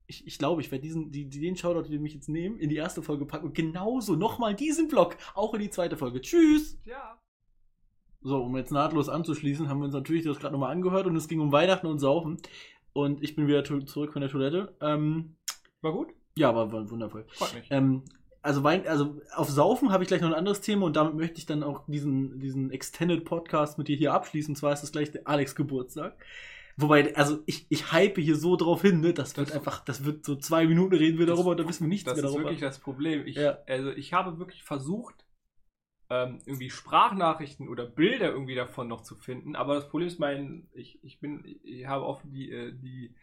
Ich, 0.06 0.28
ich 0.28 0.38
glaube, 0.38 0.62
ich 0.62 0.72
werde 0.72 0.84
diesen, 0.84 1.12
die, 1.12 1.30
den 1.30 1.56
Shoutout, 1.56 1.84
den 1.84 1.94
wir 1.94 2.00
mich 2.00 2.14
jetzt 2.14 2.30
nehmen, 2.30 2.60
in 2.60 2.70
die 2.70 2.76
erste 2.76 3.02
Folge 3.02 3.26
packen 3.26 3.46
und 3.46 3.56
genauso 3.56 4.16
nochmal 4.16 4.56
diesen 4.56 4.90
Vlog 4.90 5.18
auch 5.34 5.54
in 5.56 5.62
die 5.62 5.70
zweite 5.70 5.98
Folge. 5.98 6.22
Tschüss! 6.22 6.80
Ja. 6.86 7.20
So, 8.24 8.44
um 8.44 8.56
jetzt 8.58 8.72
nahtlos 8.72 9.10
anzuschließen, 9.10 9.68
haben 9.68 9.80
wir 9.80 9.86
uns 9.86 9.94
natürlich 9.94 10.24
das 10.24 10.40
gerade 10.40 10.54
nochmal 10.54 10.72
angehört 10.72 11.08
und 11.08 11.16
es 11.16 11.28
ging 11.28 11.40
um 11.40 11.52
Weihnachten 11.52 11.88
und 11.88 12.00
Saufen. 12.00 12.38
Und 12.94 13.24
ich 13.24 13.36
bin 13.36 13.48
wieder 13.48 13.64
zurück 13.64 14.14
von 14.14 14.22
der 14.22 14.30
Toilette. 14.30 14.76
Ähm, 14.82 15.36
War 15.82 15.94
gut? 15.94 16.10
ja, 16.36 16.54
war, 16.56 16.72
war 16.72 16.90
wundervoll. 16.90 17.26
Freut 17.30 17.54
mich. 17.56 17.68
Ähm, 17.72 18.04
also, 18.44 18.64
Wein, 18.64 18.86
also 18.88 19.20
auf 19.36 19.50
Saufen 19.50 19.92
habe 19.92 20.04
ich 20.04 20.08
gleich 20.08 20.22
noch 20.22 20.30
ein 20.30 20.34
anderes 20.36 20.62
Thema 20.62 20.86
und 20.88 20.96
damit 20.96 21.16
möchte 21.16 21.38
ich 21.40 21.46
dann 21.46 21.64
auch 21.64 21.84
diesen, 21.88 22.40
diesen 22.40 22.72
Extended 22.72 23.24
Podcast 23.26 23.78
mit 23.78 23.88
dir 23.88 23.96
hier 23.96 24.14
abschließen. 24.14 24.52
Und 24.52 24.56
zwar 24.56 24.74
ist 24.74 24.82
das 24.82 24.92
gleich 24.92 25.12
der 25.12 25.28
Alex 25.28 25.56
Geburtstag. 25.56 26.16
Wobei, 26.78 27.16
also 27.16 27.40
ich, 27.46 27.66
ich 27.70 27.92
hype 27.92 28.18
hier 28.18 28.36
so 28.36 28.56
drauf 28.56 28.82
hin, 28.82 29.02
ne? 29.02 29.14
Das 29.14 29.36
wird 29.38 29.50
Das- 29.50 29.56
einfach, 29.56 29.84
das 29.84 30.06
wird 30.06 30.26
so 30.26 30.36
zwei 30.36 30.66
Minuten 30.68 30.96
reden 30.96 31.18
wir 31.20 31.26
Das- 31.26 31.36
darüber 31.36 31.52
und 31.52 31.60
dann 31.60 31.68
wissen 31.70 31.84
wir 31.86 31.90
nichts 31.90 32.06
das 32.06 32.16
mehr 32.16 32.24
ist 32.26 32.32
darüber. 32.32 32.50
wirklich 32.50 32.62
das 32.62 32.80
Problem. 32.80 33.26
Ich, 33.28 33.36
Ja. 33.36 33.58
Also 33.68 33.90
ich 33.92 34.14
habe 34.14 34.40
wirklich 34.40 34.64
versucht, 34.64 35.16
ähm, 36.12 36.40
irgendwie 36.46 36.70
Sprachnachrichten 36.70 37.70
oder 37.70 37.86
Bilder 37.86 38.32
irgendwie 38.32 38.56
davon 38.56 38.90
noch 38.90 39.02
zu 39.02 39.16
finden, 39.16 39.56
aber 39.56 39.76
das 39.76 39.88
Problem 39.88 40.10
ist, 40.10 40.20
mein, 40.20 40.68
ich, 40.74 41.00
ich 41.04 41.22
bin, 41.22 41.44
ich 41.64 41.88
habe 41.88 42.06
oft 42.06 42.26
die, 42.26 42.52
äh, 42.52 42.74
die 42.74 43.16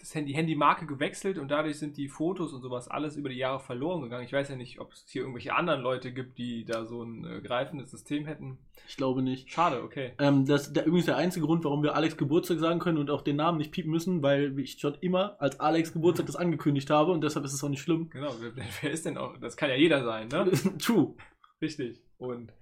das 0.00 0.12
Handy, 0.16 0.32
Handymarke 0.32 0.86
gewechselt 0.86 1.38
und 1.38 1.48
dadurch 1.48 1.78
sind 1.78 1.96
die 1.96 2.08
Fotos 2.08 2.52
und 2.52 2.60
sowas 2.60 2.88
alles 2.88 3.16
über 3.16 3.28
die 3.28 3.36
Jahre 3.36 3.60
verloren 3.60 4.02
gegangen. 4.02 4.24
Ich 4.24 4.32
weiß 4.32 4.48
ja 4.48 4.56
nicht, 4.56 4.80
ob 4.80 4.92
es 4.92 5.04
hier 5.06 5.22
irgendwelche 5.22 5.54
anderen 5.54 5.80
Leute 5.80 6.12
gibt, 6.12 6.36
die 6.36 6.64
da 6.64 6.84
so 6.84 7.04
ein 7.04 7.24
äh, 7.24 7.40
greifendes 7.40 7.92
System 7.92 8.26
hätten. 8.26 8.58
Ich 8.88 8.96
glaube 8.96 9.22
nicht. 9.22 9.52
Schade, 9.52 9.82
okay. 9.84 10.12
Ähm, 10.18 10.44
das 10.46 10.66
ist 10.66 10.76
der, 10.76 10.86
übrigens 10.86 11.06
der 11.06 11.16
einzige 11.16 11.46
Grund, 11.46 11.64
warum 11.64 11.84
wir 11.84 11.94
Alex 11.94 12.16
Geburtstag 12.16 12.58
sagen 12.58 12.80
können 12.80 12.98
und 12.98 13.10
auch 13.10 13.22
den 13.22 13.36
Namen 13.36 13.58
nicht 13.58 13.70
piepen 13.70 13.92
müssen, 13.92 14.22
weil 14.22 14.58
ich 14.58 14.80
schon 14.80 14.94
immer 15.00 15.40
als 15.40 15.60
Alex 15.60 15.92
Geburtstag 15.92 16.26
das 16.26 16.36
angekündigt 16.36 16.90
habe 16.90 17.12
und 17.12 17.22
deshalb 17.22 17.44
ist 17.44 17.54
es 17.54 17.62
auch 17.62 17.68
nicht 17.68 17.82
schlimm. 17.82 18.10
Genau, 18.10 18.34
wer, 18.40 18.52
wer 18.82 18.90
ist 18.90 19.06
denn 19.06 19.16
auch? 19.16 19.38
Das 19.38 19.56
kann 19.56 19.70
ja 19.70 19.76
jeder 19.76 20.02
sein, 20.02 20.26
ne? 20.28 20.50
True. 20.78 21.14
Richtig. 21.62 22.03
Und 22.18 22.52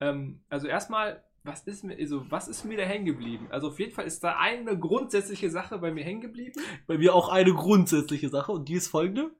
ähm, 0.00 0.42
also 0.48 0.66
erstmal, 0.66 1.24
was 1.42 1.62
ist 1.66 1.84
mir, 1.84 1.96
also 1.96 2.30
was 2.30 2.48
ist 2.48 2.64
mir 2.64 2.76
da 2.76 2.84
hängen 2.84 3.04
geblieben? 3.04 3.48
Also 3.50 3.68
auf 3.68 3.78
jeden 3.78 3.92
Fall 3.92 4.06
ist 4.06 4.24
da 4.24 4.36
eine 4.38 4.78
grundsätzliche 4.78 5.50
Sache 5.50 5.78
bei 5.78 5.92
mir 5.92 6.04
hängen 6.04 6.20
geblieben, 6.20 6.60
Bei 6.86 6.98
mir 6.98 7.14
auch 7.14 7.28
eine 7.28 7.52
grundsätzliche 7.52 8.28
Sache 8.28 8.52
und 8.52 8.68
die 8.68 8.74
ist 8.74 8.88
folgende. 8.88 9.30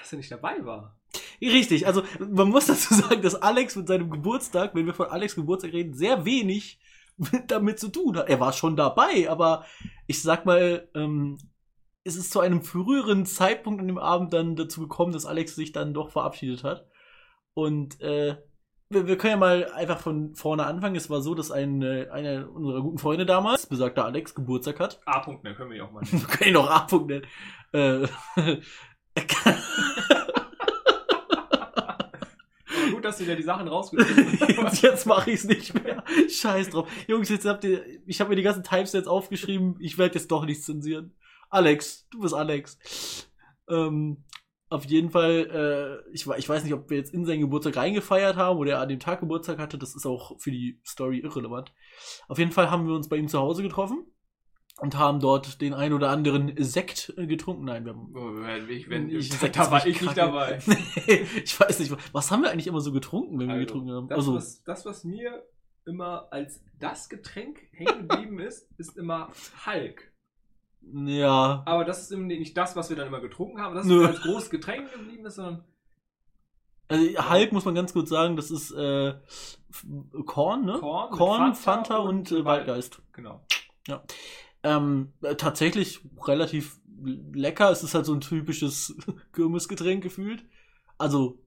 dass 0.00 0.12
er 0.12 0.18
nicht 0.18 0.30
dabei 0.30 0.64
war. 0.64 0.98
Richtig, 1.40 1.86
also 1.86 2.02
man 2.18 2.48
muss 2.48 2.66
dazu 2.66 2.94
sagen, 2.94 3.22
dass 3.22 3.34
Alex 3.34 3.76
mit 3.76 3.88
seinem 3.88 4.10
Geburtstag, 4.10 4.74
wenn 4.74 4.86
wir 4.86 4.94
von 4.94 5.08
Alex 5.08 5.34
Geburtstag 5.34 5.72
reden, 5.72 5.94
sehr 5.94 6.24
wenig 6.24 6.78
damit 7.46 7.78
zu 7.78 7.88
tun 7.88 8.16
hat. 8.16 8.28
Er 8.28 8.40
war 8.40 8.52
schon 8.52 8.76
dabei, 8.76 9.28
aber 9.28 9.64
ich 10.06 10.22
sag 10.22 10.46
mal, 10.46 10.88
ähm, 10.94 11.38
es 12.04 12.16
ist 12.16 12.30
zu 12.30 12.40
einem 12.40 12.62
früheren 12.62 13.26
Zeitpunkt 13.26 13.80
an 13.80 13.88
dem 13.88 13.98
Abend 13.98 14.32
dann 14.32 14.54
dazu 14.54 14.82
gekommen, 14.82 15.12
dass 15.12 15.26
Alex 15.26 15.56
sich 15.56 15.72
dann 15.72 15.92
doch 15.92 16.10
verabschiedet 16.10 16.62
hat. 16.62 16.88
Und 17.56 18.00
äh, 18.02 18.36
wir, 18.90 19.06
wir 19.06 19.16
können 19.16 19.30
ja 19.32 19.36
mal 19.38 19.72
einfach 19.72 19.98
von 19.98 20.34
vorne 20.34 20.66
anfangen. 20.66 20.94
Es 20.94 21.08
war 21.08 21.22
so, 21.22 21.34
dass 21.34 21.50
ein, 21.50 21.80
äh, 21.80 22.06
einer 22.10 22.50
unserer 22.52 22.82
guten 22.82 22.98
Freunde 22.98 23.24
damals, 23.24 23.66
besagter 23.66 24.04
Alex, 24.04 24.34
Geburtstag 24.34 24.78
hat. 24.78 25.00
A-Punkt, 25.06 25.42
ne, 25.42 25.54
können 25.54 25.70
wir 25.70 25.78
ja 25.78 25.84
auch 25.84 25.90
mal 25.90 26.02
Wir 26.02 26.18
nennen. 26.18 26.28
können 26.28 26.50
ihn 26.50 26.56
auch 26.58 26.68
A-Punkt 26.70 27.06
nennen. 27.08 27.26
Äh, 27.72 28.06
gut, 32.92 33.04
dass 33.04 33.18
du 33.18 33.24
dir 33.24 33.34
die 33.36 33.42
Sachen 33.42 33.66
rausgesucht 33.68 34.08
jetzt 34.48 34.58
hast. 34.62 34.82
jetzt 34.82 35.06
mache 35.06 35.30
ich 35.30 35.36
es 35.40 35.44
nicht 35.44 35.74
mehr. 35.82 36.04
Scheiß 36.28 36.68
drauf. 36.70 36.88
Jungs, 37.08 37.28
jetzt 37.30 37.46
habt 37.46 37.64
ihr, 37.64 37.82
ich 38.06 38.20
habe 38.20 38.30
mir 38.30 38.36
die 38.36 38.42
ganzen 38.42 38.62
Timestamps 38.64 39.08
aufgeschrieben. 39.08 39.76
Ich 39.80 39.96
werde 39.98 40.14
jetzt 40.16 40.30
doch 40.30 40.44
nichts 40.44 40.66
zensieren. 40.66 41.14
Alex, 41.48 42.06
du 42.10 42.20
bist 42.20 42.34
Alex. 42.34 42.78
Ähm, 43.68 44.24
auf 44.68 44.84
jeden 44.84 45.10
Fall, 45.10 46.02
äh, 46.06 46.12
ich, 46.12 46.26
ich 46.26 46.48
weiß 46.48 46.64
nicht, 46.64 46.74
ob 46.74 46.90
wir 46.90 46.96
jetzt 46.96 47.14
in 47.14 47.24
seinen 47.24 47.40
Geburtstag 47.40 47.76
reingefeiert 47.76 48.36
haben 48.36 48.58
oder 48.58 48.72
er 48.72 48.80
an 48.80 48.88
dem 48.88 48.98
Tag 49.00 49.20
Geburtstag 49.20 49.58
hatte. 49.58 49.78
Das 49.78 49.94
ist 49.94 50.06
auch 50.06 50.38
für 50.40 50.50
die 50.50 50.80
Story 50.84 51.18
irrelevant. 51.18 51.72
Auf 52.28 52.38
jeden 52.38 52.52
Fall 52.52 52.70
haben 52.70 52.86
wir 52.86 52.94
uns 52.94 53.08
bei 53.08 53.16
ihm 53.16 53.28
zu 53.28 53.38
Hause 53.38 53.62
getroffen 53.62 54.06
und 54.80 54.98
haben 54.98 55.20
dort 55.20 55.60
den 55.60 55.72
ein 55.72 55.92
oder 55.92 56.10
anderen 56.10 56.52
Sekt 56.62 57.14
äh, 57.16 57.26
getrunken. 57.26 57.64
Nein, 57.64 57.84
wir 57.84 57.92
haben 57.92 58.12
Oh, 58.14 58.42
wenn 58.42 58.68
ich, 58.68 58.90
wenn 58.90 59.08
Ich 59.08 59.32
sag 59.32 59.52
da 59.52 59.70
war 59.70 59.86
ich 59.86 60.00
nicht 60.00 60.16
dabei. 60.16 60.58
ich 61.06 61.60
weiß 61.60 61.78
nicht, 61.78 61.94
was 62.12 62.30
haben 62.30 62.42
wir 62.42 62.50
eigentlich 62.50 62.66
immer 62.66 62.80
so 62.80 62.92
getrunken, 62.92 63.38
wenn 63.38 63.46
wir 63.46 63.54
Also, 63.54 63.66
getrunken 63.66 63.92
haben? 63.92 64.08
Das, 64.08 64.16
Also, 64.18 64.34
was, 64.34 64.62
das, 64.64 64.84
was 64.84 65.04
mir 65.04 65.44
immer 65.86 66.26
als 66.32 66.60
das 66.80 67.08
Getränk 67.08 67.60
hängen 67.70 68.08
geblieben 68.08 68.40
ist, 68.40 68.68
ist 68.78 68.96
immer 68.98 69.30
Hulk. 69.64 70.12
Ja. 70.92 71.62
Aber 71.66 71.84
das 71.84 72.02
ist 72.02 72.12
eben 72.12 72.26
nicht 72.26 72.56
das, 72.56 72.76
was 72.76 72.88
wir 72.90 72.96
dann 72.96 73.08
immer 73.08 73.20
getrunken 73.20 73.60
haben. 73.60 73.74
Das 73.74 73.84
ist 73.84 73.90
Nö. 73.90 74.06
als 74.06 74.20
großes 74.20 74.50
Getränk 74.50 74.92
geblieben 74.92 75.26
ist, 75.26 75.36
sondern 75.36 75.64
Also 76.88 77.30
Hulk 77.30 77.52
muss 77.52 77.64
man 77.64 77.74
ganz 77.74 77.92
kurz 77.92 78.08
sagen, 78.08 78.36
das 78.36 78.50
ist 78.50 78.70
äh, 78.72 79.14
Korn, 80.24 80.64
ne? 80.64 80.78
Korn, 80.78 81.10
Korn, 81.10 81.54
Fanta 81.54 81.54
Fanta 81.54 81.96
und, 81.98 82.30
und 82.32 82.40
äh, 82.40 82.44
Waldgeist. 82.44 83.02
genau. 83.12 83.40
Ähm, 84.62 85.12
äh, 85.22 85.34
tatsächlich 85.36 86.00
relativ 86.26 86.80
lecker. 87.32 87.70
Es 87.70 87.82
ist 87.82 87.94
halt 87.94 88.06
so 88.06 88.14
ein 88.14 88.20
typisches 88.20 88.96
Kirmesgetränk 89.32 90.02
gefühlt. 90.02 90.44
Also, 90.98 91.38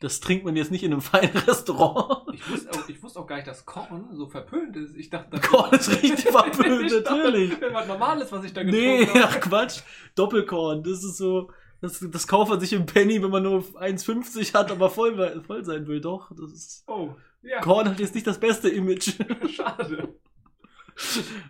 das 0.00 0.20
trinkt 0.20 0.44
man 0.44 0.54
jetzt 0.56 0.70
nicht 0.70 0.82
in 0.84 0.92
einem 0.92 1.00
feinen 1.02 1.36
Restaurant. 1.36 2.22
Ich 2.32 2.48
wusste, 2.50 2.70
auch, 2.72 2.88
ich 2.88 3.02
wusste 3.02 3.18
auch 3.20 3.26
gar 3.26 3.36
nicht, 3.36 3.48
dass 3.48 3.66
Korn 3.66 4.08
so 4.12 4.26
verpönt 4.28 4.76
ist. 4.76 4.96
Ich 4.96 5.10
dachte, 5.10 5.40
Korn 5.40 5.72
ist 5.72 5.90
richtig 5.90 6.30
verpönt, 6.30 6.90
natürlich. 7.04 7.60
Wenn 7.60 7.74
was 7.74 7.86
Normales, 7.88 8.30
was 8.32 8.44
ich 8.44 8.52
da 8.52 8.62
getrunken 8.62 8.86
Nee, 8.86 9.06
habe. 9.06 9.24
ach 9.24 9.40
Quatsch. 9.40 9.80
Doppelkorn. 10.14 10.82
Das 10.82 11.04
ist 11.04 11.16
so. 11.16 11.50
Das, 11.80 12.04
das 12.10 12.26
kauft 12.26 12.50
man 12.50 12.58
sich 12.58 12.72
im 12.72 12.86
Penny, 12.86 13.22
wenn 13.22 13.30
man 13.30 13.44
nur 13.44 13.60
1,50 13.60 14.52
hat, 14.54 14.72
aber 14.72 14.90
voll, 14.90 15.42
voll 15.46 15.64
sein 15.64 15.86
will. 15.86 16.00
Doch, 16.00 16.30
das 16.34 16.50
ist. 16.52 16.84
Oh, 16.88 17.14
ja, 17.42 17.60
Korn 17.60 17.88
hat 17.88 18.00
jetzt 18.00 18.16
nicht 18.16 18.26
das 18.26 18.40
beste 18.40 18.68
Image. 18.68 19.12
schade. 19.48 20.08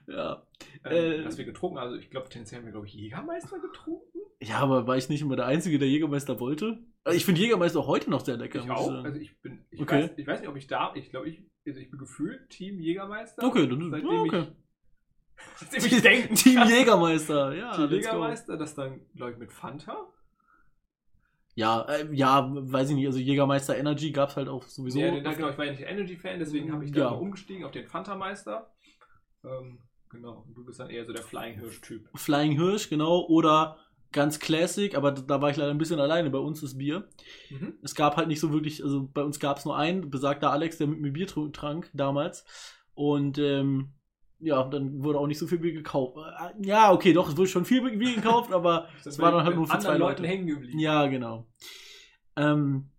ja. 0.07 0.42
Ähm, 0.84 1.22
Äh, 1.22 1.24
was 1.24 1.38
wir 1.38 1.44
getrunken 1.46 1.78
also 1.78 1.96
ich 1.96 2.11
glaube, 2.11 2.28
tendenziell 2.28 2.61
haben 2.61 2.66
wir, 2.66 2.72
glaube 2.72 2.86
ich, 2.86 2.94
Jägermeister 2.94 3.59
getrunken. 3.59 4.18
Ja, 4.41 4.59
aber 4.61 4.86
war 4.86 4.97
ich 4.97 5.09
nicht 5.09 5.20
immer 5.22 5.36
der 5.36 5.47
Einzige, 5.47 5.78
der 5.78 5.89
Jägermeister 5.89 6.39
wollte? 6.39 6.78
Also 7.05 7.16
ich 7.16 7.24
finde 7.24 7.41
Jägermeister 7.41 7.80
auch 7.80 7.86
heute 7.89 8.09
noch 8.11 8.24
sehr 8.24 8.36
lecker. 8.36 8.61
Ich 8.62 8.70
auch. 8.70 8.91
Also 9.05 9.18
ich 9.18 9.41
bin, 9.41 9.64
ich, 9.70 9.80
Okay. 9.80 10.03
weiß, 10.05 10.11
ich 10.16 10.26
weiß 10.26 10.41
nicht, 10.41 10.49
ob 10.49 10.57
ich 10.57 10.66
da, 10.66 10.93
ich 10.95 11.11
glaube, 11.11 11.28
ich, 11.28 11.43
also 11.66 11.80
ich 11.80 11.91
bin 11.91 11.99
gefühlt 11.99 12.49
Team 12.51 12.78
Jägermeister. 12.78 13.43
okay, 13.45 13.66
dann 13.66 13.91
Seitdem 13.91 14.11
ja, 14.11 14.20
okay. 14.20 14.47
ich, 15.61 15.68
seitdem 15.70 15.97
ich 15.97 16.03
denken 16.03 16.34
Team. 16.36 16.62
Jägermeister, 16.68 17.55
ja. 17.55 17.72
Team 17.74 17.80
let's 17.91 17.91
go. 17.91 17.97
Jägermeister, 18.12 18.57
das 18.57 18.74
dann, 18.74 19.01
glaube 19.16 19.32
ich, 19.32 19.39
mit 19.39 19.53
Fanta. 19.53 20.07
Ja, 21.57 21.82
äh, 21.89 22.07
ja, 22.14 22.49
weiß 22.53 22.91
ich 22.91 22.95
nicht. 22.97 23.07
Also 23.07 23.18
Jägermeister 23.18 23.76
Energy 23.76 24.12
gab's 24.12 24.36
halt 24.36 24.49
auch 24.49 24.62
sowieso. 24.62 25.01
ja, 25.01 25.11
den, 25.11 25.24
genau, 25.24 25.49
ich 25.51 25.59
war 25.59 25.64
ja 25.64 25.72
nicht 25.72 25.82
Energy-Fan, 25.82 26.39
deswegen 26.39 26.72
habe 26.72 26.84
ich 26.84 26.93
da 26.93 27.01
Ja. 27.01 27.11
mal 27.11 27.16
umgestiegen 27.16 27.64
auf 27.64 27.72
den 27.72 27.89
Fanta-Meister. 27.89 28.72
Ähm, 29.45 29.80
genau, 30.11 30.45
und 30.47 30.55
du 30.55 30.64
bist 30.64 30.78
dann 30.78 30.91
eher 30.91 31.05
so 31.05 31.12
der 31.12 31.22
Flying 31.22 31.59
Hirsch-Typ. 31.59 32.09
Flying 32.14 32.53
Hirsch, 32.53 32.89
genau. 32.89 33.26
Oder 33.26 33.76
ganz 34.12 34.38
classic, 34.38 34.96
aber 34.96 35.12
da, 35.12 35.40
war 35.42 35.50
ich 35.50 35.56
leider 35.56 35.70
ein 35.70 35.78
bisschen 35.78 36.00
alleine. 36.00 36.30
Bei 36.30 36.38
uns 36.38 36.62
ist 36.62 36.78
Bier. 36.78 37.09
Mhm. 37.50 37.74
Es 37.82 37.94
gab 37.94 38.16
halt 38.16 38.28
nicht 38.28 38.40
so 38.40 38.52
wirklich, 38.52 38.82
also 38.82 39.09
bei 39.12 39.22
uns 39.22 39.38
gab 39.38 39.59
es 39.59 39.64
nur 39.64 39.76
einen, 39.76 40.11
besagter 40.11 40.50
Alex, 40.50 40.78
der 40.78 40.86
mit 40.86 41.00
mir 41.00 41.12
Bier 41.12 41.26
trank 41.26 41.90
damals. 41.92 42.44
Und 42.94 43.38
ähm, 43.38 43.92
ja, 44.40 44.62
dann 44.64 45.02
wurde 45.02 45.18
auch 45.18 45.26
nicht 45.26 45.38
so 45.38 45.46
viel 45.46 45.59
Bier 45.59 45.72
gekauft. 45.72 46.16
Äh, 46.16 46.66
Ja, 46.66 46.92
okay, 46.92 47.12
doch, 47.12 47.28
es 47.28 47.36
wurde 47.36 47.48
schon 47.48 47.64
viel 47.64 47.82
Bier 47.82 48.14
gekauft, 48.14 48.52
aber 48.52 48.88
es 49.04 49.18
war 49.18 49.32
dann 49.32 49.44
halt 49.44 49.56
nur 49.56 49.66
für 49.66 49.78
zwei 49.78 49.98
Leuten 49.98 50.22
Leute. 50.22 50.26
hängen 50.26 50.46
geblieben. 50.46 50.78
Ja, 50.78 51.06
genau. 51.06 51.46
Ähm, 52.36 52.90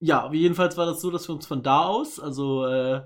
ja, 0.00 0.32
jedenfalls 0.32 0.76
war 0.76 0.86
das 0.86 1.00
so, 1.00 1.10
dass 1.10 1.28
wir 1.28 1.34
uns 1.34 1.46
von 1.46 1.62
da 1.62 1.84
aus, 1.84 2.18
also 2.18 2.66
äh, 2.66 3.02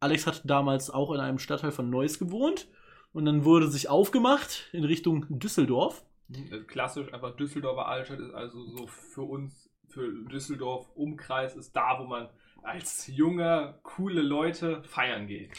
Alex 0.00 0.26
hat 0.26 0.42
damals 0.44 0.90
auch 0.90 1.12
in 1.12 1.20
einem 1.20 1.38
Stadtteil 1.38 1.70
von 1.70 1.88
Neuss 1.88 2.18
gewohnt 2.18 2.68
und 3.12 3.24
dann 3.24 3.44
wurde 3.44 3.68
sich 3.70 3.88
aufgemacht 3.88 4.68
in 4.72 4.84
Richtung 4.84 5.26
Düsseldorf. 5.28 6.04
Also 6.50 6.64
Klassisch, 6.64 7.12
einfach 7.12 7.36
Düsseldorfer 7.36 7.86
Altstadt 7.86 8.20
ist 8.20 8.34
also 8.34 8.64
so 8.64 8.86
für 8.86 9.22
uns, 9.22 9.70
für 9.88 10.10
Düsseldorf 10.28 10.88
Umkreis 10.94 11.54
ist 11.56 11.76
da, 11.76 11.98
wo 11.98 12.04
man 12.04 12.28
als 12.62 13.06
junger, 13.08 13.78
coole 13.82 14.22
Leute 14.22 14.82
feiern 14.84 15.26
geht. 15.26 15.50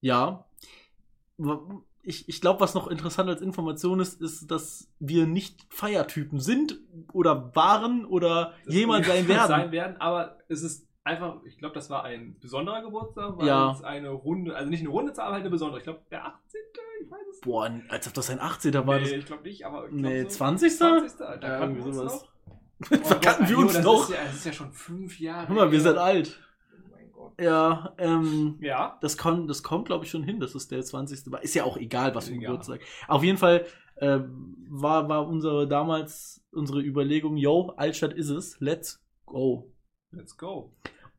Ja. 0.00 0.46
Ich, 2.02 2.28
ich 2.28 2.40
glaube, 2.40 2.60
was 2.60 2.74
noch 2.74 2.86
interessant 2.86 3.28
als 3.28 3.42
Information 3.42 3.98
ist, 4.00 4.20
ist, 4.20 4.50
dass 4.50 4.90
wir 5.00 5.26
nicht 5.26 5.66
Feiertypen 5.70 6.38
sind 6.38 6.78
oder 7.12 7.54
waren 7.56 8.04
oder 8.04 8.54
Das 8.64 8.74
jemand 8.74 9.06
sein 9.06 9.26
werden. 9.26 9.48
sein 9.48 9.72
werden, 9.72 9.96
aber 10.00 10.38
es 10.48 10.62
ist 10.62 10.86
einfach, 11.04 11.36
ich 11.44 11.58
glaube, 11.58 11.74
das 11.74 11.90
war 11.90 12.04
ein 12.04 12.36
besonderer 12.40 12.82
Geburtstag, 12.82 13.36
weil 13.36 13.46
Ja. 13.46 13.72
es 13.72 13.82
eine 13.82 14.08
Runde, 14.10 14.56
also 14.56 14.68
nicht 14.70 14.80
eine 14.80 14.88
Runde 14.88 15.12
Zahl, 15.12 15.26
aber 15.26 15.34
halt 15.34 15.42
eine 15.42 15.50
besondere. 15.50 15.78
Ich 15.78 15.84
glaube, 15.84 16.00
der 16.10 16.26
18. 16.26 16.60
Ich 17.02 17.10
weiß 17.10 17.20
es 17.32 17.40
Boah, 17.42 17.70
als 17.88 18.06
ob 18.08 18.14
das 18.14 18.30
ein 18.30 18.40
18. 18.40 18.72
war. 18.74 18.84
nee, 18.96 19.00
das, 19.02 19.10
ich 19.12 19.26
glaube 19.26 19.42
nicht, 19.42 19.66
aber 19.66 19.84
ich 19.84 19.90
glaub 19.90 20.00
nee, 20.00 20.22
so 20.22 20.28
20. 20.28 20.76
20. 20.76 21.18
Da 21.18 21.34
Ja, 21.34 21.58
kannten 21.58 21.76
wir 21.76 21.84
uns 21.86 21.96
sowas. 21.96 22.22
noch. 22.22 22.28
Verkacken 23.06 23.46
wir 23.48 23.52
Jo, 23.54 23.60
uns 23.62 23.72
das 23.74 23.84
noch. 23.84 24.02
Ist 24.08 24.10
ja, 24.16 24.24
das 24.24 24.34
ist 24.36 24.46
ja 24.46 24.52
schon 24.52 24.72
fünf 24.72 25.20
Jahre. 25.20 25.46
Guck 25.46 25.56
mal, 25.56 25.70
wir 25.70 25.80
sind 25.80 25.98
alt. 25.98 26.40
Oh 26.72 26.88
mein 26.92 27.12
Gott. 27.12 27.32
Ja, 27.40 27.94
ähm, 27.98 28.56
Ja, 28.60 28.98
das, 29.02 29.16
kann, 29.18 29.46
das 29.46 29.62
kommt, 29.62 29.86
glaube 29.86 30.04
ich, 30.04 30.10
schon 30.10 30.22
hin, 30.22 30.40
dass 30.40 30.54
es 30.54 30.68
der 30.68 30.82
20. 30.82 31.30
war. 31.30 31.42
Ist 31.42 31.54
ja 31.54 31.64
auch 31.64 31.76
egal, 31.76 32.14
was 32.14 32.28
für 32.28 32.34
ein. 32.34 32.40
Geburtstag. 32.40 32.80
Auf 33.08 33.22
jeden 33.22 33.38
Fall 33.38 33.66
äh, 33.96 34.20
war, 34.70 35.08
war 35.08 35.26
unsere 35.28 35.68
damals 35.68 36.42
unsere 36.52 36.80
Überlegung, 36.80 37.36
yo, 37.36 37.72
Altstadt 37.76 38.12
ist 38.14 38.28
es, 38.30 38.58
let's 38.60 39.04
go. 39.26 39.70
Let's 40.16 40.36
go. 40.36 40.72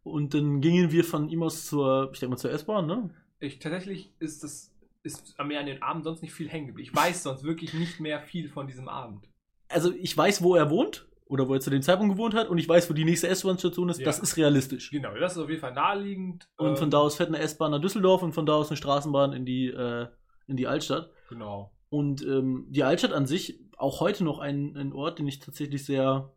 Und 0.04 0.34
dann 0.34 0.62
gingen 0.62 0.92
wir 0.92 1.04
von 1.04 1.30
ihm 1.30 1.44
aus 1.44 1.66
zur, 1.66 2.12
ich 2.14 2.20
denke 2.20 2.32
mal, 2.32 2.38
zur 2.38 2.52
S-Bahn, 2.52 2.86
ne? 2.86 3.10
Ich, 3.40 3.60
tatsächlich 3.60 4.14
ist 4.20 4.44
das 4.44 4.72
ist 5.06 5.36
mir 5.46 5.60
an 5.60 5.68
den 5.68 5.82
Abend 5.84 6.04
sonst 6.04 6.22
nicht 6.22 6.34
viel 6.34 6.50
hängen 6.50 6.68
geblieben. 6.68 6.90
Ich 6.90 6.96
weiß 6.96 7.24
sonst 7.24 7.44
wirklich 7.44 7.74
nicht 7.74 8.00
mehr 8.00 8.20
viel 8.22 8.50
von 8.50 8.68
diesem 8.68 8.90
Abend. 8.90 9.30
Also 9.70 9.94
ich 9.94 10.18
weiß, 10.18 10.42
wo 10.42 10.56
er 10.56 10.70
wohnt 10.70 11.08
oder 11.28 11.48
wo 11.48 11.54
er 11.54 11.60
zu 11.60 11.70
dem 11.70 11.82
Zeitpunkt 11.82 12.16
gewohnt 12.16 12.34
hat 12.34 12.50
und 12.50 12.58
ich 12.58 12.68
weiß, 12.68 12.90
wo 12.90 12.94
die 12.94 13.06
nächste 13.06 13.28
S-Bahn-Station 13.28 13.90
ist. 13.90 14.00
Ja. 14.00 14.06
Das 14.06 14.20
ist 14.20 14.38
realistisch. 14.38 14.92
Genau, 14.92 15.14
das 15.16 15.34
ist 15.34 15.44
auf 15.44 15.50
jeden 15.50 15.62
Fall 15.62 15.74
naheliegend. 15.74 16.50
Und 16.58 16.70
Ähm, 16.70 16.78
von 16.78 16.90
da 16.90 17.00
aus 17.00 17.16
fährt 17.16 17.30
eine 17.30 17.40
S-Bahn 17.40 17.72
nach 17.72 17.82
Düsseldorf 17.82 18.24
und 18.24 18.34
von 18.34 18.46
da 18.46 18.54
aus 18.54 18.70
eine 18.70 18.78
Straßenbahn 18.78 19.34
in 19.34 19.46
die, 19.46 19.68
äh, 19.68 20.08
in 20.48 20.58
die 20.58 20.68
Altstadt. 20.68 21.12
Genau. 21.30 21.72
Und 21.90 22.24
ähm, 22.24 22.66
die 22.70 22.84
Altstadt 22.84 23.14
an 23.14 23.28
sich, 23.28 23.60
auch 23.78 24.00
heute 24.00 24.24
noch 24.24 24.40
ein, 24.40 24.76
ein 24.76 24.94
Ort, 24.94 25.20
den 25.20 25.28
ich 25.28 25.40
tatsächlich 25.40 25.86
sehr 25.86 26.34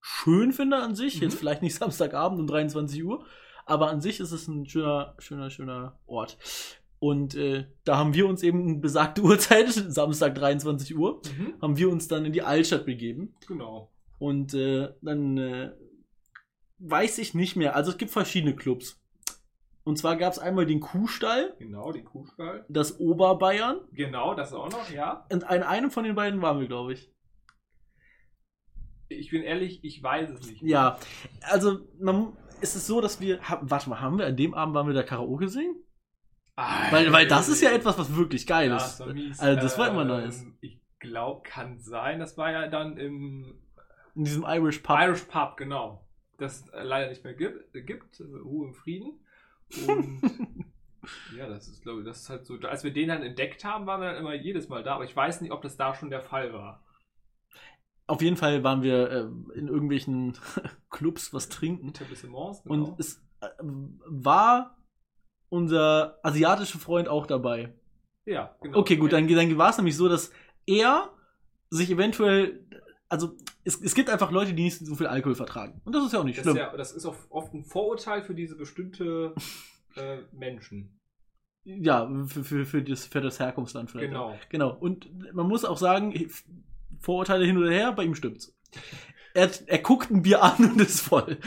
schön 0.00 0.52
finde 0.52 0.76
an 0.78 0.94
sich. 0.94 1.16
Mhm. 1.16 1.22
Jetzt 1.22 1.38
vielleicht 1.38 1.62
nicht 1.62 1.74
Samstagabend 1.78 2.40
um 2.40 2.46
23 2.46 3.04
Uhr, 3.04 3.24
aber 3.66 3.90
an 3.90 4.00
sich 4.00 4.20
ist 4.20 4.32
es 4.32 4.48
ein 4.48 4.66
schöner, 4.66 5.14
schöner, 5.18 5.50
schöner 5.50 5.98
Ort. 6.06 6.38
Und 6.98 7.34
äh, 7.34 7.66
da 7.84 7.96
haben 7.96 8.12
wir 8.14 8.26
uns 8.26 8.42
eben 8.42 8.80
besagte 8.80 9.22
Uhrzeit, 9.22 9.68
Samstag 9.70 10.34
23 10.34 10.96
Uhr, 10.96 11.22
Mhm. 11.38 11.54
haben 11.62 11.76
wir 11.78 11.88
uns 11.90 12.08
dann 12.08 12.24
in 12.26 12.32
die 12.32 12.42
Altstadt 12.42 12.84
begeben. 12.84 13.34
Genau. 13.48 13.90
Und 14.18 14.52
äh, 14.54 14.90
dann 15.00 15.38
äh, 15.38 15.70
weiß 16.78 17.18
ich 17.18 17.32
nicht 17.34 17.56
mehr. 17.56 17.74
Also 17.74 17.90
es 17.92 17.96
gibt 17.98 18.10
verschiedene 18.10 18.54
Clubs. 18.54 18.98
Und 19.82 19.96
zwar 19.96 20.16
gab 20.16 20.32
es 20.34 20.38
einmal 20.38 20.66
den 20.66 20.80
Kuhstall, 20.80 21.54
Genau, 21.58 21.90
den 21.90 22.04
Kuhstall. 22.04 22.66
das 22.68 23.00
Oberbayern. 23.00 23.80
Genau, 23.92 24.34
das 24.34 24.52
auch 24.52 24.70
noch, 24.70 24.90
ja. 24.90 25.26
Und 25.32 25.42
in 25.44 25.62
einem 25.62 25.90
von 25.90 26.04
den 26.04 26.14
beiden 26.14 26.42
waren 26.42 26.60
wir, 26.60 26.66
glaube 26.68 26.92
ich. 26.92 27.10
Ich 29.10 29.30
bin 29.30 29.42
ehrlich, 29.42 29.84
ich 29.84 30.02
weiß 30.02 30.30
es 30.30 30.46
nicht. 30.46 30.62
Ja, 30.62 30.98
also 31.42 31.80
man, 31.98 32.36
ist 32.60 32.76
es 32.76 32.86
so, 32.86 33.00
dass 33.00 33.20
wir. 33.20 33.40
Ha, 33.48 33.58
warte 33.62 33.90
mal, 33.90 34.00
haben 34.00 34.18
wir 34.18 34.26
an 34.26 34.36
dem 34.36 34.54
Abend 34.54 34.74
waren 34.74 34.86
wir 34.86 34.94
da 34.94 35.02
Karaoke 35.02 35.48
singen? 35.48 35.76
Weil, 36.90 37.12
weil 37.12 37.26
das 37.26 37.48
ist 37.48 37.62
ja 37.62 37.70
etwas, 37.70 37.98
was 37.98 38.14
wirklich 38.14 38.46
geil 38.46 38.68
ja, 38.68 38.76
ist. 38.76 39.04
mies. 39.06 39.40
Also 39.40 39.60
das 39.60 39.78
war 39.78 39.88
immer 39.88 40.02
Ähm, 40.02 40.08
nice. 40.08 40.46
Ich 40.60 40.78
glaube, 40.98 41.42
kann 41.42 41.78
sein. 41.78 42.20
Das 42.20 42.36
war 42.36 42.52
ja 42.52 42.68
dann 42.68 42.98
im 42.98 43.58
In 44.14 44.24
diesem 44.24 44.44
Irish 44.46 44.78
Pub. 44.78 44.98
Irish 45.00 45.24
Pub, 45.24 45.56
genau. 45.56 46.06
Das 46.38 46.60
es 46.60 46.68
äh, 46.68 46.82
leider 46.82 47.08
nicht 47.08 47.24
mehr 47.24 47.34
gibt. 47.34 47.74
Äh, 47.74 47.82
gibt. 47.82 48.20
äh, 48.20 48.24
Ruhe 48.24 48.68
im 48.68 48.74
Frieden. 48.74 49.20
Und 49.86 50.20
ja, 51.36 51.48
das 51.48 51.68
ist, 51.68 51.82
glaube 51.82 52.00
ich, 52.00 52.06
das 52.06 52.22
ist 52.22 52.30
halt 52.30 52.46
so. 52.46 52.58
Als 52.60 52.84
wir 52.84 52.92
den 52.92 53.08
dann 53.08 53.22
entdeckt 53.22 53.64
haben, 53.64 53.86
waren 53.86 54.00
wir 54.00 54.12
dann 54.12 54.20
immer 54.20 54.34
jedes 54.34 54.68
Mal 54.68 54.82
da. 54.82 54.94
Aber 54.94 55.04
ich 55.04 55.16
weiß 55.16 55.40
nicht, 55.40 55.52
ob 55.52 55.62
das 55.62 55.76
da 55.76 55.94
schon 55.94 56.10
der 56.10 56.22
Fall 56.22 56.52
war. 56.52 56.84
Auf 58.10 58.22
jeden 58.22 58.36
Fall 58.36 58.62
waren 58.64 58.82
wir 58.82 59.10
äh, 59.10 59.58
in 59.58 59.68
irgendwelchen 59.68 60.36
Clubs 60.90 61.32
was 61.32 61.48
trinken. 61.48 61.90
Etablissements, 61.90 62.62
genau. 62.64 62.74
Und 62.74 63.00
es 63.00 63.22
äh, 63.40 63.46
war 63.60 64.76
unser 65.48 66.18
asiatischer 66.22 66.78
Freund 66.78 67.08
auch 67.08 67.26
dabei. 67.26 67.72
ja, 68.26 68.54
genau. 68.62 68.78
Okay, 68.78 68.96
gut, 68.96 69.12
dann, 69.12 69.26
dann 69.28 69.58
war 69.58 69.70
es 69.70 69.76
nämlich 69.76 69.96
so, 69.96 70.08
dass 70.08 70.32
er 70.66 71.10
sich 71.70 71.90
eventuell. 71.90 72.66
Also, 73.08 73.36
es, 73.64 73.80
es 73.80 73.94
gibt 73.94 74.08
einfach 74.10 74.30
Leute, 74.30 74.54
die 74.54 74.62
nicht 74.62 74.78
so 74.78 74.94
viel 74.94 75.06
Alkohol 75.08 75.34
vertragen. 75.34 75.80
Und 75.84 75.94
das 75.94 76.04
ist 76.04 76.12
ja 76.12 76.20
auch 76.20 76.24
nicht 76.24 76.38
Das 76.38 76.44
schlimm. 76.44 76.56
ist, 76.56 76.62
ja, 76.62 76.76
das 76.76 76.92
ist 76.92 77.06
auch 77.06 77.16
oft 77.28 77.52
ein 77.54 77.64
Vorurteil 77.64 78.22
für 78.22 78.34
diese 78.34 78.56
bestimmte 78.56 79.34
äh, 79.96 80.18
Menschen. 80.32 80.96
Ja, 81.64 82.08
für, 82.26 82.42
für, 82.44 82.64
für, 82.64 82.82
das, 82.82 83.06
für 83.06 83.20
das 83.20 83.38
Herkunftsland 83.38 83.90
vielleicht. 83.90 84.08
Genau. 84.08 84.36
Genau. 84.48 84.76
Und 84.76 85.10
man 85.34 85.46
muss 85.46 85.64
auch 85.64 85.76
sagen, 85.76 86.12
Vorurteile 86.98 87.44
hin 87.46 87.56
oder 87.58 87.70
her, 87.70 87.92
bei 87.92 88.04
ihm 88.04 88.14
stimmt's. 88.14 88.54
Er, 89.34 89.50
er 89.66 89.78
guckt 89.78 90.10
ein 90.10 90.22
Bier 90.22 90.42
an 90.42 90.72
und 90.72 90.80
ist 90.80 91.00
voll. 91.00 91.38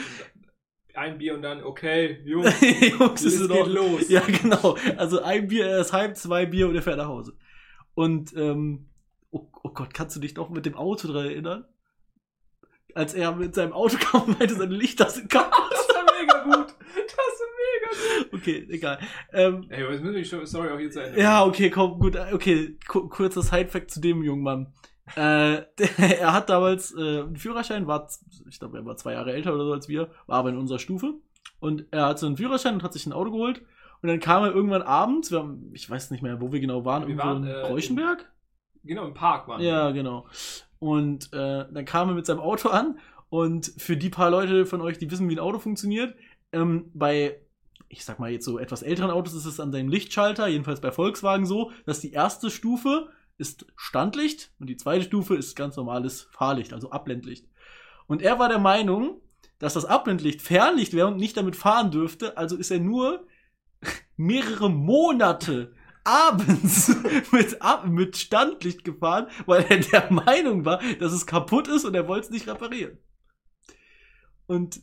Ein 0.95 1.17
Bier 1.17 1.33
und 1.33 1.41
dann, 1.41 1.63
okay, 1.63 2.21
Jungs, 2.23 2.53
Jungs, 2.99 3.23
es 3.23 3.33
ist 3.41 3.49
geht 3.49 3.51
Ordnung. 3.59 3.93
los. 3.93 4.09
Ja, 4.09 4.21
genau. 4.21 4.77
Also 4.97 5.21
ein 5.21 5.47
Bier, 5.47 5.65
er 5.65 5.81
ist 5.81 5.91
halb, 5.93 6.15
zwei 6.17 6.45
Bier 6.45 6.67
und 6.67 6.75
er 6.75 6.81
fährt 6.83 6.97
nach 6.97 7.07
Hause. 7.07 7.33
Und, 7.95 8.35
ähm, 8.37 8.89
oh, 9.31 9.47
oh 9.63 9.69
Gott, 9.69 9.93
kannst 9.93 10.15
du 10.15 10.19
dich 10.19 10.35
noch 10.35 10.49
mit 10.49 10.65
dem 10.65 10.75
Auto 10.75 11.07
dran 11.07 11.25
erinnern? 11.25 11.65
Als 12.95 13.13
er 13.15 13.35
mit 13.35 13.55
seinem 13.55 13.73
Auto 13.73 13.97
kam 13.99 14.23
und 14.23 14.39
meinte, 14.39 14.55
seine 14.55 14.75
Lichter 14.75 15.09
sind 15.09 15.29
kaputt. 15.29 15.51
Das 15.71 15.95
war 15.95 16.05
mega 16.19 16.43
gut. 16.43 16.67
Das 16.67 17.17
war 17.39 17.47
mega 17.57 18.29
gut. 18.29 18.33
Okay, 18.41 18.67
egal. 18.69 18.99
Ähm, 19.31 19.65
Ey, 19.69 19.83
aber 19.83 19.93
jetzt 19.93 20.03
müssen 20.03 20.15
wir 20.15 20.39
die 20.41 20.45
Story 20.47 20.69
auch 20.69 20.77
hier 20.79 20.91
zu 20.91 21.01
Ende 21.03 21.19
Ja, 21.19 21.43
okay, 21.45 21.69
komm, 21.69 21.99
gut, 21.99 22.15
okay, 22.31 22.77
ku- 22.87 23.09
kurzer 23.09 23.41
Sidefact 23.41 23.89
zu 23.91 23.99
dem 23.99 24.23
jungen 24.23 24.43
Mann. 24.43 24.73
Äh, 25.15 25.63
der, 25.77 25.99
er 26.21 26.33
hat 26.33 26.49
damals 26.49 26.93
äh, 26.95 27.21
einen 27.21 27.35
Führerschein, 27.37 27.87
war, 27.87 28.09
ich 28.49 28.59
glaube, 28.59 28.77
er 28.77 28.85
war 28.85 28.95
zwei 28.97 29.13
Jahre 29.13 29.33
älter 29.33 29.53
oder 29.53 29.65
so 29.65 29.73
als 29.73 29.87
wir, 29.87 30.09
war 30.27 30.39
aber 30.39 30.49
in 30.49 30.57
unserer 30.57 30.79
Stufe. 30.79 31.15
Und 31.59 31.85
er 31.91 32.07
hat 32.07 32.19
so 32.19 32.25
einen 32.25 32.37
Führerschein 32.37 32.75
und 32.75 32.83
hat 32.83 32.93
sich 32.93 33.05
ein 33.05 33.13
Auto 33.13 33.31
geholt. 33.31 33.61
Und 34.01 34.09
dann 34.09 34.19
kam 34.19 34.43
er 34.43 34.53
irgendwann 34.53 34.81
abends, 34.81 35.31
wir 35.31 35.39
haben, 35.39 35.71
ich 35.73 35.89
weiß 35.89 36.11
nicht 36.11 36.21
mehr, 36.23 36.41
wo 36.41 36.51
wir 36.51 36.59
genau 36.59 36.83
waren, 36.83 37.03
Wir 37.03 37.09
irgendwo 37.09 37.27
waren, 37.27 37.43
in 37.43 37.49
äh, 37.49 37.67
Reuschenberg? 37.67 38.29
Genau, 38.83 39.05
im 39.05 39.13
Park 39.13 39.47
waren 39.47 39.61
Ja, 39.61 39.87
wir. 39.87 39.93
genau. 39.93 40.25
Und 40.79 41.31
äh, 41.31 41.65
dann 41.71 41.85
kam 41.85 42.09
er 42.09 42.15
mit 42.15 42.25
seinem 42.25 42.41
Auto 42.41 42.67
an 42.69 42.99
und 43.29 43.71
für 43.77 43.95
die 43.95 44.09
paar 44.09 44.29
Leute 44.29 44.65
von 44.65 44.81
euch, 44.81 44.97
die 44.97 45.09
wissen, 45.09 45.29
wie 45.29 45.35
ein 45.35 45.39
Auto 45.39 45.59
funktioniert, 45.59 46.13
ähm, 46.51 46.91
bei, 46.93 47.39
ich 47.87 48.03
sag 48.03 48.19
mal 48.19 48.29
jetzt 48.29 48.43
so 48.43 48.59
etwas 48.59 48.83
älteren 48.83 49.09
Autos 49.09 49.33
ist 49.33 49.45
es 49.45 49.61
an 49.61 49.71
seinem 49.71 49.87
Lichtschalter, 49.89 50.47
jedenfalls 50.47 50.81
bei 50.81 50.91
Volkswagen 50.91 51.45
so, 51.45 51.71
dass 51.85 52.01
die 52.01 52.11
erste 52.11 52.51
Stufe 52.51 53.07
ist 53.37 53.65
Standlicht 53.75 54.51
und 54.59 54.67
die 54.67 54.77
zweite 54.77 55.05
Stufe 55.05 55.35
ist 55.35 55.55
ganz 55.55 55.75
normales 55.75 56.23
Fahrlicht, 56.31 56.73
also 56.73 56.91
Abblendlicht. 56.91 57.47
Und 58.07 58.21
er 58.21 58.39
war 58.39 58.49
der 58.49 58.59
Meinung, 58.59 59.21
dass 59.59 59.73
das 59.73 59.85
Abblendlicht 59.85 60.41
Fernlicht 60.41 60.93
wäre 60.93 61.07
und 61.07 61.17
nicht 61.17 61.37
damit 61.37 61.55
fahren 61.55 61.91
dürfte, 61.91 62.37
also 62.37 62.57
ist 62.57 62.71
er 62.71 62.79
nur 62.79 63.27
mehrere 64.17 64.69
Monate 64.69 65.73
abends 66.03 66.95
mit, 67.31 67.61
ab, 67.61 67.87
mit 67.87 68.17
Standlicht 68.17 68.83
gefahren, 68.83 69.27
weil 69.45 69.65
er 69.69 69.79
der 69.79 70.11
Meinung 70.11 70.65
war, 70.65 70.81
dass 70.99 71.13
es 71.13 71.25
kaputt 71.25 71.67
ist 71.67 71.85
und 71.85 71.95
er 71.95 72.07
wollte 72.07 72.25
es 72.25 72.31
nicht 72.31 72.47
reparieren. 72.47 72.97
Und 74.45 74.81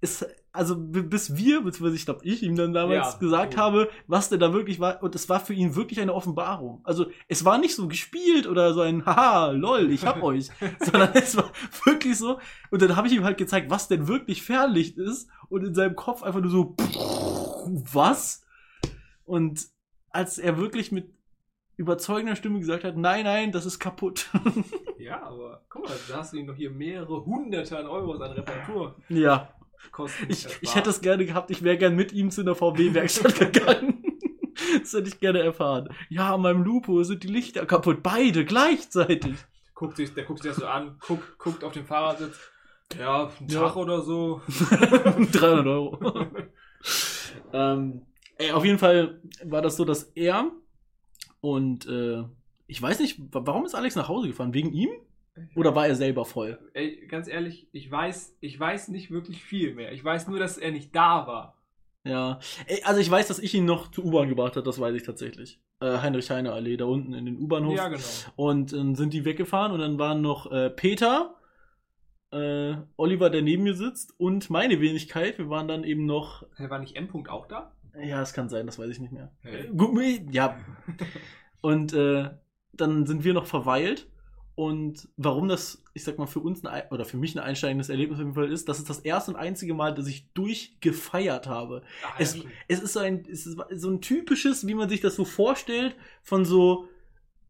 es, 0.00 0.24
also 0.52 0.76
bis 0.78 1.36
wir, 1.36 1.62
beziehungsweise 1.62 1.96
ich 1.96 2.04
glaube 2.04 2.20
ich 2.24 2.42
ihm 2.42 2.54
dann 2.56 2.72
damals 2.72 3.14
Ja, 3.14 3.18
gesagt 3.18 3.54
so. 3.54 3.60
habe, 3.60 3.88
was 4.06 4.28
denn 4.28 4.38
da 4.40 4.52
wirklich 4.52 4.78
war, 4.78 5.02
und 5.02 5.14
es 5.14 5.28
war 5.28 5.40
für 5.40 5.54
ihn 5.54 5.74
wirklich 5.74 6.00
eine 6.00 6.14
Offenbarung. 6.14 6.80
Also 6.84 7.06
es 7.26 7.44
war 7.44 7.58
nicht 7.58 7.74
so 7.74 7.88
gespielt 7.88 8.46
oder 8.46 8.74
so 8.74 8.80
ein 8.82 9.04
Haha, 9.06 9.50
lol, 9.50 9.90
ich 9.90 10.06
hab 10.06 10.22
euch, 10.22 10.48
sondern 10.80 11.10
es 11.14 11.36
war 11.36 11.50
wirklich 11.84 12.16
so. 12.16 12.38
Und 12.70 12.80
dann 12.82 12.94
habe 12.96 13.08
ich 13.08 13.14
ihm 13.14 13.24
halt 13.24 13.38
gezeigt, 13.38 13.70
was 13.70 13.88
denn 13.88 14.06
wirklich 14.08 14.42
Fernlicht 14.42 14.98
ist 14.98 15.28
und 15.48 15.64
in 15.64 15.74
seinem 15.74 15.96
Kopf 15.96 16.22
einfach 16.22 16.40
nur 16.40 16.50
so, 16.50 16.76
was? 17.92 18.44
Und 19.24 19.66
als 20.10 20.38
er 20.38 20.58
wirklich 20.58 20.92
mit 20.92 21.12
überzeugender 21.76 22.34
Stimme 22.34 22.58
gesagt 22.58 22.82
hat, 22.84 22.96
nein, 22.96 23.24
nein, 23.24 23.52
das 23.52 23.66
ist 23.66 23.78
kaputt. 23.78 24.28
Ja, 24.98 25.22
aber 25.22 25.62
guck 25.70 25.84
mal, 25.88 25.96
da 26.08 26.16
hast 26.18 26.32
du 26.32 26.36
ihm 26.36 26.46
doch 26.48 26.56
hier 26.56 26.70
mehrere 26.70 27.24
hunderte 27.24 27.78
an 27.78 27.86
Euros 27.86 28.20
an 28.20 28.32
Reparatur. 28.32 28.96
Ja. 29.08 29.48
Ich, 30.28 30.46
ich 30.60 30.74
hätte 30.74 30.90
es 30.90 31.00
gerne 31.00 31.24
gehabt, 31.26 31.50
ich 31.50 31.62
wäre 31.62 31.76
gern 31.78 31.94
mit 31.96 32.12
ihm 32.12 32.30
zu 32.30 32.40
einer 32.42 32.54
VW-Werkstatt 32.54 33.38
gegangen. 33.52 34.04
Das 34.80 34.92
hätte 34.92 35.08
ich 35.08 35.20
gerne 35.20 35.40
erfahren. 35.40 35.88
Ja, 36.08 36.34
an 36.34 36.42
meinem 36.42 36.62
Lupo 36.62 37.02
sind 37.04 37.22
die 37.22 37.28
Lichter 37.28 37.64
kaputt. 37.66 38.02
Beide 38.02 38.44
gleichzeitig. 38.44 39.34
guckt 39.74 39.96
sich, 39.96 40.12
der 40.14 40.24
guckt 40.24 40.42
sich 40.42 40.50
das 40.52 40.60
so 40.60 40.66
an, 40.66 40.96
guckt, 41.06 41.38
guckt 41.38 41.64
auf 41.64 41.72
den 41.72 41.84
Fahrersitz. 41.86 42.36
Ja, 42.98 43.30
einen 43.38 43.48
Ja. 43.48 43.60
Tag 43.62 43.76
oder 43.76 44.02
so. 44.02 44.40
300 45.32 45.66
Euro. 45.66 45.98
ähm, 47.52 48.02
ey, 48.36 48.50
auf 48.52 48.64
jeden 48.64 48.78
Fall 48.78 49.20
war 49.44 49.62
das 49.62 49.76
so, 49.76 49.84
dass 49.84 50.04
er 50.14 50.50
und 51.40 51.86
äh, 51.86 52.24
ich 52.66 52.80
weiß 52.82 53.00
nicht, 53.00 53.18
wa- 53.32 53.42
warum 53.44 53.64
ist 53.64 53.74
Alex 53.74 53.94
nach 53.96 54.08
Hause 54.08 54.28
gefahren? 54.28 54.54
Wegen 54.54 54.72
ihm? 54.72 54.90
Oder 55.54 55.74
war 55.74 55.86
er 55.86 55.94
selber 55.94 56.24
voll? 56.24 56.58
Ey, 56.74 57.06
ganz 57.06 57.28
ehrlich, 57.28 57.68
ich 57.72 57.90
weiß, 57.90 58.36
ich 58.40 58.58
weiß 58.58 58.88
nicht 58.88 59.10
wirklich 59.10 59.42
viel 59.42 59.74
mehr. 59.74 59.92
Ich 59.92 60.04
weiß 60.04 60.28
nur, 60.28 60.38
dass 60.38 60.58
er 60.58 60.70
nicht 60.70 60.94
da 60.94 61.26
war. 61.26 61.56
Ja. 62.04 62.40
Ey, 62.66 62.82
also 62.84 63.00
ich 63.00 63.10
weiß, 63.10 63.28
dass 63.28 63.38
ich 63.38 63.54
ihn 63.54 63.64
noch 63.64 63.90
zur 63.90 64.04
U-Bahn 64.04 64.28
gebracht 64.28 64.56
habe, 64.56 64.64
das 64.64 64.80
weiß 64.80 64.94
ich 64.94 65.02
tatsächlich. 65.02 65.60
Äh, 65.80 65.98
Heinrich-Heine-Allee, 65.98 66.76
da 66.76 66.86
unten 66.86 67.14
in 67.14 67.26
den 67.26 67.38
U-Bahnhof. 67.38 67.76
Ja, 67.76 67.88
genau. 67.88 68.02
Und 68.36 68.72
dann 68.72 68.94
sind 68.94 69.12
die 69.12 69.24
weggefahren 69.24 69.72
und 69.72 69.80
dann 69.80 69.98
waren 69.98 70.22
noch 70.22 70.50
äh, 70.50 70.70
Peter, 70.70 71.36
äh, 72.32 72.74
Oliver, 72.96 73.30
der 73.30 73.42
neben 73.42 73.62
mir 73.62 73.74
sitzt, 73.74 74.18
und 74.18 74.50
meine 74.50 74.80
Wenigkeit. 74.80 75.38
Wir 75.38 75.50
waren 75.50 75.68
dann 75.68 75.84
eben 75.84 76.06
noch. 76.06 76.44
War 76.58 76.78
nicht 76.78 76.96
M. 76.96 77.08
-Punkt 77.08 77.28
auch 77.28 77.46
da? 77.46 77.72
Ja, 78.00 78.22
es 78.22 78.32
kann 78.32 78.48
sein, 78.48 78.66
das 78.66 78.78
weiß 78.78 78.90
ich 78.90 79.00
nicht 79.00 79.12
mehr. 79.12 79.32
Hey. 79.40 79.66
Äh, 79.66 80.20
ja. 80.30 80.58
Und 81.60 81.92
äh, 81.92 82.30
dann 82.72 83.06
sind 83.06 83.24
wir 83.24 83.34
noch 83.34 83.46
verweilt. 83.46 84.08
Und 84.58 85.08
warum 85.16 85.46
das, 85.46 85.84
ich 85.94 86.02
sag 86.02 86.18
mal, 86.18 86.26
für 86.26 86.40
uns 86.40 86.64
ein, 86.64 86.66
Ei- 86.66 86.88
oder 86.90 87.04
für 87.04 87.16
mich 87.16 87.32
ein 87.36 87.38
einsteigendes 87.38 87.90
Erlebnis 87.90 88.18
auf 88.18 88.24
jeden 88.24 88.34
Fall 88.34 88.50
ist, 88.50 88.68
das 88.68 88.80
ist 88.80 88.90
das 88.90 88.98
erste 88.98 89.30
und 89.30 89.36
einzige 89.36 89.72
Mal, 89.72 89.94
dass 89.94 90.08
ich 90.08 90.32
durchgefeiert 90.34 91.46
habe. 91.46 91.82
Ah, 92.04 92.14
Es, 92.18 92.34
ja, 92.34 92.42
es 92.66 92.80
ist 92.80 92.94
so 92.94 92.98
ein, 92.98 93.24
es 93.30 93.46
ist 93.46 93.56
so 93.70 93.88
ein 93.88 94.00
typisches, 94.00 94.66
wie 94.66 94.74
man 94.74 94.88
sich 94.88 95.00
das 95.00 95.14
so 95.14 95.24
vorstellt, 95.24 95.94
von 96.24 96.44
so 96.44 96.88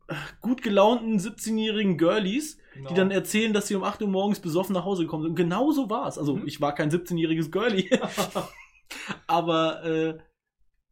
äh, 0.08 0.14
gut 0.42 0.60
gelaunten 0.60 1.18
17-jährigen 1.18 1.96
Girlies, 1.96 2.58
Genau. 2.74 2.88
die 2.90 2.94
dann 2.94 3.10
erzählen, 3.10 3.54
dass 3.54 3.68
sie 3.68 3.74
um 3.74 3.84
8 3.84 4.02
Uhr 4.02 4.08
morgens 4.08 4.40
besoffen 4.40 4.74
nach 4.74 4.84
Hause 4.84 5.04
gekommen 5.04 5.22
sind. 5.22 5.30
Und 5.30 5.36
genau 5.36 5.72
so 5.72 5.88
war 5.88 6.08
es. 6.08 6.18
Also, 6.18 6.36
Mhm. 6.36 6.46
ich 6.46 6.60
war 6.60 6.74
kein 6.74 6.90
17-jähriges 6.90 7.50
Girlie, 7.50 7.88
aber 9.26 9.82
äh, 9.84 10.18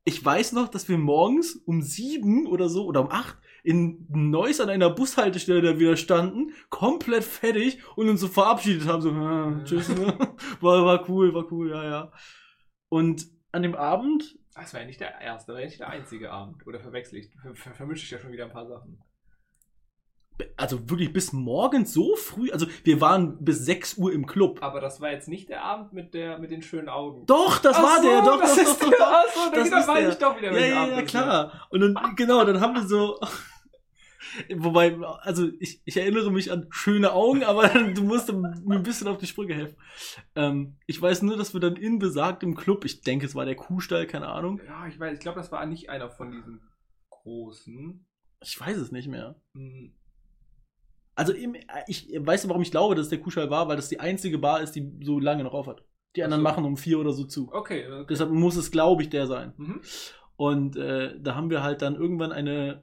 ich 0.04 0.24
weiß 0.24 0.52
noch, 0.52 0.68
dass 0.68 0.88
wir 0.88 0.98
morgens 0.98 1.56
um 1.56 1.82
7 1.82 2.46
oder 2.46 2.68
so 2.70 2.86
oder 2.86 3.00
um 3.02 3.10
8 3.10 3.36
in 3.66 4.06
Neuss 4.08 4.60
an 4.60 4.68
einer 4.70 4.90
Bushaltestelle 4.90 5.60
da 5.60 5.78
wieder 5.78 5.96
standen, 5.96 6.52
komplett 6.70 7.24
fertig 7.24 7.80
und 7.96 8.08
uns 8.08 8.20
so 8.20 8.28
verabschiedet 8.28 8.86
haben. 8.86 9.02
So, 9.02 9.10
ah, 9.10 9.60
tschüss. 9.64 9.88
ne? 9.88 10.16
war, 10.60 10.84
war 10.84 11.08
cool, 11.08 11.34
war 11.34 11.50
cool, 11.52 11.70
ja, 11.70 11.84
ja. 11.84 12.12
Und 12.88 13.26
an 13.52 13.62
dem 13.62 13.74
Abend 13.74 14.38
Das 14.54 14.72
war 14.72 14.80
ja 14.80 14.86
nicht 14.86 15.00
der 15.00 15.20
erste, 15.20 15.52
war 15.52 15.60
ja 15.60 15.66
nicht 15.66 15.80
der 15.80 15.88
einzige 15.90 16.30
Abend. 16.30 16.64
Oder 16.66 16.78
verwechsel 16.80 17.18
ich, 17.18 17.30
ver 17.42 17.54
ver 17.54 17.74
vermische 17.74 18.04
ich 18.04 18.10
ja 18.10 18.18
schon 18.18 18.30
wieder 18.32 18.44
ein 18.44 18.52
paar 18.52 18.66
Sachen. 18.68 18.98
also 20.56 20.88
wirklich 20.90 21.12
bis 21.12 21.32
morgens 21.32 21.92
so 21.92 22.14
früh, 22.14 22.50
also 22.52 22.66
wir 22.84 23.00
waren 23.00 23.42
bis 23.44 23.64
6 23.64 23.96
Uhr 23.98 24.12
im 24.12 24.26
Club. 24.26 24.58
Aber 24.62 24.80
das 24.80 25.00
war 25.00 25.10
jetzt 25.10 25.28
nicht 25.28 25.48
der 25.48 25.64
Abend 25.64 25.92
mit, 25.92 26.14
der, 26.14 26.38
mit 26.38 26.50
den 26.50 26.62
schönen 26.62 26.88
Augen. 26.88 27.24
Doch, 27.26 27.58
das 27.58 27.76
Ach 27.76 27.82
war 27.82 27.96
so, 28.02 28.08
der, 28.08 28.22
doch, 28.22 28.40
das 28.40 28.54
doch, 28.54 28.62
ist 28.62 28.82
doch, 28.82 28.90
doch, 28.90 28.96
der. 28.96 28.98
doch. 28.98 29.34
So, 29.34 29.50
Das 29.54 29.70
dann 29.70 29.80
ist 29.80 29.88
weiß 29.88 29.98
der. 30.00 30.08
ich 30.10 30.18
doch 30.18 30.36
wieder, 30.38 30.50
Ja, 30.52 30.54
welchen 30.56 30.76
ja, 30.76 30.96
ja, 30.98 31.02
klar. 31.02 31.66
Und 31.70 31.80
dann, 31.80 31.96
genau, 32.16 32.44
dann 32.44 32.60
haben 32.60 32.74
wir 32.74 32.86
so, 32.86 33.18
wobei, 34.57 34.97
also 35.20 35.49
ich, 35.61 35.80
ich 35.84 35.97
erinnere 35.97 36.30
mich 36.30 36.51
an 36.53 36.66
schöne 36.70 37.12
Augen, 37.12 37.43
aber 37.45 37.68
du 37.95 38.03
musst 38.03 38.32
mir 38.32 38.76
ein 38.76 38.82
bisschen 38.82 39.09
auf 39.09 39.18
die 39.18 39.26
Sprünge 39.26 39.55
helfen. 39.55 39.76
Ähm, 40.34 40.76
ich 40.87 41.01
weiß 41.01 41.22
nur, 41.22 41.37
dass 41.37 41.55
wir 41.55 41.61
dann 41.61 41.76
in 41.76 41.99
besagtem 41.99 42.55
Club, 42.55 42.84
ich 42.84 43.03
denke, 43.03 43.26
es 43.26 43.34
war 43.34 43.45
der 43.45 43.57
Kuhstall, 43.57 44.07
keine 44.07 44.28
Ahnung. 44.28 44.61
Ja, 44.66 44.87
ich 44.87 44.99
weiß, 44.99 45.14
ich 45.14 45.20
glaube, 45.20 45.39
das 45.39 45.53
war 45.53 45.64
nicht 45.66 45.91
einer 45.91 46.11
von 46.11 46.30
diesen 46.30 46.61
großen. 47.11 48.07
ich 48.43 48.61
weiß 48.61 48.76
es 48.76 48.93
nicht 48.93 49.09
mehr. 49.09 49.41
Hm, 49.55 49.95
Also 51.14 51.32
im, 51.32 51.57
ich 51.87 52.09
weißt 52.16 52.45
du, 52.45 52.49
warum 52.49 52.62
ich 52.62 52.70
glaube, 52.70 52.95
dass 52.95 53.07
es 53.07 53.11
der 53.11 53.20
Kuhstall 53.20 53.51
war, 53.51 53.68
weil 53.68 53.76
das 53.76 53.89
die 53.89 54.01
einzige 54.01 54.39
Bar 54.39 54.61
ist, 54.61 54.72
die 54.72 54.99
so 55.03 55.18
lange 55.18 55.43
noch 55.45 55.55
auf 55.55 55.66
hat. 55.66 55.82
Die 56.14 56.22
anderen 56.22 56.43
so. 56.43 56.45
machen 56.45 56.64
um 56.64 56.76
vier 56.76 56.99
oder 56.99 57.12
so 57.12 57.24
zu. 57.24 57.51
Okay. 57.53 57.87
okay. 57.87 58.07
Deshalb 58.09 58.30
muss 58.30 58.57
es, 58.57 58.70
glaube 58.70 59.03
ich, 59.03 59.11
der 59.11 59.26
sein. 59.26 59.53
Mhm. 59.57 59.80
Und 60.37 60.76
äh, 60.76 61.18
da 61.20 61.34
haben 61.34 61.49
wir 61.51 61.62
halt 61.62 61.80
dann 61.82 61.97
irgendwann 61.97 62.32
eine, 62.32 62.82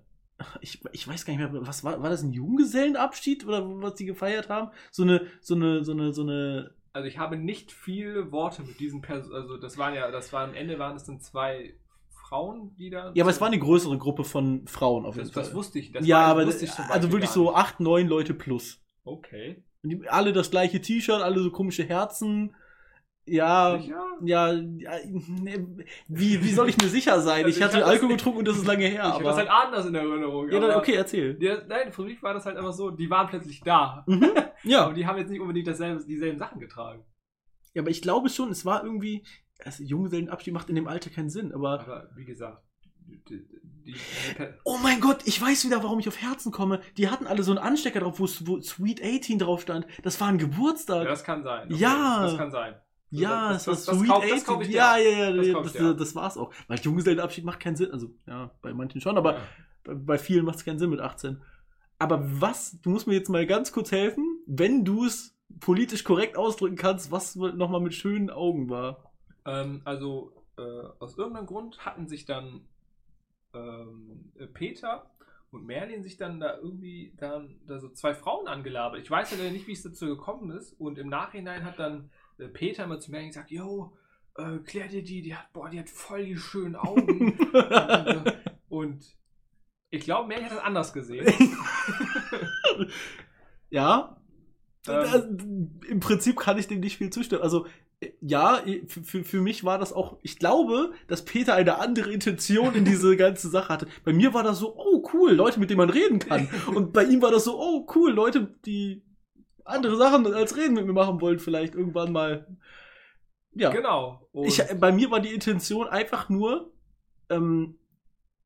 ich, 0.62 0.82
ich 0.92 1.08
weiß 1.08 1.26
gar 1.26 1.34
nicht 1.36 1.52
mehr, 1.52 1.66
was 1.68 1.84
war, 1.84 2.02
war 2.02 2.10
das 2.10 2.24
ein 2.24 2.34
Junggesellenabschied 2.34 3.46
oder 3.46 3.64
was 3.82 3.96
die 3.96 4.06
gefeiert 4.06 4.50
haben? 4.50 4.72
So 4.92 5.04
eine, 5.04 5.28
so 5.42 5.56
eine, 5.56 5.84
so 5.84 5.92
eine, 5.92 6.14
so 6.14 6.22
eine, 6.24 6.72
Also 6.94 7.08
ich 7.08 7.18
habe 7.18 7.38
nicht 7.38 7.72
viele 7.72 8.32
Worte 8.32 8.64
mit 8.64 8.80
diesen 8.80 9.02
Personen. 9.02 9.36
Also 9.36 9.58
das 9.58 9.78
waren 9.78 9.94
ja, 9.94 10.12
das 10.12 10.34
war 10.34 10.44
am 10.44 10.54
Ende 10.54 10.80
waren 10.80 10.96
es 10.96 11.04
dann 11.06 11.20
zwei 11.20 11.76
Frauen, 12.10 12.76
die 12.78 12.90
da. 12.90 13.12
ja, 13.14 13.24
aber 13.24 13.32
es 13.32 13.40
war 13.42 13.48
eine 13.48 13.60
größere 13.60 13.98
Gruppe 13.98 14.24
von 14.24 14.66
Frauen 14.68 15.06
auf 15.06 15.16
jeden 15.16 15.28
Das, 15.28 15.34
Fall. 15.34 15.44
das 15.44 15.54
wusste 15.54 15.80
ich. 15.80 15.92
Das 15.92 16.06
ja, 16.06 16.26
aber 16.26 16.46
wusste 16.48 16.66
ich 16.66 16.72
zum 16.72 16.86
also 16.90 17.12
wirklich 17.12 17.30
so 17.30 17.54
acht, 17.54 17.80
neun 17.80 18.08
Leute 18.08 18.34
plus. 18.34 18.82
Okay. 19.04 19.64
Und 19.84 19.90
die, 19.90 20.10
alle 20.10 20.34
das 20.34 20.50
gleiche 20.50 20.82
T-Shirt, 20.82 21.22
alle 21.22 21.40
so 21.42 21.52
komische 21.52 21.84
Herzen. 21.84 22.56
Ja, 23.26 23.80
Sicher? 23.80 24.04
ja, 24.22 24.52
ja 24.52 24.98
wie, 26.08 26.44
wie 26.44 26.52
soll 26.52 26.68
ich 26.68 26.78
mir 26.78 26.90
sicher 26.90 27.22
sein? 27.22 27.46
Also 27.46 27.58
Ich 27.58 27.64
hatte 27.64 27.86
Alkohol 27.86 28.10
getrunken 28.10 28.40
und 28.40 28.48
das 28.48 28.58
ist 28.58 28.68
lange 28.68 28.86
her. 28.86 29.04
ich 29.08 29.14
aber 29.14 29.24
das 29.24 29.38
halt 29.38 29.50
anders 29.50 29.86
in 29.86 29.96
Erinnerung. 29.96 30.50
ja, 30.50 30.60
dann, 30.60 30.78
okay, 30.78 30.96
erzähl. 30.96 31.38
Ja, 31.42 31.62
nein, 31.68 31.94
für 31.94 32.04
mich 32.04 32.22
war 32.22 32.34
das 32.34 32.46
halt 32.46 32.58
einfach 32.58 32.74
so, 32.74 32.92
die 32.92 33.10
waren 33.10 33.28
plötzlich 33.28 33.62
da. 33.62 34.04
Mhm. 34.08 34.32
Ja. 34.64 34.82
Aber 34.86 34.94
die 34.94 35.08
haben 35.08 35.18
jetzt 35.18 35.30
nicht 35.30 35.40
unbedingt 35.40 35.68
dasselbe, 35.68 36.04
dieselben 36.06 36.38
Sachen 36.38 36.60
getragen. 36.60 37.06
Ja, 37.74 37.82
aber 37.82 37.90
ich 37.90 38.02
glaube 38.02 38.30
schon, 38.30 38.52
es 38.52 38.66
war 38.66 38.84
irgendwie. 38.84 39.26
Also 39.66 39.84
Junggesellenabschied 39.84 40.54
macht 40.54 40.70
in 40.70 40.76
dem 40.76 40.88
Alter 40.88 41.10
keinen 41.10 41.30
Sinn, 41.30 41.54
aber. 41.54 41.80
Aber 41.80 42.10
wie 42.16 42.26
gesagt, 42.26 42.62
die, 43.08 43.24
die, 43.24 43.48
die, 43.86 43.96
Oh 44.64 44.78
mein 44.82 45.00
Gott, 45.00 45.22
ich 45.26 45.42
weiß 45.42 45.66
wieder, 45.66 45.82
warum 45.84 46.00
ich 46.00 46.08
auf 46.08 46.22
Herzen 46.22 46.52
komme. 46.52 46.82
Die 46.98 47.10
hatten 47.10 47.26
alle 47.26 47.42
so 47.44 47.52
einen 47.52 47.60
Anstecker 47.60 48.02
drauf, 48.02 48.20
wo, 48.20 48.28
wo 48.46 48.62
Sweet 48.62 49.02
18 49.04 49.40
drauf 49.40 49.62
stand. 49.62 49.88
Das 50.04 50.22
war 50.22 50.28
ein 50.28 50.38
ja, 50.40 50.46
Geburtstag. 50.46 51.08
das 51.08 51.24
kann 51.24 51.44
sein. 51.44 51.68
Ja. 51.72 52.22
Das 52.24 52.38
kann 52.38 52.52
sein. 52.52 52.76
Ja, 53.22 53.54
das- 53.54 53.66
das, 53.66 53.86
das- 53.86 53.88
war 53.88 53.94
das 53.94 54.00
Sweet 54.00 54.10
kauf- 54.10 54.24
das 54.24 54.32
18. 54.42 54.46
kauf 54.54 54.64
ich 54.64 54.70
ja, 54.74 54.98
ja, 54.98 55.10
ja, 55.10 55.32
Das 55.34 55.52
kauf 55.54 55.72
das, 55.74 55.76
ab. 55.86 55.98
das 55.98 56.16
war's 56.16 56.38
auch. 56.38 56.54
Weil 56.68 56.80
Junggesellenabschied 56.80 57.44
macht 57.46 57.60
keinen 57.60 57.76
Sinn. 57.76 57.92
Also, 57.92 58.10
ja, 58.28 58.52
bei 58.62 58.74
manchen 58.74 59.02
schon, 59.02 59.18
aber 59.18 59.36
Ja. 59.36 59.94
bei, 59.96 60.18
vielen 60.18 60.46
macht 60.46 60.58
es 60.58 60.66
keinen 60.66 60.80
Sinn 60.80 60.90
mit 60.90 61.00
18. 61.00 61.42
Aber 62.00 62.22
was, 62.42 62.80
du 62.82 62.90
musst 62.90 63.08
mir 63.08 63.14
jetzt 63.14 63.30
mal 63.30 63.46
ganz 63.46 63.72
kurz 63.72 63.92
helfen, 63.92 64.26
wenn 64.46 64.84
du 64.84 65.06
es 65.06 65.38
politisch 65.60 66.04
korrekt 66.04 66.38
ausdrücken 66.38 66.76
kannst, 66.76 67.12
was 67.12 67.36
nochmal 67.36 67.80
mit 67.82 67.94
schönen 67.94 68.30
Augen 68.30 68.70
war. 68.70 69.12
Ähm, 69.46 69.82
also, 69.86 70.34
äh, 70.58 70.62
aus 71.00 71.18
irgendeinem 71.18 71.46
Grund 71.46 71.86
hatten 71.86 72.08
sich 72.08 72.26
dann 72.26 72.62
ähm, 73.54 74.32
äh, 74.36 74.48
Peter 74.48 75.10
und 75.52 75.66
Merlin 75.66 76.02
sich 76.04 76.18
dann 76.18 76.40
da 76.40 76.58
irgendwie 76.58 77.14
dann 77.18 77.56
da 77.68 77.80
so 77.80 77.90
zwei 77.90 78.16
Frauen 78.16 78.48
angelabert. 78.48 79.00
Ich 79.02 79.12
weiß 79.12 79.38
ja 79.38 79.52
nicht, 79.52 79.68
wie 79.68 79.74
es 79.74 79.84
dazu 79.84 80.08
gekommen 80.08 80.50
ist. 80.52 80.74
Und 80.80 80.98
im 80.98 81.10
Nachhinein 81.10 81.64
hat 81.64 81.78
dann 81.78 82.10
Peter 82.48 82.88
mal 82.88 83.00
zu 83.00 83.12
Merlin 83.12 83.30
gesagt, 83.30 83.52
yo, 83.52 83.96
äh, 84.36 84.58
klär 84.60 84.88
dir 84.88 85.04
die, 85.04 85.22
die 85.22 85.36
hat, 85.36 85.52
boah, 85.54 85.70
die 85.70 85.80
hat 85.80 85.90
voll 85.90 86.26
die 86.26 86.38
schönen 86.38 86.76
Augen. 86.76 87.38
und, 87.38 87.54
äh, 87.54 88.32
und 88.70 89.06
ich 89.90 90.04
glaube, 90.04 90.28
Merlin 90.28 90.46
hat 90.46 90.58
das 90.58 90.64
anders 90.64 90.94
gesehen. 90.94 91.26
Ja. 93.74 94.18
Ähm. 94.88 95.80
Im 95.90 96.00
Prinzip 96.00 96.38
kann 96.38 96.60
ich 96.60 96.68
dem 96.68 96.80
nicht 96.80 96.98
viel 96.98 97.10
zustimmen. 97.10 97.42
Also, 97.42 97.66
äh, 98.02 98.12
ja, 98.22 98.62
für 98.88 99.42
mich 99.42 99.64
war 99.64 99.80
das 99.80 99.92
auch, 99.92 100.20
ich 100.22 100.38
glaube, 100.38 100.94
dass 101.08 101.26
Peter 101.26 101.56
eine 101.56 101.80
andere 101.80 102.14
Intention 102.14 102.76
in 102.76 102.86
diese 102.86 103.18
ganze 103.18 103.50
Sache 103.50 103.70
hatte. 103.70 103.88
Bei 104.04 104.14
mir 104.14 104.36
war 104.36 104.44
das 104.44 104.60
so, 104.60 104.76
oh 104.78 105.04
cool, 105.14 105.32
Leute, 105.32 105.60
mit 105.60 105.72
denen 105.72 105.80
man 105.80 105.90
reden 105.90 106.20
kann. 106.20 106.48
Und 106.68 106.94
bei 106.94 107.04
ihm 107.04 107.24
war 107.24 107.32
das 107.32 107.46
so, 107.46 107.60
oh 107.60 107.88
cool, 107.96 108.12
Leute, 108.12 108.54
die 108.66 109.02
andere 109.66 109.98
Sachen 109.98 110.26
als 110.34 110.56
reden 110.58 110.74
mit 110.74 110.86
mir 110.86 110.94
machen 110.94 111.22
wollen, 111.22 111.40
vielleicht 111.40 111.76
irgendwann 111.76 112.12
mal. 112.12 112.48
Ja. 113.54 113.70
Genau. 113.70 114.28
Ich, 114.34 114.62
bei 114.80 114.92
mir 114.92 115.12
war 115.12 115.20
die 115.20 115.34
Intention 115.34 115.88
einfach 115.88 116.30
nur, 116.30 116.72
ähm, 117.30 117.78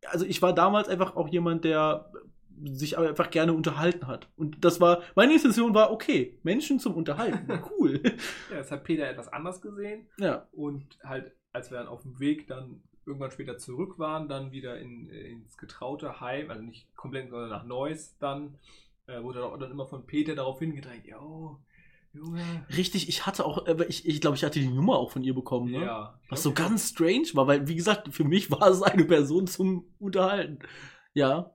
also 0.06 0.26
ich 0.26 0.42
war 0.42 0.54
damals 0.54 0.90
einfach 0.90 1.16
auch 1.16 1.30
jemand, 1.30 1.64
der 1.64 2.12
sich 2.64 2.98
aber 2.98 3.10
einfach 3.10 3.30
gerne 3.30 3.54
unterhalten 3.54 4.08
hat. 4.08 4.30
Und 4.36 4.64
das 4.66 4.82
war, 4.82 5.04
meine 5.16 5.34
Intention 5.34 5.74
war, 5.74 5.92
okay, 5.92 6.40
Menschen 6.44 6.80
zum 6.80 6.96
Unterhalten, 6.96 7.48
cool. 7.80 8.02
ja, 8.50 8.58
das 8.58 8.72
hat 8.72 8.84
Peter 8.84 9.08
etwas 9.08 9.32
anders 9.32 9.62
gesehen. 9.62 10.08
ja, 10.18 10.48
Und 10.52 10.98
halt, 11.04 11.34
als 11.54 11.72
wir 11.72 11.78
dann 11.78 11.88
auf 11.88 12.02
dem 12.02 12.20
Weg 12.20 12.48
dann 12.48 12.82
irgendwann 13.06 13.32
später 13.32 13.58
zurück 13.58 14.00
waren, 14.00 14.28
dann 14.28 14.52
wieder 14.52 14.80
in, 14.80 15.10
ins 15.10 15.58
getraute 15.58 16.20
Heim, 16.20 16.50
also 16.50 16.62
nicht 16.62 16.94
komplett, 16.96 17.30
sondern 17.30 17.50
nach 17.50 17.64
Neuss, 17.64 18.18
dann 18.20 18.58
äh, 19.08 19.22
wurde 19.24 19.44
auch 19.46 19.58
dann 19.58 19.72
immer 19.72 19.88
von 19.88 20.06
Peter 20.06 20.36
darauf 20.36 20.60
hingedrängt, 20.60 21.06
yo, 21.08 21.60
Junge. 22.14 22.44
richtig, 22.76 23.10
ich 23.10 23.26
hatte 23.26 23.46
auch, 23.46 23.68
aber 23.68 23.88
ich, 23.90 24.08
ich 24.08 24.22
glaube, 24.22 24.36
ich 24.38 24.44
hatte 24.44 24.60
die 24.60 24.68
Nummer 24.70 24.98
auch 24.98 25.12
von 25.12 25.24
ihr 25.24 25.34
bekommen, 25.36 25.72
ne? 25.72 25.82
Ja. 25.86 26.20
Was 26.30 26.44
so 26.44 26.54
ganz 26.54 26.90
strange 26.90 27.28
war, 27.34 27.48
weil, 27.48 27.68
wie 27.68 27.76
gesagt, 27.76 28.14
für 28.14 28.24
mich 28.24 28.52
war 28.52 28.68
es 28.68 28.82
eine 28.84 29.06
Person 29.06 29.48
zum 29.48 29.86
Unterhalten. 30.00 30.60
Ja. 31.14 31.54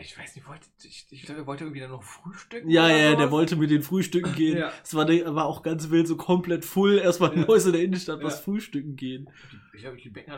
Ich 0.00 0.16
weiß 0.16 0.36
nicht, 0.36 0.46
wollte, 0.46 0.66
ich, 0.84 1.06
ich 1.10 1.22
glaube, 1.22 1.40
er 1.40 1.46
wollte 1.46 1.64
irgendwie 1.64 1.80
dann 1.80 1.90
noch 1.90 2.04
frühstücken. 2.04 2.70
Ja, 2.70 2.88
ja, 2.88 3.10
der 3.10 3.18
sowas. 3.18 3.30
wollte 3.32 3.56
mit 3.56 3.70
den 3.70 3.82
Frühstücken 3.82 4.34
gehen. 4.34 4.58
Ja. 4.58 4.72
Es 4.84 4.94
war, 4.94 5.08
war 5.08 5.46
auch 5.46 5.62
ganz 5.62 5.90
wild, 5.90 6.06
so 6.06 6.16
komplett 6.16 6.64
full. 6.64 6.98
Erstmal 6.98 7.36
Ja. 7.36 7.44
Neues 7.46 7.66
in 7.66 7.72
der 7.72 7.82
Innenstadt, 7.82 8.20
Ja. 8.20 8.26
was 8.26 8.40
Frühstücken 8.40 8.94
gehen. 8.94 9.28
Ich 9.74 9.80
glaube, 9.80 9.96
die 9.96 10.10
Bäcker 10.10 10.32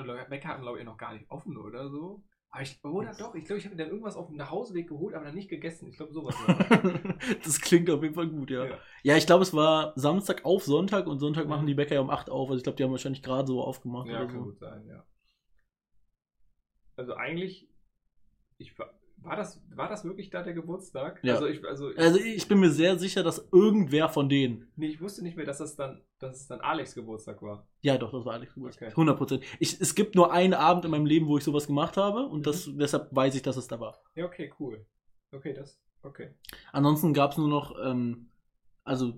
hatten, 0.48 0.62
glaube 0.62 0.78
ich, 0.78 0.84
noch 0.84 0.96
gar 0.96 1.12
nicht 1.12 1.30
offen 1.30 1.58
oder 1.58 1.90
so. 1.90 2.22
Aber 2.52 2.62
ich, 2.62 2.84
oder 2.84 3.14
doch, 3.14 3.34
ich 3.34 3.44
glaube, 3.46 3.58
ich 3.58 3.64
habe 3.64 3.74
mir 3.74 3.82
dann 3.82 3.90
irgendwas 3.90 4.14
auf 4.16 4.28
dem 4.28 4.36
Nachhauseweg 4.36 4.88
geholt, 4.88 5.14
aber 5.14 5.24
dann 5.24 5.34
nicht 5.34 5.48
gegessen. 5.48 5.88
Ich 5.88 5.96
glaube, 5.96 6.12
sowas 6.12 6.38
war 6.40 6.54
das. 7.44 7.60
klingt 7.62 7.90
auf 7.90 8.02
jeden 8.02 8.14
Fall 8.14 8.28
gut, 8.28 8.50
ja. 8.50 8.66
Ja, 8.66 8.76
Ja. 9.04 9.16
ich 9.16 9.26
glaube, 9.26 9.42
es 9.42 9.54
war 9.54 9.92
Samstag 9.96 10.44
auf 10.44 10.64
Sonntag 10.64 11.06
und 11.06 11.18
Sonntag 11.18 11.44
Mhm. 11.44 11.50
machen 11.50 11.66
die 11.66 11.74
Bäcker 11.74 11.94
ja 11.94 12.00
um 12.00 12.10
8 12.10 12.30
auf. 12.30 12.48
Also 12.50 12.58
ich 12.58 12.62
glaube, 12.64 12.76
die 12.76 12.84
haben 12.84 12.90
wahrscheinlich 12.92 13.22
gerade 13.22 13.46
so 13.48 13.62
aufgemacht 13.62 14.08
Ja, 14.08 14.18
oder 14.18 14.26
kann 14.26 14.38
so. 14.38 14.44
gut 14.44 14.58
sein, 14.58 14.86
ja. 14.86 15.04
Also 16.96 17.14
eigentlich, 17.14 17.68
ich, 18.58 18.74
war 19.22 19.36
das, 19.36 19.62
war 19.74 19.88
das 19.88 20.04
wirklich 20.04 20.30
da 20.30 20.42
der 20.42 20.52
Geburtstag? 20.54 21.20
Ja. 21.22 21.34
Also 21.34 21.46
ich, 21.46 21.64
also, 21.64 21.90
Also 21.96 22.18
ich 22.18 22.46
bin 22.48 22.60
mir 22.60 22.70
sehr 22.70 22.98
sicher, 22.98 23.22
dass 23.22 23.48
irgendwer 23.52 24.08
von 24.08 24.28
denen. 24.28 24.70
nee, 24.76 24.86
ich 24.88 25.00
wusste 25.00 25.22
nicht 25.22 25.36
mehr, 25.36 25.46
dass 25.46 25.58
das 25.58 25.76
dann, 25.76 26.02
dass 26.18 26.36
es 26.40 26.46
dann 26.48 26.60
Alex 26.60 26.94
Geburtstag 26.94 27.40
war. 27.42 27.66
Ja, 27.80 27.98
doch, 27.98 28.12
das 28.12 28.24
war 28.24 28.34
Alex 28.34 28.54
Geburtstag. 28.54 28.88
Okay. 28.88 28.92
100 28.94 29.16
Prozent. 29.18 29.42
Es 29.60 29.94
gibt 29.94 30.14
nur 30.14 30.32
einen 30.32 30.54
Abend 30.54 30.84
in 30.84 30.90
meinem 30.90 31.06
Leben, 31.06 31.26
wo 31.28 31.38
ich 31.38 31.44
sowas 31.44 31.66
gemacht 31.66 31.96
habe 31.96 32.26
und 32.26 32.40
Mhm. 32.40 32.42
das, 32.44 32.70
deshalb 32.72 33.08
weiß 33.14 33.34
ich, 33.34 33.42
dass 33.42 33.56
es 33.56 33.68
da 33.68 33.78
war. 33.80 33.98
Ja, 34.14 34.24
okay, 34.26 34.52
cool. 34.60 34.84
Okay, 35.30 35.52
das, 35.54 35.80
okay. 36.02 36.34
Ansonsten 36.72 37.14
gab 37.14 37.32
es 37.32 37.38
nur 37.38 37.48
noch, 37.48 37.74
ähm, 37.82 38.28
also 38.84 39.12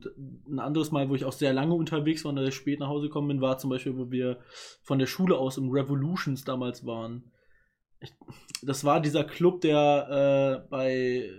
ein 0.47 0.59
anderes 0.59 0.91
Mal, 0.93 1.09
wo 1.09 1.15
ich 1.15 1.25
auch 1.25 1.33
sehr 1.33 1.53
lange 1.55 1.75
unterwegs 1.75 2.25
war 2.25 2.33
und 2.33 2.39
sehr 2.39 2.51
spät 2.51 2.81
nach 2.81 2.89
Hause 2.89 3.07
gekommen 3.09 3.29
bin, 3.29 3.41
war 3.41 3.57
zum 3.59 3.71
Beispiel, 3.71 3.97
wo 3.97 4.11
wir 4.11 4.39
von 4.83 4.99
der 4.99 5.07
Schule 5.07 5.39
aus 5.39 5.57
im 5.57 5.71
Revolutions 5.71 6.45
damals 6.45 6.85
waren. 6.85 7.33
Das 8.63 8.85
war 8.85 9.01
dieser 9.01 9.25
Club, 9.25 9.61
der 9.61 10.63
äh, 10.65 10.69
bei, 10.69 11.31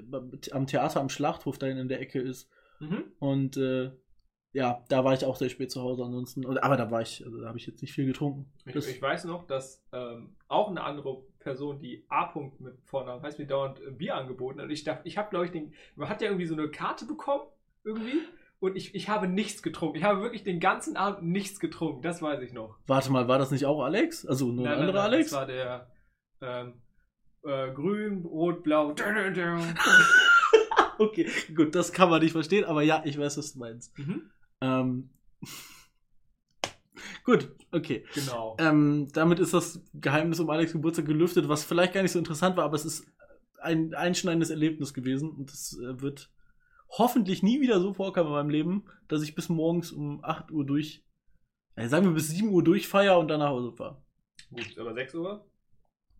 am 0.52 0.68
Theater 0.68 1.00
am 1.00 1.10
Schlachthof 1.10 1.58
da 1.58 1.68
in 1.68 1.88
der 1.88 2.02
Ecke 2.02 2.20
ist. 2.20 2.50
Mhm. 2.80 3.04
Und 3.20 3.58
äh, 3.58 3.92
ja, 4.56 4.86
da 4.88 5.04
war 5.04 5.14
ich 5.14 5.26
auch 5.26 5.36
sehr 5.36 5.50
spät 5.50 5.70
zu 5.70 5.82
Hause 5.82 6.06
ansonsten. 6.06 6.46
Aber 6.46 6.78
da 6.78 6.90
war 6.90 7.02
ich, 7.02 7.26
also 7.26 7.42
da 7.42 7.50
habe 7.50 7.58
ich 7.58 7.68
jetzt 7.68 7.82
nicht 7.82 7.94
viel 7.94 8.06
getrunken. 8.06 8.50
Ich, 8.66 8.76
ich 8.76 9.02
weiß 9.02 9.26
noch, 9.26 9.46
dass 9.46 9.84
ähm, 9.92 10.38
auch 10.48 10.70
eine 10.70 10.82
andere 10.82 11.24
Person, 11.40 11.78
die 11.80 12.06
A. 12.08 12.32
-Punkt 12.32 12.54
mit 12.60 12.76
Vornamen 12.86 13.22
heißt, 13.22 13.38
mir 13.38 13.48
dauernd 13.48 13.82
äh, 13.82 13.92
Bier 13.92 14.16
angeboten. 14.16 14.62
Und 14.62 14.70
ich 14.70 14.86
dachte, 14.86 15.06
ich 15.08 15.18
habe, 15.18 15.30
glaube 15.30 15.46
ich, 15.46 15.52
den, 15.52 15.74
man 15.96 16.08
hat 16.08 16.22
ja 16.22 16.28
irgendwie 16.28 16.46
so 16.46 16.56
eine 16.56 16.70
Karte 16.70 17.06
bekommen, 17.06 17.44
irgendwie. 17.84 18.22
Und 18.60 18.78
ich, 18.78 18.96
ich 18.96 19.10
habe 19.10 19.28
nichts 19.28 19.62
getrunken. 19.62 19.98
Ich 19.98 20.06
habe 20.06 20.22
wirklich 20.22 20.44
den 20.44 20.62
ganzen 20.62 20.96
Abend 20.96 21.24
nichts 21.30 21.60
getrunken. 21.60 22.02
Das 22.02 22.22
weiß 22.22 22.42
ich 22.42 22.54
noch. 22.54 22.78
Warte 22.88 23.12
mal, 23.12 23.28
war 23.28 23.38
das 23.38 23.52
nicht 23.52 23.66
auch 23.66 23.84
Alex? 23.84 24.26
Also 24.26 24.48
nur 24.54 24.68
ein 24.68 24.80
anderer 24.80 25.04
Alex? 25.04 25.32
Das 25.32 25.40
war 25.40 25.46
der 25.46 25.92
ähm, 26.46 26.74
äh, 27.44 27.72
grün, 27.72 28.26
rot, 28.26 28.64
blau. 28.64 28.94
okay, 30.98 31.30
gut, 31.56 31.76
das 31.76 31.92
kann 31.92 32.10
man 32.10 32.22
nicht 32.22 32.32
verstehen, 32.32 32.66
aber 32.66 32.82
ja, 32.82 33.02
ich 33.06 33.18
weiß, 33.18 33.38
was 33.38 33.54
du 33.54 33.60
meinst. 33.60 33.98
Mhm. 33.98 34.32
Ähm, 34.62 35.10
gut, 37.24 37.52
okay. 37.72 38.06
Genau. 38.14 38.56
Ähm, 38.60 39.08
damit 39.14 39.40
ist 39.40 39.54
das 39.54 39.82
Geheimnis 39.94 40.40
um 40.40 40.50
Alex 40.50 40.72
Geburtstag 40.72 41.06
gelüftet, 41.06 41.50
was 41.50 41.64
vielleicht 41.64 41.94
gar 41.94 42.02
nicht 42.02 42.12
so 42.12 42.20
interessant 42.20 42.58
war, 42.58 42.66
aber 42.66 42.76
es 42.76 42.86
ist 42.86 43.06
ein 43.60 43.94
einschneidendes 43.94 44.52
Erlebnis 44.52 44.94
gewesen 44.94 45.32
und 45.32 45.52
es 45.52 45.78
äh, 45.80 46.02
wird 46.02 46.32
hoffentlich 46.90 47.44
nie 47.44 47.62
wieder 47.62 47.80
so 47.80 47.94
vorkommen 47.94 48.28
in 48.28 48.34
meinem 48.34 48.50
Leben, 48.50 48.86
dass 49.08 49.24
ich 49.24 49.36
bis 49.36 49.50
morgens 49.50 49.92
um 49.92 50.24
8 50.24 50.52
Uhr 50.52 50.66
durch, 50.66 51.04
äh, 51.76 51.88
sagen 51.88 52.06
wir 52.06 52.14
bis 52.14 52.30
7 52.30 52.50
Uhr 52.50 52.64
durchfeier 52.64 53.18
und 53.18 53.28
dann 53.28 53.40
nach 53.40 53.50
Hause 53.50 53.72
fahre. 53.72 54.02
Gut, 54.52 54.78
aber 54.78 54.94
6 54.94 55.16
Uhr? 55.16 55.46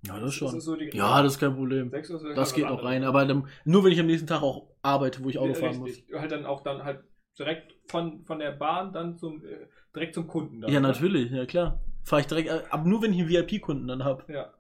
Ja, 0.04 0.20
das 0.20 0.34
schon. 0.36 0.60
so 0.62 0.76
die 0.76 0.90
ja, 0.96 1.22
das 1.24 1.34
ist 1.34 1.40
kein 1.40 1.56
Problem. 1.56 1.90
6 1.90 2.10
Uhr 2.12 2.18
ist 2.30 2.38
Das 2.38 2.54
geht 2.54 2.66
noch 2.66 2.72
anderes. 2.72 2.86
rein, 2.90 3.04
aber 3.04 3.26
dann, 3.26 3.48
nur 3.64 3.84
wenn 3.84 3.92
ich 3.92 4.00
am 4.00 4.06
nächsten 4.06 4.28
Tag 4.28 4.42
auch 4.44 4.68
arbeite, 4.82 5.24
wo 5.24 5.30
ich 5.30 5.38
Auto 5.40 5.54
Ja, 5.54 5.56
fahren 5.56 5.78
muss. 5.80 5.92
Halt 6.14 6.32
dann 6.32 6.46
auch 6.46 6.62
dann 6.62 6.84
halt 6.84 7.04
direkt 7.38 7.76
von, 7.88 8.24
von 8.26 8.40
der 8.40 8.52
Bahn 8.52 8.94
dann 8.94 9.18
zum 9.18 9.44
äh, 9.44 9.68
direkt 9.96 10.14
zum 10.14 10.28
Kunden 10.28 10.62
dann. 10.62 10.72
Ja, 10.72 10.80
ne? 10.80 10.88
natürlich, 10.90 11.32
ja 11.32 11.46
klar. 11.46 11.80
Fahre 12.04 12.22
ich 12.22 12.28
direkt, 12.28 12.50
äh, 12.50 12.62
aber 12.70 12.88
nur 12.88 13.02
wenn 13.02 13.14
ich 13.14 13.20
einen 13.20 13.30
VIP-Kunden 13.30 13.88
dann 13.88 14.04
habe. 14.04 14.32
Ja. 14.32 14.54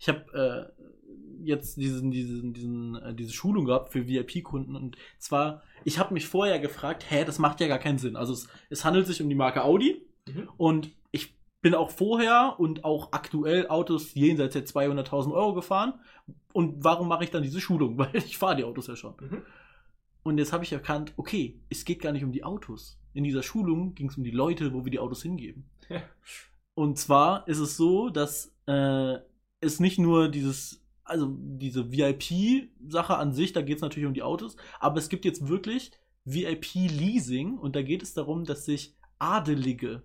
Ich 0.00 0.08
habe 0.08 0.72
äh, 0.76 0.84
jetzt 1.44 1.76
diesen, 1.76 2.10
diesen, 2.10 2.52
diesen, 2.52 2.96
äh, 2.96 3.14
diese 3.14 3.32
Schulung 3.32 3.66
gehabt 3.66 3.92
für 3.92 4.08
VIP-Kunden 4.08 4.74
und 4.74 4.96
zwar, 5.18 5.62
ich 5.84 5.98
habe 5.98 6.14
mich 6.14 6.26
vorher 6.26 6.58
gefragt, 6.58 7.04
hä, 7.08 7.24
das 7.24 7.38
macht 7.38 7.60
ja 7.60 7.68
gar 7.68 7.78
keinen 7.78 7.98
Sinn. 7.98 8.16
Also 8.16 8.32
es, 8.32 8.48
es 8.70 8.84
handelt 8.84 9.06
sich 9.06 9.22
um 9.22 9.28
die 9.28 9.34
Marke 9.36 9.62
Audi 9.62 10.04
Mhm. 10.26 10.48
und 10.56 10.90
bin 11.64 11.74
auch 11.74 11.90
vorher 11.90 12.56
und 12.58 12.84
auch 12.84 13.08
aktuell 13.12 13.68
Autos 13.68 14.12
jenseits 14.12 14.52
der 14.52 14.66
200.000 14.66 15.32
Euro 15.32 15.54
gefahren. 15.54 15.94
Und 16.52 16.84
warum 16.84 17.08
mache 17.08 17.24
ich 17.24 17.30
dann 17.30 17.42
diese 17.42 17.58
Schulung? 17.58 17.96
Weil 17.98 18.14
ich 18.16 18.36
fahre 18.36 18.56
die 18.56 18.64
Autos 18.64 18.86
ja 18.86 18.96
schon. 18.96 19.14
Mhm. 19.18 19.42
Und 20.22 20.36
jetzt 20.36 20.52
habe 20.52 20.62
ich 20.62 20.72
erkannt, 20.72 21.14
okay, 21.16 21.58
es 21.70 21.86
geht 21.86 22.02
gar 22.02 22.12
nicht 22.12 22.22
um 22.22 22.32
die 22.32 22.44
Autos. 22.44 23.00
In 23.14 23.24
dieser 23.24 23.42
Schulung 23.42 23.94
ging 23.94 24.10
es 24.10 24.18
um 24.18 24.24
die 24.24 24.30
Leute, 24.30 24.74
wo 24.74 24.84
wir 24.84 24.90
die 24.90 24.98
Autos 24.98 25.22
hingeben. 25.22 25.64
Ja. 25.88 26.02
Und 26.74 26.98
zwar 26.98 27.48
ist 27.48 27.60
es 27.60 27.78
so, 27.78 28.10
dass 28.10 28.54
äh, 28.66 29.14
es 29.60 29.80
nicht 29.80 29.98
nur 29.98 30.28
dieses, 30.28 30.84
also 31.02 31.34
diese 31.34 31.90
VIP-Sache 31.90 33.16
an 33.16 33.32
sich, 33.32 33.54
da 33.54 33.62
geht 33.62 33.76
es 33.76 33.82
natürlich 33.82 34.06
um 34.06 34.14
die 34.14 34.22
Autos, 34.22 34.56
aber 34.80 34.98
es 34.98 35.08
gibt 35.08 35.24
jetzt 35.24 35.48
wirklich 35.48 35.92
VIP-Leasing 36.26 37.56
und 37.56 37.74
da 37.74 37.80
geht 37.80 38.02
es 38.02 38.12
darum, 38.12 38.44
dass 38.44 38.66
sich 38.66 38.94
Adelige 39.18 40.02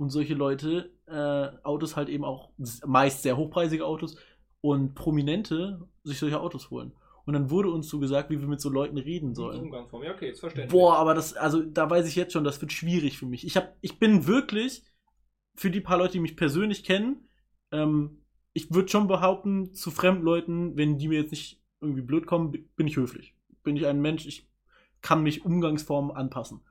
und 0.00 0.10
solche 0.10 0.34
Leute 0.34 0.90
äh, 1.06 1.48
Autos 1.62 1.94
halt 1.96 2.08
eben 2.08 2.24
auch 2.24 2.50
meist 2.86 3.22
sehr 3.22 3.36
hochpreisige 3.36 3.84
Autos 3.84 4.16
und 4.62 4.94
Prominente 4.94 5.86
sich 6.04 6.18
solche 6.18 6.40
Autos 6.40 6.70
holen. 6.70 6.92
Und 7.26 7.34
dann 7.34 7.50
wurde 7.50 7.70
uns 7.70 7.88
so 7.88 8.00
gesagt, 8.00 8.30
wie 8.30 8.40
wir 8.40 8.48
mit 8.48 8.60
so 8.60 8.70
Leuten 8.70 8.98
reden 8.98 9.34
sollen. 9.34 9.60
Umgangsform. 9.60 10.02
Ja, 10.02 10.12
okay, 10.12 10.28
jetzt 10.28 10.40
verständlich. 10.40 10.72
Boah, 10.72 10.96
aber 10.96 11.14
das, 11.14 11.34
also 11.34 11.62
da 11.62 11.88
weiß 11.88 12.08
ich 12.08 12.16
jetzt 12.16 12.32
schon, 12.32 12.44
das 12.44 12.60
wird 12.60 12.72
schwierig 12.72 13.18
für 13.18 13.26
mich. 13.26 13.46
Ich 13.46 13.56
hab, 13.56 13.76
ich 13.82 13.98
bin 13.98 14.26
wirklich, 14.26 14.84
für 15.54 15.70
die 15.70 15.80
paar 15.80 15.98
Leute, 15.98 16.14
die 16.14 16.20
mich 16.20 16.36
persönlich 16.36 16.82
kennen, 16.82 17.28
ähm, 17.70 18.22
ich 18.52 18.72
würde 18.72 18.88
schon 18.88 19.06
behaupten, 19.06 19.74
zu 19.74 19.90
fremden 19.90 20.24
Leuten, 20.24 20.76
wenn 20.76 20.98
die 20.98 21.08
mir 21.08 21.20
jetzt 21.20 21.30
nicht 21.30 21.62
irgendwie 21.80 22.02
blöd 22.02 22.26
kommen, 22.26 22.50
bi- 22.50 22.66
bin 22.74 22.86
ich 22.88 22.96
höflich. 22.96 23.36
Bin 23.62 23.76
ich 23.76 23.86
ein 23.86 24.00
Mensch, 24.00 24.26
ich 24.26 24.48
kann 25.02 25.22
mich 25.22 25.44
Umgangsformen 25.44 26.10
anpassen. 26.10 26.62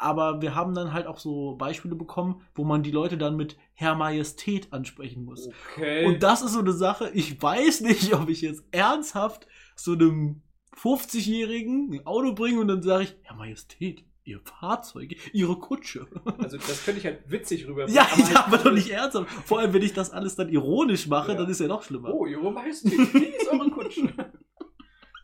Aber 0.00 0.40
wir 0.40 0.54
haben 0.54 0.74
dann 0.74 0.92
halt 0.92 1.06
auch 1.08 1.18
so 1.18 1.56
Beispiele 1.56 1.96
bekommen, 1.96 2.42
wo 2.54 2.64
man 2.64 2.82
die 2.84 2.92
Leute 2.92 3.18
dann 3.18 3.36
mit 3.36 3.56
Herr 3.74 3.96
Majestät 3.96 4.72
ansprechen 4.72 5.24
muss. 5.24 5.48
Okay. 5.72 6.06
Und 6.06 6.22
das 6.22 6.40
ist 6.42 6.52
so 6.52 6.60
eine 6.60 6.72
Sache, 6.72 7.10
ich 7.14 7.42
weiß 7.42 7.80
nicht, 7.80 8.14
ob 8.14 8.28
ich 8.28 8.40
jetzt 8.42 8.62
ernsthaft 8.70 9.48
so 9.74 9.92
einem 9.92 10.42
50-Jährigen 10.76 11.92
ein 11.92 12.06
Auto 12.06 12.32
bringe 12.32 12.60
und 12.60 12.68
dann 12.68 12.82
sage 12.82 13.04
ich, 13.04 13.16
Herr 13.22 13.36
Majestät, 13.36 14.04
Ihr 14.24 14.40
Fahrzeug, 14.44 15.16
Ihre 15.32 15.58
Kutsche. 15.58 16.06
also 16.38 16.58
das 16.58 16.84
könnte 16.84 17.00
ich 17.00 17.06
halt 17.06 17.30
witzig 17.30 17.66
rüber. 17.66 17.88
ja, 17.88 18.06
aber 18.12 18.30
ja, 18.30 18.44
aber 18.46 18.58
doch 18.58 18.72
nicht 18.72 18.90
ernsthaft. 18.90 19.28
Vor 19.46 19.58
allem, 19.58 19.72
wenn 19.72 19.82
ich 19.82 19.94
das 19.94 20.10
alles 20.10 20.36
dann 20.36 20.48
ironisch 20.50 21.06
mache, 21.08 21.32
Ja. 21.32 21.38
dann 21.38 21.48
ist 21.48 21.60
ja 21.60 21.66
noch 21.66 21.82
schlimmer. 21.82 22.12
Oh, 22.12 22.26
Ihre 22.26 22.52
Majestät, 22.52 22.92
wie 23.14 23.24
ist 23.24 23.48
eure 23.48 23.70
Kutsche? 23.70 24.02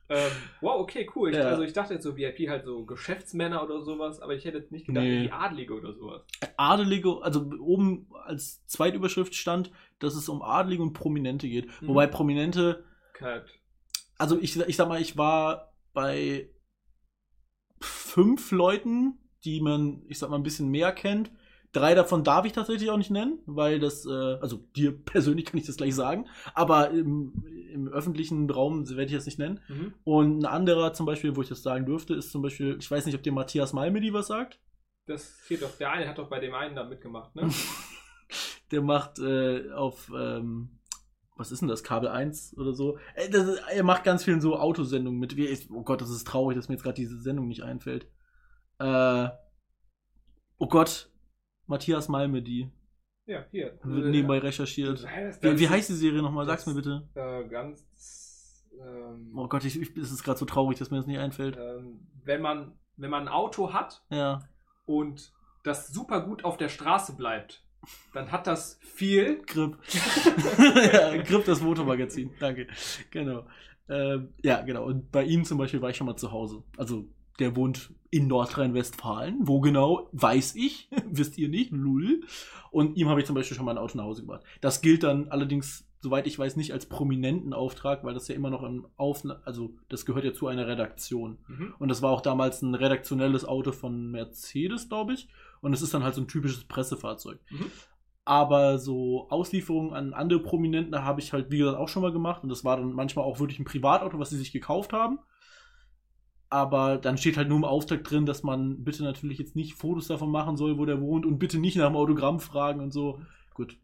ähm, 0.08 0.30
wow, 0.60 0.80
okay, 0.80 1.08
cool. 1.14 1.30
Ich, 1.30 1.36
Ja. 1.36 1.44
Also 1.48 1.62
ich 1.62 1.72
dachte 1.72 1.94
jetzt 1.94 2.02
so 2.02 2.16
VIP 2.16 2.48
halt 2.48 2.64
so 2.64 2.84
Geschäftsmänner 2.84 3.62
oder 3.62 3.82
sowas, 3.82 4.20
aber 4.20 4.34
ich 4.34 4.44
hätte 4.44 4.58
jetzt 4.58 4.70
nicht 4.72 4.86
gedacht, 4.86 5.04
Nee. 5.04 5.30
Adlige 5.30 5.74
oder 5.74 5.94
sowas. 5.94 6.22
Adelige, 6.56 7.22
also 7.22 7.50
oben 7.58 8.08
als 8.24 8.66
Zweitüberschrift 8.66 9.34
stand, 9.34 9.70
dass 9.98 10.14
es 10.14 10.28
um 10.28 10.42
Adelige 10.42 10.82
und 10.82 10.92
Prominente 10.92 11.48
geht. 11.48 11.66
Mhm. 11.80 11.88
Wobei 11.88 12.06
Prominente 12.06 12.84
Cut. 13.14 13.46
also 14.18 14.38
ich, 14.38 14.58
ich 14.60 14.76
sag 14.76 14.88
mal, 14.88 15.00
ich 15.00 15.16
war 15.16 15.72
bei 15.94 16.50
fünf 17.80 18.50
Leuten, 18.50 19.18
die 19.44 19.60
man, 19.60 20.02
ich 20.08 20.18
sag 20.18 20.30
mal, 20.30 20.36
ein 20.36 20.42
bisschen 20.42 20.68
mehr 20.68 20.92
kennt. 20.92 21.30
Drei 21.74 21.96
davon 21.96 22.22
darf 22.22 22.46
ich 22.46 22.52
tatsächlich 22.52 22.88
auch 22.90 22.96
nicht 22.96 23.10
nennen, 23.10 23.40
weil 23.46 23.80
das, 23.80 24.06
äh, 24.06 24.38
also 24.40 24.58
dir 24.76 24.96
persönlich 25.04 25.44
kann 25.44 25.58
ich 25.58 25.66
das 25.66 25.76
gleich 25.76 25.94
sagen, 25.94 26.28
aber 26.54 26.90
im, 26.90 27.44
im 27.72 27.88
öffentlichen 27.88 28.48
Raum 28.48 28.88
werde 28.88 29.06
ich 29.06 29.12
das 29.12 29.26
nicht 29.26 29.40
nennen. 29.40 29.60
Mhm. 29.68 29.94
Und 30.04 30.38
ein 30.38 30.46
anderer 30.46 30.92
zum 30.92 31.04
Beispiel, 31.04 31.34
wo 31.34 31.42
ich 31.42 31.48
das 31.48 31.62
sagen 31.62 31.84
dürfte, 31.84 32.14
ist 32.14 32.30
zum 32.30 32.42
Beispiel, 32.42 32.76
ich 32.78 32.88
weiß 32.88 33.04
nicht, 33.06 33.16
ob 33.16 33.22
dir 33.22 33.32
Matthias 33.32 33.72
Malmedy 33.72 34.12
was 34.12 34.28
sagt. 34.28 34.60
Das 35.06 35.42
hier 35.48 35.58
doch, 35.58 35.76
der 35.76 35.90
eine 35.90 36.08
hat 36.08 36.16
doch 36.16 36.30
bei 36.30 36.38
dem 36.38 36.54
einen 36.54 36.76
da 36.76 36.84
mitgemacht, 36.84 37.34
ne? 37.34 37.50
Der 38.70 38.80
macht 38.80 39.18
äh, 39.18 39.70
auf, 39.72 40.10
ähm, 40.16 40.80
was 41.36 41.52
ist 41.52 41.60
denn 41.60 41.68
das, 41.68 41.84
Kabel 41.84 42.08
1 42.08 42.56
oder 42.56 42.72
so. 42.72 42.96
Äh, 43.14 43.28
ist, 43.28 43.62
er 43.70 43.84
macht 43.84 44.04
ganz 44.04 44.24
vielen 44.24 44.40
so 44.40 44.56
Autosendungen 44.56 45.20
mit. 45.20 45.36
Ich, 45.36 45.70
oh 45.70 45.82
Gott, 45.82 46.00
das 46.00 46.10
ist 46.10 46.26
traurig, 46.26 46.56
dass 46.56 46.68
mir 46.68 46.74
jetzt 46.74 46.82
gerade 46.82 46.94
diese 46.94 47.20
Sendung 47.20 47.46
nicht 47.46 47.62
einfällt. 47.62 48.08
Äh, 48.78 49.28
oh 50.58 50.66
Gott, 50.66 51.10
Matthias 51.66 52.08
Malmedy. 52.08 52.70
Ja, 53.26 53.44
hier. 53.50 53.78
Wird 53.82 54.10
nebenbei 54.10 54.38
recherchiert. 54.38 55.06
Wie, 55.40 55.58
wie 55.58 55.68
heißt 55.68 55.88
die 55.88 55.94
Serie 55.94 56.20
nochmal? 56.22 56.44
Sag's 56.46 56.66
mir 56.66 56.74
bitte. 56.74 57.08
Äh, 57.14 57.48
ganz. 57.48 57.86
Ähm, 58.78 59.32
Oh 59.34 59.48
Gott, 59.48 59.64
ich, 59.64 59.80
ich, 59.80 59.96
es 59.96 60.12
ist 60.12 60.22
gerade 60.24 60.38
so 60.38 60.44
traurig, 60.44 60.78
dass 60.78 60.90
mir 60.90 60.98
das 60.98 61.06
nicht 61.06 61.18
einfällt. 61.18 61.56
ähm, 61.56 62.06
wenn 62.24 62.42
man 62.42 62.72
wenn 62.96 63.10
man 63.10 63.22
ein 63.22 63.28
Auto 63.28 63.72
hat 63.72 64.04
Ja. 64.10 64.42
und 64.86 65.32
das 65.64 65.88
super 65.88 66.20
gut 66.20 66.44
auf 66.44 66.56
der 66.58 66.68
Straße 66.68 67.16
bleibt, 67.16 67.64
dann 68.12 68.30
hat 68.30 68.46
das 68.46 68.78
viel. 68.82 69.42
Grip. 69.46 69.78
ja, 70.92 71.16
Grip, 71.22 71.44
das 71.44 71.60
Motormagazin. 71.60 72.30
Danke. 72.38 72.66
Genau. 73.10 73.46
Ähm, 73.88 74.32
ja, 74.42 74.60
genau. 74.62 74.84
Und 74.84 75.10
bei 75.10 75.24
ihm 75.24 75.44
zum 75.44 75.58
Beispiel 75.58 75.80
war 75.82 75.90
ich 75.90 75.96
schon 75.96 76.06
mal 76.06 76.16
zu 76.16 76.30
Hause. 76.32 76.62
Also, 76.76 77.06
der 77.38 77.56
wohnt 77.56 77.90
in 78.10 78.28
Nordrhein-Westfalen. 78.28 79.38
Wo 79.40 79.60
genau, 79.60 80.08
weiß 80.12 80.54
ich. 80.54 80.88
Wisst 81.10 81.36
ihr 81.36 81.48
nicht. 81.48 81.72
Lull. 81.72 82.22
Und 82.70 82.96
ihm 82.96 83.08
habe 83.08 83.20
ich 83.20 83.26
zum 83.26 83.34
Beispiel 83.34 83.56
schon 83.56 83.66
mal 83.66 83.72
ein 83.72 83.78
Auto 83.78 83.96
nach 83.96 84.04
Hause 84.04 84.22
gebracht. 84.22 84.44
Das 84.60 84.82
gilt 84.82 85.02
dann 85.02 85.28
allerdings, 85.30 85.86
soweit 86.00 86.26
ich 86.26 86.38
weiß, 86.38 86.56
nicht 86.56 86.72
als 86.72 86.86
prominenten 86.86 87.52
Auftrag, 87.52 88.04
weil 88.04 88.14
das 88.14 88.28
ja 88.28 88.34
immer 88.34 88.50
noch 88.50 88.62
im 88.62 88.86
Aufna 88.96 89.40
also 89.44 89.74
das 89.88 90.06
gehört 90.06 90.24
ja 90.24 90.32
zu 90.32 90.46
einer 90.46 90.66
Redaktion. 90.66 91.38
Mhm. 91.48 91.74
Und 91.78 91.88
das 91.88 92.02
war 92.02 92.12
auch 92.12 92.20
damals 92.20 92.62
ein 92.62 92.74
redaktionelles 92.74 93.44
Auto 93.44 93.72
von 93.72 94.10
Mercedes, 94.10 94.88
glaube 94.88 95.14
ich. 95.14 95.28
Und 95.60 95.72
es 95.72 95.82
ist 95.82 95.94
dann 95.94 96.04
halt 96.04 96.14
so 96.14 96.20
ein 96.20 96.28
typisches 96.28 96.64
Pressefahrzeug. 96.64 97.40
Mhm. 97.50 97.66
Aber 98.24 98.78
so 98.78 99.28
Auslieferungen 99.28 99.92
an 99.92 100.14
andere 100.14 100.40
Prominenten 100.40 101.04
habe 101.04 101.20
ich 101.20 101.32
halt, 101.32 101.50
wie 101.50 101.58
gesagt, 101.58 101.76
auch 101.76 101.88
schon 101.88 102.02
mal 102.02 102.12
gemacht. 102.12 102.42
Und 102.42 102.48
das 102.48 102.64
war 102.64 102.76
dann 102.76 102.92
manchmal 102.92 103.24
auch 103.24 103.40
wirklich 103.40 103.58
ein 103.58 103.64
Privatauto, 103.64 104.18
was 104.18 104.30
sie 104.30 104.38
sich 104.38 104.52
gekauft 104.52 104.92
haben. 104.92 105.18
Aber 106.50 106.98
dann 106.98 107.18
steht 107.18 107.36
halt 107.36 107.48
nur 107.48 107.58
im 107.58 107.64
Auftrag 107.64 108.04
drin, 108.04 108.26
dass 108.26 108.42
man 108.42 108.84
bitte 108.84 109.02
natürlich 109.02 109.38
jetzt 109.38 109.56
nicht 109.56 109.74
Fotos 109.74 110.06
davon 110.08 110.30
machen 110.30 110.56
soll, 110.56 110.78
wo 110.78 110.84
der 110.84 111.00
wohnt 111.00 111.26
und 111.26 111.38
bitte 111.38 111.58
nicht 111.58 111.76
nach 111.76 111.88
dem 111.88 111.96
Autogramm 111.96 112.38
fragen 112.40 112.80
und 112.80 112.92
so. 112.92 113.20
Gut. 113.54 113.76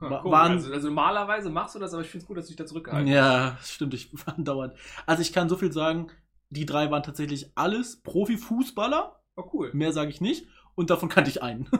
Ja, 0.00 0.22
cool. 0.24 0.30
waren- 0.30 0.52
also, 0.52 0.72
also 0.72 0.88
normalerweise 0.88 1.50
machst 1.50 1.74
du 1.74 1.78
das, 1.78 1.92
aber 1.92 2.02
ich 2.02 2.08
finde 2.08 2.22
es 2.22 2.28
gut, 2.28 2.36
dass 2.36 2.44
du 2.46 2.50
dich 2.50 2.56
da 2.56 2.66
zurückgehalten 2.66 3.10
Ja, 3.10 3.56
stimmt, 3.62 3.94
ich 3.94 4.12
war 4.26 4.34
dauernd. 4.38 4.74
Also 5.06 5.22
ich 5.22 5.32
kann 5.32 5.48
so 5.48 5.56
viel 5.56 5.72
sagen, 5.72 6.08
die 6.50 6.66
drei 6.66 6.90
waren 6.90 7.02
tatsächlich 7.02 7.50
alles 7.56 8.00
Profifußballer. 8.02 9.20
Oh, 9.36 9.50
cool. 9.52 9.70
Mehr 9.72 9.92
sage 9.92 10.10
ich 10.10 10.20
nicht. 10.20 10.46
Und 10.74 10.90
davon 10.90 11.08
kannte 11.08 11.30
ich 11.30 11.42
einen. 11.42 11.68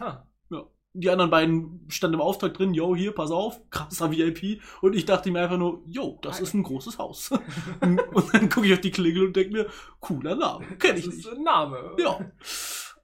Ha. 0.00 0.26
Die 0.92 1.08
anderen 1.08 1.30
beiden 1.30 1.84
standen 1.88 2.14
im 2.14 2.20
Auftrag 2.20 2.54
drin, 2.54 2.74
yo, 2.74 2.96
hier, 2.96 3.12
pass 3.12 3.30
auf, 3.30 3.60
krasser 3.70 4.10
VIP. 4.10 4.60
Und 4.82 4.96
ich 4.96 5.04
dachte 5.04 5.30
mir 5.30 5.40
einfach 5.42 5.56
nur, 5.58 5.82
yo, 5.86 6.18
das 6.22 6.40
ist 6.40 6.52
ein 6.54 6.64
großes 6.64 6.98
Haus. 6.98 7.30
und 7.80 8.34
dann 8.34 8.48
gucke 8.48 8.66
ich 8.66 8.72
auf 8.72 8.80
die 8.80 8.90
Klingel 8.90 9.26
und 9.26 9.36
denke 9.36 9.52
mir, 9.52 9.66
cooler 10.00 10.34
Name, 10.34 10.66
kenne 10.78 10.98
ich 10.98 11.04
das 11.04 11.14
ist 11.14 11.26
nicht. 11.26 11.36
ein 11.38 11.44
Name. 11.44 11.96
Ja. 11.98 12.18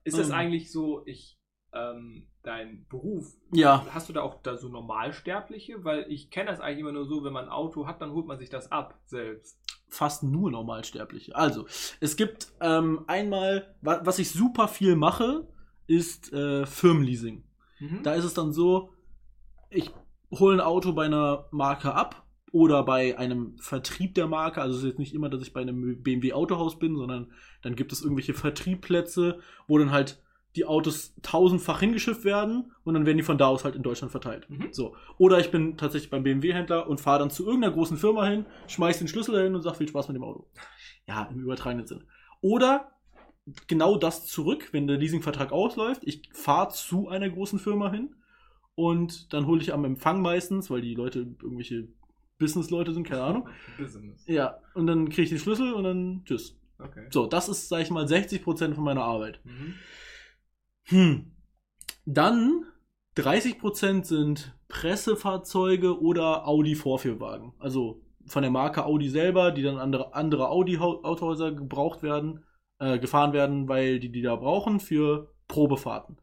Ist 0.03 0.17
das 0.17 0.27
Ähm. 0.29 0.33
eigentlich 0.35 0.71
so, 0.71 1.01
ich, 1.05 1.39
ähm, 1.73 2.27
dein 2.43 2.85
Beruf, 2.89 3.25
Ja, 3.53 3.85
hast 3.93 4.09
du 4.09 4.13
da 4.13 4.21
auch 4.21 4.41
da 4.41 4.57
so 4.57 4.67
Normalsterbliche? 4.69 5.83
Weil 5.83 6.05
ich 6.09 6.29
kenne 6.29 6.49
das 6.51 6.59
eigentlich 6.59 6.79
immer 6.79 6.91
nur 6.93 7.05
so, 7.05 7.23
wenn 7.23 7.33
man 7.33 7.45
ein 7.45 7.51
Auto 7.51 7.87
hat, 7.87 8.01
dann 8.01 8.11
holt 8.11 8.25
man 8.25 8.37
sich 8.39 8.49
das 8.49 8.71
ab 8.71 8.99
selbst. 9.05 9.59
fast 9.89 10.23
nur 10.23 10.51
Normalsterbliche. 10.51 11.35
Also, 11.35 11.65
es 12.01 12.17
gibt 12.17 12.47
ähm, 12.59 13.05
einmal, 13.07 13.75
wa 13.81 14.01
was 14.03 14.19
ich 14.19 14.29
super 14.31 14.67
viel 14.67 14.95
mache, 14.97 15.47
ist 15.87 16.33
äh, 16.33 16.65
Firmenleasing. 16.65 17.45
Mhm. 17.79 18.03
Da 18.03 18.13
ist 18.13 18.25
es 18.25 18.33
dann 18.33 18.53
so, 18.53 18.93
ich 19.69 19.91
hole 20.31 20.55
ein 20.55 20.61
Auto 20.61 20.93
bei 20.93 21.05
einer 21.05 21.47
Marke 21.51 21.93
ab 21.93 22.25
oder 22.51 22.83
bei 22.83 23.17
einem 23.17 23.57
Vertrieb 23.59 24.15
der 24.15 24.27
Marke. 24.27 24.61
Also 24.61 24.77
es 24.77 24.83
ist 24.83 24.89
jetzt 24.89 24.99
nicht 24.99 25.13
immer, 25.13 25.29
dass 25.29 25.41
ich 25.41 25.53
bei 25.53 25.61
einem 25.61 26.01
BMW 26.01 26.33
Autohaus 26.33 26.79
bin, 26.79 26.95
sondern 26.95 27.31
dann 27.61 27.75
gibt 27.75 27.91
es 27.91 28.01
irgendwelche 28.01 28.33
Vertriebplätze, 28.33 29.39
wo 29.67 29.77
dann 29.77 29.91
halt 29.91 30.21
die 30.55 30.65
Autos 30.65 31.13
tausendfach 31.21 31.79
hingeschifft 31.81 32.25
werden 32.25 32.71
und 32.83 32.95
dann 32.95 33.05
werden 33.05 33.17
die 33.17 33.23
von 33.23 33.37
da 33.37 33.47
aus 33.47 33.63
halt 33.63 33.75
in 33.75 33.83
Deutschland 33.83 34.11
verteilt. 34.11 34.49
Mhm. 34.49 34.69
So. 34.71 34.95
Oder 35.17 35.39
ich 35.39 35.51
bin 35.51 35.77
tatsächlich 35.77 36.09
beim 36.09 36.23
BMW-Händler 36.23 36.89
und 36.89 36.99
fahre 36.99 37.19
dann 37.19 37.29
zu 37.29 37.45
irgendeiner 37.45 37.73
großen 37.73 37.97
Firma 37.97 38.25
hin, 38.25 38.45
schmeiß 38.67 38.97
den 38.97 39.07
Schlüssel 39.07 39.35
dahin 39.35 39.53
und 39.53 39.61
sag 39.61 39.75
viel 39.75 39.87
Spaß 39.87 40.07
mit 40.07 40.15
dem 40.15 40.23
Auto. 40.23 40.47
Ja, 41.07 41.29
im 41.31 41.41
übertragenen 41.41 41.85
Sinne. 41.85 42.05
Oder 42.41 42.91
genau 43.67 43.97
das 43.97 44.25
zurück, 44.25 44.69
wenn 44.71 44.87
der 44.87 44.97
Leasingvertrag 44.97 45.51
ausläuft. 45.51 46.01
Ich 46.05 46.29
fahre 46.33 46.69
zu 46.69 47.07
einer 47.07 47.29
großen 47.29 47.59
Firma 47.59 47.91
hin 47.91 48.15
und 48.75 49.33
dann 49.33 49.47
hole 49.47 49.61
ich 49.61 49.73
am 49.73 49.85
Empfang 49.85 50.21
meistens, 50.21 50.69
weil 50.69 50.81
die 50.81 50.95
Leute 50.95 51.19
irgendwelche 51.19 51.87
Business-Leute 52.37 52.93
sind, 52.93 53.07
keine 53.07 53.23
Ahnung. 53.23 53.49
Business. 53.77 54.25
Ja, 54.27 54.59
und 54.75 54.87
dann 54.87 55.09
kriege 55.09 55.23
ich 55.23 55.29
den 55.29 55.39
Schlüssel 55.39 55.73
und 55.73 55.83
dann 55.83 56.21
tschüss. 56.25 56.59
Okay. 56.79 57.07
So, 57.09 57.25
das 57.25 57.49
ist, 57.49 57.69
sag 57.69 57.81
ich 57.81 57.89
mal, 57.89 58.05
60% 58.05 58.75
von 58.75 58.83
meiner 58.83 59.03
Arbeit. 59.03 59.39
Mhm. 59.43 59.73
Hm. 60.83 61.31
Dann 62.05 62.65
30% 63.17 64.03
sind 64.05 64.55
Pressefahrzeuge 64.67 65.99
oder 65.99 66.47
Audi-Vorführwagen. 66.47 67.53
Also 67.57 68.01
von 68.27 68.43
der 68.43 68.51
Marke 68.51 68.85
Audi 68.85 69.09
selber, 69.09 69.51
die 69.51 69.63
dann 69.63 69.77
andere, 69.77 70.13
andere 70.13 70.49
Audi-Autohäuser 70.49 71.51
gebraucht 71.53 72.03
werden, 72.03 72.43
äh, 72.79 72.99
gefahren 72.99 73.33
werden, 73.33 73.67
weil 73.67 73.99
die 73.99 74.11
die 74.11 74.21
da 74.21 74.35
brauchen 74.35 74.79
für 74.79 75.33
Probefahrten. 75.47 76.17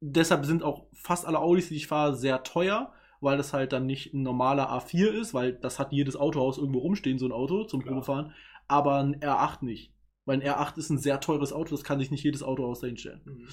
Deshalb 0.00 0.44
sind 0.44 0.62
auch 0.62 0.86
fast 0.92 1.26
alle 1.26 1.38
Audis, 1.38 1.68
die 1.68 1.76
ich 1.76 1.86
fahre, 1.86 2.16
sehr 2.16 2.42
teuer, 2.42 2.92
weil 3.20 3.36
das 3.36 3.52
halt 3.52 3.72
dann 3.72 3.86
nicht 3.86 4.12
ein 4.12 4.22
normaler 4.22 4.70
A4 4.70 5.08
ist, 5.08 5.34
weil 5.34 5.54
das 5.54 5.78
hat 5.78 5.92
jedes 5.92 6.16
Autohaus 6.16 6.58
irgendwo 6.58 6.80
rumstehen, 6.80 7.18
so 7.18 7.26
ein 7.26 7.32
Auto 7.32 7.64
zum 7.64 7.80
Klar. 7.80 7.94
Probefahren, 7.94 8.34
aber 8.68 8.98
ein 8.98 9.20
R8 9.20 9.64
nicht. 9.64 9.92
Weil 10.26 10.40
ein 10.40 10.46
R8 10.46 10.76
ist 10.78 10.90
ein 10.90 10.98
sehr 10.98 11.20
teures 11.20 11.52
Auto, 11.52 11.70
das 11.70 11.84
kann 11.84 11.98
sich 11.98 12.10
nicht 12.10 12.24
jedes 12.24 12.42
Autohaus 12.42 12.80
dahinstellen. 12.80 13.22
Mhm. 13.24 13.48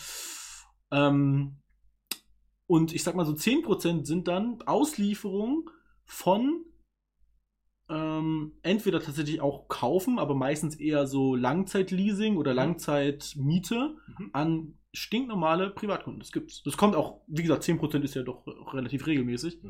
Ähm, 0.91 1.57
und 2.67 2.93
ich 2.93 3.03
sag 3.03 3.15
mal 3.15 3.25
so 3.25 3.33
10% 3.33 4.05
sind 4.05 4.27
dann 4.27 4.61
Auslieferungen 4.65 5.65
von 6.05 6.65
ähm, 7.89 8.53
entweder 8.61 8.99
tatsächlich 9.01 9.41
auch 9.41 9.67
kaufen, 9.67 10.19
aber 10.19 10.35
meistens 10.35 10.75
eher 10.75 11.05
so 11.07 11.35
Langzeitleasing 11.35 12.37
oder 12.37 12.51
Mhm. 12.51 12.57
Langzeitmiete 12.57 13.95
Mhm. 14.17 14.29
an 14.33 14.73
stinknormale 14.93 15.69
Privatkunden. 15.71 16.19
Das 16.19 16.31
gibt's. 16.31 16.61
Das 16.63 16.77
kommt 16.77 16.95
auch, 16.95 17.21
wie 17.27 17.41
gesagt, 17.41 17.63
10% 17.63 18.03
ist 18.03 18.13
ja 18.15 18.21
doch 18.23 18.45
relativ 18.73 19.07
regelmäßig. 19.07 19.59
Ja. 19.63 19.69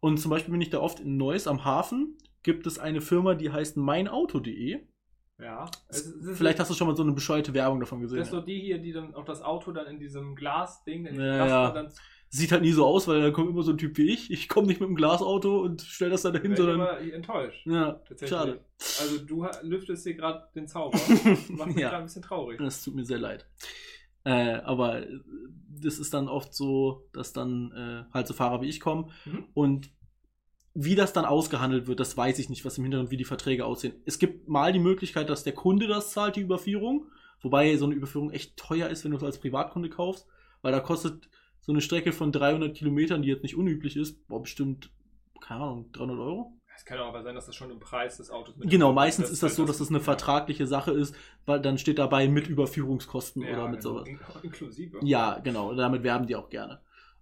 Und 0.00 0.18
zum 0.18 0.30
Beispiel 0.30 0.52
bin 0.52 0.60
ich 0.60 0.70
da 0.70 0.80
oft 0.80 1.00
in 1.00 1.16
Neuss 1.16 1.46
am 1.46 1.64
Hafen, 1.64 2.16
gibt 2.42 2.66
es 2.66 2.78
eine 2.78 3.00
Firma, 3.00 3.34
die 3.34 3.50
heißt 3.50 3.76
meinauto.de. 3.76 4.80
Ja. 5.38 5.66
Es, 5.88 6.06
es 6.06 6.38
Vielleicht 6.38 6.58
hast 6.58 6.70
du 6.70 6.74
schon 6.74 6.86
mal 6.86 6.96
so 6.96 7.02
eine 7.02 7.12
bescheuerte 7.12 7.52
Werbung 7.52 7.80
davon 7.80 8.00
gesehen. 8.00 8.18
das 8.18 8.28
ist 8.28 8.32
so 8.32 8.40
die 8.40 8.58
hier, 8.58 8.78
die 8.78 8.92
dann 8.92 9.14
auch 9.14 9.24
das 9.26 9.42
Auto 9.42 9.70
dann 9.72 9.86
in 9.86 9.98
diesem 9.98 10.34
Glasding, 10.34 11.04
in 11.04 11.16
Ja, 11.16 11.46
ja. 11.46 11.70
dann 11.72 11.92
Sieht 12.28 12.50
halt 12.52 12.62
nie 12.62 12.72
so 12.72 12.84
aus, 12.84 13.06
weil 13.06 13.22
da 13.22 13.30
kommt 13.30 13.50
immer 13.50 13.62
so 13.62 13.70
ein 13.72 13.78
Typ 13.78 13.96
wie 13.98 14.10
ich. 14.12 14.30
Ich 14.30 14.48
komme 14.48 14.66
nicht 14.66 14.80
mit 14.80 14.88
dem 14.88 14.96
Glasauto 14.96 15.60
und 15.62 15.80
stell 15.82 16.10
das 16.10 16.22
da 16.22 16.30
dahin, 16.30 16.52
ich 16.52 16.56
sondern. 16.58 16.74
immer 16.80 16.98
enttäuscht. 17.14 17.64
Ja, 17.66 17.92
Tatsächlich. 17.92 18.28
schade. 18.30 18.60
Also 19.00 19.18
du 19.24 19.46
lüftest 19.62 20.02
hier 20.04 20.14
gerade 20.14 20.42
den 20.54 20.66
Zauber. 20.66 20.98
Macht 21.48 21.68
mich 21.68 21.76
Ja. 21.78 21.88
gerade 21.90 21.96
ein 21.98 22.04
bisschen 22.04 22.22
traurig. 22.22 22.58
Das 22.58 22.82
tut 22.82 22.94
mir 22.94 23.04
sehr 23.04 23.18
leid. 23.18 23.46
Äh, 24.24 24.54
aber 24.64 25.02
äh, 25.02 25.20
das 25.80 25.98
ist 25.98 26.12
dann 26.14 26.26
oft 26.28 26.52
so, 26.52 27.08
dass 27.12 27.32
dann 27.32 27.70
äh, 27.72 28.12
halt 28.12 28.26
so 28.26 28.34
Fahrer 28.34 28.60
wie 28.60 28.68
ich 28.68 28.80
kommen. 28.80 29.12
Mhm. 29.24 29.44
Und 29.54 29.90
wie 30.74 30.96
das 30.96 31.12
dann 31.12 31.24
ausgehandelt 31.24 31.86
wird, 31.86 32.00
das 32.00 32.16
weiß 32.16 32.38
ich 32.40 32.50
nicht, 32.50 32.64
was 32.64 32.76
im 32.76 32.84
Hintergrund, 32.84 33.10
wie 33.12 33.16
die 33.16 33.24
Verträge 33.24 33.64
aussehen. 33.64 33.94
Es 34.04 34.18
gibt 34.18 34.48
mal 34.48 34.72
die 34.72 34.78
Möglichkeit, 34.80 35.30
dass 35.30 35.44
der 35.44 35.54
Kunde 35.54 35.86
das 35.86 36.10
zahlt, 36.10 36.36
die 36.36 36.40
Überführung. 36.40 37.06
Wobei 37.40 37.76
so 37.76 37.84
eine 37.86 37.94
Überführung 37.94 38.30
echt 38.30 38.56
teuer 38.56 38.88
ist, 38.88 39.04
wenn 39.04 39.12
du 39.12 39.16
es 39.16 39.22
als 39.22 39.38
Privatkunde 39.38 39.88
kaufst. 39.90 40.26
Weil 40.62 40.72
da 40.72 40.80
kostet 40.80 41.28
so 41.66 41.72
eine 41.72 41.80
Strecke 41.80 42.12
von 42.12 42.32
300 42.32 42.74
Kilometern, 42.74 43.22
die 43.22 43.28
jetzt 43.28 43.42
nicht 43.42 43.56
unüblich 43.56 43.96
ist, 43.96 44.26
boah, 44.28 44.40
bestimmt, 44.40 44.90
keine 45.40 45.62
Ahnung, 45.62 45.90
300 45.92 46.18
Euro? 46.18 46.52
Es 46.76 46.84
kann 46.84 46.98
auch 46.98 47.08
aber 47.08 47.22
sein, 47.22 47.34
dass 47.34 47.46
das 47.46 47.56
schon 47.56 47.70
im 47.70 47.80
Preis 47.80 48.18
des 48.18 48.30
Autos 48.30 48.54
mit 48.56 48.70
Genau, 48.70 48.92
meistens 48.92 49.30
ist 49.30 49.42
das 49.42 49.56
so, 49.56 49.64
dass 49.64 49.78
das 49.78 49.88
eine 49.88 50.00
vertragliche 50.00 50.66
Sache 50.66 50.92
ist, 50.92 51.14
weil 51.46 51.60
dann 51.60 51.78
steht 51.78 51.98
dabei 51.98 52.28
mit 52.28 52.48
Überführungskosten 52.48 53.42
Ja, 53.42 53.54
oder 53.54 53.68
mit 53.68 53.80
genau. 53.80 53.94
sowas. 53.94 54.08
In 54.08 54.20
inklusive. 54.42 54.98
Ja, 55.02 55.38
genau, 55.38 55.74
damit 55.74 56.02
werben 56.02 56.26
die 56.26 56.36
auch 56.36 56.50
gerne. 56.50 56.80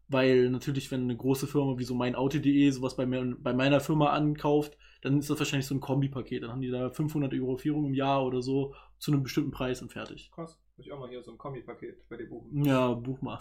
Weil 0.08 0.50
natürlich, 0.50 0.90
wenn 0.90 1.04
eine 1.04 1.16
große 1.16 1.46
Firma 1.46 1.78
wie 1.78 1.84
so 1.84 1.94
mein 1.94 2.14
Auto.de 2.14 2.70
sowas 2.70 2.96
bei, 2.96 3.06
mir, 3.06 3.36
bei 3.38 3.54
meiner 3.54 3.80
Firma 3.80 4.10
ankauft, 4.10 4.76
dann 5.02 5.18
ist 5.18 5.30
das 5.30 5.38
wahrscheinlich 5.38 5.66
so 5.66 5.74
ein 5.74 5.80
Kombipaket. 5.80 6.42
Dann 6.42 6.50
haben 6.50 6.60
die 6.60 6.70
da 6.70 6.90
500 6.90 7.32
Euro 7.34 7.56
Führung 7.56 7.86
im 7.86 7.94
Jahr 7.94 8.24
oder 8.24 8.42
so 8.42 8.74
zu 8.98 9.12
einem 9.12 9.22
bestimmten 9.22 9.52
Preis 9.52 9.80
und 9.82 9.92
fertig. 9.92 10.30
Krass. 10.34 10.58
Muss 10.76 10.86
ich 10.86 10.92
auch 10.92 10.98
mal 10.98 11.08
hier 11.08 11.22
so 11.22 11.30
ein 11.30 11.38
Kombi-Paket 11.38 12.08
bei 12.08 12.16
dir 12.16 12.28
buchen. 12.28 12.64
Ja, 12.64 12.92
buch 12.92 13.22
mal. 13.22 13.38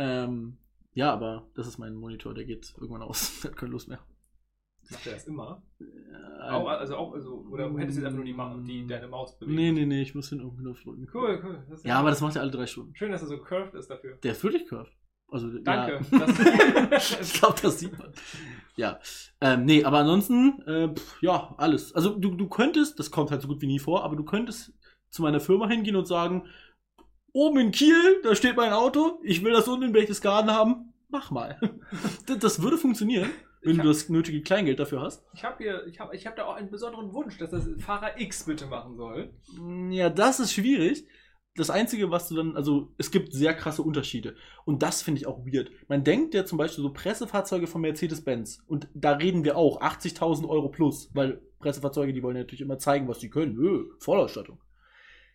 Ähm, 0.00 0.56
ja, 0.94 1.12
aber 1.12 1.46
das 1.54 1.66
ist 1.66 1.78
mein 1.78 1.94
Monitor, 1.94 2.34
der 2.34 2.44
geht 2.44 2.74
irgendwann 2.76 3.02
aus. 3.02 3.40
Hat 3.44 3.56
keine 3.56 3.72
Lust 3.72 3.88
mehr. 3.88 4.00
Macht 4.90 5.06
er 5.06 5.12
das 5.12 5.26
immer? 5.26 5.62
Äh, 5.78 6.50
Auch, 6.50 6.66
also 6.66 6.96
auch, 6.96 7.12
also, 7.14 7.46
oder 7.48 7.72
hättest 7.78 7.98
du 7.98 8.02
jetzt 8.02 8.06
einfach 8.06 8.16
nur 8.16 8.24
die, 8.24 8.32
Ma 8.32 8.56
die 8.66 8.86
deine 8.86 9.06
Maus 9.06 9.38
bewegt? 9.38 9.54
Nee, 9.54 9.70
nee, 9.70 9.86
nee, 9.86 10.02
ich 10.02 10.16
muss 10.16 10.30
den 10.30 10.40
irgendwo 10.40 10.72
drücken. 10.72 11.06
Cool, 11.14 11.40
cool. 11.44 11.64
Ist 11.72 11.84
Ja, 11.84 12.00
aber 12.00 12.10
das 12.10 12.20
macht 12.20 12.34
ja 12.34 12.40
alle 12.40 12.50
drei 12.50 12.66
Stunden. 12.66 12.96
Schön, 12.96 13.12
dass 13.12 13.22
er 13.22 13.28
so 13.28 13.38
curved 13.38 13.74
ist 13.74 13.88
dafür. 13.88 14.16
Der 14.16 14.32
ist 14.32 14.42
wirklich 14.42 14.66
curved. 14.66 14.92
Also, 15.28 15.48
Danke. 15.60 16.00
Ja. 16.10 16.98
Ich 17.20 17.34
glaube, 17.34 17.60
das 17.62 17.78
sieht 17.78 17.96
man. 17.96 18.12
Ja. 18.74 18.98
Ähm, 19.40 19.64
nee, 19.64 19.84
aber 19.84 19.98
ansonsten, 19.98 20.60
äh, 20.66 20.92
pff, 20.92 21.22
ja, 21.22 21.54
alles. 21.56 21.94
Also 21.94 22.18
du, 22.18 22.34
du 22.34 22.48
könntest, 22.48 22.98
das 22.98 23.12
kommt 23.12 23.30
halt 23.30 23.42
so 23.42 23.48
gut 23.48 23.60
wie 23.62 23.68
nie 23.68 23.78
vor, 23.78 24.02
aber 24.02 24.16
du 24.16 24.24
könntest 24.24 24.72
zu 25.10 25.22
meiner 25.22 25.38
Firma 25.40 25.68
hingehen 25.68 25.94
und 25.94 26.06
sagen, 26.06 26.46
oben 27.32 27.58
in 27.58 27.70
Kiel, 27.70 28.20
da 28.22 28.34
steht 28.34 28.56
mein 28.56 28.72
Auto, 28.72 29.20
ich 29.22 29.44
will 29.44 29.52
das 29.52 29.68
unten 29.68 29.84
in 29.86 29.92
Berchtesgaden 29.92 30.50
haben, 30.50 30.92
mach 31.08 31.30
mal. 31.30 31.58
das, 32.40 32.62
würde 32.62 32.78
funktionieren, 32.78 33.30
wenn 33.62 33.72
Ich 33.72 33.76
du 33.78 33.82
hab- 33.84 33.88
das 33.94 34.08
nötige 34.08 34.42
Kleingeld 34.42 34.78
dafür 34.78 35.00
hast. 35.02 35.24
Ich 35.34 35.44
habe 35.44 35.56
hier, 35.62 35.86
ich 35.86 36.00
habe 36.00 36.14
ich 36.16 36.26
hab 36.26 36.36
da 36.36 36.44
auch 36.44 36.54
einen 36.54 36.70
besonderen 36.70 37.12
Wunsch, 37.12 37.38
dass 37.38 37.50
das 37.50 37.68
Fahrer 37.78 38.20
X 38.20 38.44
bitte 38.44 38.66
machen 38.66 38.96
soll. 38.96 39.32
Ja, 39.90 40.10
das 40.10 40.40
ist 40.40 40.52
schwierig, 40.52 41.06
das 41.56 41.68
Einzige, 41.68 42.10
was 42.12 42.28
du 42.28 42.36
dann, 42.36 42.56
also 42.56 42.92
es 42.96 43.10
gibt 43.10 43.32
sehr 43.32 43.54
krasse 43.54 43.82
Unterschiede. 43.82 44.36
Und 44.64 44.82
das 44.82 45.02
finde 45.02 45.20
ich 45.20 45.26
auch 45.26 45.44
weird. 45.44 45.70
Man 45.88 46.04
denkt 46.04 46.32
ja 46.32 46.44
zum 46.44 46.58
Beispiel 46.58 46.82
so 46.82 46.92
Pressefahrzeuge 46.92 47.66
von 47.66 47.80
Mercedes-Benz. 47.80 48.62
Und 48.68 48.88
da 48.94 49.12
reden 49.12 49.44
wir 49.44 49.56
auch 49.56 49.80
80.000 49.82 50.48
Euro 50.48 50.68
plus, 50.68 51.10
weil 51.12 51.42
Pressefahrzeuge, 51.58 52.12
die 52.12 52.22
wollen 52.22 52.36
ja 52.36 52.42
natürlich 52.42 52.60
immer 52.62 52.78
zeigen, 52.78 53.08
was 53.08 53.18
sie 53.20 53.30
können. 53.30 53.58
Öh, 53.58 53.84
Vollausstattung. 53.98 54.60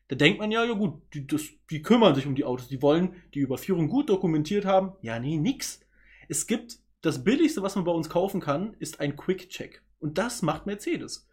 Da 0.08 0.16
denkt 0.16 0.40
man 0.40 0.52
ja, 0.52 0.64
ja 0.64 0.74
gut, 0.74 1.02
die, 1.14 1.26
das, 1.26 1.44
die 1.70 1.82
kümmern 1.82 2.14
sich 2.16 2.28
um 2.28 2.36
die 2.36 2.46
Autos. 2.46 2.68
Die 2.68 2.82
wollen 2.82 3.16
die 3.34 3.40
Überführung 3.40 3.88
gut 3.90 4.10
dokumentiert 4.10 4.66
haben. 4.66 4.94
Ja, 5.02 5.20
nee, 5.20 5.38
nix. 5.38 5.80
Es 6.28 6.46
gibt, 6.48 6.78
das 7.02 7.24
Billigste, 7.24 7.64
was 7.64 7.76
man 7.76 7.86
bei 7.86 7.92
uns 7.92 8.10
kaufen 8.10 8.40
kann, 8.42 8.76
ist 8.80 9.00
ein 9.00 9.16
Quick-Check. 9.16 9.84
Und 10.00 10.18
das 10.18 10.42
macht 10.42 10.66
Mercedes. 10.66 11.28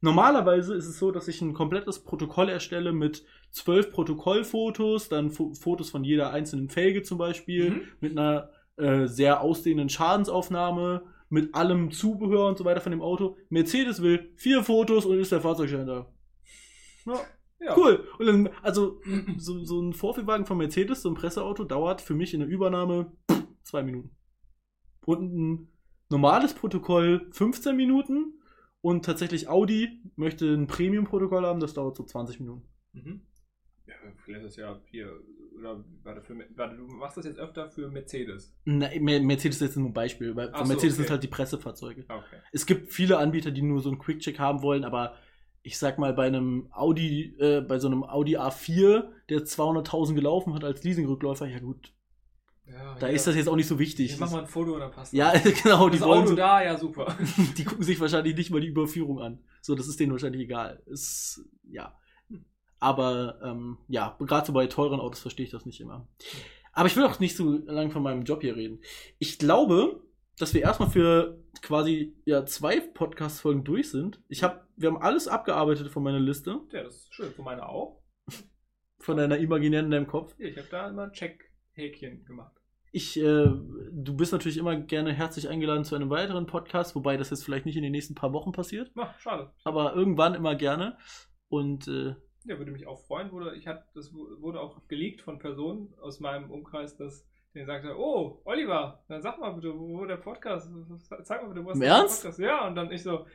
Normalerweise 0.00 0.74
ist 0.74 0.86
es 0.86 0.98
so, 0.98 1.12
dass 1.12 1.28
ich 1.28 1.40
ein 1.42 1.54
komplettes 1.54 2.02
Protokoll 2.02 2.48
erstelle 2.48 2.92
mit 2.92 3.24
zwölf 3.50 3.92
Protokollfotos, 3.92 5.08
dann 5.08 5.30
Fo 5.30 5.54
Fotos 5.54 5.90
von 5.90 6.02
jeder 6.02 6.32
einzelnen 6.32 6.68
Felge 6.68 7.02
zum 7.02 7.18
Beispiel, 7.18 7.70
Mhm. 7.70 7.82
mit 8.00 8.18
einer 8.18 8.50
äh, 8.76 9.06
sehr 9.06 9.40
ausdehnenden 9.40 9.90
Schadensaufnahme, 9.90 11.02
mit 11.28 11.54
allem 11.54 11.92
Zubehör 11.92 12.48
und 12.48 12.58
so 12.58 12.64
weiter 12.64 12.80
von 12.80 12.90
dem 12.90 13.00
Auto. 13.02 13.36
Mercedes 13.48 14.02
will 14.02 14.32
vier 14.36 14.64
Fotos 14.64 15.04
und 15.06 15.18
ist 15.20 15.30
der 15.32 15.40
Fahrzeugschein 15.40 15.86
da. 15.86 16.06
Ja, 17.06 17.20
Ja. 17.64 17.76
cool. 17.76 18.06
Und 18.18 18.26
dann, 18.26 18.48
also 18.62 19.00
so, 19.38 19.64
so 19.64 19.80
ein 19.80 19.92
Vorführwagen 19.92 20.46
von 20.46 20.58
Mercedes, 20.58 21.02
so 21.02 21.08
ein 21.10 21.14
Presseauto, 21.14 21.64
dauert 21.64 22.00
für 22.00 22.14
mich 22.14 22.34
in 22.34 22.40
der 22.40 22.48
Übernahme 22.48 23.12
zwei 23.62 23.82
Minuten. 23.82 24.10
Und 25.04 25.32
ein 25.32 25.68
normales 26.10 26.54
Protokoll 26.54 27.28
15 27.32 27.76
Minuten. 27.76 28.38
Und 28.80 29.04
tatsächlich 29.04 29.48
Audi 29.48 30.02
möchte 30.16 30.52
ein 30.52 30.66
Premium-Protokoll 30.66 31.44
haben, 31.46 31.60
das 31.60 31.72
dauert 31.74 31.96
so 31.96 32.02
20 32.04 32.40
Minuten. 32.40 32.66
Mhm. 32.92 33.20
Ja, 33.86 33.94
vielleicht 34.24 34.44
ist 34.44 34.56
das 34.56 34.56
ja 34.56 34.80
hier, 34.90 35.20
oder 35.56 35.84
warte, 36.02 36.22
für, 36.22 36.34
warte, 36.56 36.76
du 36.76 36.86
machst 36.88 37.16
das 37.16 37.24
jetzt 37.26 37.38
öfter 37.38 37.70
für 37.70 37.88
Mercedes. 37.88 38.56
Mer- 38.64 38.90
Mercedes 39.22 39.56
ist 39.56 39.60
jetzt 39.68 39.76
nur 39.76 39.88
ein 39.88 39.92
Beispiel, 39.92 40.34
weil 40.34 40.50
Ach 40.52 40.62
so, 40.64 40.72
Mercedes 40.72 40.94
okay. 40.94 41.02
sind 41.02 41.10
halt 41.12 41.22
die 41.22 41.28
Pressefahrzeuge. 41.28 42.04
Ah, 42.08 42.16
Okay. 42.18 42.40
Es 42.50 42.66
gibt 42.66 42.90
viele 42.92 43.18
Anbieter, 43.18 43.52
die 43.52 43.62
nur 43.62 43.80
so 43.80 43.88
einen 43.90 44.00
Quick-Check 44.00 44.40
haben 44.40 44.62
wollen, 44.62 44.82
aber 44.84 45.14
ich 45.62 45.78
sag 45.78 45.98
mal, 45.98 46.12
bei 46.12 46.26
einem 46.26 46.68
Audi, 46.72 47.36
äh, 47.38 47.60
bei 47.60 47.78
so 47.78 47.86
einem 47.86 48.02
Audi 48.04 48.36
A4, 48.36 49.04
der 49.28 49.44
200.000 49.44 50.14
gelaufen 50.14 50.54
hat 50.54 50.64
als 50.64 50.82
Leasingrückläufer, 50.82 51.46
ja 51.46 51.60
gut, 51.60 51.92
Ja, 52.66 52.96
da 52.98 53.08
ja. 53.08 53.12
ist 53.12 53.26
das 53.26 53.36
jetzt 53.36 53.48
auch 53.48 53.56
nicht 53.56 53.68
so 53.68 53.78
wichtig. 53.78 54.12
Ich 54.12 54.18
mach 54.18 54.30
mal 54.30 54.40
ein 54.40 54.46
Foto 54.46 54.74
und 54.74 54.80
dann 54.80 54.90
passt 54.90 55.12
ja, 55.12 55.32
genau, 55.62 55.88
die 55.88 55.98
das 55.98 56.06
wollen 56.06 56.22
Auto 56.22 56.30
so, 56.30 56.36
da, 56.36 56.62
ja 56.62 56.76
super. 56.76 57.16
die 57.56 57.64
gucken 57.64 57.84
sich 57.84 58.00
wahrscheinlich 58.00 58.34
nicht 58.36 58.50
mal 58.50 58.60
die 58.60 58.68
Überführung 58.68 59.20
an. 59.20 59.38
So, 59.60 59.74
das 59.74 59.86
ist 59.86 60.00
denen 60.00 60.12
wahrscheinlich 60.12 60.42
egal. 60.42 60.82
Ist, 60.86 61.44
ja. 61.70 61.96
Aber, 62.80 63.38
ähm, 63.44 63.78
ja, 63.86 64.16
gerade 64.18 64.46
so 64.46 64.52
bei 64.52 64.66
teuren 64.66 64.98
Autos 64.98 65.20
verstehe 65.20 65.46
ich 65.46 65.52
das 65.52 65.66
nicht 65.66 65.80
immer. 65.80 66.08
Aber 66.72 66.88
ich 66.88 66.96
will 66.96 67.04
auch 67.04 67.20
nicht 67.20 67.36
so 67.36 67.58
lange 67.66 67.90
von 67.90 68.02
meinem 68.02 68.24
Job 68.24 68.40
hier 68.40 68.56
reden. 68.56 68.80
Ich 69.20 69.38
glaube, 69.38 70.02
dass 70.38 70.54
wir 70.54 70.62
erstmal 70.62 70.90
für 70.90 71.38
quasi 71.60 72.16
ja 72.24 72.44
zwei 72.46 72.80
Podcast-Folgen 72.80 73.64
durch 73.64 73.90
sind. 73.90 74.20
Ich 74.28 74.42
habe, 74.42 74.66
wir 74.76 74.88
haben 74.90 75.00
alles 75.02 75.28
abgearbeitet 75.28 75.88
von 75.90 76.02
meiner 76.02 76.20
Liste, 76.20 76.60
Ja, 76.72 76.82
das 76.84 76.96
ist 76.96 77.14
schön. 77.14 77.30
Für 77.32 77.42
meine 77.42 77.68
auch. 77.68 78.00
von 78.98 79.16
deiner 79.16 79.36
imaginären 79.38 79.86
in 79.86 79.90
deinem 79.90 80.06
Kopf. 80.06 80.34
Hier, 80.36 80.48
ich 80.48 80.56
habe 80.58 80.68
da 80.70 80.88
immer 80.88 81.04
ein 81.04 81.12
Check-Häkchen 81.12 82.24
gemacht. 82.24 82.54
Ich, 82.94 83.18
äh, 83.18 83.46
du 83.90 84.16
bist 84.16 84.32
natürlich 84.32 84.58
immer 84.58 84.76
gerne 84.76 85.12
herzlich 85.14 85.48
eingeladen 85.48 85.84
zu 85.84 85.94
einem 85.94 86.10
weiteren 86.10 86.46
Podcast, 86.46 86.94
wobei 86.94 87.16
das 87.16 87.30
jetzt 87.30 87.42
vielleicht 87.44 87.64
nicht 87.64 87.76
in 87.76 87.82
den 87.82 87.92
nächsten 87.92 88.14
paar 88.14 88.32
Wochen 88.34 88.52
passiert, 88.52 88.90
Ach, 88.96 89.18
schade. 89.18 89.50
aber 89.64 89.94
irgendwann 89.94 90.34
immer 90.34 90.54
gerne. 90.54 90.98
Und 91.48 91.88
äh, 91.88 92.14
Ja, 92.44 92.58
würde 92.58 92.70
mich 92.70 92.86
auch 92.86 93.00
freuen. 93.06 93.32
Wurde, 93.32 93.56
ich 93.56 93.66
hat, 93.66 93.86
das 93.94 94.12
wu- 94.12 94.40
wurde 94.42 94.60
auch 94.60 94.86
geleakt 94.88 95.22
von 95.22 95.38
Personen 95.38 95.94
aus 96.00 96.20
meinem 96.20 96.50
Umkreis, 96.50 96.96
dass 96.96 97.26
denen 97.54 97.66
sagte, 97.66 97.94
oh, 97.98 98.40
Oliver, 98.44 99.02
dann 99.08 99.22
sag 99.22 99.38
mal 99.38 99.50
bitte, 99.52 99.72
wo, 99.78 99.98
wo 100.00 100.06
der 100.06 100.16
Podcast, 100.16 100.68
zeig 101.24 101.42
mal 101.42 101.48
bitte, 101.52 101.64
wo 101.64 101.70
ist 101.70 101.74
Im 101.76 101.80
der 101.82 101.90
Ernst? 101.90 102.22
Podcast? 102.22 102.38
Ja, 102.38 102.66
und 102.66 102.74
dann 102.74 102.90
ich 102.90 103.02
so, 103.02 103.26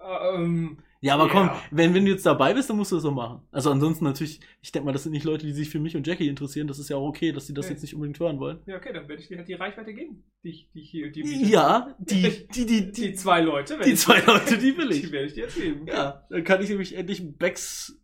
äh, 0.00 0.34
ähm, 0.34 0.78
Ja, 1.00 1.14
aber 1.14 1.26
Ja. 1.26 1.32
komm, 1.32 1.50
wenn, 1.70 1.94
wenn 1.94 2.04
du 2.04 2.10
jetzt 2.10 2.26
dabei 2.26 2.52
bist, 2.54 2.68
dann 2.70 2.76
musst 2.76 2.92
du 2.92 2.96
das 2.96 3.02
so 3.02 3.10
machen. 3.10 3.40
Also 3.50 3.70
ansonsten 3.70 4.04
natürlich, 4.04 4.40
ich 4.62 4.72
denke 4.72 4.86
mal, 4.86 4.92
das 4.92 5.02
sind 5.04 5.12
nicht 5.12 5.24
Leute, 5.24 5.46
die 5.46 5.52
sich 5.52 5.68
für 5.70 5.78
mich 5.78 5.96
und 5.96 6.06
Jackie 6.06 6.28
interessieren. 6.28 6.66
Das 6.68 6.78
ist 6.78 6.88
ja 6.90 6.96
auch 6.96 7.08
okay, 7.08 7.32
dass 7.32 7.46
sie 7.46 7.54
das 7.54 7.66
Nee. 7.66 7.72
jetzt 7.72 7.82
nicht 7.82 7.94
unbedingt 7.94 8.18
hören 8.20 8.38
wollen. 8.38 8.60
ja, 8.66 8.76
okay, 8.76 8.92
dann 8.92 9.08
werde 9.08 9.20
ich 9.22 9.28
dir 9.28 9.38
halt 9.38 9.48
die 9.48 9.54
Reichweite 9.54 9.94
geben, 9.94 10.24
die 10.44 10.68
die 10.74 10.80
hier, 10.82 11.10
die, 11.10 11.22
die, 11.22 11.50
Ja, 11.50 11.94
die, 11.98 12.22
die, 12.54 12.66
die, 12.66 12.66
die 12.66 12.92
die, 12.92 13.14
zwei 13.14 13.40
Leute, 13.40 13.78
die 13.84 13.94
zwei 13.94 14.20
Leute, 14.20 14.58
die 14.58 14.76
will 14.76 14.88
die 14.90 14.98
ich. 14.98 15.12
werde 15.12 15.26
ich 15.26 15.34
dir 15.34 15.44
jetzt 15.44 15.56
geben. 15.56 15.86
Ja, 15.86 16.24
dann 16.30 16.44
kann 16.44 16.62
ich 16.62 16.68
nämlich 16.68 16.96
endlich 16.96 17.36
Becks 17.38 18.00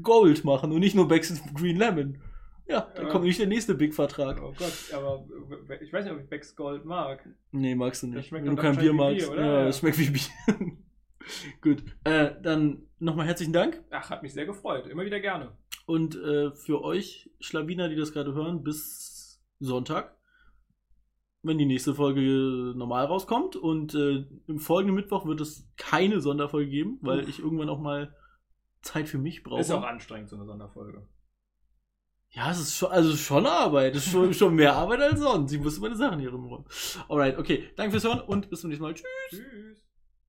Gold 0.00 0.44
machen 0.44 0.70
und 0.72 0.80
nicht 0.80 0.94
nur 0.94 1.08
Becks 1.08 1.42
Green 1.54 1.76
Lemon. 1.76 2.18
Ja, 2.68 2.80
dann 2.94 3.08
kommt 3.08 3.22
nämlich 3.24 3.38
der 3.38 3.46
nächste 3.46 3.74
Big-Vertrag. 3.74 4.40
Oh 4.42 4.52
Gott, 4.56 4.72
aber 4.92 5.24
äh, 5.70 5.82
ich 5.82 5.92
weiß 5.92 6.04
nicht, 6.04 6.12
ob 6.14 6.20
ich 6.20 6.28
Becks 6.28 6.54
Gold 6.54 6.84
mag. 6.84 7.26
Nee, 7.50 7.74
magst 7.74 8.02
du 8.02 8.08
nicht. 8.08 8.28
schmeckt 8.28 8.46
Wenn 8.46 8.56
du 8.56 8.62
kein 8.62 8.76
Bier 8.76 8.92
magst. 8.92 9.18
Bier, 9.26 9.30
oder? 9.32 9.44
ja, 9.44 9.52
Ja. 9.60 9.64
das 9.64 9.78
schmeckt 9.78 9.98
wie 9.98 10.10
Bier. 10.10 10.76
Gut, 11.62 11.82
äh, 12.04 12.32
dann 12.42 12.82
nochmal 12.98 13.26
herzlichen 13.26 13.52
Dank. 13.52 13.82
Ach, 13.90 14.10
hat 14.10 14.22
mich 14.22 14.32
sehr 14.34 14.46
gefreut. 14.46 14.86
Immer 14.86 15.04
wieder 15.04 15.20
gerne. 15.20 15.52
Und 15.86 16.14
äh, 16.16 16.50
für 16.52 16.82
euch 16.82 17.30
Schlawiner, 17.40 17.88
die 17.88 17.96
das 17.96 18.12
gerade 18.12 18.34
hören, 18.34 18.62
bis 18.62 19.42
Sonntag, 19.60 20.16
wenn 21.42 21.56
die 21.58 21.66
nächste 21.66 21.94
Folge 21.94 22.20
normal 22.76 23.06
rauskommt. 23.06 23.56
Und 23.56 23.94
äh, 23.94 24.26
im 24.46 24.58
folgenden 24.58 24.94
Mittwoch 24.94 25.24
wird 25.26 25.40
es 25.40 25.66
keine 25.76 26.20
Sonderfolge 26.20 26.70
geben, 26.70 26.98
weil 27.00 27.20
Uff. 27.22 27.28
ich 27.28 27.38
irgendwann 27.40 27.68
auch 27.70 27.80
mal 27.80 28.14
Zeit 28.82 29.08
für 29.08 29.18
mich 29.18 29.42
brauche. 29.42 29.60
Ist 29.60 29.70
auch 29.70 29.82
anstrengend, 29.84 30.28
so 30.28 30.36
eine 30.36 30.44
Sonderfolge. 30.44 31.06
Ja, 32.30 32.50
es 32.50 32.60
ist 32.60 32.76
schon, 32.76 32.90
also 32.90 33.16
schon 33.16 33.46
Arbeit. 33.46 33.96
Es 33.96 34.06
ist 34.06 34.12
schon, 34.12 34.32
schon 34.34 34.54
mehr 34.54 34.74
Arbeit 34.74 35.00
als 35.00 35.20
sonst. 35.20 35.52
Ich 35.52 35.60
muss 35.60 35.80
meine 35.80 35.96
Sachen 35.96 36.20
hier 36.20 36.30
rumräumen. 36.30 36.66
Alright, 37.08 37.38
okay. 37.38 37.70
Danke 37.76 37.92
fürs 37.92 38.04
Hören 38.04 38.20
und 38.20 38.50
bis 38.50 38.60
zum 38.60 38.68
nächsten 38.68 38.84
Mal. 38.84 38.94
Tschüss. 38.94 39.06
Tschüss. 39.30 39.87